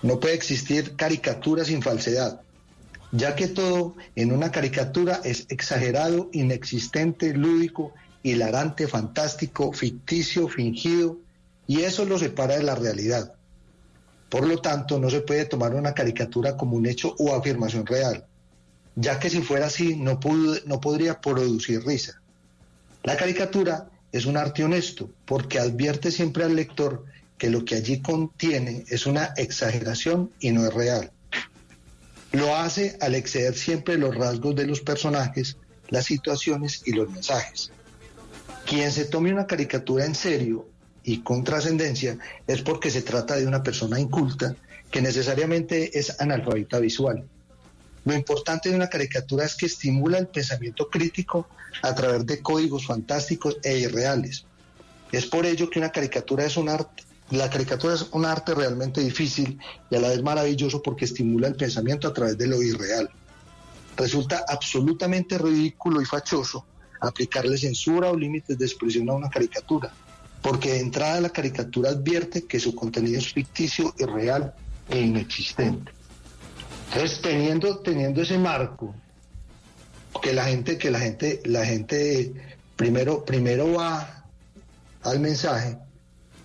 No 0.01 0.19
puede 0.19 0.35
existir 0.35 0.95
caricatura 0.95 1.63
sin 1.65 1.81
falsedad 1.81 2.41
ya 3.11 3.35
que 3.35 3.47
todo 3.47 3.95
en 4.15 4.33
una 4.33 4.51
caricatura 4.51 5.21
es 5.23 5.45
exagerado, 5.49 6.29
inexistente, 6.33 7.33
lúdico, 7.33 7.93
hilarante, 8.23 8.87
fantástico, 8.87 9.71
ficticio, 9.71 10.49
fingido, 10.49 11.19
y 11.65 11.81
eso 11.81 12.03
lo 12.03 12.19
separa 12.19 12.57
de 12.57 12.63
la 12.63 12.75
realidad. 12.75 13.33
Por 14.29 14.45
lo 14.45 14.57
tanto, 14.57 14.99
no 14.99 15.09
se 15.09 15.21
puede 15.21 15.45
tomar 15.45 15.73
una 15.75 15.93
caricatura 15.93 16.57
como 16.57 16.75
un 16.75 16.87
hecho 16.87 17.15
o 17.19 17.33
afirmación 17.33 17.85
real, 17.85 18.25
ya 18.95 19.17
que 19.17 19.29
si 19.29 19.41
fuera 19.41 19.67
así 19.67 19.95
no, 19.95 20.19
pudo- 20.19 20.59
no 20.65 20.81
podría 20.81 21.21
producir 21.21 21.85
risa. 21.85 22.19
La 23.03 23.15
caricatura 23.15 23.87
es 24.15 24.25
un 24.25 24.37
arte 24.37 24.63
honesto 24.63 25.09
porque 25.25 25.59
advierte 25.59 26.09
siempre 26.09 26.45
al 26.45 26.55
lector 26.55 27.03
que 27.37 27.49
lo 27.49 27.65
que 27.65 27.75
allí 27.75 28.01
contiene 28.01 28.85
es 28.87 29.07
una 29.07 29.33
exageración 29.35 30.31
y 30.39 30.51
no 30.51 30.65
es 30.65 30.73
real. 30.73 31.11
Lo 32.31 32.55
hace 32.55 32.97
al 33.01 33.13
exceder 33.13 33.55
siempre 33.55 33.97
los 33.97 34.15
rasgos 34.15 34.55
de 34.55 34.67
los 34.67 34.79
personajes, 34.79 35.57
las 35.89 36.05
situaciones 36.05 36.81
y 36.85 36.93
los 36.93 37.11
mensajes. 37.11 37.73
Quien 38.65 38.89
se 38.93 39.03
tome 39.03 39.33
una 39.33 39.47
caricatura 39.47 40.05
en 40.05 40.15
serio 40.15 40.69
y 41.03 41.19
con 41.19 41.43
trascendencia 41.43 42.17
es 42.47 42.61
porque 42.61 42.91
se 42.91 43.01
trata 43.01 43.35
de 43.35 43.45
una 43.45 43.63
persona 43.63 43.99
inculta 43.99 44.55
que 44.91 45.01
necesariamente 45.01 45.99
es 45.99 46.21
analfabeta 46.21 46.79
visual. 46.79 47.27
Lo 48.05 48.13
importante 48.13 48.69
de 48.69 48.75
una 48.75 48.87
caricatura 48.87 49.45
es 49.45 49.55
que 49.55 49.65
estimula 49.65 50.19
el 50.19 50.27
pensamiento 50.27 50.89
crítico 50.89 51.47
a 51.81 51.93
través 51.93 52.25
de 52.25 52.41
códigos 52.41 52.85
fantásticos 52.85 53.57
e 53.63 53.79
irreales. 53.79 54.45
Es 55.11 55.25
por 55.25 55.45
ello 55.45 55.69
que 55.69 55.79
una 55.79 55.91
caricatura 55.91 56.45
es 56.45 56.55
un 56.55 56.69
arte, 56.69 57.03
la 57.31 57.49
caricatura 57.49 57.95
es 57.95 58.05
un 58.11 58.25
arte 58.25 58.53
realmente 58.53 59.01
difícil 59.01 59.59
y 59.89 59.95
a 59.95 59.99
la 59.99 60.09
vez 60.09 60.21
maravilloso 60.21 60.83
porque 60.83 61.05
estimula 61.05 61.47
el 61.47 61.55
pensamiento 61.55 62.07
a 62.07 62.13
través 62.13 62.37
de 62.37 62.47
lo 62.47 62.61
irreal. 62.61 63.09
Resulta 63.97 64.45
absolutamente 64.47 65.37
ridículo 65.37 66.01
y 66.01 66.05
fachoso 66.05 66.65
aplicarle 67.01 67.57
censura 67.57 68.09
o 68.09 68.15
límites 68.15 68.57
de 68.57 68.65
expresión 68.65 69.09
a 69.09 69.13
una 69.13 69.29
caricatura, 69.29 69.91
porque 70.41 70.73
de 70.73 70.79
entrada 70.81 71.21
la 71.21 71.29
caricatura 71.29 71.89
advierte 71.89 72.45
que 72.45 72.59
su 72.59 72.75
contenido 72.75 73.17
es 73.17 73.33
ficticio, 73.33 73.93
irreal 73.97 74.53
e 74.89 74.99
inexistente. 74.99 75.91
Entonces, 76.95 77.21
teniendo, 77.21 77.77
teniendo 77.79 78.21
ese 78.21 78.37
marco, 78.37 78.95
que 80.21 80.31
la 80.33 80.45
gente, 80.45 80.77
que 80.77 80.89
la 80.89 80.99
gente, 80.99 81.41
la 81.43 81.65
gente 81.65 82.33
primero, 82.77 83.25
primero 83.25 83.73
va 83.73 84.23
al 85.03 85.19
mensaje, 85.19 85.77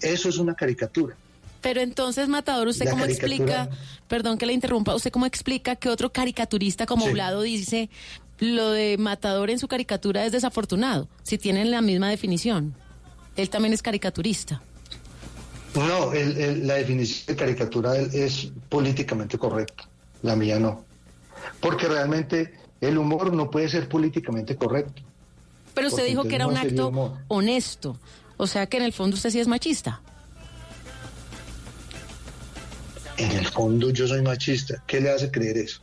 eso 0.01 0.29
es 0.29 0.39
una 0.39 0.55
caricatura. 0.55 1.17
Pero 1.61 1.81
entonces, 1.83 2.29
Matador, 2.29 2.67
¿usted 2.67 2.87
La 2.87 2.91
cómo 2.91 3.05
caricatura- 3.05 3.63
explica, 3.63 3.71
perdón 4.09 4.39
que 4.39 4.47
le 4.47 4.53
interrumpa, 4.53 4.93
¿usted 4.95 5.13
cómo 5.13 5.25
explica 5.27 5.77
que 5.77 5.89
otro 5.89 6.11
caricaturista 6.13 6.85
como 6.85 7.07
Sí. 7.07 7.13
Blado 7.13 7.43
dice 7.43 7.89
lo 8.41 8.71
de 8.71 8.97
Matador 8.99 9.51
en 9.51 9.59
su 9.61 9.69
caricatura 9.69 10.25
es 10.25 10.33
desafortunado, 10.33 11.09
si 11.23 11.39
tienen 11.39 11.71
la 11.71 11.81
misma 11.81 12.09
definición? 12.11 12.75
Él 13.37 13.49
también 13.51 13.73
es 13.73 13.83
caricaturista. 13.83 14.61
No, 15.77 16.13
el- 16.13 16.37
el- 16.39 16.67
la 16.67 16.75
definición 16.75 17.27
de 17.29 17.37
caricatura 17.37 17.97
es- 17.97 18.15
es 18.15 18.53
políticamente 18.69 19.39
correcta, 19.39 19.89
la 20.23 20.37
mía 20.37 20.59
no. 20.59 20.85
Porque 21.61 21.89
realmente 21.89 22.55
el 22.81 22.99
humor 22.99 23.33
no 23.33 23.51
puede 23.51 23.69
ser 23.69 23.89
políticamente 23.89 24.57
correcto. 24.57 25.03
Pero 25.75 25.89
usted 25.89 26.07
dijo 26.07 26.25
que 26.25 26.35
era 26.35 26.47
un 26.47 26.57
acto 26.57 26.89
humor. 26.89 27.19
honesto, 27.29 27.97
o 28.37 28.47
sea 28.47 28.67
que 28.67 28.77
en 28.79 28.83
el 28.83 28.93
fondo 28.93 29.17
usted 29.17 29.31
sí 29.31 29.39
es 29.41 29.49
machista. 29.49 30.01
En 33.17 33.31
el 33.33 33.47
fondo 33.47 33.91
yo 33.91 34.07
soy 34.09 34.23
machista. 34.23 34.83
¿Qué 34.87 35.01
le 35.01 35.11
hace 35.11 35.31
creer 35.31 35.59
eso? 35.59 35.81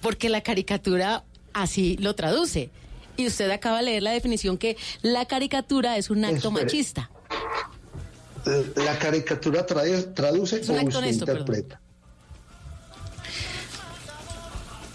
Porque 0.00 0.28
la 0.28 0.40
caricatura 0.42 1.24
así 1.52 1.96
lo 1.98 2.14
traduce. 2.14 2.70
Y 3.16 3.26
usted 3.26 3.50
acaba 3.50 3.78
de 3.78 3.84
leer 3.84 4.02
la 4.02 4.10
definición 4.12 4.56
que 4.58 4.76
la 5.02 5.26
caricatura 5.26 5.96
es 5.98 6.10
un 6.10 6.24
acto 6.24 6.48
Espere. 6.48 6.64
machista. 6.64 7.10
Eh, 8.46 8.72
La 8.76 8.98
caricatura 8.98 9.66
trae- 9.66 10.14
traduce 10.14 10.60
Es 10.60 10.68
un 10.68 10.76
o 10.76 10.78
acto 10.78 10.88
usted 10.88 10.98
honesto, 11.02 11.26
perdón. 11.26 11.46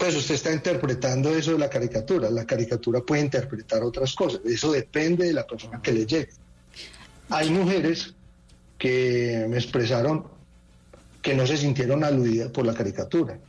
Pues 0.06 0.18
usted 0.18 0.36
está 0.36 0.52
interpretando 0.52 1.34
eso 1.34 1.50
de 1.50 1.58
la 1.58 1.68
caricatura. 1.68 2.30
La 2.30 2.46
caricatura 2.46 3.00
puede 3.00 3.22
interpretar 3.22 3.82
otras 3.82 4.14
cosas. 4.14 4.40
Eso 4.44 4.70
depende 4.70 5.26
de 5.26 5.32
la 5.32 5.44
persona 5.44 5.82
que 5.82 5.90
le 5.90 6.06
llegue. 6.06 6.28
Hay 7.28 7.50
mujeres 7.50 8.14
que 8.78 9.46
me 9.48 9.56
expresaron 9.56 10.28
que 11.22 11.34
no 11.34 11.44
se 11.44 11.56
sintieron 11.56 12.04
aludidas 12.04 12.52
por 12.52 12.64
la 12.64 12.72
caricatura 12.72 13.40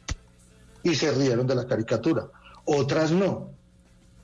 y 0.82 0.96
se 0.96 1.12
rieron 1.12 1.46
de 1.46 1.54
la 1.54 1.68
caricatura. 1.68 2.28
Otras 2.66 3.12
no. 3.12 3.52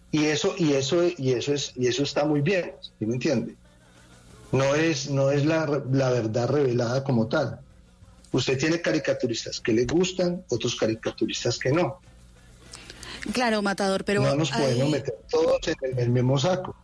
Y 0.10 0.26
eso 0.26 0.56
y 0.58 0.74
eso 0.74 1.04
y 1.16 1.34
eso 1.34 1.54
es 1.54 1.74
y 1.76 1.86
eso 1.86 2.02
está 2.02 2.26
muy 2.26 2.42
bien, 2.42 2.72
¿sí 2.98 3.06
me 3.06 3.14
entiende? 3.14 3.56
No 4.52 4.74
es 4.74 5.08
no 5.08 5.30
es 5.30 5.46
la, 5.46 5.84
la 5.92 6.10
verdad 6.10 6.50
revelada 6.50 7.04
como 7.04 7.28
tal. 7.28 7.60
Usted 8.32 8.58
tiene 8.58 8.82
caricaturistas 8.82 9.60
que 9.60 9.72
le 9.72 9.86
gustan, 9.86 10.44
otros 10.50 10.76
caricaturistas 10.76 11.60
que 11.60 11.72
no. 11.72 12.02
Claro, 13.32 13.62
Matador, 13.62 14.04
pero... 14.04 14.22
no 14.22 14.36
nos 14.36 14.52
podemos 14.52 14.90
meter 14.90 15.16
todos 15.30 15.60
en 15.68 15.76
el, 15.84 15.92
en 15.92 16.00
el 16.00 16.10
mismo 16.10 16.38
saco. 16.38 16.76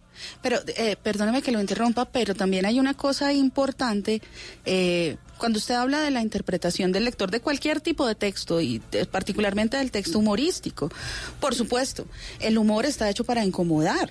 Pero 0.42 0.60
eh, 0.76 0.96
perdóneme 1.02 1.42
que 1.42 1.52
lo 1.52 1.62
interrumpa, 1.62 2.06
pero 2.06 2.36
también 2.36 2.66
hay 2.66 2.80
una 2.80 2.94
cosa 2.94 3.32
importante. 3.34 4.22
eh, 4.66 5.18
cuando 5.38 5.58
usted 5.58 5.76
habla 5.76 6.02
de 6.02 6.12
la 6.12 6.22
interpretación 6.22 6.92
del 6.92 7.06
lector 7.06 7.32
de 7.32 7.40
cualquier 7.40 7.80
tipo 7.80 8.06
de 8.06 8.14
texto 8.16 8.60
y 8.60 8.82
de- 8.92 9.06
particularmente 9.06 9.78
del 9.78 9.90
texto 9.92 10.20
humorístico, 10.20 10.92
por 11.40 11.56
supuesto, 11.56 12.06
el 12.42 12.58
humor 12.58 12.86
está 12.86 13.10
hecho 13.10 13.24
para 13.24 13.46
incomodar. 13.46 14.10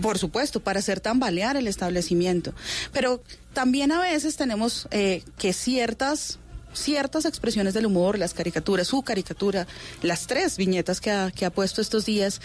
Por 0.00 0.16
supuesto, 0.18 0.60
para 0.60 0.78
hacer 0.78 1.00
tambalear 1.00 1.56
el 1.58 1.68
establecimiento. 1.68 2.54
Pero 2.92 3.22
también 3.52 3.92
a 3.92 4.00
veces 4.00 4.36
tenemos 4.36 4.88
eh, 4.90 5.22
que 5.38 5.52
ciertas 5.52 6.38
ciertas 6.76 7.24
expresiones 7.24 7.74
del 7.74 7.86
humor, 7.86 8.18
las 8.18 8.34
caricaturas, 8.34 8.88
su 8.88 9.02
caricatura, 9.02 9.66
las 10.02 10.26
tres 10.26 10.56
viñetas 10.56 11.00
que 11.00 11.10
ha, 11.10 11.50
puesto 11.50 11.80
estos 11.80 12.04
días, 12.06 12.40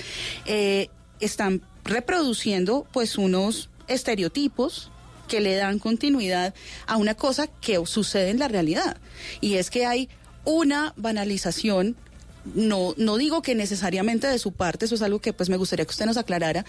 eh, 0.45 0.89
están 1.19 1.61
reproduciendo 1.83 2.87
pues 2.91 3.17
unos 3.17 3.69
estereotipos 3.87 4.91
que 5.27 5.39
le 5.39 5.55
dan 5.55 5.79
continuidad 5.79 6.53
a 6.87 6.97
una 6.97 7.15
cosa 7.15 7.47
que 7.47 7.85
sucede 7.85 8.29
en 8.29 8.39
la 8.39 8.47
realidad. 8.47 8.97
Y 9.39 9.55
es 9.55 9.69
que 9.69 9.85
hay 9.85 10.09
una 10.43 10.93
banalización 10.97 11.95
no, 12.55 12.93
no 12.97 13.17
digo 13.17 13.41
que 13.41 13.55
necesariamente 13.55 14.27
de 14.27 14.39
su 14.39 14.51
parte, 14.51 14.85
eso 14.85 14.95
es 14.95 15.01
algo 15.01 15.19
que 15.19 15.33
pues 15.33 15.49
me 15.49 15.57
gustaría 15.57 15.85
que 15.85 15.91
usted 15.91 16.05
nos 16.05 16.17
aclarara, 16.17 16.65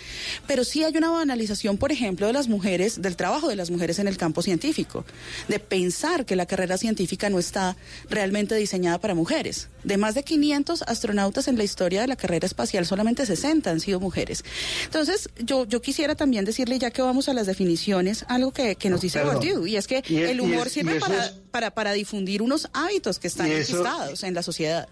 pero 0.47 0.65
sí 0.65 0.85
hay 0.85 0.97
una 0.97 1.11
banalización, 1.11 1.79
por 1.79 1.93
ejemplo, 1.93 2.27
de 2.27 2.33
las 2.33 2.49
mujeres, 2.49 3.01
del 3.01 3.17
trabajo 3.17 3.49
de 3.49 3.57
las 3.57 3.71
mujeres 3.71 3.99
en 3.99 4.09
el 4.09 4.17
campo 4.17 4.43
científico, 4.43 5.05
de 5.49 5.59
pensar 5.59 6.25
que 6.27 6.37
la 6.37 6.47
carrera 6.47 6.77
científica 6.79 7.31
no 7.31 7.39
está 7.39 7.77
realmente 8.11 8.55
diseñada 8.55 8.99
para 9.01 9.15
mujeres. 9.15 9.69
De 9.85 9.97
más 9.97 10.15
de 10.15 10.23
500 10.23 10.83
astronautas 10.83 11.49
en 11.49 11.57
la 11.59 11.65
historia 11.65 12.03
de 12.03 12.07
la 12.07 12.17
carrera 12.17 12.47
espacial, 12.47 12.87
solamente 12.87 13.27
60 13.27 13.71
han 13.71 13.81
sido 13.81 13.99
mujeres. 14.01 14.45
Entonces, 14.85 15.29
yo, 15.39 15.65
yo 15.67 15.81
quisiera 15.83 16.15
también 16.15 16.45
decirle, 16.45 16.79
ya 16.79 16.91
que 16.91 17.03
vamos 17.03 17.29
a 17.29 17.35
las 17.35 17.47
definiciones, 17.47 18.25
algo 18.29 18.53
que, 18.53 18.77
que 18.77 18.91
nos 18.91 19.01
dice 19.01 19.19
Perdón. 19.19 19.37
Bourdieu, 19.37 19.67
y 19.67 19.77
es 19.77 19.87
que 19.87 20.03
Y 20.09 20.19
es- 20.19 20.31
el 20.31 20.41
humor 20.41 20.67
es- 20.67 20.73
sirve 20.75 21.01
para, 21.01 21.25
es- 21.27 21.33
para, 21.51 21.71
para 21.75 21.93
difundir 21.93 22.43
unos 22.43 22.69
hábitos 22.73 23.19
que 23.19 23.29
están 23.29 23.51
enquistados 23.51 24.23
en 24.23 24.35
la 24.35 24.43
sociedad. 24.43 24.89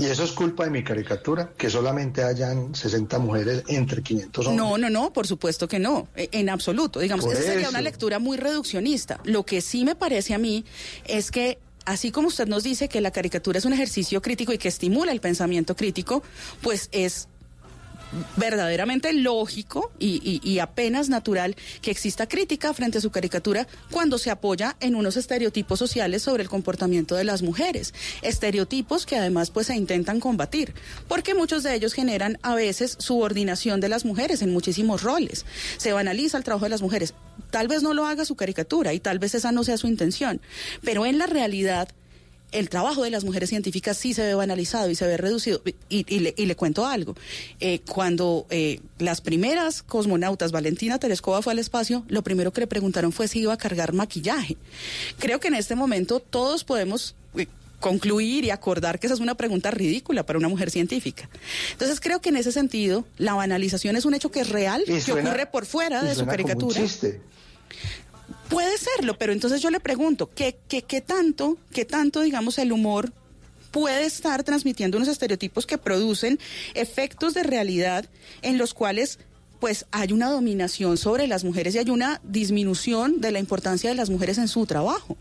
Y 0.00 0.06
eso 0.06 0.24
es 0.24 0.32
culpa 0.32 0.64
de 0.64 0.70
mi 0.70 0.82
caricatura, 0.82 1.52
que 1.56 1.68
solamente 1.68 2.22
hayan 2.22 2.74
60 2.74 3.18
mujeres 3.18 3.64
entre 3.68 4.02
500 4.02 4.46
hombres. 4.46 4.64
No, 4.64 4.78
no, 4.78 4.90
no, 4.90 5.12
por 5.12 5.26
supuesto 5.26 5.68
que 5.68 5.78
no, 5.78 6.08
e- 6.16 6.28
en 6.32 6.48
absoluto. 6.48 7.00
Digamos, 7.00 7.26
esa 7.26 7.42
sería 7.42 7.68
una 7.68 7.80
lectura 7.82 8.18
muy 8.18 8.36
reduccionista. 8.36 9.20
Lo 9.24 9.44
que 9.44 9.60
sí 9.60 9.84
me 9.84 9.94
parece 9.94 10.34
a 10.34 10.38
mí 10.38 10.64
es 11.04 11.30
que, 11.30 11.58
así 11.84 12.10
como 12.10 12.28
usted 12.28 12.46
nos 12.46 12.62
dice 12.62 12.88
que 12.88 13.00
la 13.00 13.10
caricatura 13.10 13.58
es 13.58 13.64
un 13.64 13.72
ejercicio 13.72 14.22
crítico 14.22 14.52
y 14.52 14.58
que 14.58 14.68
estimula 14.68 15.12
el 15.12 15.20
pensamiento 15.20 15.76
crítico, 15.76 16.22
pues 16.62 16.88
es 16.92 17.28
verdaderamente 18.36 19.12
lógico 19.12 19.92
y, 19.98 20.58
apenas 20.60 21.08
natural 21.08 21.56
que 21.80 21.90
exista 21.90 22.28
crítica 22.28 22.74
frente 22.74 22.98
a 22.98 23.00
su 23.00 23.10
caricatura 23.10 23.66
cuando 23.90 24.18
se 24.18 24.30
apoya 24.30 24.76
en 24.80 24.94
unos 24.94 25.16
estereotipos 25.16 25.78
sociales 25.78 26.22
sobre 26.22 26.42
el 26.42 26.48
comportamiento 26.48 27.14
de 27.14 27.24
las 27.24 27.42
mujeres. 27.42 27.94
Estereotipos 28.22 29.06
que 29.06 29.16
además 29.16 29.50
pues 29.50 29.68
se 29.68 29.76
intentan 29.76 30.20
combatir, 30.20 30.74
porque 31.08 31.34
muchos 31.34 31.62
de 31.62 31.74
ellos 31.74 31.94
generan 31.94 32.38
a 32.42 32.54
veces 32.54 32.96
subordinación 32.98 33.80
de 33.80 33.88
las 33.88 34.04
mujeres 34.04 34.42
en 34.42 34.52
muchísimos 34.52 35.02
roles. 35.02 35.46
Se 35.78 35.92
banaliza 35.92 36.36
el 36.36 36.44
trabajo 36.44 36.66
de 36.66 36.70
las 36.70 36.82
mujeres. 36.82 37.14
Tal 37.50 37.68
vez 37.68 37.82
no 37.82 37.94
lo 37.94 38.06
haga 38.06 38.24
su 38.24 38.36
caricatura 38.36 38.92
y 38.92 39.00
tal 39.00 39.18
vez 39.18 39.34
esa 39.34 39.52
no 39.52 39.64
sea 39.64 39.78
su 39.78 39.86
intención, 39.86 40.40
pero 40.82 41.06
en 41.06 41.18
la 41.18 41.26
realidad 41.26 41.88
el 42.52 42.68
trabajo 42.68 43.02
de 43.02 43.10
las 43.10 43.24
mujeres 43.24 43.48
científicas 43.50 43.96
sí 43.96 44.14
se 44.14 44.22
ve 44.22 44.34
banalizado 44.34 44.90
y 44.90 44.94
se 44.94 45.06
ve 45.06 45.16
reducido. 45.16 45.62
Y, 45.88 46.04
y 46.08 46.18
le, 46.20 46.34
y 46.36 46.46
le 46.46 46.56
cuento 46.56 46.86
algo. 46.86 47.14
Eh, 47.60 47.80
cuando 47.88 48.46
eh, 48.50 48.80
las 48.98 49.20
primeras 49.20 49.82
cosmonautas, 49.82 50.52
Valentina 50.52 50.98
Tereskova, 50.98 51.42
fue 51.42 51.52
al 51.52 51.58
espacio, 51.58 52.04
lo 52.08 52.22
primero 52.22 52.52
que 52.52 52.60
le 52.62 52.66
preguntaron 52.66 53.12
fue 53.12 53.28
si 53.28 53.40
iba 53.40 53.52
a 53.52 53.56
cargar 53.58 53.92
maquillaje. 53.92 54.56
Creo 55.18 55.40
que 55.40 55.48
en 55.48 55.54
este 55.54 55.74
momento 55.74 56.20
todos 56.20 56.64
podemos... 56.64 57.14
eh, 57.36 57.46
concluir 57.80 58.44
y 58.44 58.50
acordar 58.50 58.98
que 58.98 59.06
esa 59.06 59.14
es 59.14 59.20
una 59.20 59.36
pregunta 59.36 59.70
ridícula 59.70 60.26
para 60.26 60.38
una 60.38 60.48
mujer 60.48 60.70
científica. 60.70 61.30
Entonces 61.72 61.98
creo 61.98 62.20
que 62.20 62.28
en 62.28 62.36
ese 62.36 62.52
sentido 62.52 63.06
la 63.16 63.32
banalización 63.32 63.96
es 63.96 64.04
un 64.04 64.12
hecho 64.12 64.30
que 64.30 64.40
es 64.40 64.50
real, 64.50 64.84
que 64.84 65.12
ocurre 65.12 65.46
por 65.46 65.64
fuera 65.64 66.02
de 66.02 66.14
su 66.14 66.26
caricatura. 66.26 66.78
Puede 68.50 68.76
serlo, 68.78 69.16
pero 69.16 69.32
entonces 69.32 69.62
yo 69.62 69.70
le 69.70 69.80
pregunto, 69.80 70.28
¿qué, 70.34 70.58
qué, 70.68 70.82
qué 70.82 71.00
tanto, 71.00 71.56
qué 71.72 71.84
tanto, 71.84 72.20
digamos, 72.20 72.58
el 72.58 72.72
humor 72.72 73.12
puede 73.70 74.04
estar 74.04 74.42
transmitiendo 74.42 74.96
unos 74.96 75.08
estereotipos 75.08 75.66
que 75.66 75.78
producen 75.78 76.38
efectos 76.74 77.32
de 77.32 77.44
realidad 77.44 78.06
en 78.42 78.58
los 78.58 78.74
cuales 78.74 79.20
pues 79.60 79.86
hay 79.92 80.12
una 80.12 80.30
dominación 80.30 80.96
sobre 80.96 81.26
las 81.26 81.44
mujeres 81.44 81.74
y 81.74 81.78
hay 81.78 81.90
una 81.90 82.20
disminución 82.24 83.20
de 83.20 83.30
la 83.30 83.38
importancia 83.38 83.90
de 83.90 83.96
las 83.96 84.10
mujeres 84.10 84.38
en 84.38 84.48
su 84.48 84.66
trabajo? 84.66 85.16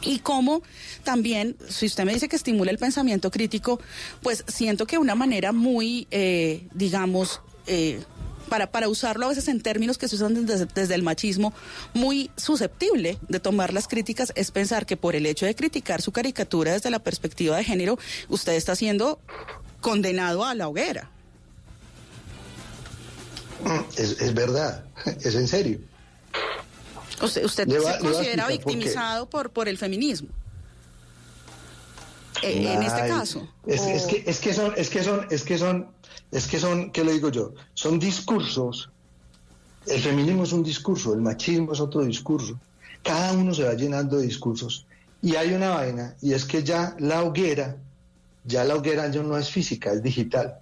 Y 0.00 0.18
cómo 0.18 0.62
también, 1.04 1.56
si 1.68 1.86
usted 1.86 2.04
me 2.04 2.12
dice 2.12 2.28
que 2.28 2.34
estimula 2.34 2.72
el 2.72 2.78
pensamiento 2.78 3.30
crítico, 3.30 3.78
pues 4.20 4.44
siento 4.48 4.86
que 4.86 4.98
una 4.98 5.14
manera 5.14 5.52
muy, 5.52 6.08
eh, 6.10 6.66
digamos, 6.74 7.40
eh, 7.68 8.02
para, 8.52 8.70
para 8.70 8.86
usarlo 8.90 9.24
a 9.24 9.28
veces 9.30 9.48
en 9.48 9.62
términos 9.62 9.96
que 9.96 10.08
se 10.08 10.16
usan 10.16 10.44
desde, 10.44 10.66
desde 10.66 10.94
el 10.94 11.02
machismo, 11.02 11.54
muy 11.94 12.30
susceptible 12.36 13.16
de 13.26 13.40
tomar 13.40 13.72
las 13.72 13.88
críticas, 13.88 14.30
es 14.34 14.50
pensar 14.50 14.84
que 14.84 14.98
por 14.98 15.16
el 15.16 15.24
hecho 15.24 15.46
de 15.46 15.54
criticar 15.54 16.02
su 16.02 16.12
caricatura 16.12 16.72
desde 16.74 16.90
la 16.90 16.98
perspectiva 16.98 17.56
de 17.56 17.64
género, 17.64 17.98
usted 18.28 18.52
está 18.52 18.76
siendo 18.76 19.18
condenado 19.80 20.44
a 20.44 20.54
la 20.54 20.68
hoguera. 20.68 21.08
Es, 23.96 24.20
es 24.20 24.34
verdad, 24.34 24.84
es 25.22 25.34
en 25.34 25.48
serio. 25.48 25.78
Usted, 27.22 27.46
usted 27.46 27.66
va- 27.82 27.94
se 27.94 27.98
considera 28.00 28.44
por 28.44 28.52
victimizado 28.52 29.30
por, 29.30 29.48
por 29.50 29.66
el 29.66 29.78
feminismo. 29.78 30.28
Eh, 32.42 32.70
en 32.74 32.82
este 32.82 33.08
caso. 33.08 33.48
Es, 33.66 33.80
o- 33.80 33.88
es 33.88 34.02
que, 34.02 34.24
es 34.26 34.40
que 34.40 34.52
son, 34.52 34.74
es 34.76 34.90
que 34.90 35.02
son, 35.02 35.26
es 35.30 35.42
que 35.42 35.56
son, 35.56 35.88
es 36.32 36.46
que 36.46 36.58
son, 36.58 36.90
¿qué 36.90 37.04
le 37.04 37.12
digo 37.12 37.28
yo? 37.28 37.52
Son 37.74 37.98
discursos. 37.98 38.90
El 39.86 40.00
feminismo 40.00 40.44
es 40.44 40.52
un 40.52 40.62
discurso, 40.62 41.12
el 41.12 41.20
machismo 41.20 41.72
es 41.72 41.80
otro 41.80 42.02
discurso. 42.02 42.58
Cada 43.02 43.32
uno 43.32 43.52
se 43.52 43.64
va 43.64 43.74
llenando 43.74 44.16
de 44.16 44.24
discursos. 44.24 44.86
Y 45.20 45.36
hay 45.36 45.52
una 45.52 45.70
vaina, 45.70 46.16
y 46.22 46.32
es 46.32 46.44
que 46.44 46.64
ya 46.64 46.96
la 46.98 47.22
hoguera, 47.22 47.76
ya 48.44 48.64
la 48.64 48.76
hoguera 48.76 49.08
ya 49.08 49.22
no 49.22 49.36
es 49.36 49.50
física, 49.50 49.92
es 49.92 50.02
digital. 50.02 50.58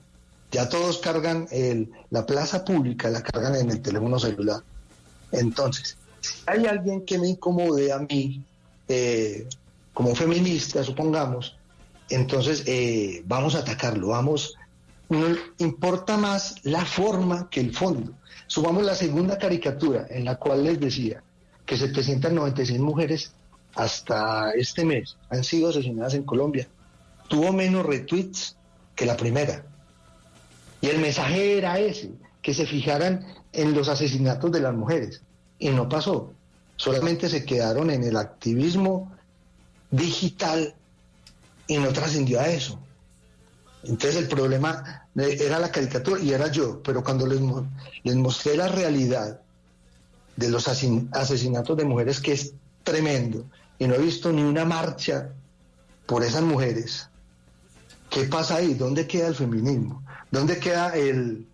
Ya 0.50 0.68
todos 0.68 0.98
cargan 0.98 1.46
el, 1.52 1.90
la 2.10 2.26
plaza 2.26 2.64
pública, 2.64 3.08
la 3.08 3.22
cargan 3.22 3.54
en 3.54 3.70
el 3.70 3.80
teléfono 3.80 4.18
celular. 4.18 4.62
Entonces, 5.30 5.96
si 6.20 6.34
hay 6.46 6.66
alguien 6.66 7.04
que 7.04 7.18
me 7.18 7.28
incomode 7.28 7.92
a 7.92 8.00
mí, 8.00 8.42
eh, 8.88 9.46
como 9.94 10.14
feminista, 10.16 10.82
supongamos, 10.82 11.56
entonces 12.08 12.64
eh, 12.66 13.22
vamos 13.26 13.54
a 13.54 13.60
atacarlo, 13.60 14.08
vamos, 14.08 14.56
importa 15.58 16.16
más 16.16 16.56
la 16.64 16.84
forma 16.84 17.48
que 17.50 17.60
el 17.60 17.74
fondo. 17.74 18.12
Subamos 18.46 18.84
la 18.84 18.94
segunda 18.94 19.38
caricatura 19.38 20.06
en 20.08 20.24
la 20.24 20.36
cual 20.36 20.64
les 20.64 20.78
decía 20.78 21.22
que 21.66 21.76
796 21.76 22.78
mujeres 22.80 23.32
hasta 23.74 24.52
este 24.52 24.84
mes 24.84 25.16
han 25.28 25.44
sido 25.44 25.70
asesinadas 25.70 26.14
en 26.14 26.24
Colombia. 26.24 26.68
Tuvo 27.28 27.52
menos 27.52 27.86
retweets 27.86 28.56
que 28.94 29.06
la 29.06 29.16
primera. 29.16 29.64
Y 30.80 30.88
el 30.88 30.98
mensaje 30.98 31.58
era 31.58 31.78
ese, 31.78 32.12
que 32.42 32.54
se 32.54 32.66
fijaran 32.66 33.24
en 33.52 33.74
los 33.74 33.88
asesinatos 33.88 34.50
de 34.50 34.60
las 34.60 34.74
mujeres. 34.74 35.22
Y 35.58 35.70
no 35.70 35.88
pasó. 35.88 36.32
Solamente 36.76 37.28
se 37.28 37.44
quedaron 37.44 37.90
en 37.90 38.04
el 38.04 38.16
activismo 38.16 39.12
digital 39.90 40.74
y 41.66 41.78
no 41.78 41.92
trascendió 41.92 42.40
a 42.40 42.48
eso. 42.48 42.80
Entonces 43.84 44.16
el 44.16 44.28
problema 44.28 45.06
eh, 45.16 45.38
era 45.40 45.58
la 45.58 45.70
caricatura 45.72 46.20
y 46.20 46.32
era 46.32 46.48
yo, 46.48 46.82
pero 46.82 47.02
cuando 47.02 47.26
les, 47.26 47.40
les 48.02 48.14
mostré 48.16 48.56
la 48.56 48.68
realidad 48.68 49.40
de 50.36 50.48
los 50.50 50.68
asesinatos 50.68 51.76
de 51.76 51.84
mujeres, 51.84 52.20
que 52.20 52.32
es 52.32 52.52
tremendo, 52.84 53.44
y 53.78 53.86
no 53.86 53.94
he 53.94 53.98
visto 53.98 54.32
ni 54.32 54.42
una 54.42 54.64
marcha 54.64 55.30
por 56.06 56.22
esas 56.24 56.42
mujeres, 56.42 57.08
¿qué 58.10 58.24
pasa 58.24 58.56
ahí? 58.56 58.74
¿Dónde 58.74 59.06
queda 59.06 59.28
el 59.28 59.34
feminismo? 59.34 60.02
¿Dónde 60.30 60.58
queda 60.58 60.94
el... 60.96 61.46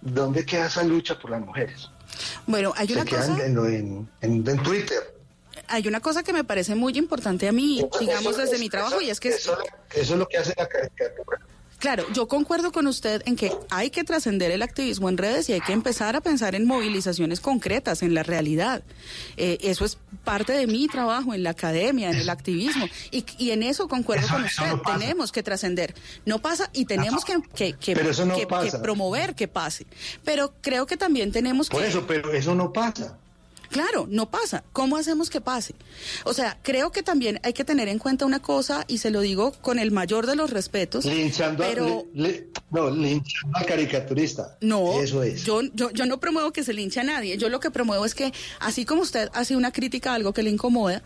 ¿Dónde 0.00 0.44
queda 0.44 0.66
esa 0.66 0.82
lucha 0.82 1.18
por 1.18 1.30
las 1.30 1.40
mujeres? 1.40 1.88
Bueno, 2.46 2.72
hay 2.76 2.92
una 2.92 3.04
cosa... 3.06 3.44
en- 3.46 4.08
en- 4.20 4.48
en 4.48 4.62
Twitter. 4.62 5.03
Hay 5.74 5.88
una 5.88 6.00
cosa 6.00 6.22
que 6.22 6.32
me 6.32 6.44
parece 6.44 6.74
muy 6.74 6.96
importante 6.96 7.48
a 7.48 7.52
mí, 7.52 7.84
digamos 8.00 8.32
Eso- 8.32 8.40
desde 8.42 8.54
eso- 8.54 8.62
mi 8.62 8.68
trabajo, 8.70 9.00
y 9.00 9.10
es 9.10 9.20
que, 9.20 9.28
Eso, 9.30 9.56
eso 9.94 10.12
es 10.14 10.18
lo 10.18 10.26
que 10.28 10.38
hace 10.38 10.54
la 10.56 10.66
caricatura. 10.68 11.40
claro, 11.78 12.06
yo 12.14 12.26
concuerdo 12.28 12.72
con 12.72 12.86
usted 12.86 13.22
en 13.26 13.36
que 13.36 13.52
hay 13.68 13.90
que 13.90 14.04
trascender 14.04 14.50
el 14.50 14.62
activismo 14.62 15.08
en 15.10 15.18
redes 15.18 15.48
y 15.50 15.52
hay 15.52 15.60
que 15.60 15.72
empezar 15.72 16.16
a 16.16 16.22
pensar 16.22 16.54
en 16.54 16.66
movilizaciones 16.66 17.40
concretas, 17.40 18.02
en 18.02 18.14
la 18.14 18.22
realidad. 18.22 18.82
Eh, 19.36 19.58
eso 19.60 19.84
es 19.84 19.98
parte 20.24 20.52
de 20.54 20.66
mi 20.66 20.86
trabajo 20.88 21.34
en 21.34 21.42
la 21.42 21.50
academia, 21.50 22.08
en 22.10 22.16
el 22.16 22.30
activismo, 22.30 22.86
y, 23.10 23.26
y 23.36 23.50
en 23.50 23.62
eso 23.62 23.86
concuerdo 23.88 24.24
Eso- 24.24 24.34
con 24.34 24.44
usted. 24.44 24.66
no 24.66 24.80
tenemos 24.80 25.30
que 25.32 25.42
trascender. 25.42 25.94
No 26.24 26.38
pasa 26.38 26.70
y 26.72 26.86
tenemos 26.86 27.22
que, 27.24 27.34
que, 27.54 27.74
que- 27.74 27.94
Pero 27.94 28.10
eso 28.10 28.24
no 28.24 28.34
que- 28.34 28.40
que 28.42 28.46
pasa. 28.46 28.80
promover 28.80 29.34
que 29.34 29.46
pase. 29.48 29.86
Pero 30.24 30.54
creo 30.62 30.86
que 30.86 30.96
también 30.96 31.32
tenemos 31.32 31.68
Por 31.68 31.82
que... 31.82 31.88
eso, 31.88 32.06
pero 32.06 32.32
eso 32.32 32.54
no 32.54 32.72
pasa. 32.72 33.18
Claro, 33.74 34.06
no 34.08 34.30
pasa. 34.30 34.62
¿Cómo 34.72 34.96
hacemos 34.96 35.30
que 35.30 35.40
pase? 35.40 35.74
O 36.24 36.32
sea, 36.32 36.56
creo 36.62 36.92
que 36.92 37.02
también 37.02 37.40
hay 37.42 37.52
que 37.54 37.64
tener 37.64 37.88
en 37.88 37.98
cuenta 37.98 38.24
una 38.24 38.40
cosa, 38.40 38.84
y 38.86 38.98
se 38.98 39.10
lo 39.10 39.20
digo 39.20 39.50
con 39.62 39.80
el 39.80 39.90
mayor 39.90 40.26
de 40.26 40.36
los 40.36 40.50
respetos, 40.50 41.04
Linchando, 41.04 41.64
a- 41.64 41.66
pero 41.66 42.06
li- 42.14 42.22
li- 42.28 42.44
no, 42.70 42.88
linchando 42.88 43.58
al 43.58 43.66
caricaturista. 43.66 44.56
no, 44.60 45.00
Eso 45.02 45.24
es. 45.24 45.42
yo, 45.42 45.62
yo, 45.74 45.90
yo 45.90 46.06
no 46.06 46.20
promuevo 46.20 46.52
que 46.52 46.62
se 46.62 46.72
linche 46.72 47.00
a 47.00 47.02
nadie. 47.02 47.36
Yo 47.36 47.48
lo 47.48 47.58
que 47.58 47.72
promuevo 47.72 48.04
es 48.04 48.14
que, 48.14 48.32
así 48.60 48.84
como 48.84 49.02
usted 49.02 49.28
hace 49.32 49.56
una 49.56 49.72
crítica 49.72 50.12
a 50.12 50.14
algo 50.14 50.32
que 50.32 50.44
le 50.44 50.50
incomoda, 50.50 51.02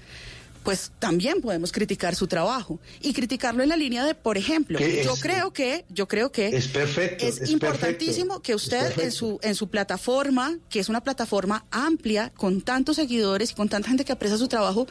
pues 0.64 0.92
también 0.98 1.40
podemos 1.40 1.72
criticar 1.72 2.14
su 2.14 2.26
trabajo 2.26 2.78
y 3.00 3.12
criticarlo 3.12 3.62
en 3.62 3.68
la 3.70 3.76
línea 3.76 4.04
de, 4.04 4.14
por 4.14 4.36
ejemplo, 4.38 4.78
yo 4.78 4.86
es- 5.14 5.20
creo 5.22 5.52
que, 5.52 5.84
yo 5.88 6.06
creo 6.08 6.30
que 6.32 6.48
Es 6.48 6.68
perfecto. 6.68 7.24
es, 7.24 7.40
es 7.40 7.50
importantísimo 7.50 8.34
perfecto, 8.34 8.42
que 8.42 8.54
usted 8.54 8.98
en 9.00 9.12
su 9.12 9.38
en 9.42 9.54
su 9.54 9.68
plataforma, 9.68 10.58
que 10.68 10.80
es 10.80 10.88
una 10.88 11.02
plataforma 11.02 11.64
amplia 11.70 12.30
con 12.36 12.60
tantos 12.62 12.96
seguidores 12.96 13.50
y 13.52 13.54
con 13.54 13.68
tanta 13.68 13.88
gente 13.88 14.04
que 14.04 14.12
aprecia 14.12 14.36
su 14.38 14.48
trabajo, 14.48 14.86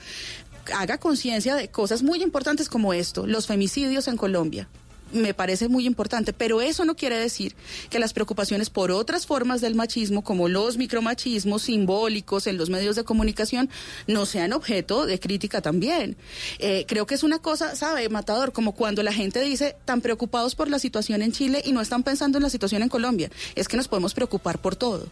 haga 0.76 0.98
conciencia 0.98 1.56
de 1.56 1.70
cosas 1.70 2.04
muy 2.04 2.22
importantes 2.24 2.68
como 2.70 2.94
esto, 2.94 3.26
los 3.28 3.48
femicidios 3.48 4.08
en 4.08 4.18
Colombia 4.18 4.68
me 5.12 5.34
parece 5.34 5.68
muy 5.68 5.86
importante, 5.86 6.34
pero 6.34 6.62
eso 6.62 6.86
no 6.86 6.96
quiere 6.96 7.18
decir 7.18 7.56
que 7.90 8.00
las 8.00 8.14
preocupaciones 8.14 8.70
por 8.70 8.92
otras 8.92 9.26
formas 9.26 9.62
del 9.62 9.76
machismo, 9.76 10.24
como 10.24 10.48
los 10.48 10.78
micromachismos 10.78 11.64
simbólicos 11.64 12.48
en 12.48 12.58
los 12.58 12.70
medios 12.70 12.96
de 12.96 13.04
comunicación, 13.04 13.70
no 14.08 14.26
sean 14.26 14.54
objeto 14.54 15.06
de 15.06 15.20
crítica 15.20 15.62
también. 15.62 16.18
Eh, 16.60 16.86
creo 16.88 17.06
que 17.06 17.16
es 17.16 17.24
una 17.24 17.40
cosa, 17.40 17.76
¿sabe, 17.76 18.10
Matador? 18.10 18.52
Como 18.52 18.74
cuando 18.74 19.04
la 19.04 19.14
gente 19.14 19.42
dice, 19.42 19.76
tan 19.86 20.02
preocupados 20.02 20.56
por 20.56 20.70
la 20.70 20.80
situación 20.80 21.22
en 21.22 21.32
Chile 21.32 21.62
y 21.66 21.72
no 21.72 21.82
están 21.82 22.04
pensando 22.04 22.38
en 22.38 22.44
la 22.44 22.50
situación 22.50 22.84
en 22.84 22.90
Colombia. 22.90 23.30
Es 23.56 23.68
que 23.68 23.78
nos 23.78 23.88
podemos 23.88 24.14
preocupar 24.14 24.60
por 24.60 24.76
todo. 24.76 25.08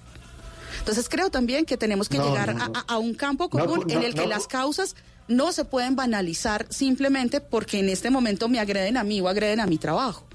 Entonces 0.80 1.10
creo 1.10 1.30
también 1.30 1.66
que 1.66 1.78
tenemos 1.78 2.10
que 2.10 2.20
llegar 2.20 2.56
A, 2.88 2.98
un 2.98 3.16
campo 3.16 3.50
común 3.50 3.86
en 3.90 4.04
el 4.04 4.14
que 4.14 4.28
las 4.28 4.48
causas 4.48 4.96
no 5.28 5.52
se 5.52 5.66
pueden 5.66 5.96
banalizar 5.96 6.68
simplemente 6.70 7.42
porque 7.42 7.80
en 7.80 7.90
este 7.90 8.10
momento 8.10 8.48
me 8.50 8.60
agreden 8.60 8.98
a 8.98 9.04
mí 9.04 9.22
o 9.22 9.28
agreden 9.28 9.60
a 9.60 9.68
mi 9.68 9.78
trabajo. 9.78 10.26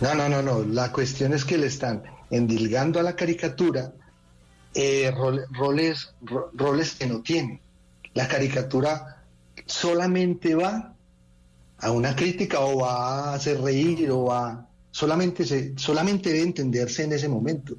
No, 0.00 0.14
no, 0.14 0.28
no, 0.28 0.42
no. 0.42 0.64
La 0.64 0.90
cuestión 0.92 1.32
es 1.32 1.44
que 1.44 1.56
le 1.56 1.66
están 1.66 2.02
endilgando 2.30 2.98
a 2.98 3.02
la 3.02 3.14
caricatura 3.14 3.92
eh, 4.74 5.12
roles, 5.52 6.14
roles 6.52 6.94
que 6.94 7.06
no 7.06 7.22
tiene. 7.22 7.60
La 8.12 8.26
caricatura 8.26 9.22
solamente 9.66 10.54
va 10.54 10.94
a 11.78 11.90
una 11.90 12.16
crítica 12.16 12.60
o 12.60 12.80
va 12.80 13.30
a 13.30 13.34
hacer 13.34 13.60
reír 13.60 14.10
o 14.10 14.24
va 14.24 14.66
solamente 14.90 15.44
se, 15.44 15.76
solamente 15.76 16.30
debe 16.30 16.44
entenderse 16.44 17.02
en 17.02 17.12
ese 17.12 17.28
momento. 17.28 17.74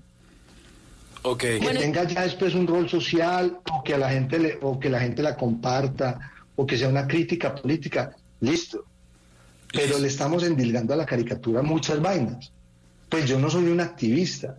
Que 1.34 1.60
tenga 1.60 2.04
ya 2.04 2.22
después 2.22 2.54
un 2.54 2.68
rol 2.68 2.88
social 2.88 3.60
o 3.72 3.84
que 3.84 3.96
a 3.96 3.98
la 3.98 4.12
gente 4.12 4.38
le, 4.38 4.60
o 4.62 4.80
que 4.80 4.90
la 4.90 5.00
gente 5.00 5.24
la 5.24 5.36
comparta 5.36 6.20
o 6.56 6.66
que 6.66 6.78
sea 6.78 6.88
una 6.88 7.08
crítica 7.08 7.56
política, 7.56 8.16
listo. 8.42 8.86
Pero 9.72 9.98
le 9.98 10.08
estamos 10.08 10.44
endilgando 10.44 10.94
a 10.94 10.98
la 10.98 11.06
caricatura 11.06 11.62
muchas 11.62 12.00
vainas. 12.00 12.52
Pues 13.10 13.28
yo 13.28 13.40
no 13.40 13.50
soy 13.50 13.66
un 13.66 13.82
activista. 13.82 14.56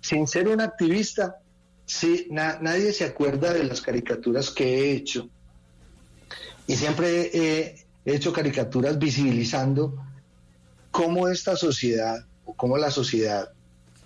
Sin 0.00 0.26
ser 0.26 0.48
un 0.48 0.60
activista, 0.60 1.36
sí, 1.84 2.28
nadie 2.30 2.92
se 2.92 3.04
acuerda 3.04 3.52
de 3.52 3.64
las 3.64 3.80
caricaturas 3.80 4.50
que 4.50 4.64
he 4.64 4.92
hecho. 4.92 5.28
Y 6.66 6.76
siempre 6.76 7.30
he 7.32 7.86
hecho 8.04 8.32
caricaturas 8.32 8.98
visibilizando 8.98 10.02
cómo 10.90 11.28
esta 11.28 11.56
sociedad 11.56 12.24
o 12.44 12.54
cómo 12.54 12.78
la 12.78 12.90
sociedad 12.90 13.52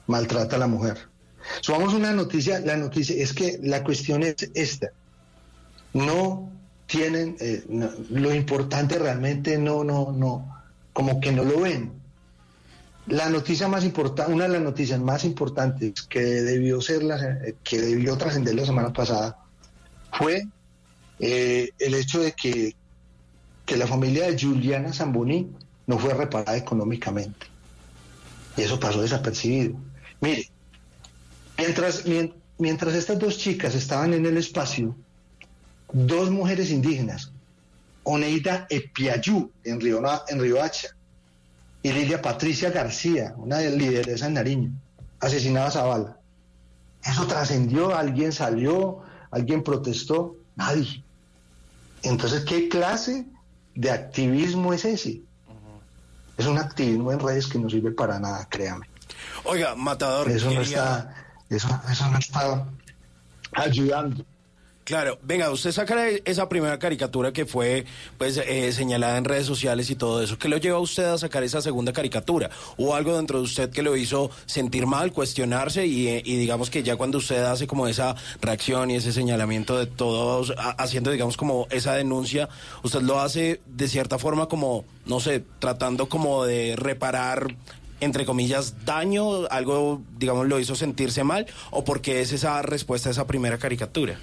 maltrata 0.06 0.56
a 0.56 0.58
la 0.58 0.66
mujer. 0.66 1.09
Subamos 1.60 1.94
una 1.94 2.12
noticia, 2.12 2.60
la 2.60 2.76
noticia 2.76 3.16
es 3.22 3.32
que 3.32 3.58
la 3.62 3.82
cuestión 3.82 4.22
es 4.22 4.36
esta. 4.54 4.90
No 5.92 6.50
tienen, 6.86 7.36
eh, 7.40 7.64
lo 8.10 8.34
importante 8.34 8.98
realmente 8.98 9.58
no, 9.58 9.84
no, 9.84 10.12
no, 10.12 10.62
como 10.92 11.20
que 11.20 11.32
no 11.32 11.44
lo 11.44 11.60
ven. 11.60 11.92
La 13.06 13.28
noticia 13.28 13.68
más 13.68 13.84
importante, 13.84 14.32
una 14.32 14.44
de 14.44 14.50
las 14.50 14.62
noticias 14.62 15.00
más 15.00 15.24
importantes 15.24 16.02
que 16.02 16.20
debió 16.20 16.80
ser 16.80 17.02
la, 17.02 17.38
que 17.64 17.80
debió 17.80 18.16
trascender 18.16 18.54
la 18.54 18.66
semana 18.66 18.92
pasada 18.92 19.38
fue 20.12 20.46
eh, 21.18 21.70
el 21.78 21.94
hecho 21.94 22.20
de 22.20 22.32
que, 22.32 22.76
que 23.66 23.76
la 23.76 23.86
familia 23.86 24.30
de 24.30 24.38
Juliana 24.38 24.92
Zamboni 24.92 25.50
no 25.86 25.98
fue 25.98 26.14
reparada 26.14 26.56
económicamente. 26.56 27.46
Y 28.56 28.62
eso 28.62 28.78
pasó 28.78 29.02
desapercibido. 29.02 29.74
Mire, 30.20 30.50
Mientras, 31.60 32.04
mientras 32.56 32.94
estas 32.94 33.18
dos 33.18 33.36
chicas 33.36 33.74
estaban 33.74 34.14
en 34.14 34.24
el 34.24 34.38
espacio, 34.38 34.96
dos 35.92 36.30
mujeres 36.30 36.70
indígenas, 36.70 37.32
Oneida 38.02 38.66
Epiayú 38.70 39.50
en 39.64 39.78
Río, 39.78 40.02
en 40.28 40.40
Riohacha 40.40 40.88
y 41.82 41.92
Lilia 41.92 42.22
Patricia 42.22 42.70
García, 42.70 43.34
una 43.36 43.58
de 43.58 43.76
lideresas 43.76 44.28
en 44.28 44.34
Nariño, 44.34 44.72
asesinadas 45.20 45.76
a 45.76 45.84
bala. 45.84 46.16
Eso 47.04 47.26
trascendió, 47.26 47.94
alguien 47.94 48.32
salió, 48.32 49.02
alguien 49.30 49.62
protestó, 49.62 50.36
nadie. 50.56 51.04
Entonces, 52.02 52.44
¿qué 52.46 52.70
clase 52.70 53.26
de 53.74 53.90
activismo 53.90 54.72
es 54.72 54.86
ese? 54.86 55.20
Es 56.38 56.46
un 56.46 56.56
activismo 56.56 57.12
en 57.12 57.20
redes 57.20 57.46
que 57.46 57.58
no 57.58 57.68
sirve 57.68 57.90
para 57.90 58.18
nada, 58.18 58.46
créame. 58.48 58.86
Oiga, 59.44 59.74
Matador, 59.74 60.30
eso 60.30 60.50
no 60.50 60.62
está 60.62 61.19
eso, 61.50 61.68
eso 61.90 62.08
no 62.10 62.18
está 62.18 62.64
ayudando. 63.52 64.24
Claro, 64.90 65.20
venga, 65.22 65.50
usted 65.50 65.70
saca 65.70 66.08
esa 66.08 66.48
primera 66.48 66.76
caricatura 66.80 67.32
que 67.32 67.46
fue 67.46 67.84
pues 68.18 68.38
eh, 68.38 68.72
señalada 68.72 69.18
en 69.18 69.24
redes 69.24 69.46
sociales 69.46 69.88
y 69.88 69.94
todo 69.94 70.20
eso. 70.20 70.36
¿Qué 70.36 70.48
lo 70.48 70.56
lleva 70.56 70.78
a 70.78 70.80
usted 70.80 71.04
a 71.04 71.16
sacar 71.16 71.44
esa 71.44 71.62
segunda 71.62 71.92
caricatura? 71.92 72.50
¿O 72.76 72.96
algo 72.96 73.16
dentro 73.16 73.38
de 73.38 73.44
usted 73.44 73.70
que 73.70 73.82
lo 73.82 73.96
hizo 73.96 74.32
sentir 74.46 74.86
mal, 74.86 75.12
cuestionarse 75.12 75.86
y, 75.86 76.08
eh, 76.08 76.22
y 76.24 76.36
digamos 76.38 76.70
que 76.70 76.82
ya 76.82 76.96
cuando 76.96 77.18
usted 77.18 77.44
hace 77.44 77.68
como 77.68 77.86
esa 77.86 78.16
reacción 78.40 78.90
y 78.90 78.96
ese 78.96 79.12
señalamiento 79.12 79.78
de 79.78 79.86
todos, 79.86 80.52
haciendo 80.56 81.12
digamos 81.12 81.36
como 81.36 81.68
esa 81.70 81.94
denuncia, 81.94 82.48
usted 82.82 83.02
lo 83.02 83.20
hace 83.20 83.60
de 83.66 83.86
cierta 83.86 84.18
forma 84.18 84.46
como, 84.46 84.84
no 85.06 85.20
sé, 85.20 85.44
tratando 85.60 86.08
como 86.08 86.44
de 86.44 86.74
reparar 86.74 87.54
entre 88.00 88.24
comillas, 88.24 88.84
daño, 88.84 89.46
algo, 89.50 90.02
digamos, 90.18 90.48
lo 90.48 90.58
hizo 90.58 90.74
sentirse 90.74 91.24
mal, 91.24 91.46
o 91.70 91.84
porque 91.84 92.20
es 92.20 92.32
esa 92.32 92.62
respuesta 92.62 93.08
a 93.08 93.12
esa 93.12 93.26
primera 93.26 93.58
caricatura? 93.58 94.18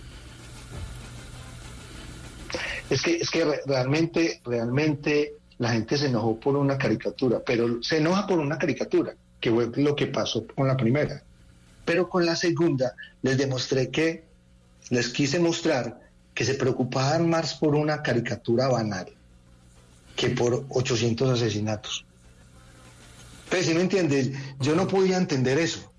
Es 2.90 3.02
que, 3.02 3.16
es 3.16 3.30
que 3.30 3.46
realmente, 3.66 4.42
realmente 4.46 5.34
la 5.58 5.72
gente 5.72 5.98
se 5.98 6.08
enojó 6.08 6.40
por 6.40 6.56
una 6.56 6.78
caricatura, 6.78 7.42
pero 7.46 7.82
se 7.82 7.98
enoja 7.98 8.28
por 8.28 8.40
una 8.40 8.58
caricatura, 8.58 9.16
que 9.40 9.52
fue 9.52 9.70
lo 9.76 9.96
que 9.96 10.08
pasó 10.08 10.46
con 10.56 10.68
la 10.68 10.78
primera. 10.78 11.24
Pero 11.86 12.10
con 12.10 12.26
la 12.26 12.36
segunda 12.36 12.94
les 13.22 13.38
demostré 13.38 13.90
que, 13.90 14.26
les 14.90 15.10
quise 15.10 15.40
mostrar 15.40 16.00
que 16.34 16.46
se 16.46 16.54
preocupaban 16.54 17.30
más 17.30 17.56
por 17.56 17.76
una 17.76 18.02
caricatura 18.02 18.68
banal 18.68 19.08
que 20.16 20.30
por 20.32 20.66
800 20.70 21.30
asesinatos. 21.30 22.07
Pues 23.50 23.66
si 23.66 23.74
me 23.74 23.82
entiendes, 23.82 24.32
yo 24.60 24.76
no 24.76 24.88
podía 24.88 25.18
entender 25.18 25.58
eso. 25.58 25.92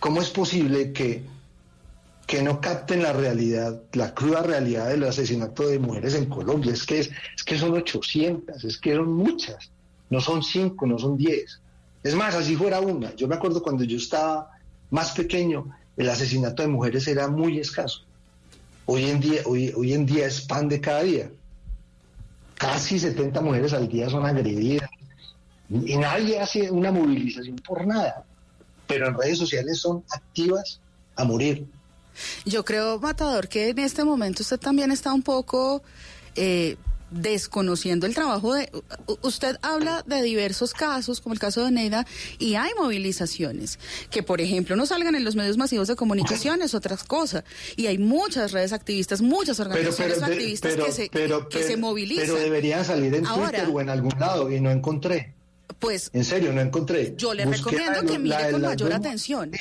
¿Cómo 0.00 0.22
es 0.22 0.30
posible 0.30 0.92
que, 0.92 1.22
que 2.26 2.42
no 2.42 2.60
capten 2.60 3.02
la 3.02 3.12
realidad, 3.12 3.82
la 3.92 4.14
cruda 4.14 4.42
realidad 4.42 4.88
del 4.88 5.04
asesinato 5.04 5.68
de 5.68 5.78
mujeres 5.78 6.14
en 6.14 6.26
Colombia? 6.26 6.72
Es 6.72 6.86
que, 6.86 7.00
es, 7.00 7.10
que 7.44 7.58
son 7.58 7.74
800, 7.74 8.64
es 8.64 8.78
que 8.78 8.94
son 8.94 9.12
muchas, 9.12 9.70
no 10.08 10.20
son 10.20 10.42
5, 10.42 10.86
no 10.86 10.98
son 10.98 11.18
10. 11.18 11.60
Es 12.04 12.14
más, 12.14 12.34
así 12.34 12.56
fuera 12.56 12.80
una. 12.80 13.14
Yo 13.14 13.28
me 13.28 13.34
acuerdo 13.34 13.62
cuando 13.62 13.84
yo 13.84 13.98
estaba 13.98 14.50
más 14.90 15.12
pequeño, 15.12 15.66
el 15.96 16.08
asesinato 16.08 16.62
de 16.62 16.68
mujeres 16.68 17.06
era 17.08 17.28
muy 17.28 17.58
escaso. 17.58 18.04
Hoy 18.86 19.04
en 19.04 19.20
día, 19.20 19.42
hoy, 19.44 19.72
hoy 19.76 19.92
en 19.92 20.06
día 20.06 20.26
es 20.26 20.40
pan 20.40 20.68
de 20.68 20.80
cada 20.80 21.02
día. 21.02 21.30
Casi 22.54 22.98
70 22.98 23.40
mujeres 23.42 23.74
al 23.74 23.86
día 23.88 24.08
son 24.08 24.24
agredidas 24.24 24.88
y 25.70 25.96
nadie 25.96 26.40
hace 26.40 26.70
una 26.70 26.90
movilización 26.90 27.56
por 27.56 27.86
nada, 27.86 28.24
pero 28.86 29.08
en 29.08 29.14
redes 29.14 29.38
sociales 29.38 29.78
son 29.78 30.02
activas 30.10 30.80
a 31.16 31.24
morir. 31.24 31.66
Yo 32.44 32.64
creo, 32.64 32.98
Matador, 32.98 33.48
que 33.48 33.68
en 33.68 33.78
este 33.78 34.04
momento 34.04 34.42
usted 34.42 34.58
también 34.58 34.90
está 34.90 35.12
un 35.12 35.22
poco 35.22 35.82
eh, 36.34 36.76
desconociendo 37.10 38.06
el 38.06 38.14
trabajo 38.14 38.54
de... 38.54 38.70
Usted 39.22 39.56
habla 39.62 40.02
de 40.06 40.22
diversos 40.22 40.74
casos, 40.74 41.20
como 41.20 41.32
el 41.32 41.38
caso 41.38 41.64
de 41.64 41.70
Neida, 41.70 42.06
y 42.38 42.54
hay 42.54 42.70
movilizaciones, 42.78 43.78
que 44.10 44.22
por 44.22 44.40
ejemplo 44.40 44.74
no 44.76 44.86
salgan 44.86 45.14
en 45.14 45.24
los 45.24 45.36
medios 45.36 45.56
masivos 45.56 45.88
de 45.88 45.96
comunicación, 45.96 46.62
es 46.62 46.74
otra 46.74 46.96
cosa. 46.96 47.44
Y 47.76 47.86
hay 47.86 47.98
muchas 47.98 48.52
redes 48.52 48.72
activistas, 48.72 49.22
muchas 49.22 49.60
organizaciones 49.60 50.22
activistas 50.22 50.74
que, 50.74 50.92
se, 50.92 51.08
que, 51.08 51.62
se 51.62 51.76
movilizan. 51.76 52.26
Pero 52.26 52.38
deberían 52.38 52.84
salir 52.84 53.14
en 53.14 53.24
Twitter 53.24 53.68
o 53.72 53.80
en 53.80 53.90
algún 53.90 54.18
lado, 54.18 54.50
y 54.50 54.60
no 54.60 54.70
encontré. 54.70 55.37
Pues. 55.78 56.10
En 56.12 56.24
serio, 56.24 56.52
no 56.52 56.60
encontré. 56.60 57.14
Yo 57.16 57.32
le 57.34 57.44
recomiendo 57.44 58.02
que 58.04 58.18
mire 58.18 58.50
con 58.50 58.62
mayor 58.62 58.92
atención. 58.92 59.52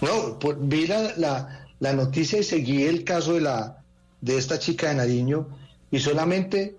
No, 0.00 0.38
vi 0.58 0.86
la, 0.86 1.64
la, 1.78 1.92
noticia 1.94 2.38
y 2.38 2.44
seguí 2.44 2.84
el 2.84 3.04
caso 3.04 3.34
de 3.34 3.40
la 3.40 3.82
de 4.20 4.36
esta 4.36 4.58
chica 4.58 4.88
de 4.88 4.96
Nariño 4.96 5.48
y 5.90 5.98
solamente 5.98 6.76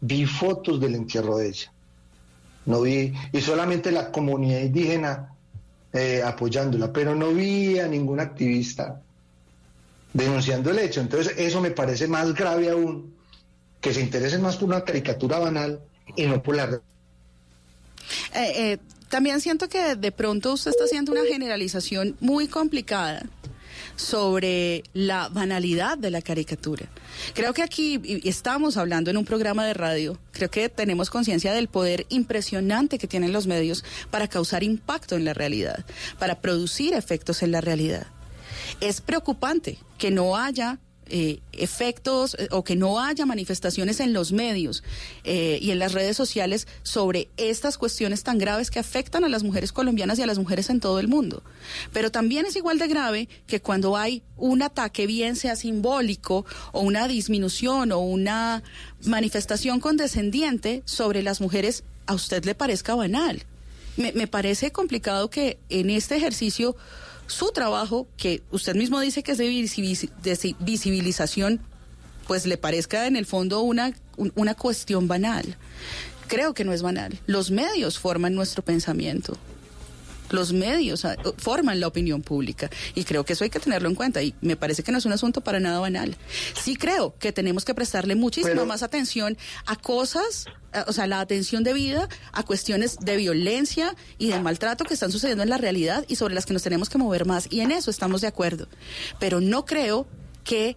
vi 0.00 0.26
fotos 0.26 0.80
del 0.80 0.94
entierro 0.94 1.38
de 1.38 1.48
ella. 1.48 1.72
No 2.66 2.82
vi, 2.82 3.14
y 3.32 3.40
solamente 3.40 3.90
la 3.90 4.12
comunidad 4.12 4.60
indígena 4.60 5.34
eh, 5.92 6.22
apoyándola, 6.22 6.92
pero 6.92 7.14
no 7.14 7.32
vi 7.32 7.78
a 7.78 7.88
ningún 7.88 8.20
activista 8.20 9.00
denunciando 10.12 10.70
el 10.70 10.78
hecho. 10.80 11.00
Entonces, 11.00 11.34
eso 11.38 11.62
me 11.62 11.70
parece 11.70 12.06
más 12.08 12.34
grave 12.34 12.68
aún, 12.68 13.14
que 13.80 13.94
se 13.94 14.02
interesen 14.02 14.42
más 14.42 14.56
por 14.56 14.68
una 14.68 14.84
caricatura 14.84 15.38
banal 15.38 15.80
la... 16.16 16.80
Eh, 18.34 18.52
eh, 18.56 18.78
también 19.08 19.40
siento 19.40 19.68
que 19.68 19.96
de 19.96 20.12
pronto 20.12 20.52
usted 20.52 20.70
está 20.70 20.84
haciendo 20.84 21.12
una 21.12 21.24
generalización 21.24 22.16
muy 22.20 22.48
complicada 22.48 23.24
sobre 23.96 24.84
la 24.92 25.28
banalidad 25.28 25.98
de 25.98 26.10
la 26.10 26.22
caricatura. 26.22 26.86
Creo 27.34 27.52
que 27.52 27.62
aquí 27.62 28.00
estamos 28.24 28.76
hablando 28.76 29.10
en 29.10 29.16
un 29.16 29.24
programa 29.24 29.66
de 29.66 29.74
radio, 29.74 30.18
creo 30.30 30.50
que 30.50 30.68
tenemos 30.68 31.10
conciencia 31.10 31.52
del 31.52 31.68
poder 31.68 32.06
impresionante 32.08 32.98
que 32.98 33.08
tienen 33.08 33.32
los 33.32 33.46
medios 33.46 33.84
para 34.10 34.28
causar 34.28 34.62
impacto 34.62 35.16
en 35.16 35.24
la 35.24 35.34
realidad, 35.34 35.84
para 36.18 36.40
producir 36.40 36.94
efectos 36.94 37.42
en 37.42 37.50
la 37.50 37.60
realidad. 37.60 38.06
Es 38.80 39.00
preocupante 39.00 39.78
que 39.98 40.10
no 40.10 40.36
haya 40.36 40.78
eh, 41.10 41.40
efectos 41.52 42.36
eh, 42.38 42.48
o 42.50 42.64
que 42.64 42.76
no 42.76 43.00
haya 43.00 43.24
manifestaciones 43.26 44.00
en 44.00 44.12
los 44.12 44.32
medios 44.32 44.82
eh, 45.24 45.58
y 45.60 45.70
en 45.70 45.78
las 45.78 45.92
redes 45.92 46.16
sociales 46.16 46.68
sobre 46.82 47.28
estas 47.36 47.78
cuestiones 47.78 48.22
tan 48.22 48.38
graves 48.38 48.70
que 48.70 48.78
afectan 48.78 49.24
a 49.24 49.28
las 49.28 49.42
mujeres 49.42 49.72
colombianas 49.72 50.18
y 50.18 50.22
a 50.22 50.26
las 50.26 50.38
mujeres 50.38 50.70
en 50.70 50.80
todo 50.80 51.00
el 51.00 51.08
mundo. 51.08 51.42
Pero 51.92 52.10
también 52.10 52.46
es 52.46 52.56
igual 52.56 52.78
de 52.78 52.88
grave 52.88 53.28
que 53.46 53.60
cuando 53.60 53.96
hay 53.96 54.22
un 54.36 54.62
ataque, 54.62 55.06
bien 55.06 55.34
sea 55.36 55.56
simbólico 55.56 56.44
o 56.72 56.80
una 56.80 57.08
disminución 57.08 57.90
o 57.92 57.98
una 57.98 58.62
manifestación 59.04 59.80
condescendiente 59.80 60.82
sobre 60.84 61.22
las 61.22 61.40
mujeres, 61.40 61.84
a 62.06 62.14
usted 62.14 62.44
le 62.44 62.54
parezca 62.54 62.94
banal. 62.94 63.44
Me, 63.96 64.12
me 64.12 64.26
parece 64.26 64.70
complicado 64.70 65.30
que 65.30 65.58
en 65.70 65.90
este 65.90 66.16
ejercicio 66.16 66.76
su 67.28 67.52
trabajo, 67.52 68.08
que 68.16 68.42
usted 68.50 68.74
mismo 68.74 68.98
dice 69.00 69.22
que 69.22 69.32
es 69.32 69.38
de, 69.38 69.48
visibiliz- 69.48 70.10
de 70.22 70.56
visibilización, 70.58 71.60
pues 72.26 72.44
le 72.46 72.56
parezca 72.58 73.06
en 73.06 73.14
el 73.16 73.24
fondo 73.26 73.60
una, 73.60 73.92
un- 74.16 74.32
una 74.34 74.54
cuestión 74.54 75.06
banal. 75.08 75.56
Creo 76.26 76.52
que 76.52 76.64
no 76.64 76.72
es 76.72 76.82
banal. 76.82 77.18
Los 77.26 77.50
medios 77.50 77.98
forman 77.98 78.34
nuestro 78.34 78.62
pensamiento. 78.64 79.36
Los 80.30 80.52
medios 80.52 81.04
ah, 81.04 81.16
forman 81.38 81.80
la 81.80 81.86
opinión 81.86 82.22
pública 82.22 82.70
y 82.94 83.04
creo 83.04 83.24
que 83.24 83.32
eso 83.32 83.44
hay 83.44 83.50
que 83.50 83.60
tenerlo 83.60 83.88
en 83.88 83.94
cuenta 83.94 84.22
y 84.22 84.34
me 84.40 84.56
parece 84.56 84.82
que 84.82 84.92
no 84.92 84.98
es 84.98 85.04
un 85.06 85.12
asunto 85.12 85.40
para 85.40 85.60
nada 85.60 85.78
banal. 85.80 86.16
Sí 86.62 86.76
creo 86.76 87.14
que 87.18 87.32
tenemos 87.32 87.64
que 87.64 87.74
prestarle 87.74 88.14
muchísima 88.14 88.52
Pero- 88.54 88.66
más 88.66 88.82
atención 88.82 89.36
a 89.66 89.76
cosas, 89.76 90.46
a- 90.72 90.84
o 90.88 90.92
sea, 90.92 91.06
la 91.06 91.20
atención 91.20 91.64
debida 91.64 92.08
a 92.32 92.42
cuestiones 92.42 92.98
de 93.00 93.16
violencia 93.16 93.94
y 94.18 94.28
de 94.28 94.40
maltrato 94.40 94.84
que 94.84 94.94
están 94.94 95.12
sucediendo 95.12 95.42
en 95.42 95.50
la 95.50 95.58
realidad 95.58 96.04
y 96.08 96.16
sobre 96.16 96.34
las 96.34 96.46
que 96.46 96.52
nos 96.52 96.62
tenemos 96.62 96.88
que 96.90 96.98
mover 96.98 97.24
más 97.26 97.46
y 97.50 97.60
en 97.60 97.70
eso 97.70 97.90
estamos 97.90 98.20
de 98.20 98.26
acuerdo. 98.26 98.68
Pero 99.18 99.40
no 99.40 99.64
creo 99.64 100.06
que 100.44 100.76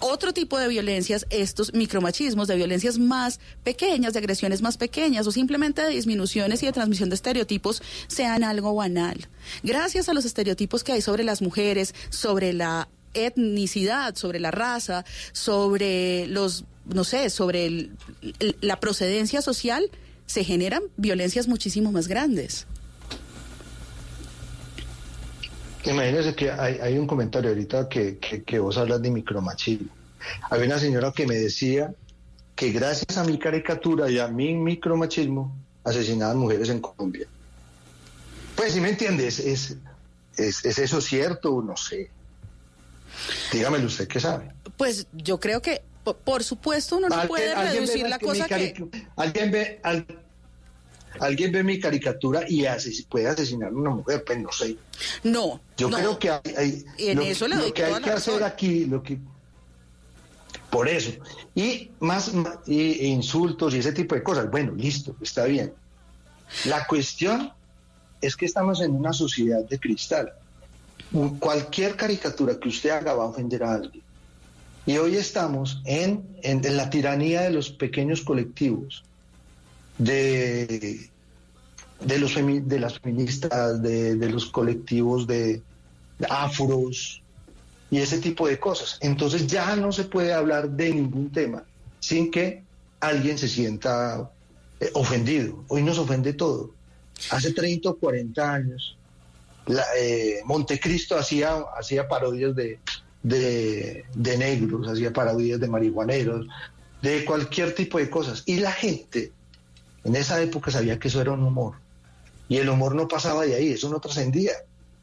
otro 0.00 0.32
tipo 0.32 0.58
de 0.58 0.68
violencias, 0.68 1.26
estos 1.30 1.72
micromachismos, 1.72 2.48
de 2.48 2.56
violencias 2.56 2.98
más 2.98 3.40
pequeñas, 3.62 4.12
de 4.12 4.18
agresiones 4.18 4.62
más 4.62 4.76
pequeñas 4.76 5.26
o 5.26 5.32
simplemente 5.32 5.82
de 5.82 5.90
disminuciones 5.90 6.62
y 6.62 6.66
de 6.66 6.72
transmisión 6.72 7.08
de 7.08 7.14
estereotipos 7.14 7.82
sean 8.06 8.44
algo 8.44 8.74
banal. 8.74 9.28
Gracias 9.62 10.08
a 10.08 10.14
los 10.14 10.24
estereotipos 10.24 10.84
que 10.84 10.92
hay 10.92 11.02
sobre 11.02 11.24
las 11.24 11.42
mujeres, 11.42 11.94
sobre 12.10 12.52
la 12.52 12.88
etnicidad, 13.14 14.16
sobre 14.16 14.40
la 14.40 14.50
raza, 14.50 15.04
sobre 15.32 16.26
los, 16.26 16.64
no 16.86 17.04
sé, 17.04 17.30
sobre 17.30 17.90
la 18.60 18.80
procedencia 18.80 19.40
social, 19.40 19.90
se 20.26 20.44
generan 20.44 20.82
violencias 20.96 21.48
muchísimo 21.48 21.92
más 21.92 22.08
grandes. 22.08 22.66
Imagínese 25.86 26.34
que 26.34 26.50
hay, 26.50 26.78
hay 26.80 26.98
un 26.98 27.06
comentario 27.06 27.50
ahorita 27.50 27.88
que, 27.88 28.18
que, 28.18 28.42
que 28.42 28.58
vos 28.58 28.76
hablas 28.78 29.02
de 29.02 29.10
micromachismo. 29.10 29.88
Había 30.50 30.66
una 30.66 30.78
señora 30.78 31.12
que 31.12 31.26
me 31.26 31.34
decía 31.36 31.92
que 32.56 32.70
gracias 32.70 33.18
a 33.18 33.24
mi 33.24 33.38
caricatura 33.38 34.10
y 34.10 34.18
a 34.18 34.28
mi 34.28 34.54
micromachismo 34.54 35.54
asesinaban 35.84 36.38
mujeres 36.38 36.70
en 36.70 36.80
Colombia. 36.80 37.26
Pues 38.56 38.72
si 38.72 38.80
me 38.80 38.90
entiendes, 38.90 39.38
es, 39.40 39.76
es, 40.36 40.64
¿es 40.64 40.78
eso 40.78 41.00
cierto? 41.00 41.60
No 41.62 41.76
sé. 41.76 42.10
Dígamelo 43.52 43.86
usted 43.86 44.08
que 44.08 44.20
sabe. 44.20 44.50
Pues 44.78 45.06
yo 45.12 45.38
creo 45.38 45.60
que, 45.60 45.82
po- 46.02 46.16
por 46.16 46.42
supuesto, 46.42 46.96
uno 46.96 47.08
no 47.08 47.26
puede 47.28 47.54
reducir 47.54 48.08
la 48.08 48.18
cosa 48.18 48.46
que... 48.46 48.74
caricu- 48.74 49.08
Alguien 49.16 49.50
ve, 49.50 49.80
al- 49.82 50.06
alguien 51.20 51.52
ve 51.52 51.62
mi 51.62 51.78
caricatura 51.80 52.44
y 52.48 52.64
ases- 52.64 53.06
puede 53.08 53.28
asesinar 53.28 53.70
a 53.70 53.72
una 53.74 53.90
mujer, 53.90 54.22
pues 54.26 54.38
no 54.40 54.50
sé. 54.52 54.76
No, 55.22 55.60
Yo 55.76 55.88
no. 55.90 55.96
creo 55.96 56.18
que 56.18 56.30
hay, 56.30 56.40
hay- 56.56 56.84
Y 56.98 57.06
en 57.08 57.18
lo, 57.18 57.22
eso 57.24 57.48
le 57.48 57.56
lo 57.56 57.62
doy 57.62 57.72
que 57.72 57.84
hay 57.84 57.94
que 58.02 58.10
razón. 58.10 58.34
hacer 58.34 58.44
aquí, 58.44 58.84
lo 58.86 59.02
que 59.02 59.18
por 60.70 60.88
eso 60.88 61.12
y 61.54 61.90
más 62.00 62.32
y, 62.66 63.06
insultos 63.06 63.74
y 63.74 63.78
ese 63.78 63.92
tipo 63.92 64.14
de 64.14 64.22
cosas. 64.22 64.50
Bueno, 64.50 64.72
listo, 64.74 65.14
está 65.20 65.44
bien. 65.44 65.72
La 66.66 66.86
cuestión 66.86 67.52
es 68.20 68.36
que 68.36 68.46
estamos 68.46 68.80
en 68.80 68.92
una 68.92 69.12
sociedad 69.12 69.64
de 69.64 69.78
cristal. 69.78 70.32
Cualquier 71.38 71.94
caricatura 71.96 72.58
que 72.58 72.68
usted 72.68 72.90
haga 72.90 73.14
va 73.14 73.24
a 73.24 73.28
ofender 73.28 73.62
a 73.62 73.74
alguien. 73.74 74.02
Y 74.86 74.96
hoy 74.98 75.16
estamos 75.16 75.80
en, 75.84 76.26
en- 76.42 76.64
en 76.64 76.76
la 76.76 76.90
tiranía 76.90 77.42
de 77.42 77.50
los 77.50 77.70
pequeños 77.70 78.20
colectivos, 78.22 79.04
de, 79.98 81.10
de, 82.00 82.18
los 82.18 82.34
de 82.34 82.80
las 82.80 82.98
feministas, 82.98 83.82
de, 83.82 84.16
de 84.16 84.28
los 84.28 84.46
colectivos 84.46 85.26
de, 85.26 85.62
de 86.18 86.26
afros 86.28 87.22
y 87.90 87.98
ese 87.98 88.18
tipo 88.18 88.48
de 88.48 88.58
cosas. 88.58 88.98
Entonces 89.00 89.46
ya 89.46 89.76
no 89.76 89.92
se 89.92 90.04
puede 90.04 90.32
hablar 90.32 90.70
de 90.70 90.90
ningún 90.94 91.30
tema 91.30 91.64
sin 92.00 92.30
que 92.30 92.62
alguien 93.00 93.38
se 93.38 93.48
sienta 93.48 94.30
eh, 94.80 94.90
ofendido. 94.94 95.64
Hoy 95.68 95.82
nos 95.82 95.98
ofende 95.98 96.32
todo. 96.32 96.72
Hace 97.30 97.52
30 97.52 97.90
o 97.90 97.96
40 97.96 98.52
años, 98.52 98.96
la, 99.66 99.84
eh, 99.98 100.40
Montecristo 100.44 101.16
hacía, 101.16 101.64
hacía 101.78 102.08
parodias 102.08 102.54
de, 102.56 102.80
de, 103.22 104.04
de 104.14 104.38
negros, 104.38 104.88
hacía 104.88 105.12
parodias 105.12 105.60
de 105.60 105.68
marihuaneros, 105.68 106.46
de 107.00 107.24
cualquier 107.24 107.74
tipo 107.74 107.98
de 107.98 108.10
cosas. 108.10 108.42
Y 108.46 108.56
la 108.56 108.72
gente 108.72 109.32
en 110.04 110.16
esa 110.16 110.40
época 110.40 110.70
sabía 110.70 110.98
que 110.98 111.08
eso 111.08 111.20
era 111.20 111.32
un 111.32 111.42
humor. 111.42 111.74
Y 112.48 112.58
el 112.58 112.68
humor 112.68 112.94
no 112.94 113.08
pasaba 113.08 113.44
de 113.44 113.54
ahí, 113.54 113.72
eso 113.72 113.88
no 113.88 114.00
trascendía. 114.00 114.52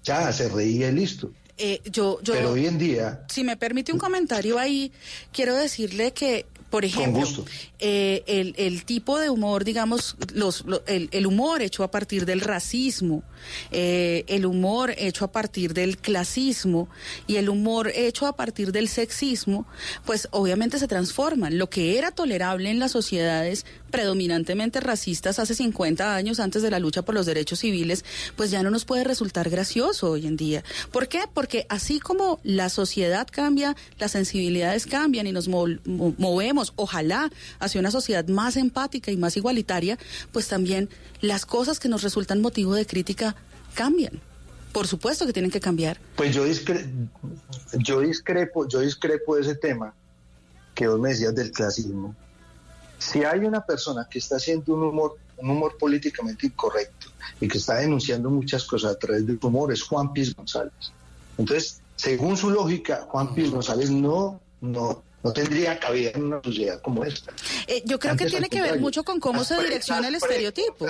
Ya 0.03 0.31
se 0.31 0.49
reía 0.49 0.89
y 0.89 0.93
listo. 0.93 1.31
Eh, 1.57 1.81
yo, 1.85 2.19
yo, 2.21 2.33
Pero 2.33 2.51
hoy 2.51 2.65
en 2.65 2.79
día, 2.79 3.23
si 3.29 3.43
me 3.43 3.55
permite 3.55 3.91
un 3.91 3.99
comentario 3.99 4.57
ahí, 4.57 4.91
quiero 5.31 5.55
decirle 5.55 6.11
que, 6.11 6.45
por 6.71 6.83
ejemplo, 6.85 7.21
eh, 7.77 8.23
el, 8.25 8.55
el 8.57 8.83
tipo 8.85 9.19
de 9.19 9.29
humor, 9.29 9.63
digamos, 9.63 10.15
los, 10.33 10.65
lo- 10.65 10.81
el, 10.87 11.09
el 11.11 11.27
humor 11.27 11.61
hecho 11.61 11.83
a 11.83 11.91
partir 11.91 12.25
del 12.25 12.41
racismo, 12.41 13.21
eh, 13.71 14.23
el 14.27 14.45
humor 14.47 14.93
hecho 14.97 15.25
a 15.25 15.31
partir 15.31 15.73
del 15.73 15.97
clasismo 15.97 16.89
y 17.27 17.35
el 17.35 17.49
humor 17.49 17.91
hecho 17.93 18.25
a 18.25 18.35
partir 18.35 18.71
del 18.71 18.87
sexismo, 18.87 19.67
pues 20.05 20.27
obviamente 20.31 20.79
se 20.79 20.87
transforman. 20.87 21.57
Lo 21.59 21.69
que 21.69 21.97
era 21.99 22.11
tolerable 22.11 22.69
en 22.71 22.79
las 22.79 22.91
sociedades 22.91 23.65
predominantemente 23.91 24.79
racistas 24.79 25.37
hace 25.39 25.53
50 25.53 26.15
años 26.15 26.39
antes 26.39 26.61
de 26.61 26.71
la 26.71 26.79
lucha 26.79 27.01
por 27.03 27.13
los 27.13 27.25
derechos 27.25 27.59
civiles, 27.59 28.05
pues 28.37 28.49
ya 28.49 28.63
no 28.63 28.71
nos 28.71 28.85
puede 28.85 29.03
resultar 29.03 29.49
gracioso 29.49 30.11
hoy 30.11 30.25
en 30.27 30.37
día. 30.37 30.63
¿Por 30.91 31.07
qué? 31.09 31.21
Porque 31.33 31.65
así 31.69 31.99
como 31.99 32.39
la 32.43 32.69
sociedad 32.69 33.27
cambia, 33.29 33.75
las 33.99 34.11
sensibilidades 34.13 34.85
cambian 34.85 35.27
y 35.27 35.33
nos 35.33 35.47
mo- 35.49 35.67
ojalá, 36.75 37.31
hacia 37.59 37.79
una 37.79 37.91
sociedad 37.91 38.27
más 38.27 38.57
empática 38.57 39.11
y 39.11 39.17
más 39.17 39.37
igualitaria, 39.37 39.97
pues 40.31 40.47
también 40.47 40.89
las 41.21 41.45
cosas 41.45 41.79
que 41.79 41.89
nos 41.89 42.03
resultan 42.03 42.41
motivo 42.41 42.73
de 42.75 42.85
crítica 42.85 43.35
cambian. 43.73 44.21
Por 44.71 44.87
supuesto 44.87 45.25
que 45.25 45.33
tienen 45.33 45.51
que 45.51 45.59
cambiar. 45.59 45.99
pues 46.15 46.33
yo, 46.33 46.45
discre- 46.47 46.89
yo 47.73 47.99
discrepo, 47.99 48.67
yo 48.67 48.79
discrepo 48.79 49.35
de 49.35 49.41
ese 49.41 49.55
tema 49.55 49.93
que 50.75 50.87
vos 50.87 50.99
me 50.99 51.09
decías 51.09 51.35
del 51.35 51.51
clasismo. 51.51 52.15
Si 52.97 53.23
hay 53.23 53.39
una 53.39 53.65
persona 53.65 54.07
que 54.09 54.19
está 54.19 54.37
haciendo 54.37 54.73
un 54.75 54.83
humor, 54.83 55.17
un 55.37 55.49
humor 55.49 55.75
políticamente 55.77 56.45
incorrecto 56.47 57.07
y 57.41 57.47
que 57.47 57.57
está 57.57 57.75
denunciando 57.75 58.29
muchas 58.29 58.63
cosas 58.63 58.91
a 58.93 58.99
través 58.99 59.25
de 59.25 59.37
su 59.39 59.47
humor, 59.47 59.73
es 59.73 59.81
Juan 59.81 60.13
Piz 60.13 60.33
González. 60.35 60.71
Entonces, 61.37 61.81
según 61.95 62.37
su 62.37 62.49
lógica, 62.51 63.07
Juan 63.09 63.33
Piz 63.33 63.49
González 63.51 63.89
no, 63.89 64.39
no, 64.61 65.03
no 65.23 65.33
tendría 65.33 65.79
cabida 65.79 66.11
en 66.15 66.23
una 66.25 66.41
sociedad 66.43 66.81
como 66.81 67.03
esta. 67.03 67.31
Eh, 67.67 67.83
yo 67.85 67.99
creo 67.99 68.11
Antes, 68.11 68.27
que 68.27 68.31
tiene 68.31 68.49
que 68.49 68.61
ver 68.61 68.79
mucho 68.79 69.03
con 69.03 69.19
cómo 69.19 69.43
se 69.43 69.61
direcciona 69.61 70.07
el 70.07 70.15
estereotipo. 70.15 70.87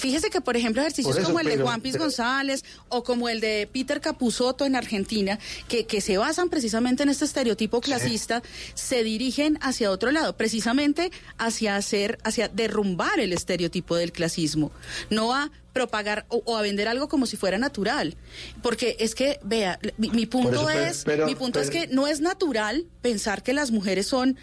Fíjese 0.00 0.30
que, 0.30 0.40
por 0.40 0.56
ejemplo, 0.56 0.80
ejercicios 0.82 1.14
Por 1.14 1.20
eso, 1.22 1.28
como 1.28 1.40
el 1.40 1.46
de 1.46 1.62
Juan 1.62 1.80
Piz 1.80 1.92
pero- 1.92 2.04
González 2.04 2.64
o 2.88 3.04
como 3.04 3.28
el 3.28 3.40
de 3.40 3.68
Peter 3.72 4.00
Capusotto 4.00 4.64
en 4.64 4.74
Argentina, 4.74 5.38
que, 5.68 5.84
que 5.86 6.00
se 6.00 6.16
basan 6.18 6.48
precisamente 6.48 7.02
en 7.02 7.10
este 7.10 7.24
estereotipo 7.26 7.80
clasista, 7.80 8.42
se 8.74 9.04
dirigen 9.04 9.58
hacia 9.60 9.90
otro 9.90 10.10
lado, 10.10 10.36
precisamente 10.36 11.10
hacia 11.38 11.76
hacer, 11.76 12.18
hacia 12.24 12.48
derrumbar 12.48 13.20
el 13.20 13.32
estereotipo 13.32 13.94
del 13.96 14.12
clasismo, 14.12 14.72
no 15.10 15.34
a 15.34 15.50
propagar 15.72 16.24
o, 16.28 16.42
o 16.46 16.56
a 16.56 16.62
vender 16.62 16.88
algo 16.88 17.08
como 17.08 17.26
si 17.26 17.36
fuera 17.36 17.56
natural. 17.58 18.16
Porque 18.62 18.96
es 18.98 19.14
que, 19.14 19.38
vea, 19.44 19.78
mi, 19.98 20.10
mi 20.10 20.26
punto 20.26 20.68
eso, 20.68 20.70
es, 20.70 21.02
pero- 21.04 21.26
mi 21.26 21.34
punto 21.34 21.60
es 21.60 21.70
que 21.70 21.86
no 21.88 22.06
es 22.08 22.20
natural 22.20 22.86
pensar 23.02 23.42
que 23.42 23.52
las 23.52 23.70
mujeres 23.70 24.06
son 24.08 24.36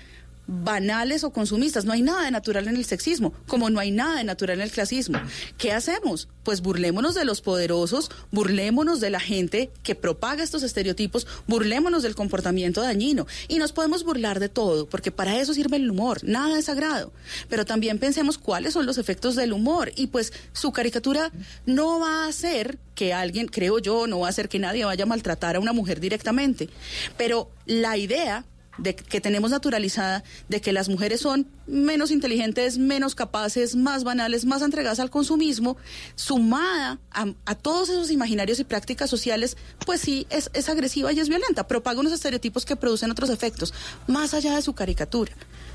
banales 0.47 1.23
o 1.23 1.31
consumistas. 1.31 1.85
No 1.85 1.93
hay 1.93 2.01
nada 2.01 2.23
de 2.23 2.31
natural 2.31 2.67
en 2.67 2.77
el 2.77 2.85
sexismo, 2.85 3.33
como 3.47 3.69
no 3.69 3.79
hay 3.79 3.91
nada 3.91 4.15
de 4.17 4.23
natural 4.23 4.57
en 4.57 4.63
el 4.63 4.71
clasismo. 4.71 5.19
¿Qué 5.57 5.71
hacemos? 5.71 6.29
Pues 6.43 6.61
burlémonos 6.61 7.13
de 7.15 7.25
los 7.25 7.41
poderosos, 7.41 8.09
burlémonos 8.31 9.01
de 9.01 9.09
la 9.09 9.19
gente 9.19 9.69
que 9.83 9.95
propaga 9.95 10.43
estos 10.43 10.63
estereotipos, 10.63 11.27
burlémonos 11.47 12.03
del 12.03 12.15
comportamiento 12.15 12.81
dañino. 12.81 13.27
Y 13.47 13.59
nos 13.59 13.73
podemos 13.73 14.03
burlar 14.03 14.39
de 14.39 14.49
todo, 14.49 14.87
porque 14.87 15.11
para 15.11 15.37
eso 15.39 15.53
sirve 15.53 15.77
el 15.77 15.91
humor, 15.91 16.23
nada 16.23 16.57
es 16.57 16.65
sagrado. 16.65 17.11
Pero 17.49 17.65
también 17.65 17.99
pensemos 17.99 18.37
cuáles 18.37 18.73
son 18.73 18.85
los 18.85 18.97
efectos 18.97 19.35
del 19.35 19.53
humor. 19.53 19.91
Y 19.95 20.07
pues 20.07 20.31
su 20.53 20.71
caricatura 20.71 21.31
no 21.65 21.99
va 21.99 22.23
a 22.23 22.27
hacer 22.29 22.77
que 22.95 23.13
alguien, 23.13 23.47
creo 23.47 23.79
yo, 23.79 24.07
no 24.07 24.19
va 24.19 24.27
a 24.27 24.29
hacer 24.29 24.49
que 24.49 24.59
nadie 24.59 24.85
vaya 24.85 25.03
a 25.03 25.07
maltratar 25.07 25.55
a 25.55 25.59
una 25.59 25.73
mujer 25.73 25.99
directamente. 25.99 26.69
Pero 27.17 27.51
la 27.65 27.97
idea 27.97 28.45
de 28.77 28.95
que 28.95 29.21
tenemos 29.21 29.51
naturalizada 29.51 30.23
de 30.49 30.61
que 30.61 30.71
las 30.71 30.89
mujeres 30.89 31.21
son 31.21 31.47
menos 31.67 32.11
inteligentes, 32.11 32.77
menos 32.77 33.15
capaces, 33.15 33.75
más 33.75 34.03
banales, 34.03 34.45
más 34.45 34.61
entregadas 34.61 34.99
al 34.99 35.09
consumismo, 35.09 35.77
sumada 36.15 36.99
a, 37.11 37.55
todos 37.55 37.89
esos 37.89 38.11
imaginarios 38.11 38.59
y 38.59 38.63
prácticas 38.63 39.09
sociales, 39.09 39.57
pues 39.85 40.01
sí, 40.01 40.27
es, 40.29 40.49
es 40.53 40.69
agresiva 40.69 41.11
y 41.11 41.19
es 41.19 41.29
violenta, 41.29 41.67
propaga 41.67 41.99
unos 41.99 42.13
estereotipos 42.13 42.65
que 42.65 42.75
producen 42.75 43.11
otros 43.11 43.29
efectos, 43.29 43.73
más 44.07 44.33
allá 44.33 44.55
de 44.55 44.61
su 44.61 44.73
caricatura. 44.73 45.31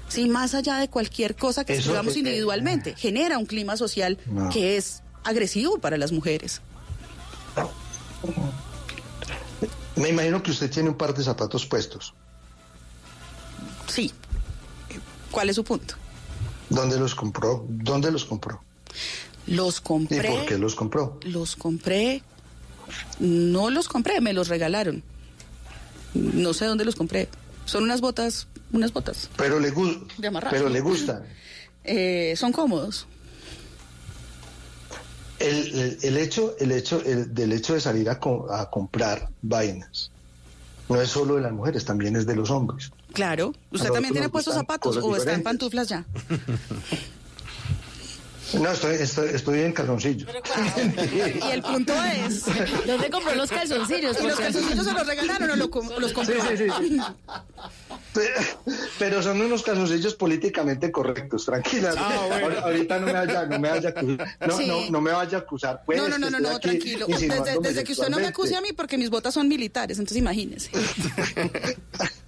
Sí, 0.08 0.28
más 0.28 0.54
allá 0.54 0.76
de 0.76 0.88
cualquier 0.88 1.34
cosa 1.34 1.64
que 1.64 1.74
escribamos 1.74 2.16
individualmente, 2.16 2.94
genera 2.96 3.38
un 3.38 3.46
clima 3.46 3.76
social 3.76 4.18
que 4.52 4.76
es 4.76 5.02
agresivo 5.24 5.78
para 5.78 5.96
las 5.96 6.12
mujeres. 6.12 6.60
Me 9.96 10.08
imagino 10.08 10.42
que 10.42 10.50
usted 10.50 10.70
tiene 10.70 10.88
un 10.90 10.96
par 10.96 11.14
de 11.14 11.22
zapatos 11.22 11.66
puestos. 11.66 12.14
Sí. 13.88 14.12
¿Cuál 15.30 15.48
es 15.48 15.56
su 15.56 15.64
punto? 15.64 15.94
¿Dónde 16.68 16.98
los 16.98 17.14
compró? 17.14 17.64
¿Dónde 17.68 18.10
los 18.10 18.24
compró? 18.24 18.62
Los 19.46 19.80
compré. 19.80 20.28
¿Y 20.28 20.36
por 20.36 20.46
qué 20.46 20.59
los 20.59 20.74
compró? 20.74 21.18
Los 21.22 21.56
compré. 21.56 22.22
No 23.18 23.70
los 23.70 23.88
compré, 23.88 24.20
me 24.20 24.32
los 24.32 24.48
regalaron. 24.48 25.02
No 26.14 26.52
sé 26.54 26.66
dónde 26.66 26.84
los 26.84 26.94
compré. 26.94 27.28
Son 27.64 27.84
unas 27.84 28.00
botas, 28.00 28.48
unas 28.72 28.92
botas. 28.92 29.30
Pero 29.36 29.59
le 29.59 29.70
gusta. 29.70 30.04
Pero 30.50 30.68
le 30.68 30.80
gustan. 30.80 31.24
Eh, 31.84 32.34
son 32.36 32.52
cómodos. 32.52 33.09
El, 35.40 36.16
hecho, 36.16 36.54
el 36.60 36.70
hecho 36.70 37.00
del 37.00 37.52
hecho 37.52 37.74
de 37.74 37.80
salir 37.80 38.09
a, 38.09 38.20
a 38.52 38.70
comprar 38.70 39.30
vainas 39.42 40.12
no 40.88 41.00
es 41.00 41.09
solo 41.09 41.34
de 41.36 41.40
las 41.40 41.50
mujeres, 41.50 41.84
también 41.84 42.14
es 42.14 42.24
de 42.24 42.36
los 42.36 42.50
hombres. 42.50 42.92
Claro. 43.12 43.55
¿Usted 43.70 43.90
también 43.90 44.12
tiene 44.12 44.28
puestos 44.28 44.55
zapatos 44.55 44.97
o 44.97 45.16
está 45.16 45.32
en 45.32 45.43
pantuflas 45.43 45.89
ya? 45.89 46.05
No, 48.55 48.70
estoy, 48.70 48.97
estoy, 48.97 49.60
en 49.60 49.72
calzoncillos. 49.72 50.28
y 51.14 51.51
el 51.51 51.62
punto 51.62 51.94
es, 52.05 52.44
¿dónde 52.86 53.09
compró 53.10 53.34
los 53.34 53.51
calzoncillos? 53.51 54.20
¿Y 54.20 54.26
los 54.26 54.39
calzoncillos 54.39 54.84
se 54.84 54.93
los 54.93 55.06
regalaron 55.06 55.51
o 55.51 55.56
los 55.56 55.68
compró? 55.68 56.09
Sí, 56.09 56.34
sí, 56.56 56.66
sí. 56.68 57.01
Pero 58.98 59.22
son 59.22 59.40
unos 59.40 59.62
calzoncillos 59.62 60.14
políticamente 60.14 60.93
correctos, 60.93 61.47
tranquila. 61.47 61.94
Ah, 61.97 62.60
ahorita 62.64 62.98
no 63.01 63.06
me 63.06 63.12
vaya, 63.12 63.47
no 63.47 63.59
me 63.59 63.70
vaya 63.70 63.89
a 63.89 63.93
acusar. 63.93 64.36
No, 64.47 64.60
no, 64.60 64.90
no, 64.90 65.01
me 65.01 65.12
vaya 65.12 65.39
a 65.39 65.40
acusar. 65.40 65.82
Pues, 65.86 65.98
no, 65.98 66.18
no, 66.18 66.30
no, 66.30 66.39
no, 66.39 66.60
tranquilo. 66.60 67.06
Desde, 67.06 67.59
desde 67.60 67.84
que 67.84 67.93
usted 67.93 68.09
no 68.09 68.18
me 68.18 68.26
acuse 68.26 68.55
a 68.55 68.60
mí 68.60 68.72
porque 68.76 68.98
mis 68.98 69.09
botas 69.09 69.32
son 69.34 69.48
militares, 69.48 69.98
entonces 69.98 70.18
imagínese. 70.18 70.70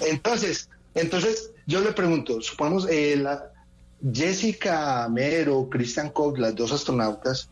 entonces, 0.00 0.68
entonces 0.94 1.50
yo 1.66 1.80
le 1.80 1.92
pregunto, 1.92 2.40
supongamos 2.42 2.86
eh, 2.90 3.16
la 3.16 3.50
Jessica 4.12 5.08
Mero, 5.08 5.68
Christian 5.70 6.10
Koch, 6.10 6.38
las 6.38 6.54
dos 6.54 6.72
astronautas, 6.72 7.48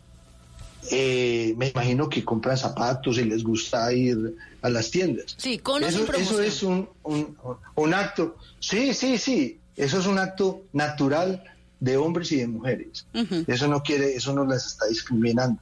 eh, 0.90 1.54
me 1.56 1.68
imagino 1.68 2.08
que 2.08 2.24
compran 2.24 2.56
zapatos 2.56 3.18
y 3.18 3.24
les 3.24 3.42
gusta 3.42 3.92
ir 3.92 4.36
a 4.62 4.68
las 4.70 4.90
tiendas. 4.90 5.34
Sí, 5.36 5.58
con 5.58 5.84
eso, 5.84 6.10
eso 6.14 6.40
es 6.40 6.62
un, 6.62 6.88
un, 7.02 7.94
acto, 7.94 8.36
sí, 8.60 8.94
sí, 8.94 9.18
sí, 9.18 9.58
eso 9.76 9.98
es 9.98 10.06
un 10.06 10.18
acto 10.18 10.62
natural 10.72 11.44
de 11.80 11.96
hombres 11.96 12.32
y 12.32 12.36
de 12.36 12.48
mujeres. 12.48 13.06
Eso 13.46 13.68
no 13.68 13.82
quiere, 13.82 14.14
eso 14.14 14.32
no 14.32 14.44
las 14.44 14.66
está 14.66 14.86
discriminando. 14.86 15.60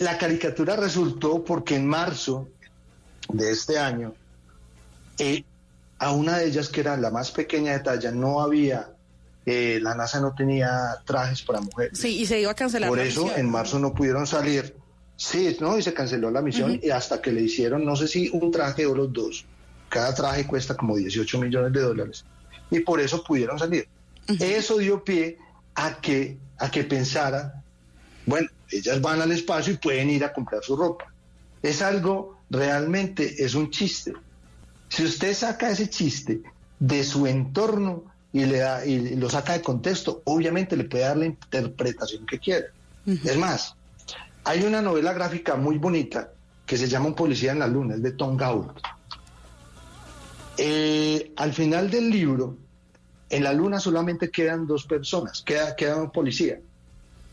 la 0.00 0.18
caricatura 0.18 0.76
resultó 0.76 1.44
porque 1.44 1.76
en 1.76 1.86
marzo 1.86 2.48
de 3.28 3.50
este 3.50 3.78
año, 3.78 4.14
eh, 5.18 5.44
a 5.98 6.12
una 6.12 6.38
de 6.38 6.46
ellas, 6.46 6.68
que 6.68 6.80
era 6.80 6.96
la 6.96 7.10
más 7.10 7.30
pequeña 7.30 7.72
de 7.72 7.80
talla, 7.80 8.10
no 8.10 8.40
había 8.40 8.96
eh, 9.48 9.78
la 9.80 9.94
NASA 9.94 10.20
no 10.20 10.34
tenía 10.34 10.96
trajes 11.04 11.42
para 11.42 11.60
mujeres. 11.60 11.96
Sí, 11.96 12.20
y 12.20 12.26
se 12.26 12.40
iba 12.40 12.50
a 12.50 12.54
cancelar. 12.54 12.88
Por 12.88 12.98
eso 12.98 13.30
en 13.36 13.48
marzo 13.48 13.78
no 13.78 13.94
pudieron 13.94 14.26
salir. 14.26 14.74
Sí, 15.16 15.56
no, 15.60 15.78
y 15.78 15.82
se 15.82 15.94
canceló 15.94 16.30
la 16.32 16.42
misión 16.42 16.78
y 16.82 16.90
hasta 16.90 17.22
que 17.22 17.32
le 17.32 17.42
hicieron, 17.42 17.84
no 17.84 17.96
sé 17.96 18.08
si 18.08 18.28
un 18.30 18.50
traje 18.50 18.84
o 18.84 18.94
los 18.94 19.12
dos. 19.12 19.46
Cada 19.88 20.12
traje 20.14 20.46
cuesta 20.46 20.76
como 20.76 20.96
18 20.96 21.38
millones 21.38 21.72
de 21.72 21.80
dólares. 21.80 22.24
Y 22.70 22.80
por 22.80 23.00
eso 23.00 23.22
pudieron 23.22 23.56
salir. 23.58 23.88
Eso 24.40 24.78
dio 24.78 25.04
pie 25.04 25.38
a 25.76 26.00
que, 26.00 26.36
a 26.58 26.70
que 26.70 26.82
pensara, 26.82 27.62
bueno, 28.26 28.48
ellas 28.70 29.00
van 29.00 29.22
al 29.22 29.30
espacio 29.30 29.72
y 29.72 29.76
pueden 29.76 30.10
ir 30.10 30.24
a 30.24 30.32
comprar 30.32 30.62
su 30.64 30.76
ropa. 30.76 31.12
Es 31.62 31.82
algo, 31.82 32.40
realmente 32.50 33.44
es 33.44 33.54
un 33.54 33.70
chiste. 33.70 34.12
Si 34.96 35.04
usted 35.04 35.34
saca 35.34 35.68
ese 35.68 35.90
chiste 35.90 36.40
de 36.78 37.04
su 37.04 37.26
entorno, 37.26 38.04
y, 38.32 38.46
le 38.46 38.60
da, 38.60 38.82
y 38.86 39.14
lo 39.16 39.28
saca 39.28 39.52
de 39.52 39.60
contexto, 39.60 40.22
obviamente 40.24 40.74
le 40.74 40.84
puede 40.84 41.04
dar 41.04 41.18
la 41.18 41.26
interpretación 41.26 42.24
que 42.24 42.38
quiera. 42.38 42.68
Es 43.04 43.36
más, 43.36 43.76
hay 44.44 44.62
una 44.64 44.80
novela 44.80 45.12
gráfica 45.12 45.54
muy 45.54 45.76
bonita 45.76 46.30
que 46.64 46.78
se 46.78 46.88
llama 46.88 47.08
Un 47.08 47.14
policía 47.14 47.52
en 47.52 47.58
la 47.58 47.66
luna, 47.66 47.96
es 47.96 48.02
de 48.02 48.12
Tom 48.12 48.38
Gault. 48.38 48.72
Eh, 50.56 51.30
al 51.36 51.52
final 51.52 51.90
del 51.90 52.08
libro, 52.08 52.56
en 53.28 53.44
la 53.44 53.52
luna 53.52 53.80
solamente 53.80 54.30
quedan 54.30 54.66
dos 54.66 54.86
personas, 54.86 55.42
queda, 55.42 55.76
queda 55.76 55.96
un 55.96 56.10
policía. 56.10 56.58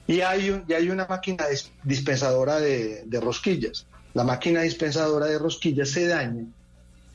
Y 0.05 0.19
hay, 0.19 0.65
y 0.67 0.73
hay 0.73 0.89
una 0.89 1.05
máquina 1.05 1.45
dispensadora 1.81 2.59
de, 2.59 3.03
de 3.05 3.21
rosquillas. 3.21 3.85
La 4.13 4.25
máquina 4.25 4.63
dispensadora 4.63 5.27
de 5.27 5.39
rosquillas 5.39 5.91
se 5.91 6.07
daña 6.07 6.43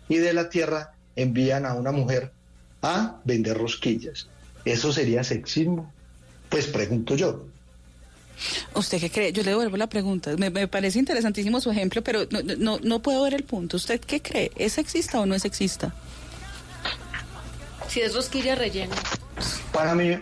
y 0.08 0.16
de 0.18 0.32
la 0.32 0.50
Tierra 0.50 0.92
envían 1.16 1.66
a 1.66 1.74
una 1.74 1.92
mujer 1.92 2.32
a 2.82 3.20
vender 3.24 3.56
rosquillas. 3.56 4.28
¿Eso 4.64 4.92
sería 4.92 5.24
sexismo? 5.24 5.92
Pues 6.48 6.66
pregunto 6.66 7.16
yo. 7.16 7.46
¿Usted 8.74 9.00
qué 9.00 9.10
cree? 9.10 9.32
Yo 9.32 9.42
le 9.42 9.50
devuelvo 9.50 9.76
la 9.76 9.88
pregunta. 9.88 10.36
Me, 10.36 10.68
parece 10.68 10.98
interesantísimo 10.98 11.60
su 11.60 11.70
ejemplo, 11.70 12.02
pero 12.02 12.20
no, 12.30 12.78
no, 12.80 13.02
puedo 13.02 13.22
ver 13.24 13.34
el 13.34 13.44
punto. 13.44 13.76
¿Usted 13.76 14.00
qué 14.00 14.22
cree? 14.22 14.52
¿Es 14.56 14.74
sexista 14.74 15.20
o 15.20 15.26
no 15.26 15.34
es 15.34 15.42
sexista? 15.42 15.92
Si 17.88 18.00
es 18.00 18.14
rosquilla 18.14 18.54
rellena. 18.54 18.94
Para 19.72 19.94
mí, 19.94 20.18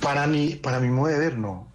para 0.00 0.26
mí, 0.26 0.54
para 0.54 0.80
mi 0.80 0.88
modo 0.88 1.08
de 1.08 1.18
ver, 1.18 1.36
no. 1.36 1.68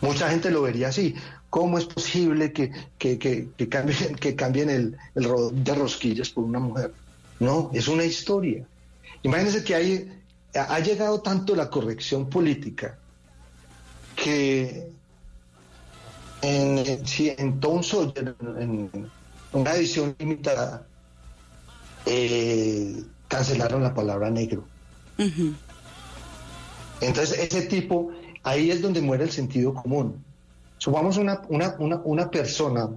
Mucha 0.00 0.28
gente 0.28 0.50
lo 0.50 0.62
vería 0.62 0.88
así. 0.88 1.14
¿Cómo 1.50 1.78
es 1.78 1.84
posible 1.84 2.52
que, 2.52 2.72
que, 2.96 3.18
que, 3.18 3.68
cambien, 3.68 4.14
que 4.14 4.36
cambien 4.36 4.70
el, 4.70 4.96
el 5.16 5.64
de 5.64 5.74
rosquillas 5.74 6.30
por 6.30 6.44
una 6.44 6.60
mujer? 6.60 6.94
No, 7.40 7.70
es 7.74 7.88
una 7.88 8.04
historia. 8.04 8.64
Imagínense 9.22 9.64
que 9.64 9.74
hay, 9.74 10.22
ha 10.54 10.78
llegado 10.78 11.20
tanto 11.20 11.56
la 11.56 11.68
corrección 11.68 12.30
política 12.30 12.98
que 14.14 14.90
en, 16.42 16.78
en 16.78 17.60
Tom 17.60 17.82
Sawyer, 17.82 18.34
en 18.58 19.10
una 19.52 19.74
edición 19.74 20.14
limitada, 20.18 20.86
eh, 22.06 23.02
cancelaron 23.28 23.82
la 23.82 23.94
palabra 23.94 24.30
negro. 24.30 24.64
Entonces, 27.00 27.38
ese 27.38 27.62
tipo, 27.62 28.10
ahí 28.42 28.70
es 28.70 28.80
donde 28.80 29.00
muere 29.00 29.24
el 29.24 29.30
sentido 29.30 29.74
común. 29.74 30.24
Supongamos 30.80 31.18
una, 31.18 31.42
una, 31.50 31.76
una, 32.04 32.30
persona 32.30 32.88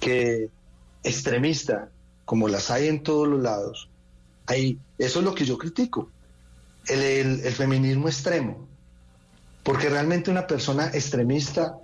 que 0.00 0.50
extremista 1.04 1.88
como 2.24 2.48
las 2.48 2.72
hay 2.72 2.88
en 2.88 3.04
todos 3.04 3.28
los 3.28 3.40
lados, 3.40 3.88
hay, 4.46 4.80
eso 4.98 5.20
es 5.20 5.24
lo 5.24 5.32
que 5.32 5.44
yo 5.44 5.56
critico, 5.58 6.10
el, 6.88 7.40
feminismo 7.52 8.08
extremo, 8.08 8.66
porque 9.62 9.88
realmente 9.88 10.32
una 10.32 10.44
persona 10.44 10.88
extremista 10.92 11.78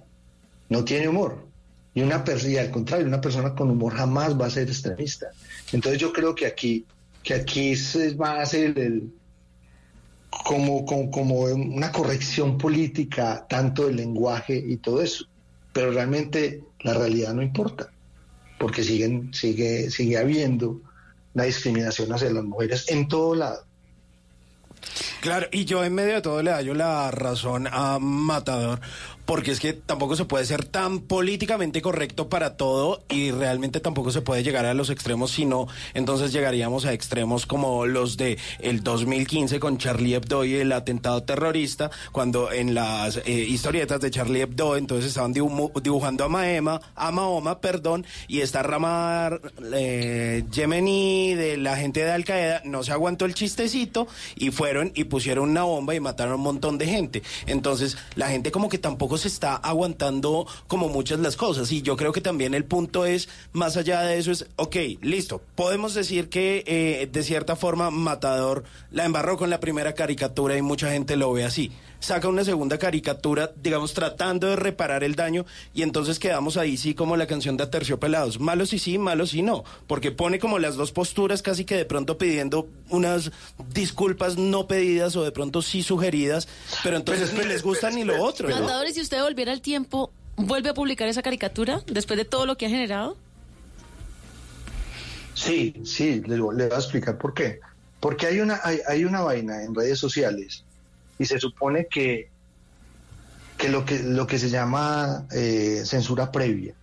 no 0.68 0.84
tiene 0.84 1.06
humor. 1.06 1.46
Y, 1.94 2.02
una 2.02 2.24
y 2.44 2.56
al 2.56 2.72
contrario, 2.72 3.06
una 3.06 3.20
persona 3.20 3.54
con 3.54 3.70
humor 3.70 3.94
jamás 3.94 4.36
va 4.36 4.46
a 4.46 4.50
ser 4.50 4.66
extremista. 4.66 5.28
Entonces 5.72 6.00
yo 6.00 6.12
creo 6.12 6.34
que 6.34 6.46
aquí, 6.46 6.84
que 7.22 7.34
aquí 7.34 7.76
se 7.76 8.16
va 8.16 8.40
a 8.40 8.46
ser 8.46 8.76
el, 8.76 9.12
como, 10.30 10.84
como, 10.84 11.10
como, 11.10 11.40
una 11.42 11.92
corrección 11.92 12.58
política, 12.58 13.46
tanto 13.48 13.86
del 13.86 13.96
lenguaje 13.96 14.56
y 14.56 14.76
todo 14.76 15.02
eso. 15.02 15.24
Pero 15.72 15.92
realmente 15.92 16.62
la 16.80 16.94
realidad 16.94 17.34
no 17.34 17.42
importa 17.42 17.90
porque 18.58 18.82
siguen, 18.82 19.32
sigue, 19.32 19.90
sigue 19.90 20.18
habiendo 20.18 20.80
la 21.34 21.44
discriminación 21.44 22.12
hacia 22.12 22.30
las 22.30 22.44
mujeres 22.44 22.90
en 22.90 23.08
todo 23.08 23.34
lado. 23.34 23.64
Claro, 25.20 25.46
y 25.50 25.64
yo 25.64 25.84
en 25.84 25.94
medio 25.94 26.14
de 26.14 26.22
todo 26.22 26.42
le 26.42 26.50
doy 26.50 26.74
la 26.74 27.10
razón 27.10 27.68
a 27.70 27.98
Matador, 28.00 28.80
porque 29.28 29.50
es 29.50 29.60
que 29.60 29.74
tampoco 29.74 30.16
se 30.16 30.24
puede 30.24 30.46
ser 30.46 30.64
tan 30.64 31.00
políticamente 31.00 31.82
correcto 31.82 32.30
para 32.30 32.56
todo 32.56 33.02
y 33.10 33.30
realmente 33.30 33.78
tampoco 33.78 34.10
se 34.10 34.22
puede 34.22 34.42
llegar 34.42 34.64
a 34.64 34.72
los 34.72 34.88
extremos, 34.88 35.30
sino 35.32 35.66
entonces 35.92 36.32
llegaríamos 36.32 36.86
a 36.86 36.94
extremos 36.94 37.44
como 37.44 37.84
los 37.84 38.16
de 38.16 38.38
el 38.58 38.82
2015 38.82 39.60
con 39.60 39.76
Charlie 39.76 40.14
Hebdo 40.14 40.46
y 40.46 40.54
el 40.54 40.72
atentado 40.72 41.24
terrorista, 41.24 41.90
cuando 42.10 42.50
en 42.52 42.72
las 42.74 43.18
eh, 43.18 43.30
historietas 43.46 44.00
de 44.00 44.10
Charlie 44.10 44.40
Hebdo 44.40 44.78
entonces 44.78 45.08
estaban 45.10 45.34
dibuj- 45.34 45.78
dibujando 45.82 46.24
a 46.24 46.28
Mahoma, 46.30 46.80
a 46.94 47.10
Mahoma, 47.12 47.60
perdón, 47.60 48.06
y 48.28 48.40
esta 48.40 48.62
rama 48.62 49.30
eh, 49.74 50.42
yemení 50.50 51.34
de 51.34 51.58
la 51.58 51.76
gente 51.76 52.02
de 52.02 52.12
Al 52.12 52.24
Qaeda 52.24 52.62
no 52.64 52.82
se 52.82 52.92
aguantó 52.92 53.26
el 53.26 53.34
chistecito 53.34 54.08
y 54.36 54.52
fueron 54.52 54.90
y 54.94 55.04
pusieron 55.04 55.50
una 55.50 55.64
bomba 55.64 55.94
y 55.94 56.00
mataron 56.00 56.32
a 56.32 56.36
un 56.36 56.42
montón 56.44 56.78
de 56.78 56.86
gente. 56.86 57.22
Entonces, 57.46 57.98
la 58.14 58.28
gente 58.30 58.50
como 58.50 58.70
que 58.70 58.78
tampoco 58.78 59.17
se 59.18 59.28
está 59.28 59.56
aguantando 59.56 60.46
como 60.66 60.88
muchas 60.88 61.20
las 61.20 61.36
cosas. 61.36 61.70
Y 61.72 61.82
yo 61.82 61.96
creo 61.96 62.12
que 62.12 62.20
también 62.20 62.54
el 62.54 62.64
punto 62.64 63.04
es, 63.04 63.28
más 63.52 63.76
allá 63.76 64.00
de 64.02 64.18
eso, 64.18 64.30
es, 64.30 64.46
ok, 64.56 64.76
listo, 65.02 65.42
podemos 65.54 65.94
decir 65.94 66.28
que 66.28 66.64
eh, 66.66 67.08
de 67.10 67.22
cierta 67.22 67.56
forma 67.56 67.90
Matador 67.90 68.64
la 68.90 69.04
embarró 69.04 69.36
con 69.36 69.50
la 69.50 69.60
primera 69.60 69.94
caricatura 69.94 70.56
y 70.56 70.62
mucha 70.62 70.90
gente 70.90 71.16
lo 71.16 71.32
ve 71.32 71.44
así. 71.44 71.72
Saca 72.00 72.28
una 72.28 72.44
segunda 72.44 72.78
caricatura, 72.78 73.50
digamos, 73.60 73.92
tratando 73.92 74.46
de 74.46 74.56
reparar 74.56 75.02
el 75.02 75.16
daño 75.16 75.44
y 75.74 75.82
entonces 75.82 76.20
quedamos 76.20 76.56
ahí 76.56 76.76
sí 76.76 76.94
como 76.94 77.16
la 77.16 77.26
canción 77.26 77.56
de 77.56 77.64
Aterciopelados. 77.64 78.38
Malos 78.38 78.72
y 78.72 78.78
sí, 78.78 78.98
malos 78.98 79.34
y 79.34 79.42
no. 79.42 79.64
Porque 79.88 80.12
pone 80.12 80.38
como 80.38 80.60
las 80.60 80.76
dos 80.76 80.92
posturas 80.92 81.42
casi 81.42 81.64
que 81.64 81.74
de 81.74 81.84
pronto 81.84 82.16
pidiendo 82.16 82.68
unas 82.88 83.32
disculpas 83.74 84.38
no 84.38 84.68
pedidas 84.68 85.16
o 85.16 85.24
de 85.24 85.32
pronto 85.32 85.60
sí 85.60 85.82
sugeridas, 85.82 86.46
pero 86.84 86.96
entonces 86.96 87.32
ni 87.34 87.44
les 87.44 87.62
gusta 87.62 87.90
ni 87.90 88.04
lo 88.04 88.22
otro. 88.22 88.48
¿no? 88.48 88.60
Matador, 88.60 88.86
y 88.86 88.94
si 88.94 89.00
usted 89.00 89.20
volviera 89.20 89.50
al 89.50 89.60
tiempo, 89.60 90.12
¿vuelve 90.36 90.70
a 90.70 90.74
publicar 90.74 91.08
esa 91.08 91.22
caricatura 91.22 91.82
después 91.86 92.16
de 92.16 92.24
todo 92.24 92.46
lo 92.46 92.56
que 92.56 92.66
ha 92.66 92.70
generado? 92.70 93.16
Sí, 95.34 95.74
sí, 95.84 96.22
le, 96.26 96.36
le 96.36 96.40
voy 96.40 96.62
a 96.62 96.76
explicar 96.76 97.18
por 97.18 97.34
qué. 97.34 97.58
Porque 97.98 98.26
hay 98.26 98.38
una, 98.38 98.60
hay, 98.62 98.78
hay 98.86 99.04
una 99.04 99.22
vaina 99.22 99.64
en 99.64 99.74
redes 99.74 99.98
sociales 99.98 100.64
y 101.18 101.24
se 101.26 101.38
supone 101.38 101.86
que, 101.90 102.30
que, 103.56 103.68
lo, 103.68 103.84
que 103.84 103.98
lo 104.00 104.26
que 104.26 104.38
se 104.38 104.50
llama 104.50 105.26
eh, 105.32 105.82
censura 105.84 106.30
previa. 106.30 106.74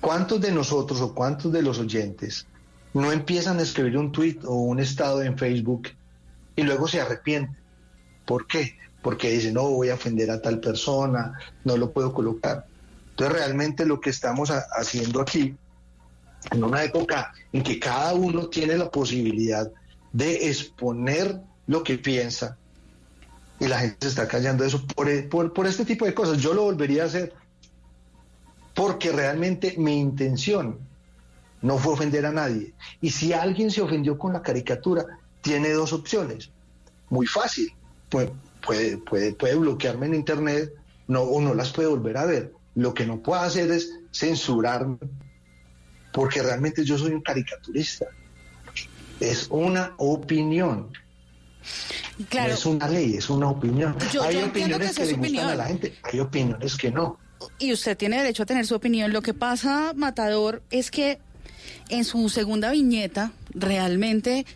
¿Cuántos 0.00 0.40
de 0.40 0.52
nosotros 0.52 1.00
o 1.00 1.14
cuántos 1.14 1.52
de 1.52 1.62
los 1.62 1.78
oyentes 1.78 2.46
no 2.94 3.12
empiezan 3.12 3.58
a 3.58 3.62
escribir 3.62 3.98
un 3.98 4.12
tweet 4.12 4.38
o 4.44 4.54
un 4.54 4.80
estado 4.80 5.22
en 5.22 5.38
Facebook 5.38 5.88
y 6.54 6.62
luego 6.62 6.88
se 6.88 7.00
arrepienten? 7.00 7.56
¿Por 8.24 8.46
qué? 8.46 8.76
Porque 9.02 9.30
dicen, 9.30 9.54
no, 9.54 9.62
voy 9.70 9.90
a 9.90 9.94
ofender 9.94 10.30
a 10.30 10.42
tal 10.42 10.60
persona, 10.60 11.38
no 11.64 11.76
lo 11.76 11.92
puedo 11.92 12.12
colocar. 12.12 12.66
Entonces 13.10 13.36
realmente 13.36 13.86
lo 13.86 14.00
que 14.00 14.10
estamos 14.10 14.50
ha- 14.50 14.66
haciendo 14.76 15.20
aquí 15.20 15.54
en 16.50 16.64
una 16.64 16.82
época 16.84 17.32
en 17.52 17.62
que 17.62 17.78
cada 17.78 18.14
uno 18.14 18.48
tiene 18.48 18.76
la 18.76 18.90
posibilidad 18.90 19.70
de 20.12 20.48
exponer 20.48 21.40
lo 21.66 21.82
que 21.82 21.98
piensa 21.98 22.58
y 23.58 23.66
la 23.66 23.78
gente 23.78 23.96
se 24.00 24.08
está 24.08 24.28
callando 24.28 24.64
eso 24.64 24.86
por, 24.86 25.28
por, 25.28 25.52
por 25.52 25.66
este 25.66 25.84
tipo 25.84 26.04
de 26.04 26.14
cosas. 26.14 26.38
Yo 26.38 26.54
lo 26.54 26.62
volvería 26.64 27.04
a 27.04 27.06
hacer 27.06 27.32
porque 28.74 29.10
realmente 29.10 29.74
mi 29.78 29.98
intención 29.98 30.78
no 31.62 31.78
fue 31.78 31.94
ofender 31.94 32.26
a 32.26 32.32
nadie. 32.32 32.74
Y 33.00 33.10
si 33.10 33.32
alguien 33.32 33.70
se 33.70 33.80
ofendió 33.80 34.18
con 34.18 34.32
la 34.32 34.42
caricatura, 34.42 35.06
tiene 35.40 35.70
dos 35.70 35.92
opciones. 35.92 36.50
Muy 37.08 37.26
fácil. 37.26 37.72
Puede, 38.10 38.32
puede, 38.64 38.98
puede, 38.98 39.32
puede 39.32 39.54
bloquearme 39.56 40.06
en 40.06 40.14
internet 40.14 40.72
no, 41.08 41.22
o 41.22 41.40
no 41.40 41.54
las 41.54 41.72
puede 41.72 41.88
volver 41.88 42.18
a 42.18 42.26
ver. 42.26 42.52
Lo 42.74 42.92
que 42.92 43.06
no 43.06 43.22
puedo 43.22 43.40
hacer 43.40 43.70
es 43.70 43.90
censurarme 44.12 44.98
porque 46.12 46.42
realmente 46.42 46.84
yo 46.84 46.96
soy 46.96 47.12
un 47.12 47.20
caricaturista. 47.20 48.06
Es 49.20 49.48
una 49.50 49.94
opinión. 49.98 50.90
Claro. 52.28 52.48
No 52.48 52.54
es 52.54 52.66
una 52.66 52.88
ley, 52.88 53.14
es 53.16 53.30
una 53.30 53.48
opinión. 53.48 53.96
Yo- 54.12 54.22
hay 54.22 54.36
yo 54.40 54.46
opiniones 54.46 54.96
que 54.96 55.04
le 55.06 55.12
gustan 55.14 55.48
a 55.50 55.54
la 55.54 55.64
gente, 55.66 55.94
hay 56.02 56.20
opiniones 56.20 56.76
que 56.76 56.90
no. 56.90 57.18
Y 57.58 57.72
usted 57.72 57.96
tiene 57.96 58.16
derecho 58.18 58.42
a 58.44 58.46
tener 58.46 58.66
su 58.66 58.74
opinión. 58.74 59.12
Lo 59.12 59.22
que 59.22 59.34
pasa, 59.34 59.92
Matador, 59.94 60.62
es 60.70 60.90
que 60.90 61.18
en 61.88 62.04
su 62.04 62.28
segunda 62.28 62.70
viñeta, 62.70 63.32
realmente, 63.50 64.46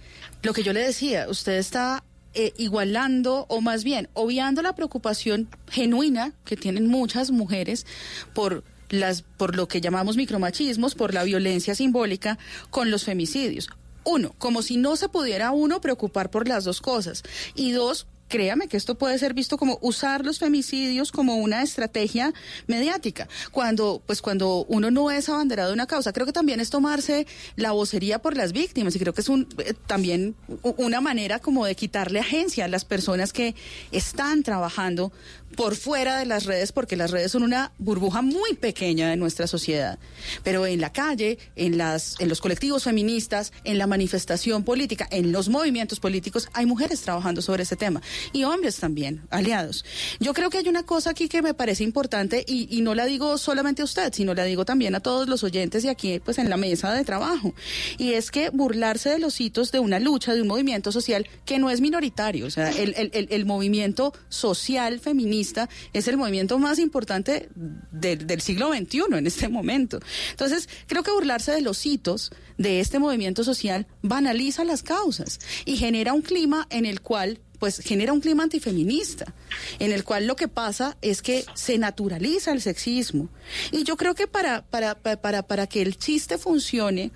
lo 0.42 0.52
que 0.52 0.62
yo 0.62 0.72
le 0.72 0.80
decía, 0.80 1.26
usted 1.28 1.58
está 1.58 2.02
eh, 2.34 2.52
igualando 2.56 3.44
o 3.48 3.60
más 3.60 3.82
bien 3.84 4.08
obviando 4.14 4.62
la 4.62 4.74
preocupación 4.76 5.48
genuina 5.68 6.32
que 6.44 6.56
tienen 6.56 6.86
muchas 6.86 7.32
mujeres 7.32 7.86
por 8.34 8.62
las 8.88 9.22
por 9.22 9.56
lo 9.56 9.66
que 9.68 9.80
llamamos 9.80 10.16
micromachismos, 10.16 10.94
por 10.94 11.12
la 11.12 11.24
violencia 11.24 11.74
simbólica 11.74 12.38
con 12.70 12.90
los 12.90 13.04
femicidios. 13.04 13.68
Uno, 14.04 14.34
como 14.38 14.62
si 14.62 14.76
no 14.76 14.96
se 14.96 15.08
pudiera 15.08 15.50
uno 15.50 15.80
preocupar 15.80 16.30
por 16.30 16.48
las 16.48 16.64
dos 16.64 16.80
cosas. 16.80 17.22
Y 17.54 17.72
dos, 17.72 18.06
créame 18.30 18.68
que 18.68 18.78
esto 18.78 18.94
puede 18.94 19.18
ser 19.18 19.34
visto 19.34 19.58
como 19.58 19.78
usar 19.82 20.24
los 20.24 20.38
femicidios 20.38 21.12
como 21.12 21.36
una 21.36 21.62
estrategia 21.62 22.32
mediática. 22.66 23.28
Cuando, 23.50 24.00
pues 24.06 24.22
cuando 24.22 24.64
uno 24.68 24.90
no 24.90 25.10
es 25.10 25.28
abanderado 25.28 25.68
de 25.68 25.74
una 25.74 25.86
causa, 25.86 26.12
creo 26.14 26.24
que 26.24 26.32
también 26.32 26.60
es 26.60 26.70
tomarse 26.70 27.26
la 27.56 27.72
vocería 27.72 28.20
por 28.20 28.36
las 28.36 28.52
víctimas 28.52 28.94
y 28.96 28.98
creo 29.00 29.12
que 29.12 29.20
es 29.20 29.28
un, 29.28 29.48
eh, 29.58 29.74
también 29.86 30.34
una 30.62 31.00
manera 31.00 31.40
como 31.40 31.66
de 31.66 31.74
quitarle 31.74 32.20
agencia 32.20 32.64
a 32.64 32.68
las 32.68 32.84
personas 32.84 33.32
que 33.32 33.54
están 33.90 34.42
trabajando 34.42 35.12
por 35.56 35.74
fuera 35.74 36.18
de 36.18 36.26
las 36.26 36.46
redes, 36.46 36.72
porque 36.72 36.96
las 36.96 37.10
redes 37.10 37.32
son 37.32 37.42
una 37.42 37.72
burbuja 37.78 38.22
muy 38.22 38.54
pequeña 38.54 39.10
de 39.10 39.16
nuestra 39.16 39.46
sociedad. 39.46 39.98
Pero 40.44 40.66
en 40.66 40.80
la 40.80 40.92
calle, 40.92 41.38
en, 41.56 41.76
las, 41.76 42.14
en 42.20 42.28
los 42.28 42.40
colectivos 42.40 42.84
feministas, 42.84 43.52
en 43.64 43.78
la 43.78 43.86
manifestación 43.86 44.62
política, 44.62 45.08
en 45.10 45.32
los 45.32 45.48
movimientos 45.48 45.98
políticos, 46.00 46.48
hay 46.52 46.66
mujeres 46.66 47.00
trabajando 47.02 47.42
sobre 47.42 47.64
ese 47.64 47.76
tema. 47.76 48.00
Y 48.32 48.44
hombres 48.44 48.76
también, 48.76 49.22
aliados. 49.30 49.84
Yo 50.18 50.34
creo 50.34 50.50
que 50.50 50.58
hay 50.58 50.68
una 50.68 50.82
cosa 50.84 51.10
aquí 51.10 51.28
que 51.28 51.42
me 51.42 51.54
parece 51.54 51.84
importante 51.84 52.44
y, 52.46 52.68
y 52.76 52.80
no 52.82 52.94
la 52.94 53.06
digo 53.06 53.38
solamente 53.38 53.82
a 53.82 53.84
usted, 53.84 54.12
sino 54.12 54.34
la 54.34 54.44
digo 54.44 54.64
también 54.64 54.94
a 54.94 55.00
todos 55.00 55.28
los 55.28 55.42
oyentes 55.44 55.84
y 55.84 55.88
aquí 55.88 56.20
pues 56.20 56.38
en 56.38 56.48
la 56.50 56.56
mesa 56.56 56.92
de 56.92 57.04
trabajo. 57.04 57.54
Y 57.98 58.12
es 58.14 58.30
que 58.30 58.50
burlarse 58.50 59.10
de 59.10 59.18
los 59.18 59.40
hitos 59.40 59.72
de 59.72 59.78
una 59.78 59.98
lucha, 59.98 60.34
de 60.34 60.42
un 60.42 60.48
movimiento 60.48 60.92
social 60.92 61.28
que 61.44 61.58
no 61.58 61.70
es 61.70 61.80
minoritario. 61.80 62.46
O 62.46 62.50
sea, 62.50 62.70
el, 62.70 62.94
el- 63.30 63.46
movimiento 63.46 64.12
social 64.28 65.00
feminista 65.00 65.68
es 65.92 66.06
el 66.08 66.16
movimiento 66.16 66.58
más 66.58 66.78
importante 66.78 67.48
del- 67.90 68.26
del 68.26 68.40
siglo 68.40 68.72
XXI 68.72 69.02
en 69.18 69.26
este 69.26 69.48
momento. 69.48 69.98
Entonces, 70.30 70.68
creo 70.86 71.02
que 71.02 71.10
burlarse 71.10 71.52
de 71.52 71.60
los 71.62 71.84
hitos 71.86 72.30
de 72.58 72.80
este 72.80 72.98
movimiento 72.98 73.42
social 73.44 73.86
banaliza 74.02 74.64
las 74.64 74.82
causas 74.82 75.38
y 75.64 75.76
genera 75.76 76.12
un 76.12 76.22
clima 76.22 76.66
en 76.70 76.86
el 76.86 77.00
cual 77.00 77.40
pues 77.60 77.78
genera 77.78 78.12
un 78.12 78.20
clima 78.20 78.42
antifeminista, 78.42 79.32
en 79.78 79.92
el 79.92 80.02
cual 80.02 80.26
lo 80.26 80.34
que 80.34 80.48
pasa 80.48 80.96
es 81.02 81.22
que 81.22 81.44
se 81.54 81.78
naturaliza 81.78 82.50
el 82.52 82.60
sexismo. 82.60 83.28
Y 83.70 83.84
yo 83.84 83.96
creo 83.96 84.14
que 84.14 84.26
para, 84.26 84.62
para, 84.62 84.96
para, 84.96 85.42
para, 85.42 85.66
que 85.66 85.82
el 85.82 85.96
chiste 85.98 86.38
funcione, 86.38 87.12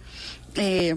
eh, 0.54 0.96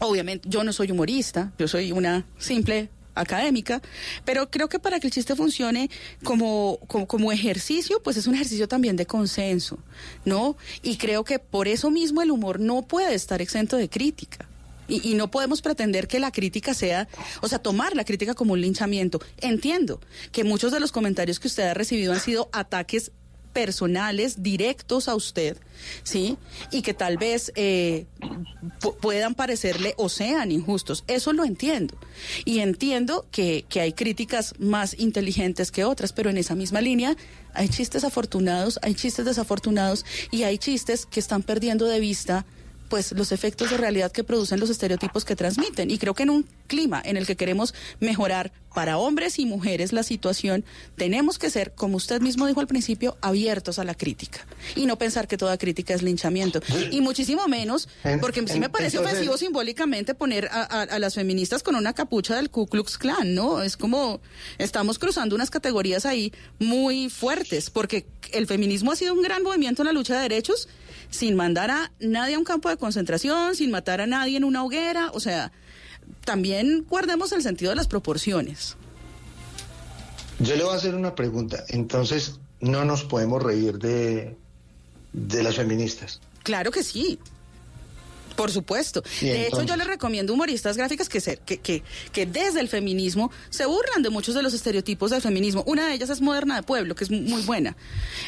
obviamente 0.00 0.48
yo 0.48 0.64
no 0.64 0.72
soy 0.72 0.90
humorista, 0.90 1.52
yo 1.58 1.68
soy 1.68 1.92
una 1.92 2.26
simple 2.38 2.90
académica, 3.14 3.80
pero 4.24 4.50
creo 4.50 4.68
que 4.68 4.80
para 4.80 4.98
que 4.98 5.06
el 5.06 5.12
chiste 5.12 5.36
funcione 5.36 5.88
como, 6.24 6.78
como, 6.88 7.06
como 7.06 7.32
ejercicio, 7.32 8.02
pues 8.02 8.16
es 8.16 8.26
un 8.26 8.34
ejercicio 8.34 8.66
también 8.66 8.96
de 8.96 9.06
consenso, 9.06 9.78
¿no? 10.24 10.56
Y 10.82 10.96
creo 10.96 11.24
que 11.24 11.38
por 11.38 11.68
eso 11.68 11.90
mismo 11.90 12.20
el 12.20 12.32
humor 12.32 12.58
no 12.58 12.82
puede 12.82 13.14
estar 13.14 13.40
exento 13.40 13.76
de 13.76 13.88
crítica. 13.88 14.48
Y, 14.88 15.10
y 15.10 15.14
no 15.14 15.30
podemos 15.30 15.62
pretender 15.62 16.08
que 16.08 16.18
la 16.20 16.30
crítica 16.32 16.74
sea, 16.74 17.08
o 17.40 17.48
sea, 17.48 17.58
tomar 17.58 17.94
la 17.96 18.04
crítica 18.04 18.34
como 18.34 18.52
un 18.54 18.60
linchamiento. 18.60 19.20
Entiendo 19.40 20.00
que 20.32 20.44
muchos 20.44 20.72
de 20.72 20.80
los 20.80 20.92
comentarios 20.92 21.40
que 21.40 21.48
usted 21.48 21.64
ha 21.64 21.74
recibido 21.74 22.12
han 22.12 22.20
sido 22.20 22.48
ataques 22.52 23.10
personales 23.52 24.42
directos 24.42 25.08
a 25.08 25.14
usted, 25.14 25.56
¿sí? 26.02 26.36
Y 26.70 26.82
que 26.82 26.92
tal 26.92 27.16
vez 27.16 27.52
eh, 27.56 28.04
pu- 28.82 28.94
puedan 28.98 29.34
parecerle 29.34 29.94
o 29.96 30.10
sean 30.10 30.52
injustos. 30.52 31.04
Eso 31.06 31.32
lo 31.32 31.42
entiendo. 31.42 31.96
Y 32.44 32.58
entiendo 32.58 33.26
que, 33.30 33.64
que 33.66 33.80
hay 33.80 33.94
críticas 33.94 34.52
más 34.58 34.94
inteligentes 34.98 35.70
que 35.70 35.84
otras, 35.84 36.12
pero 36.12 36.28
en 36.28 36.36
esa 36.36 36.54
misma 36.54 36.82
línea 36.82 37.16
hay 37.54 37.70
chistes 37.70 38.04
afortunados, 38.04 38.78
hay 38.82 38.94
chistes 38.94 39.24
desafortunados 39.24 40.04
y 40.30 40.42
hay 40.42 40.58
chistes 40.58 41.06
que 41.06 41.18
están 41.20 41.42
perdiendo 41.42 41.86
de 41.86 41.98
vista 41.98 42.44
pues 42.88 43.12
los 43.12 43.32
efectos 43.32 43.70
de 43.70 43.76
realidad 43.76 44.12
que 44.12 44.24
producen 44.24 44.60
los 44.60 44.70
estereotipos 44.70 45.24
que 45.24 45.36
transmiten. 45.36 45.90
Y 45.90 45.98
creo 45.98 46.14
que 46.14 46.22
en 46.24 46.30
un 46.30 46.46
clima 46.66 47.00
en 47.04 47.16
el 47.16 47.26
que 47.26 47.36
queremos 47.36 47.74
mejorar 48.00 48.52
para 48.74 48.98
hombres 48.98 49.38
y 49.38 49.46
mujeres 49.46 49.92
la 49.94 50.02
situación, 50.02 50.62
tenemos 50.96 51.38
que 51.38 51.48
ser, 51.48 51.72
como 51.74 51.96
usted 51.96 52.20
mismo 52.20 52.46
dijo 52.46 52.60
al 52.60 52.66
principio, 52.66 53.16
abiertos 53.22 53.78
a 53.78 53.84
la 53.84 53.94
crítica 53.94 54.46
y 54.74 54.84
no 54.84 54.98
pensar 54.98 55.28
que 55.28 55.38
toda 55.38 55.56
crítica 55.56 55.94
es 55.94 56.02
linchamiento. 56.02 56.60
Y 56.90 57.00
muchísimo 57.00 57.48
menos, 57.48 57.88
porque 58.20 58.46
sí 58.46 58.60
me 58.60 58.68
parece 58.68 58.98
ofensivo 58.98 59.36
simbólicamente 59.38 60.14
poner 60.14 60.48
a, 60.52 60.62
a- 60.62 60.82
a 60.82 60.98
las 60.98 61.14
feministas 61.14 61.62
con 61.62 61.74
una 61.74 61.94
capucha 61.94 62.36
del 62.36 62.50
Ku 62.50 62.66
Klux 62.66 62.98
Klan, 62.98 63.34
¿no? 63.34 63.62
Es 63.62 63.78
como 63.78 64.20
estamos 64.58 64.98
cruzando 64.98 65.34
unas 65.34 65.48
categorías 65.50 66.04
ahí 66.04 66.32
muy 66.58 67.08
fuertes, 67.08 67.70
porque 67.70 68.04
el 68.32 68.46
feminismo 68.46 68.92
ha 68.92 68.96
sido 68.96 69.14
un 69.14 69.22
gran 69.22 69.42
movimiento 69.42 69.82
en 69.82 69.86
la 69.86 69.92
lucha 69.92 70.16
de 70.16 70.22
derechos 70.22 70.68
sin 71.10 71.36
mandar 71.36 71.70
a 71.70 71.92
nadie 72.00 72.34
a 72.34 72.38
un 72.38 72.44
campo 72.44 72.68
de 72.68 72.76
concentración, 72.76 73.54
sin 73.54 73.70
matar 73.70 74.00
a 74.00 74.06
nadie 74.06 74.36
en 74.36 74.44
una 74.44 74.64
hoguera, 74.64 75.10
o 75.12 75.20
sea, 75.20 75.52
también 76.24 76.84
guardemos 76.88 77.32
el 77.32 77.42
sentido 77.42 77.70
de 77.70 77.76
las 77.76 77.88
proporciones. 77.88 78.76
Yo 80.38 80.56
le 80.56 80.64
voy 80.64 80.74
a 80.74 80.76
hacer 80.76 80.94
una 80.94 81.14
pregunta. 81.14 81.64
Entonces, 81.68 82.38
no 82.60 82.84
nos 82.84 83.04
podemos 83.04 83.42
reír 83.42 83.78
de, 83.78 84.36
de 85.12 85.42
las 85.42 85.56
feministas. 85.56 86.20
Claro 86.42 86.70
que 86.70 86.82
sí. 86.82 87.18
Por 88.36 88.50
supuesto. 88.50 89.02
De 89.20 89.46
hecho, 89.48 89.62
yo 89.62 89.76
le 89.76 89.84
recomiendo 89.84 90.32
humoristas 90.34 90.76
gráficas 90.76 91.08
que, 91.08 91.20
se- 91.20 91.38
que, 91.38 91.58
que, 91.58 91.82
que 92.12 92.26
desde 92.26 92.60
el 92.60 92.68
feminismo 92.68 93.30
se 93.50 93.66
burlan 93.66 94.02
de 94.02 94.10
muchos 94.10 94.34
de 94.34 94.42
los 94.42 94.54
estereotipos 94.54 95.10
del 95.10 95.22
feminismo. 95.22 95.62
Una 95.66 95.86
de 95.88 95.94
ellas 95.94 96.10
es 96.10 96.20
Moderna 96.20 96.56
de 96.56 96.62
Pueblo, 96.62 96.94
que 96.94 97.04
es 97.04 97.10
mu- 97.10 97.20
muy 97.22 97.42
buena. 97.42 97.76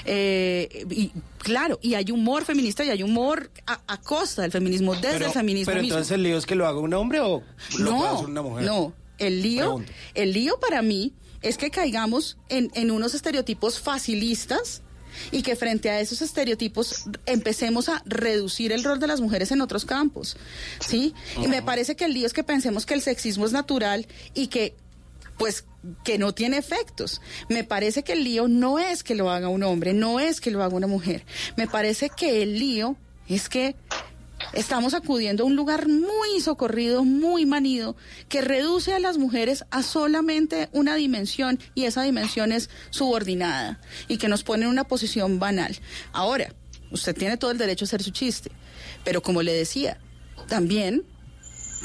Eh, 0.04 0.86
y 0.90 1.10
claro, 1.38 1.78
y 1.82 1.94
hay 1.94 2.10
humor 2.10 2.44
feminista 2.44 2.84
y 2.84 2.90
hay 2.90 3.02
humor 3.02 3.50
a, 3.66 3.80
a 3.86 4.00
costa 4.00 4.42
del 4.42 4.52
feminismo, 4.52 4.94
desde 4.94 5.12
Pero, 5.12 5.26
el 5.26 5.32
feminismo 5.32 5.70
pero 5.70 5.82
mismo. 5.82 5.96
entonces 5.96 6.14
el 6.14 6.22
lío 6.22 6.38
es 6.38 6.46
que 6.46 6.54
lo 6.54 6.66
haga 6.66 6.78
un 6.78 6.94
hombre 6.94 7.20
o 7.20 7.42
lo 7.78 7.90
No, 7.90 8.14
hacer 8.16 8.26
una 8.26 8.42
mujer. 8.42 8.64
no. 8.66 8.92
El 9.18 9.42
lío, 9.42 9.62
Pregunto. 9.64 9.92
el 10.14 10.32
lío 10.32 10.60
para 10.60 10.80
mí 10.80 11.12
es 11.42 11.58
que 11.58 11.70
caigamos 11.70 12.36
en, 12.48 12.70
en 12.74 12.90
unos 12.92 13.14
estereotipos 13.14 13.80
facilistas 13.80 14.82
y 15.30 15.42
que 15.42 15.56
frente 15.56 15.90
a 15.90 16.00
esos 16.00 16.22
estereotipos 16.22 17.04
empecemos 17.26 17.88
a 17.88 18.02
reducir 18.06 18.72
el 18.72 18.84
rol 18.84 19.00
de 19.00 19.06
las 19.06 19.20
mujeres 19.20 19.52
en 19.52 19.60
otros 19.60 19.84
campos. 19.84 20.36
¿Sí? 20.80 21.14
Y 21.42 21.48
me 21.48 21.62
parece 21.62 21.96
que 21.96 22.04
el 22.04 22.14
lío 22.14 22.26
es 22.26 22.32
que 22.32 22.44
pensemos 22.44 22.86
que 22.86 22.94
el 22.94 23.02
sexismo 23.02 23.46
es 23.46 23.52
natural 23.52 24.06
y 24.34 24.48
que 24.48 24.74
pues 25.36 25.64
que 26.04 26.18
no 26.18 26.34
tiene 26.34 26.58
efectos. 26.58 27.20
Me 27.48 27.64
parece 27.64 28.02
que 28.02 28.12
el 28.12 28.24
lío 28.24 28.48
no 28.48 28.78
es 28.78 29.04
que 29.04 29.14
lo 29.14 29.30
haga 29.30 29.48
un 29.48 29.62
hombre, 29.62 29.94
no 29.94 30.20
es 30.20 30.40
que 30.40 30.50
lo 30.50 30.62
haga 30.62 30.74
una 30.74 30.88
mujer. 30.88 31.24
Me 31.56 31.68
parece 31.68 32.10
que 32.10 32.42
el 32.42 32.58
lío 32.58 32.96
es 33.28 33.48
que 33.48 33.76
estamos 34.52 34.94
acudiendo 34.94 35.42
a 35.42 35.46
un 35.46 35.56
lugar 35.56 35.88
muy 35.88 36.40
socorrido, 36.40 37.04
muy 37.04 37.46
manido, 37.46 37.96
que 38.28 38.40
reduce 38.40 38.92
a 38.92 38.98
las 38.98 39.18
mujeres 39.18 39.64
a 39.70 39.82
solamente 39.82 40.68
una 40.72 40.94
dimensión 40.94 41.58
y 41.74 41.84
esa 41.84 42.02
dimensión 42.02 42.52
es 42.52 42.70
subordinada 42.90 43.80
y 44.08 44.18
que 44.18 44.28
nos 44.28 44.42
pone 44.42 44.64
en 44.64 44.70
una 44.70 44.84
posición 44.84 45.38
banal. 45.38 45.76
Ahora, 46.12 46.54
usted 46.90 47.16
tiene 47.16 47.36
todo 47.36 47.50
el 47.50 47.58
derecho 47.58 47.84
a 47.84 47.86
hacer 47.86 48.02
su 48.02 48.10
chiste, 48.10 48.50
pero 49.04 49.22
como 49.22 49.42
le 49.42 49.52
decía, 49.52 49.98
también 50.48 51.04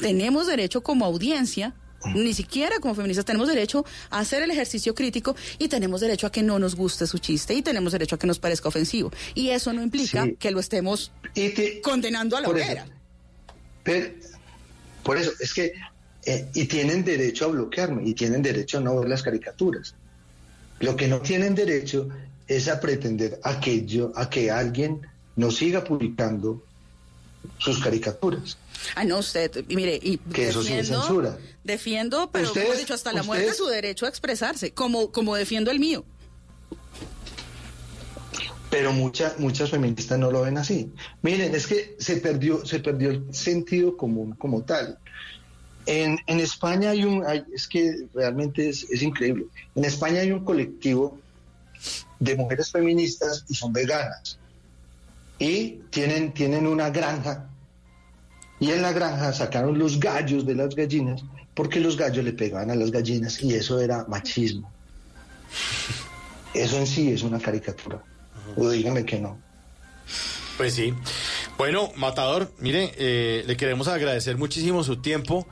tenemos 0.00 0.46
derecho 0.46 0.82
como 0.82 1.04
audiencia, 1.04 1.74
ni 2.14 2.34
siquiera 2.34 2.78
como 2.80 2.94
feministas, 2.94 3.24
tenemos 3.24 3.48
derecho 3.48 3.84
a 4.10 4.18
hacer 4.20 4.42
el 4.42 4.50
ejercicio 4.50 4.94
crítico 4.94 5.34
y 5.58 5.68
tenemos 5.68 6.00
derecho 6.00 6.26
a 6.26 6.32
que 6.32 6.42
no 6.42 6.58
nos 6.58 6.74
guste 6.74 7.06
su 7.06 7.18
chiste 7.18 7.54
y 7.54 7.62
tenemos 7.62 7.92
derecho 7.92 8.16
a 8.16 8.18
que 8.18 8.26
nos 8.26 8.38
parezca 8.38 8.68
ofensivo. 8.68 9.10
Y 9.34 9.50
eso 9.50 9.72
no 9.72 9.82
implica 9.82 10.24
Sí. 10.24 10.36
que 10.38 10.50
lo 10.50 10.60
estemos 10.60 11.12
condenando 11.82 12.36
a 12.36 12.40
la 12.40 12.48
hoguera. 12.48 12.86
Pero, 13.82 14.08
por 15.02 15.16
eso, 15.18 15.32
es 15.40 15.52
que, 15.52 15.72
eh, 16.26 16.48
y 16.54 16.64
tienen 16.66 17.04
derecho 17.04 17.46
a 17.46 17.48
bloquearme, 17.48 18.02
y 18.08 18.14
tienen 18.14 18.42
derecho 18.42 18.78
a 18.78 18.80
no 18.80 18.98
ver 18.98 19.08
las 19.08 19.22
caricaturas. 19.22 19.94
Lo 20.80 20.96
que 20.96 21.06
no 21.08 21.20
tienen 21.20 21.54
derecho 21.54 22.08
es 22.48 22.68
a 22.68 22.80
pretender 22.80 23.38
a 23.42 23.60
que 23.60 23.84
yo, 23.86 24.12
a 24.16 24.28
que 24.28 24.50
alguien 24.50 25.00
nos 25.36 25.56
siga 25.56 25.84
publicando 25.84 26.62
sus 27.58 27.82
caricaturas. 27.82 28.56
Ah, 28.94 29.04
no, 29.04 29.18
usted, 29.18 29.64
mire, 29.68 29.98
y 30.02 30.18
Que 30.18 30.48
eso 30.48 30.62
sí 30.62 30.72
es 30.74 30.88
censura. 30.88 31.38
defiendo, 31.62 32.30
pero 32.30 32.46
Ustedes- 32.48 32.66
como 32.66 32.76
he 32.76 32.80
dicho, 32.80 32.94
hasta 32.94 33.12
la 33.12 33.22
muerte 33.22 33.44
ustedes- 33.46 33.58
su 33.58 33.66
derecho 33.66 34.06
a 34.06 34.08
expresarse, 34.08 34.72
como, 34.72 35.10
como 35.12 35.34
defiendo 35.36 35.70
el 35.70 35.78
mío. 35.80 36.04
pero 38.70 38.92
muchas 38.92 39.38
muchas 39.38 39.70
feministas 39.70 40.18
no 40.18 40.30
lo 40.32 40.42
ven 40.42 40.58
así. 40.58 40.92
Miren, 41.22 41.54
es 41.54 41.66
que 41.68 41.94
se 41.98 42.16
perdió 42.16 42.64
se 42.66 42.80
perdió 42.80 43.10
el 43.10 43.32
sentido 43.32 43.96
común 43.96 44.32
como 44.34 44.62
tal. 44.62 44.98
En, 45.86 46.18
en 46.26 46.40
España 46.40 46.90
hay 46.90 47.04
un, 47.04 47.24
hay- 47.24 47.44
es 47.54 47.68
que 47.68 48.08
realmente 48.14 48.68
es, 48.68 48.84
es 48.90 49.02
increíble. 49.02 49.46
En 49.76 49.84
España 49.84 50.22
hay 50.22 50.32
un 50.32 50.44
colectivo 50.44 51.20
de 52.18 52.34
mujeres 52.34 52.72
feministas 52.72 53.44
y 53.48 53.54
son 53.54 53.72
veganas 53.72 54.38
y 55.38 55.80
tienen 55.90 56.32
tienen 56.32 56.66
una 56.66 56.90
granja 56.90 57.48
y 58.60 58.70
en 58.70 58.82
la 58.82 58.92
granja 58.92 59.32
sacaron 59.32 59.78
los 59.78 59.98
gallos 59.98 60.46
de 60.46 60.54
las 60.54 60.74
gallinas 60.74 61.24
porque 61.54 61.80
los 61.80 61.96
gallos 61.96 62.24
le 62.24 62.32
pegaban 62.32 62.70
a 62.70 62.74
las 62.74 62.90
gallinas 62.90 63.42
y 63.42 63.54
eso 63.54 63.80
era 63.80 64.04
machismo. 64.08 64.70
Eso 66.52 66.78
en 66.78 66.86
sí 66.86 67.10
es 67.10 67.22
una 67.22 67.38
caricatura. 67.38 68.02
O 68.56 68.68
dígame 68.70 69.04
que 69.04 69.20
no. 69.20 69.38
Pues 70.56 70.74
sí. 70.74 70.94
Bueno, 71.56 71.92
Matador, 71.96 72.52
mire, 72.58 72.92
eh, 72.96 73.44
le 73.46 73.56
queremos 73.56 73.88
agradecer 73.88 74.36
muchísimo 74.36 74.82
su 74.84 74.96
tiempo. 75.00 75.46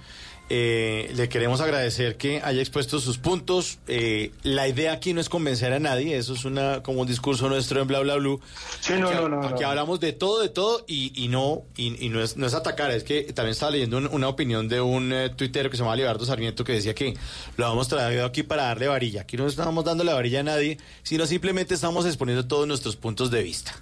Eh, 0.55 1.11
le 1.17 1.31
queremos 1.31 1.63
agradecer 1.63 2.19
que 2.19 2.43
haya 2.45 2.61
expuesto 2.61 3.01
sus 3.01 3.17
puntos. 3.17 3.79
Eh, 3.89 4.33
la 4.43 4.69
idea 4.69 4.93
aquí 4.93 5.15
no 5.15 5.21
es 5.23 5.31
convencer 5.31 5.73
a 5.73 5.79
nadie, 5.79 6.15
eso 6.19 6.35
es 6.35 6.45
una 6.45 6.83
como 6.83 7.01
un 7.01 7.07
discurso 7.07 7.49
nuestro 7.49 7.81
en 7.81 7.89
Bla 7.89 8.01
Bla 8.01 8.17
Blue. 8.17 8.39
Sí, 8.81 8.93
no, 8.99 9.09
aquí, 9.09 9.17
no, 9.17 9.29
no, 9.31 9.43
aquí 9.47 9.63
no. 9.63 9.69
hablamos 9.71 9.99
de 10.01 10.13
todo, 10.13 10.43
de 10.43 10.51
todo 10.51 10.85
y, 10.87 11.11
y 11.15 11.29
no 11.29 11.63
y, 11.75 12.05
y 12.05 12.11
no, 12.11 12.23
es, 12.23 12.37
no 12.37 12.47
es 12.47 12.53
atacar, 12.53 12.91
es 12.91 13.03
que 13.03 13.33
también 13.33 13.53
estaba 13.53 13.73
leyendo 13.73 13.97
un- 13.97 14.09
una 14.09 14.29
opinión 14.29 14.69
de 14.69 14.83
un 14.83 15.11
eh, 15.15 15.31
tuitero 15.31 15.71
que 15.71 15.79
se 15.79 15.83
llama 15.85 15.97
Leonardo 15.97 16.27
Sarmiento 16.27 16.65
que 16.65 16.75
decía 16.75 16.95
que 16.95 17.17
lo 17.57 17.73
hemos 17.73 17.89
traído 17.89 18.27
aquí 18.27 18.43
para 18.43 18.65
darle 18.65 18.89
varilla. 18.89 19.23
Aquí 19.23 19.39
no 19.39 19.47
estamos 19.47 19.87
dando 19.87 20.05
la 20.05 20.13
varilla 20.13 20.41
a 20.41 20.43
nadie, 20.43 20.77
sino 21.03 21.25
simplemente 21.25 21.73
estamos 21.73 22.05
exponiendo 22.05 22.47
todos 22.47 22.69
nuestros 22.69 22.97
puntos 22.97 23.31
de 23.31 23.43
vista. 23.43 23.75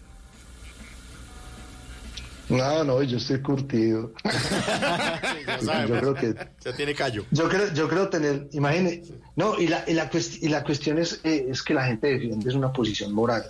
No, 2.50 2.84
no, 2.84 3.02
yo 3.02 3.16
estoy 3.18 3.40
curtido. 3.40 4.12
Ya 4.24 5.58
yo 5.60 5.64
sabemos. 5.66 5.98
creo 6.00 6.14
que 6.14 6.34
Ya 6.64 6.76
tiene 6.76 6.94
callo. 6.94 7.24
yo 7.30 7.48
creo, 7.48 7.72
yo 7.72 7.88
creo 7.88 8.08
tener, 8.08 8.48
imagine, 8.52 9.02
no, 9.36 9.58
y 9.58 9.66
la, 9.68 9.84
y 9.86 9.94
la, 9.94 10.10
cuest- 10.10 10.38
y 10.42 10.48
la 10.48 10.62
cuestión 10.64 10.98
es, 10.98 11.20
eh, 11.24 11.46
es 11.50 11.62
que 11.62 11.74
la 11.74 11.84
gente 11.86 12.08
defiende 12.08 12.48
es 12.48 12.54
una 12.54 12.72
posición 12.72 13.12
moral. 13.12 13.44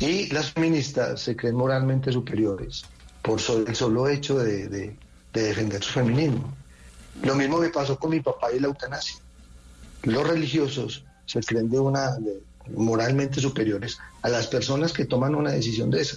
Y 0.00 0.26
las 0.32 0.52
feministas 0.52 1.20
se 1.20 1.36
creen 1.36 1.54
moralmente 1.56 2.12
superiores 2.12 2.84
por 3.22 3.40
el 3.66 3.74
solo 3.74 4.08
hecho 4.08 4.38
de, 4.38 4.68
de- 4.68 4.96
de 5.32 5.42
defender 5.42 5.82
su 5.82 5.92
feminismo. 5.92 6.52
Lo 7.22 7.34
mismo 7.34 7.58
me 7.58 7.68
pasó 7.70 7.98
con 7.98 8.10
mi 8.10 8.20
papá 8.20 8.52
y 8.52 8.60
la 8.60 8.66
eutanasia. 8.68 9.16
Los 10.02 10.26
religiosos 10.28 11.04
se 11.26 11.40
creen 11.40 11.70
de 11.70 11.78
una 11.78 12.12
de- 12.16 12.40
moralmente 12.76 13.40
superiores 13.40 13.98
a 14.22 14.28
las 14.28 14.46
personas 14.48 14.92
que 14.92 15.04
toman 15.06 15.34
una 15.34 15.50
decisión 15.52 15.90
de 15.90 16.02
esa. 16.02 16.16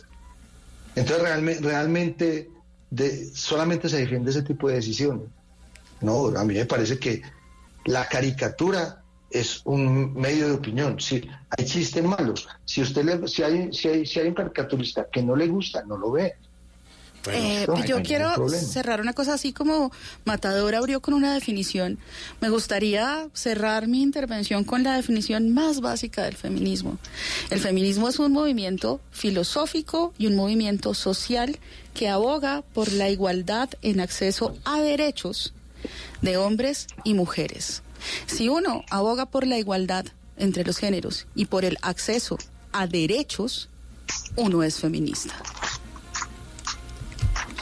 Entonces 0.98 1.62
realmente, 1.62 2.50
de- 2.90 3.26
solamente 3.36 3.88
se 3.88 3.98
defiende 3.98 4.32
ese 4.32 4.42
tipo 4.42 4.68
de 4.68 4.76
decisiones. 4.76 5.28
No, 6.02 6.28
a 6.38 6.44
mí 6.44 6.56
me 6.56 6.66
parece 6.66 6.98
que 6.98 7.22
la 7.86 8.08
caricatura 8.08 9.04
es 9.30 9.62
un 9.66 10.14
medio 10.14 10.48
de 10.48 10.54
opinión. 10.54 11.00
Si 11.00 11.22
hay 11.56 11.66
chistes 11.66 12.04
malos, 12.04 12.48
si 12.66 12.82
usted 12.82 13.04
le- 13.04 13.28
si 13.28 13.44
hay, 13.44 13.72
si 13.74 13.88
hay, 13.90 14.06
si 14.06 14.20
hay 14.20 14.28
un 14.30 14.34
caricaturista 14.34 15.08
que 15.12 15.22
no 15.22 15.36
le 15.36 15.48
gusta, 15.48 15.84
no 15.84 15.98
lo 15.98 16.12
ve. 16.12 16.34
Eh, 17.32 17.66
no 17.68 17.84
yo 17.86 18.02
quiero 18.04 18.34
problema. 18.34 18.64
cerrar 18.64 19.02
una 19.02 19.14
cosa 19.14 19.34
así 19.34 19.54
como 19.54 19.92
Matador 20.26 20.76
abrió 20.76 21.02
con 21.02 21.14
una 21.14 21.34
definición. 21.34 21.98
Me 22.42 22.50
gustaría 22.50 23.28
cerrar 23.34 23.88
mi 23.88 24.02
intervención 24.02 24.64
con 24.64 24.84
la 24.84 24.96
definición 24.96 25.54
más 25.54 25.82
básica 25.82 26.24
del 26.24 26.36
feminismo. 26.36 26.98
El 27.50 27.60
feminismo 27.60 28.10
es 28.10 28.20
un 28.20 28.32
movimiento 28.32 29.00
filosófico 29.12 30.14
y 30.18 30.28
un 30.28 30.36
movimiento 30.36 30.94
social 30.94 31.60
que 31.94 32.10
aboga 32.10 32.64
por 32.74 32.92
la 32.92 33.10
igualdad 33.10 33.70
en 33.82 34.00
acceso 34.00 34.56
a 34.66 34.80
derechos 34.82 35.54
de 36.22 36.38
hombres 36.38 36.88
y 37.04 37.14
mujeres. 37.14 37.82
Si 38.26 38.50
uno 38.50 38.84
aboga 38.90 39.26
por 39.26 39.46
la 39.48 39.58
igualdad 39.58 40.06
entre 40.38 40.64
los 40.64 40.78
géneros 40.78 41.28
y 41.36 41.46
por 41.46 41.66
el 41.66 41.78
acceso 41.82 42.38
a 42.72 42.88
derechos, 42.88 43.70
uno 44.36 44.64
es 44.64 44.80
feminista. 44.80 45.36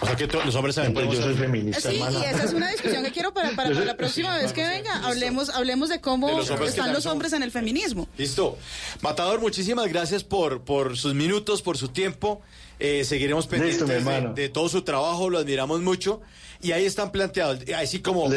O 0.01 0.05
sea 0.05 0.15
que 0.15 0.27
to- 0.27 0.43
los 0.43 0.53
hombres 0.55 0.75
también 0.75 0.91
Entonces 0.97 1.19
podemos 1.19 1.37
yo 1.37 1.39
soy 1.39 1.51
feminista, 1.51 1.89
Sí, 1.89 1.95
y 1.97 2.25
esa 2.25 2.43
es 2.43 2.53
una 2.53 2.69
discusión 2.69 3.03
que 3.03 3.11
quiero 3.11 3.33
para, 3.33 3.51
para, 3.55 3.69
la 3.69 3.95
próxima 3.95 4.37
vez 4.37 4.51
que 4.51 4.67
venga. 4.67 5.05
Hablemos, 5.05 5.49
hablemos 5.49 5.89
de 5.89 6.01
cómo 6.01 6.27
De 6.27 6.33
los 6.35 6.49
hombres 6.49 6.73
que 6.73 6.79
están 6.79 6.93
los 6.93 7.05
hombres 7.05 7.33
en 7.33 7.43
el 7.43 7.51
feminismo. 7.51 8.07
Listo. 8.17 8.57
Matador, 9.01 9.39
muchísimas 9.39 9.87
gracias 9.87 10.23
por, 10.23 10.61
por 10.63 10.97
sus 10.97 11.13
minutos, 11.13 11.61
por 11.61 11.77
su 11.77 11.87
tiempo. 11.89 12.41
Eh, 12.77 13.05
seguiremos 13.05 13.47
pendientes 13.47 13.87
Listo, 13.87 14.33
de, 14.33 14.49
todo 14.49 14.67
su 14.67 14.81
trabajo, 14.81 15.29
lo 15.29 15.37
admiramos 15.39 15.79
mucho. 15.81 16.21
Y 16.61 16.71
ahí 16.73 16.85
están 16.85 17.11
planteados, 17.11 17.59
así 17.77 17.99
como 17.99 18.29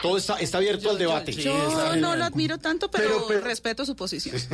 todo 0.00 0.16
está, 0.16 0.36
está 0.38 0.58
abierto 0.58 0.90
al 0.90 0.98
debate. 0.98 1.32
Yo 1.32 1.96
no 1.96 2.16
lo 2.16 2.24
admiro 2.24 2.58
tanto, 2.58 2.90
pero, 2.90 3.08
Pero- 3.08 3.26
pero- 3.28 3.40
respeto 3.42 3.84
su 3.84 3.94
posición. 3.96 4.36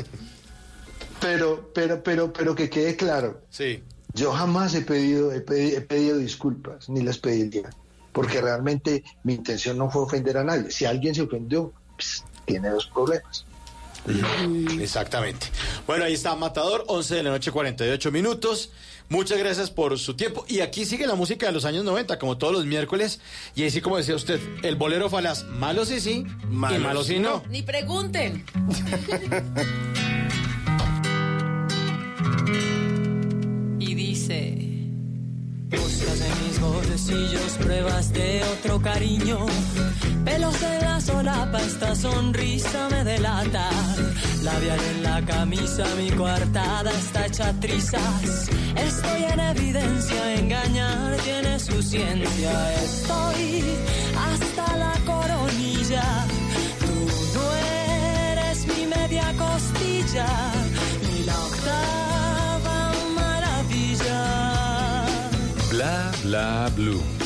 Pero, 1.20 1.70
pero, 1.73 2.02
pero, 2.02 2.32
pero 2.32 2.55
que 2.56 2.69
quede 2.69 2.97
claro. 2.97 3.43
Sí. 3.48 3.81
Yo 4.15 4.33
jamás 4.33 4.75
he 4.75 4.83
pedido, 4.83 5.33
he 5.33 5.41
pedido, 5.41 5.79
he 5.79 5.81
pedido 5.81 6.19
disculpas, 6.19 6.89
ni 6.89 7.03
las 7.03 7.19
pediría, 7.19 7.71
porque 8.13 8.41
realmente 8.41 9.03
mi 9.25 9.35
intención 9.35 9.79
no 9.79 9.91
fue 9.91 10.03
ofender 10.03 10.37
a 10.37 10.45
nadie. 10.45 10.71
Si 10.71 10.85
alguien 10.85 11.15
se 11.15 11.23
ofendió, 11.23 11.73
pues, 11.97 12.25
tiene 12.45 12.69
dos 12.69 12.87
problemas. 12.87 13.47
Exactamente. 14.81 15.47
Bueno, 15.87 16.05
ahí 16.05 16.15
está 16.15 16.35
Matador, 16.35 16.85
11 16.89 17.15
de 17.15 17.23
la 17.23 17.31
noche, 17.31 17.53
48 17.53 18.11
minutos. 18.11 18.71
Muchas 19.09 19.39
gracias 19.39 19.71
por 19.71 19.99
su 19.99 20.15
tiempo. 20.15 20.45
Y 20.49 20.61
aquí 20.61 20.85
sigue 20.85 21.07
la 21.07 21.15
música 21.15 21.47
de 21.47 21.53
los 21.53 21.65
años 21.65 21.85
90, 21.85 22.19
como 22.19 22.39
todos 22.39 22.53
los 22.53 22.67
miércoles. 22.67 23.21
Y 23.55 23.65
así 23.65 23.81
como 23.81 23.97
decía 23.97 24.15
usted, 24.15 24.41
el 24.63 24.77
bolero 24.77 25.09
falaz, 25.09 25.45
malo 25.45 25.85
sí 25.85 26.01
sí, 26.01 26.25
y 26.51 26.55
malo 26.55 27.05
sí 27.05 27.19
no. 27.19 27.43
Ni 27.49 27.63
pregunten. 27.63 28.45
dice. 34.23 34.69
Buscas 35.70 36.20
en 36.20 36.47
mis 36.47 36.61
bolsillos 36.61 37.53
pruebas 37.59 38.12
de 38.12 38.43
otro 38.44 38.81
cariño. 38.81 39.39
Pelos 40.24 40.62
en 40.62 40.81
la 40.81 41.01
solapa, 41.01 41.61
esta 41.62 41.94
sonrisa 41.94 42.89
me 42.90 43.05
delata. 43.05 43.69
Labial 44.43 44.81
en 44.94 45.03
la 45.03 45.23
camisa, 45.24 45.85
mi 45.97 46.11
coartada 46.11 46.90
está 46.90 47.27
hecha 47.27 47.53
trizas. 47.61 48.51
Estoy 48.77 49.24
en 49.32 49.40
evidencia, 49.40 50.35
engañar 50.35 51.16
tiene 51.24 51.59
su 51.59 51.82
ciencia. 51.82 52.74
Estoy 52.85 53.65
hasta 54.28 54.77
la 54.77 54.94
coronilla. 55.07 56.05
Tú 56.81 56.94
no 57.35 57.55
eres 57.55 58.66
mi 58.66 58.86
media 58.86 59.32
costilla 59.39 60.62
Bla 66.33 66.71
bla 66.71 66.71
blue. 66.71 67.22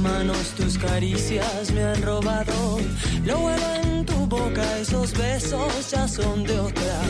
Manos, 0.00 0.50
tus 0.56 0.78
caricias 0.78 1.70
me 1.72 1.82
han 1.82 2.02
robado. 2.02 2.78
Lo 3.24 3.38
huelo 3.38 3.74
en 3.82 4.04
tu 4.04 4.26
boca, 4.26 4.78
esos 4.78 5.12
besos 5.12 5.90
ya 5.90 6.08
son 6.08 6.44
de 6.44 6.58
otra. 6.58 7.00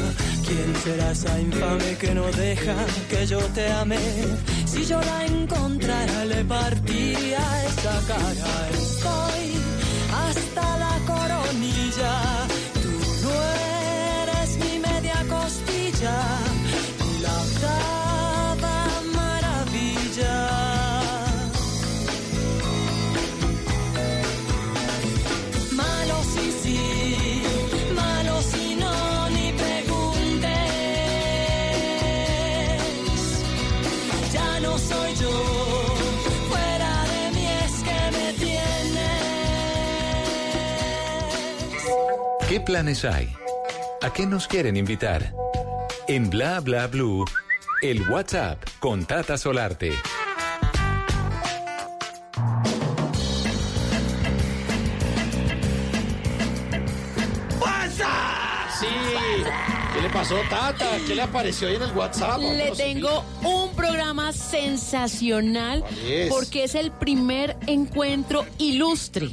¿Quién 0.47 0.75
será 0.83 1.13
esa 1.13 1.41
infame 1.41 1.97
que 1.99 2.15
no 2.15 2.25
deja 2.33 2.75
que 3.09 3.27
yo 3.27 3.39
te 3.55 3.71
ame? 3.73 3.99
Si 4.67 4.85
yo 4.85 5.01
la 5.01 5.27
encontrara, 5.27 6.25
le 6.25 6.45
partiría 6.45 7.41
esa 7.67 8.01
cara. 8.07 8.90
¿Qué 42.61 42.67
planes 42.67 43.07
hay? 43.07 43.35
¿A 44.03 44.13
qué 44.13 44.27
nos 44.27 44.47
quieren 44.47 44.77
invitar? 44.77 45.33
En 46.09 46.29
Bla 46.29 46.61
Bla 46.61 46.89
Blue, 46.89 47.25
el 47.81 48.07
WhatsApp 48.11 48.63
con 48.81 49.07
Tata 49.07 49.39
Solarte. 49.39 49.93
Sí. 58.79 58.87
¿Qué 59.95 60.03
le 60.03 60.11
pasó, 60.11 60.37
Tata? 60.51 60.99
¿Qué 61.07 61.15
le 61.15 61.23
apareció 61.23 61.67
ahí 61.67 61.77
en 61.77 61.83
el 61.83 61.93
WhatsApp? 61.93 62.41
Le 62.41 62.73
tengo 62.73 63.25
un 63.43 63.75
programa 63.75 64.35
sensacional 64.35 65.83
es? 66.07 66.29
porque 66.29 66.65
es 66.65 66.75
el 66.75 66.93
primer 66.93 67.57
encuentro 67.67 68.45
ilustre. 68.59 69.31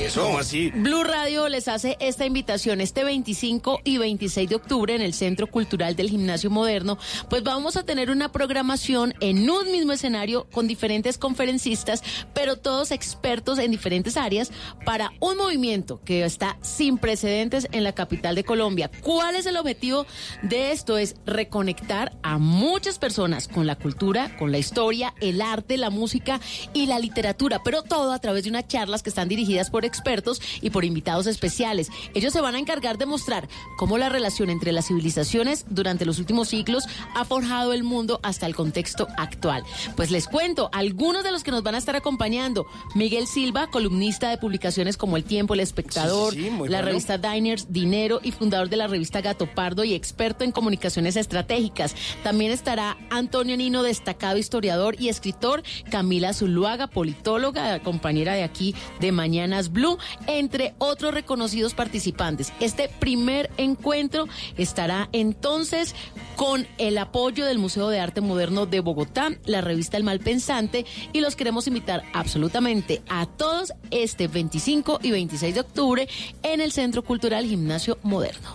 ¿Eso? 0.00 0.24
¿Cómo 0.24 0.38
así? 0.38 0.70
Blue 0.70 1.04
Radio 1.04 1.48
les 1.48 1.68
hace 1.68 1.96
esta 2.00 2.26
invitación 2.26 2.80
este 2.80 3.04
25 3.04 3.80
y 3.84 3.98
26 3.98 4.48
de 4.48 4.56
octubre 4.56 4.92
en 4.92 5.00
el 5.00 5.14
Centro 5.14 5.46
Cultural 5.46 5.94
del 5.94 6.10
Gimnasio 6.10 6.50
Moderno. 6.50 6.98
Pues 7.30 7.44
vamos 7.44 7.76
a 7.76 7.84
tener 7.84 8.10
una 8.10 8.32
programación 8.32 9.14
en 9.20 9.48
un 9.48 9.70
mismo 9.70 9.92
escenario 9.92 10.48
con 10.50 10.66
diferentes 10.66 11.16
conferencistas, 11.16 12.02
pero 12.34 12.56
todos 12.56 12.90
expertos 12.90 13.60
en 13.60 13.70
diferentes 13.70 14.16
áreas 14.16 14.50
para 14.84 15.12
un 15.20 15.36
movimiento 15.36 16.00
que 16.04 16.24
está 16.24 16.58
sin 16.60 16.98
precedentes 16.98 17.68
en 17.70 17.84
la 17.84 17.92
capital 17.92 18.34
de 18.34 18.42
Colombia. 18.42 18.90
¿Cuál 19.00 19.36
es 19.36 19.46
el 19.46 19.56
objetivo 19.56 20.06
de 20.42 20.72
esto? 20.72 20.98
Es 20.98 21.14
reconectar 21.24 22.16
a 22.24 22.38
muchas 22.38 22.98
personas 22.98 23.46
con 23.46 23.68
la 23.68 23.76
cultura, 23.76 24.36
con 24.38 24.50
la 24.50 24.58
historia, 24.58 25.14
el 25.20 25.40
arte, 25.40 25.76
la 25.76 25.90
música 25.90 26.40
y 26.72 26.86
la 26.86 26.98
literatura, 26.98 27.62
pero 27.62 27.82
todo 27.82 28.12
a 28.12 28.18
través 28.18 28.42
de 28.42 28.50
unas 28.50 28.66
charlas 28.66 29.04
que 29.04 29.10
están 29.10 29.28
dirigidas 29.28 29.70
por 29.70 29.83
expertos 29.84 30.40
y 30.60 30.70
por 30.70 30.84
invitados 30.84 31.26
especiales. 31.26 31.90
Ellos 32.14 32.32
se 32.32 32.40
van 32.40 32.54
a 32.54 32.58
encargar 32.58 32.98
de 32.98 33.06
mostrar 33.06 33.48
cómo 33.76 33.98
la 33.98 34.08
relación 34.08 34.50
entre 34.50 34.72
las 34.72 34.86
civilizaciones 34.88 35.64
durante 35.68 36.04
los 36.04 36.18
últimos 36.18 36.48
siglos 36.48 36.84
ha 37.14 37.24
forjado 37.24 37.72
el 37.72 37.84
mundo 37.84 38.20
hasta 38.22 38.46
el 38.46 38.54
contexto 38.54 39.06
actual. 39.16 39.64
Pues 39.96 40.10
les 40.10 40.26
cuento 40.28 40.68
algunos 40.72 41.24
de 41.24 41.32
los 41.32 41.42
que 41.44 41.50
nos 41.50 41.62
van 41.62 41.74
a 41.74 41.78
estar 41.78 41.96
acompañando. 41.96 42.66
Miguel 42.94 43.26
Silva, 43.26 43.68
columnista 43.70 44.30
de 44.30 44.38
publicaciones 44.38 44.96
como 44.96 45.16
El 45.16 45.24
Tiempo, 45.24 45.54
El 45.54 45.60
Espectador, 45.60 46.32
Sí, 46.32 46.38
sí, 46.40 46.44
sí, 46.44 46.50
muy 46.50 46.68
la 46.68 46.78
bueno. 46.78 46.88
revista 46.88 47.18
Diners, 47.18 47.72
Dinero 47.72 48.20
y 48.22 48.32
fundador 48.32 48.68
de 48.68 48.76
la 48.76 48.86
revista 48.86 49.20
Gato 49.20 49.46
Pardo 49.46 49.84
y 49.84 49.94
experto 49.94 50.44
en 50.44 50.52
comunicaciones 50.52 51.16
estratégicas. 51.16 51.94
También 52.22 52.52
estará 52.52 52.96
Antonio 53.10 53.56
Nino, 53.56 53.82
destacado 53.82 54.38
historiador 54.38 54.96
y 54.98 55.08
escritor, 55.08 55.62
Camila 55.90 56.32
Zuluaga, 56.32 56.86
politóloga, 56.88 57.80
compañera 57.80 58.34
de 58.34 58.42
aquí 58.42 58.74
de 59.00 59.12
Mañanas 59.12 59.72
Blue, 59.74 59.98
entre 60.26 60.74
otros 60.78 61.12
reconocidos 61.12 61.74
participantes. 61.74 62.52
Este 62.60 62.88
primer 62.88 63.50
encuentro 63.58 64.26
estará 64.56 65.10
entonces 65.12 65.94
con 66.36 66.66
el 66.78 66.96
apoyo 66.96 67.44
del 67.44 67.58
Museo 67.58 67.88
de 67.90 68.00
Arte 68.00 68.22
Moderno 68.22 68.64
de 68.64 68.80
Bogotá, 68.80 69.30
la 69.44 69.60
revista 69.60 69.98
El 69.98 70.04
Malpensante, 70.04 70.86
y 71.12 71.20
los 71.20 71.36
queremos 71.36 71.66
invitar 71.66 72.04
absolutamente 72.14 73.02
a 73.08 73.26
todos 73.26 73.72
este 73.90 74.28
25 74.28 75.00
y 75.02 75.10
26 75.10 75.54
de 75.54 75.60
octubre 75.60 76.08
en 76.42 76.60
el 76.60 76.72
Centro 76.72 77.02
Cultural 77.02 77.44
Gimnasio 77.44 77.98
Moderno. 78.02 78.54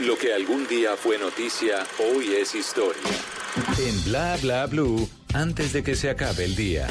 Lo 0.00 0.18
que 0.18 0.34
algún 0.34 0.66
día 0.66 0.96
fue 0.96 1.16
noticia, 1.16 1.86
hoy 2.00 2.34
es 2.34 2.56
historia. 2.56 3.00
En 3.78 4.04
Bla 4.04 4.36
Bla 4.42 4.66
Blue, 4.66 5.08
antes 5.34 5.72
de 5.72 5.82
que 5.82 5.94
se 5.94 6.10
acabe 6.10 6.44
el 6.44 6.54
día. 6.54 6.86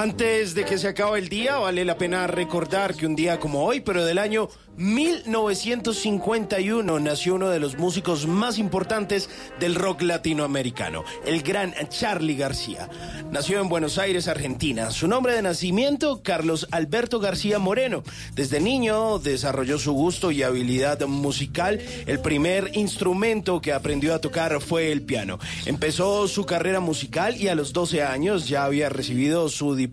Antes 0.00 0.54
de 0.54 0.64
que 0.64 0.78
se 0.78 0.86
acabe 0.86 1.18
el 1.18 1.28
día, 1.28 1.56
vale 1.56 1.84
la 1.84 1.98
pena 1.98 2.28
recordar 2.28 2.94
que 2.94 3.04
un 3.04 3.16
día 3.16 3.40
como 3.40 3.64
hoy, 3.64 3.80
pero 3.80 4.04
del 4.04 4.18
año 4.18 4.48
1951, 4.76 7.00
nació 7.00 7.34
uno 7.34 7.48
de 7.48 7.58
los 7.58 7.76
músicos 7.78 8.28
más 8.28 8.58
importantes 8.58 9.28
del 9.58 9.74
rock 9.74 10.02
latinoamericano, 10.02 11.02
el 11.26 11.42
gran 11.42 11.74
Charlie 11.88 12.36
García. 12.36 12.88
Nació 13.32 13.60
en 13.60 13.68
Buenos 13.68 13.98
Aires, 13.98 14.28
Argentina. 14.28 14.92
Su 14.92 15.08
nombre 15.08 15.34
de 15.34 15.42
nacimiento, 15.42 16.22
Carlos 16.22 16.68
Alberto 16.70 17.18
García 17.18 17.58
Moreno. 17.58 18.04
Desde 18.36 18.60
niño 18.60 19.18
desarrolló 19.18 19.80
su 19.80 19.94
gusto 19.94 20.30
y 20.30 20.44
habilidad 20.44 21.04
musical. 21.08 21.80
El 22.06 22.20
primer 22.20 22.70
instrumento 22.76 23.60
que 23.60 23.72
aprendió 23.72 24.14
a 24.14 24.20
tocar 24.20 24.60
fue 24.60 24.92
el 24.92 25.02
piano. 25.02 25.40
Empezó 25.66 26.28
su 26.28 26.46
carrera 26.46 26.78
musical 26.78 27.36
y 27.36 27.48
a 27.48 27.56
los 27.56 27.72
12 27.72 28.04
años 28.04 28.48
ya 28.48 28.64
había 28.64 28.90
recibido 28.90 29.48
su 29.48 29.74
diploma 29.74 29.87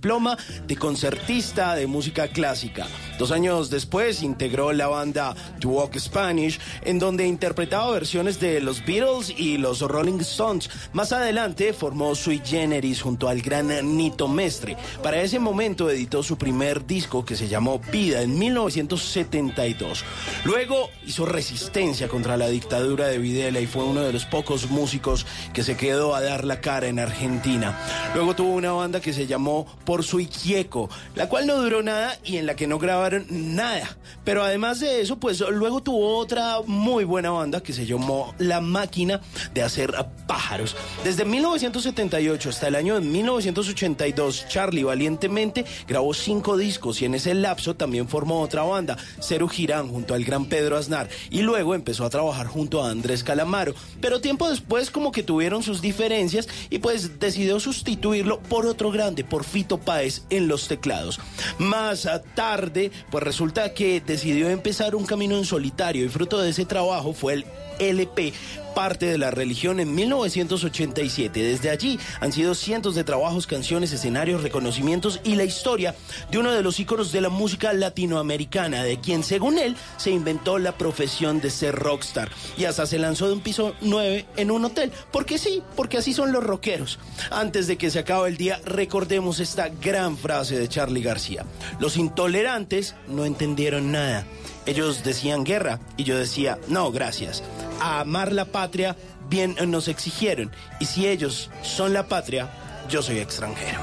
de 0.68 0.76
concertista 0.76 1.76
de 1.76 1.88
música 1.88 2.28
clásica. 2.28 2.88
Dos 3.18 3.32
años 3.32 3.70
después 3.70 4.22
integró 4.22 4.74
la 4.74 4.88
banda 4.88 5.34
To 5.60 5.70
Walk 5.70 5.98
Spanish, 5.98 6.60
en 6.84 7.00
donde 7.00 7.26
interpretaba 7.26 7.92
versiones 7.92 8.40
de 8.40 8.60
los 8.62 8.86
Beatles 8.86 9.34
y 9.36 9.58
los 9.58 9.82
Rolling 9.82 10.20
Stones. 10.20 10.70
Más 10.94 11.12
adelante 11.12 11.74
formó 11.74 12.14
Sui 12.14 12.42
Generis 12.44 13.02
junto 13.02 13.30
al 13.30 13.42
gran 13.42 13.68
Nito 13.98 14.28
Mestre. 14.28 14.76
Para 15.02 15.22
ese 15.22 15.40
momento 15.40 15.90
editó 15.90 16.22
su 16.24 16.38
primer 16.38 16.86
disco 16.86 17.24
que 17.24 17.36
se 17.36 17.48
llamó 17.48 17.80
Vida 17.92 18.22
en 18.22 18.38
1972. 18.38 20.04
Luego 20.44 20.90
hizo 21.06 21.26
resistencia 21.26 22.08
contra 22.08 22.38
la 22.38 22.48
dictadura 22.48 23.08
de 23.08 23.18
Videla 23.18 23.60
y 23.60 23.68
fue 23.68 23.84
uno 23.84 24.02
de 24.02 24.14
los 24.14 24.26
pocos 24.26 24.70
músicos 24.70 25.26
que 25.54 25.64
se 25.64 25.78
quedó 25.78 26.16
a 26.16 26.22
dar 26.22 26.44
la 26.44 26.60
cara 26.60 26.88
en 26.88 27.00
Argentina. 27.00 27.78
Luego 28.14 28.36
tuvo 28.36 28.54
una 28.54 28.74
banda 28.74 29.00
que 29.00 29.14
se 29.14 29.26
llamó 29.26 29.66
Por 29.86 30.04
Sui 30.04 30.28
Quieco, 30.28 30.90
la 31.16 31.30
cual 31.30 31.48
no 31.48 31.56
duró 31.62 31.84
nada 31.84 32.18
y 32.24 32.38
en 32.38 32.46
la 32.46 32.56
que 32.56 32.68
no 32.68 32.80
grabaron 32.80 33.26
nada. 33.30 33.98
Pero 34.24 34.44
además 34.44 34.80
de 34.80 35.02
eso, 35.02 35.18
pues 35.18 35.40
luego 35.40 35.82
tuvo 35.82 36.18
otra 36.18 36.58
muy 36.66 37.04
buena 37.04 37.30
banda 37.30 37.62
que 37.62 37.74
se 37.74 37.86
llamó 37.86 38.34
La 38.40 38.62
Máquina 38.62 39.22
de 39.54 39.62
Hacer 39.62 39.94
Pájaros. 40.28 40.76
Desde 41.04 41.26
1978 41.26 42.50
hasta 42.50 42.68
el 42.68 42.76
año 42.76 42.96
de 42.96 43.02
1982, 43.02 44.48
Charlie 44.48 44.84
valientemente 44.84 45.66
grabó 45.88 46.14
cinco 46.14 46.58
discos 46.58 47.02
y 47.02 47.06
en 47.06 47.16
ese 47.16 47.34
lapso 47.34 47.76
también 47.76 48.08
formó 48.08 48.42
otra 48.42 48.64
banda, 48.64 48.98
Cero 49.20 49.48
Girán, 49.48 49.90
junto 49.90 50.14
al 50.14 50.24
gran 50.24 50.46
Pedro 50.46 50.78
Aznar. 50.78 51.10
Y 51.30 51.42
luego 51.42 51.76
empezó 51.76 52.06
a 52.06 52.10
trabajar 52.10 52.48
junto 52.48 52.84
a 52.84 52.90
Andrés 52.90 53.24
Calamaro. 53.24 53.76
Pero 54.02 54.22
tiempo 54.22 54.50
después 54.50 54.90
como 54.90 55.12
que 55.12 55.24
tuvieron 55.24 55.64
sus 55.64 55.82
diferencias 55.82 56.48
y 56.70 56.80
pues 56.80 57.20
decidió 57.20 57.60
sustituirlo 57.60 58.40
por 58.40 58.66
otro 58.66 58.92
grande, 58.92 59.24
por 59.24 59.44
Fito 59.44 59.75
Páez 59.78 60.24
en 60.30 60.48
los 60.48 60.68
teclados. 60.68 61.20
Más 61.58 62.08
tarde, 62.36 62.92
pues 63.10 63.24
resulta 63.24 63.74
que 63.74 64.02
decidió 64.02 64.50
empezar 64.50 64.96
un 64.96 65.06
camino 65.06 65.38
en 65.38 65.46
solitario 65.46 66.06
y 66.06 66.10
fruto 66.10 66.40
de 66.40 66.50
ese 66.50 66.66
trabajo 66.66 67.14
fue 67.14 67.34
el 67.34 67.46
LP 67.80 68.34
parte 68.76 69.08
de 69.08 69.18
la 69.18 69.32
religión 69.32 69.80
en 69.80 69.96
1987. 69.96 71.42
Desde 71.42 71.72
allí 71.72 72.00
han 72.20 72.32
sido 72.32 72.54
cientos 72.54 72.94
de 72.94 73.04
trabajos, 73.04 73.48
canciones, 73.48 73.92
escenarios, 73.92 74.44
reconocimientos 74.44 75.20
y 75.24 75.36
la 75.36 75.46
historia 75.46 75.96
de 76.30 76.38
uno 76.38 76.52
de 76.52 76.62
los 76.62 76.80
íconos 76.80 77.12
de 77.12 77.22
la 77.22 77.30
música 77.30 77.74
latinoamericana, 77.74 78.84
de 78.84 79.00
quien 79.00 79.24
según 79.24 79.58
él 79.58 79.76
se 79.98 80.12
inventó 80.12 80.60
la 80.60 80.78
profesión 80.78 81.42
de 81.42 81.50
ser 81.50 81.74
rockstar 81.74 82.30
y 82.58 82.66
hasta 82.66 82.86
se 82.86 83.00
lanzó 83.00 83.28
de 83.28 83.34
un 83.34 83.42
piso 83.42 83.74
9 83.82 84.26
en 84.38 84.52
un 84.52 84.66
hotel. 84.66 84.92
Porque 85.12 85.40
sí, 85.40 85.64
porque 85.76 85.98
así 85.98 86.14
son 86.14 86.32
los 86.32 86.44
rockeros. 86.44 87.00
Antes 87.32 87.66
de 87.68 87.78
que 87.78 87.90
se 87.90 88.00
acabe 88.00 88.30
el 88.30 88.38
día, 88.38 88.60
recordemos 88.66 89.40
esta 89.40 89.70
gran 89.70 90.18
frase 90.18 90.60
de 90.60 90.68
Charlie 90.68 91.02
García. 91.02 91.46
Los 91.80 91.98
intolerantes 91.98 92.96
no 93.08 93.26
entendieron 93.26 93.92
nada. 93.92 94.26
Ellos 94.66 95.04
decían 95.04 95.44
guerra 95.44 95.80
y 95.98 96.04
yo 96.04 96.18
decía, 96.18 96.58
no, 96.68 96.92
gracias. 96.92 97.44
A 97.80 98.00
amar 98.00 98.32
la 98.32 98.46
patria 98.46 98.96
bien 99.30 99.56
nos 99.68 99.88
exigieron. 99.88 100.52
Y 100.80 100.86
si 100.86 101.08
ellos 101.08 101.50
son 101.62 101.94
la 101.94 102.08
patria, 102.08 102.50
yo 102.90 103.02
soy 103.02 103.20
extranjero. 103.20 103.80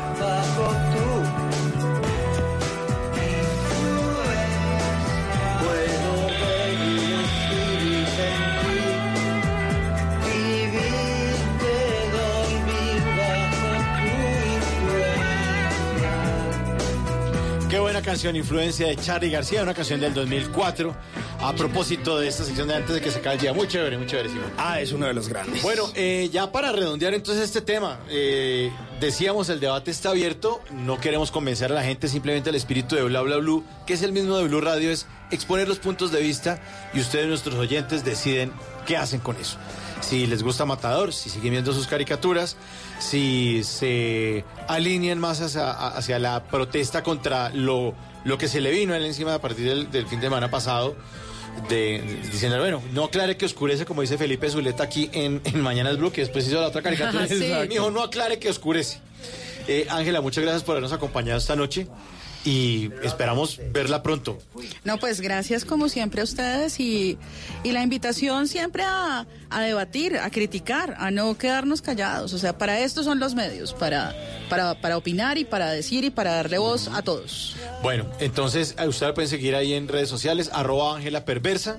Canción, 18.02 18.34
influencia 18.34 18.88
de 18.88 18.96
Charlie 18.96 19.30
García, 19.30 19.62
una 19.62 19.74
canción 19.74 20.00
del 20.00 20.12
2004. 20.12 20.94
A 21.40 21.52
propósito 21.54 22.18
de 22.18 22.28
esta 22.28 22.44
sección 22.44 22.68
de 22.68 22.74
antes 22.74 22.94
de 22.94 23.00
que 23.00 23.10
se 23.10 23.18
acabe 23.18 23.36
el 23.36 23.40
día. 23.40 23.52
Muy 23.52 23.68
chévere, 23.68 23.96
muy 23.96 24.06
chévere, 24.06 24.28
Simón. 24.28 24.52
Ah, 24.58 24.80
es 24.80 24.92
uno 24.92 25.06
de 25.06 25.14
los 25.14 25.28
grandes. 25.28 25.62
Bueno, 25.62 25.84
eh, 25.94 26.28
ya 26.32 26.50
para 26.50 26.72
redondear 26.72 27.14
entonces 27.14 27.44
este 27.44 27.60
tema, 27.60 28.00
eh, 28.10 28.70
decíamos 29.06 29.48
el 29.48 29.58
debate 29.58 29.90
está 29.90 30.10
abierto, 30.10 30.60
no 30.70 31.00
queremos 31.00 31.32
convencer 31.32 31.72
a 31.72 31.74
la 31.74 31.82
gente, 31.82 32.06
simplemente 32.06 32.50
el 32.50 32.56
espíritu 32.56 32.94
de 32.94 33.02
Bla 33.02 33.20
Bla 33.22 33.38
Blue, 33.38 33.64
que 33.84 33.94
es 33.94 34.02
el 34.02 34.12
mismo 34.12 34.36
de 34.36 34.44
Blue 34.44 34.60
Radio, 34.60 34.90
es 34.90 35.06
exponer 35.32 35.68
los 35.68 35.80
puntos 35.80 36.12
de 36.12 36.20
vista 36.20 36.60
y 36.94 37.00
ustedes, 37.00 37.26
nuestros 37.26 37.56
oyentes, 37.56 38.04
deciden 38.04 38.52
qué 38.86 38.96
hacen 38.96 39.18
con 39.18 39.36
eso. 39.36 39.58
Si 40.00 40.26
les 40.26 40.42
gusta 40.44 40.66
Matador, 40.66 41.12
si 41.12 41.30
siguen 41.30 41.50
viendo 41.50 41.72
sus 41.72 41.88
caricaturas, 41.88 42.56
si 43.00 43.62
se 43.64 44.44
alinean 44.68 45.18
más 45.18 45.40
hacia, 45.40 45.70
hacia 45.70 46.18
la 46.20 46.44
protesta 46.44 47.02
contra 47.02 47.50
lo, 47.50 47.94
lo 48.24 48.38
que 48.38 48.46
se 48.46 48.60
le 48.60 48.70
vino 48.70 48.94
a 48.94 48.98
él 48.98 49.04
encima 49.04 49.34
a 49.34 49.40
partir 49.40 49.68
del, 49.68 49.90
del 49.90 50.06
fin 50.06 50.20
de 50.20 50.26
semana 50.26 50.48
pasado 50.50 50.96
de, 51.68 52.02
diciendo, 52.30 52.58
bueno, 52.58 52.82
no 52.92 53.04
aclare 53.04 53.36
que 53.36 53.46
oscurece, 53.46 53.84
como 53.84 54.02
dice 54.02 54.18
Felipe 54.18 54.48
Zuleta 54.50 54.82
aquí 54.84 55.10
en, 55.12 55.40
en 55.44 55.60
Mañanas 55.60 55.98
Blue, 55.98 56.10
que 56.12 56.22
después 56.22 56.46
hizo 56.46 56.60
la 56.60 56.68
otra 56.68 56.82
caricatura. 56.82 57.26
Sí. 57.26 57.42
Dijo, 57.68 57.90
no 57.90 58.02
aclare 58.02 58.38
que 58.38 58.48
oscurece. 58.48 58.98
Eh, 59.68 59.86
Ángela, 59.90 60.20
muchas 60.20 60.42
gracias 60.42 60.64
por 60.64 60.72
habernos 60.72 60.92
acompañado 60.92 61.38
esta 61.38 61.54
noche 61.54 61.86
y 62.44 62.90
esperamos 63.04 63.60
verla 63.70 64.02
pronto. 64.02 64.36
No, 64.82 64.98
pues 64.98 65.20
gracias 65.20 65.64
como 65.64 65.88
siempre 65.88 66.22
a 66.22 66.24
ustedes 66.24 66.80
y, 66.80 67.16
y 67.62 67.70
la 67.70 67.82
invitación 67.82 68.48
siempre 68.48 68.82
a, 68.82 69.26
a 69.48 69.60
debatir, 69.60 70.16
a 70.16 70.28
criticar, 70.30 70.96
a 70.98 71.12
no 71.12 71.38
quedarnos 71.38 71.80
callados. 71.82 72.32
O 72.32 72.38
sea, 72.38 72.58
para 72.58 72.80
esto 72.80 73.04
son 73.04 73.20
los 73.20 73.36
medios, 73.36 73.72
para, 73.74 74.12
para, 74.48 74.74
para 74.80 74.96
opinar 74.96 75.38
y 75.38 75.44
para 75.44 75.70
decir 75.70 76.02
y 76.02 76.10
para 76.10 76.32
darle 76.34 76.58
voz 76.58 76.88
a 76.92 77.02
todos. 77.02 77.54
Bueno, 77.82 78.06
entonces 78.20 78.76
a 78.78 78.86
usted 78.86 79.06
la 79.08 79.14
pueden 79.14 79.28
seguir 79.28 79.56
ahí 79.56 79.74
en 79.74 79.88
redes 79.88 80.08
sociales, 80.08 80.50
arroba 80.52 80.94
Ángela 80.96 81.24
Perversa, 81.24 81.78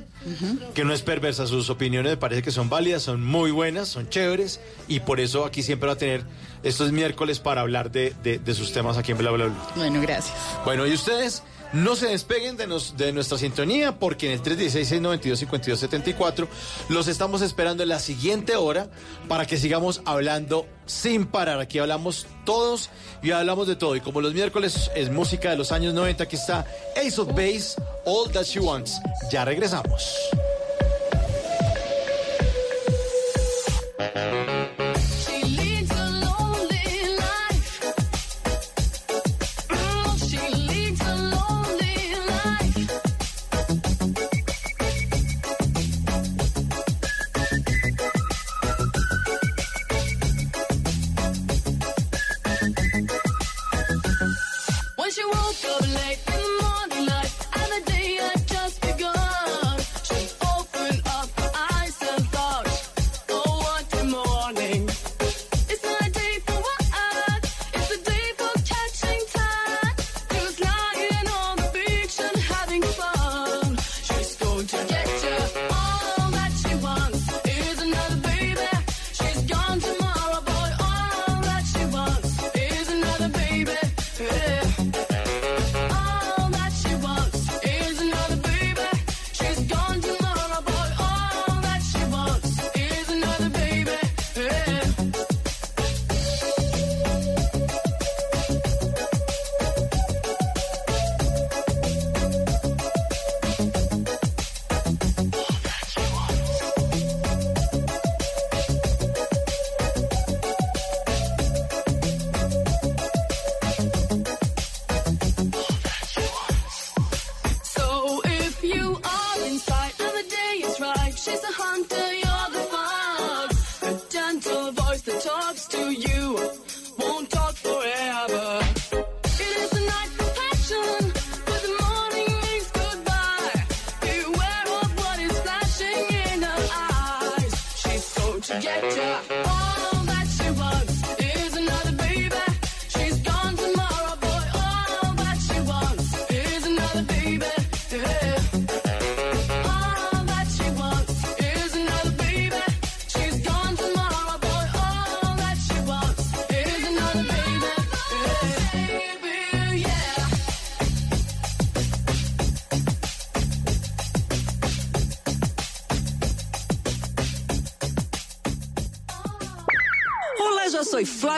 que 0.74 0.84
no 0.84 0.94
es 0.94 1.02
perversa, 1.02 1.48
sus 1.48 1.70
opiniones 1.70 2.12
me 2.12 2.18
parece 2.18 2.42
que 2.42 2.52
son 2.52 2.70
válidas, 2.70 3.04
son 3.04 3.24
muy 3.26 3.52
buenas, 3.52 3.88
son 3.88 4.10
chéveres, 4.10 4.60
y 4.90 5.00
por 5.00 5.22
eso 5.22 5.46
aquí 5.46 5.64
siempre 5.64 5.88
va 5.88 5.94
a 5.94 5.98
tener 5.98 6.24
estos 6.64 6.92
miércoles 6.92 7.40
para 7.40 7.62
hablar 7.62 7.90
de, 7.92 8.14
de- 8.22 8.38
de 8.38 8.54
sus 8.54 8.74
temas 8.74 8.98
aquí 8.98 9.14
en 9.14 9.18
Bla 9.18 9.32
Bla 9.32 9.46
Bla. 9.46 9.56
Bueno, 9.78 10.02
gracias. 10.02 10.36
Bueno, 10.66 10.86
y 10.86 10.94
ustedes 10.94 11.42
no 11.74 11.96
se 11.96 12.08
despeguen 12.08 12.58
de, 12.58 12.68
nos- 12.68 12.96
de 12.98 13.12
nuestra 13.12 13.38
sintonía 13.38 14.00
porque 14.00 14.28
en 14.28 14.34
el 14.34 14.44
316-692-5274 14.44 16.48
los 16.90 17.08
estamos 17.08 17.42
esperando 17.42 17.84
en 17.84 17.90
la 17.90 18.00
siguiente 18.00 18.56
hora 18.56 18.88
para 19.28 19.46
que 19.46 19.58
sigamos 19.58 20.02
hablando 20.06 20.66
sin 20.86 21.26
parar. 21.26 21.60
Aquí 21.60 21.80
hablamos 21.80 22.28
todos 22.46 22.90
y 23.22 23.32
hablamos 23.32 23.68
de 23.68 23.76
todo. 23.76 23.96
Y 23.96 24.02
como 24.02 24.22
los 24.22 24.34
miércoles 24.34 24.92
es 24.96 25.12
música 25.12 25.50
de 25.50 25.58
los 25.58 25.72
años 25.72 25.94
90, 25.94 26.24
aquí 26.24 26.36
está 26.36 26.66
Ace 26.96 27.20
of 27.20 27.30
Base, 27.30 27.76
All 28.06 28.32
That 28.32 28.44
She 28.46 28.60
Wants. 28.60 29.00
Ya 29.32 29.46
regresamos. 29.46 30.14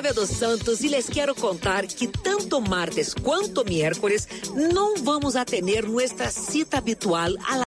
Flávia 0.06 0.22
dos 0.22 0.38
Santos 0.38 0.82
e 0.82 0.88
lhes 0.88 1.10
quero 1.10 1.34
contar 1.34 1.88
que 1.88 2.08
tanto 2.08 2.62
martes 2.62 3.12
quanto 3.12 3.66
miércoles 3.66 4.28
não 4.72 4.98
vamos 4.98 5.36
atender 5.36 5.84
nossa 5.84 6.30
cita 6.30 6.78
habitual 6.78 7.32
a 7.44 7.56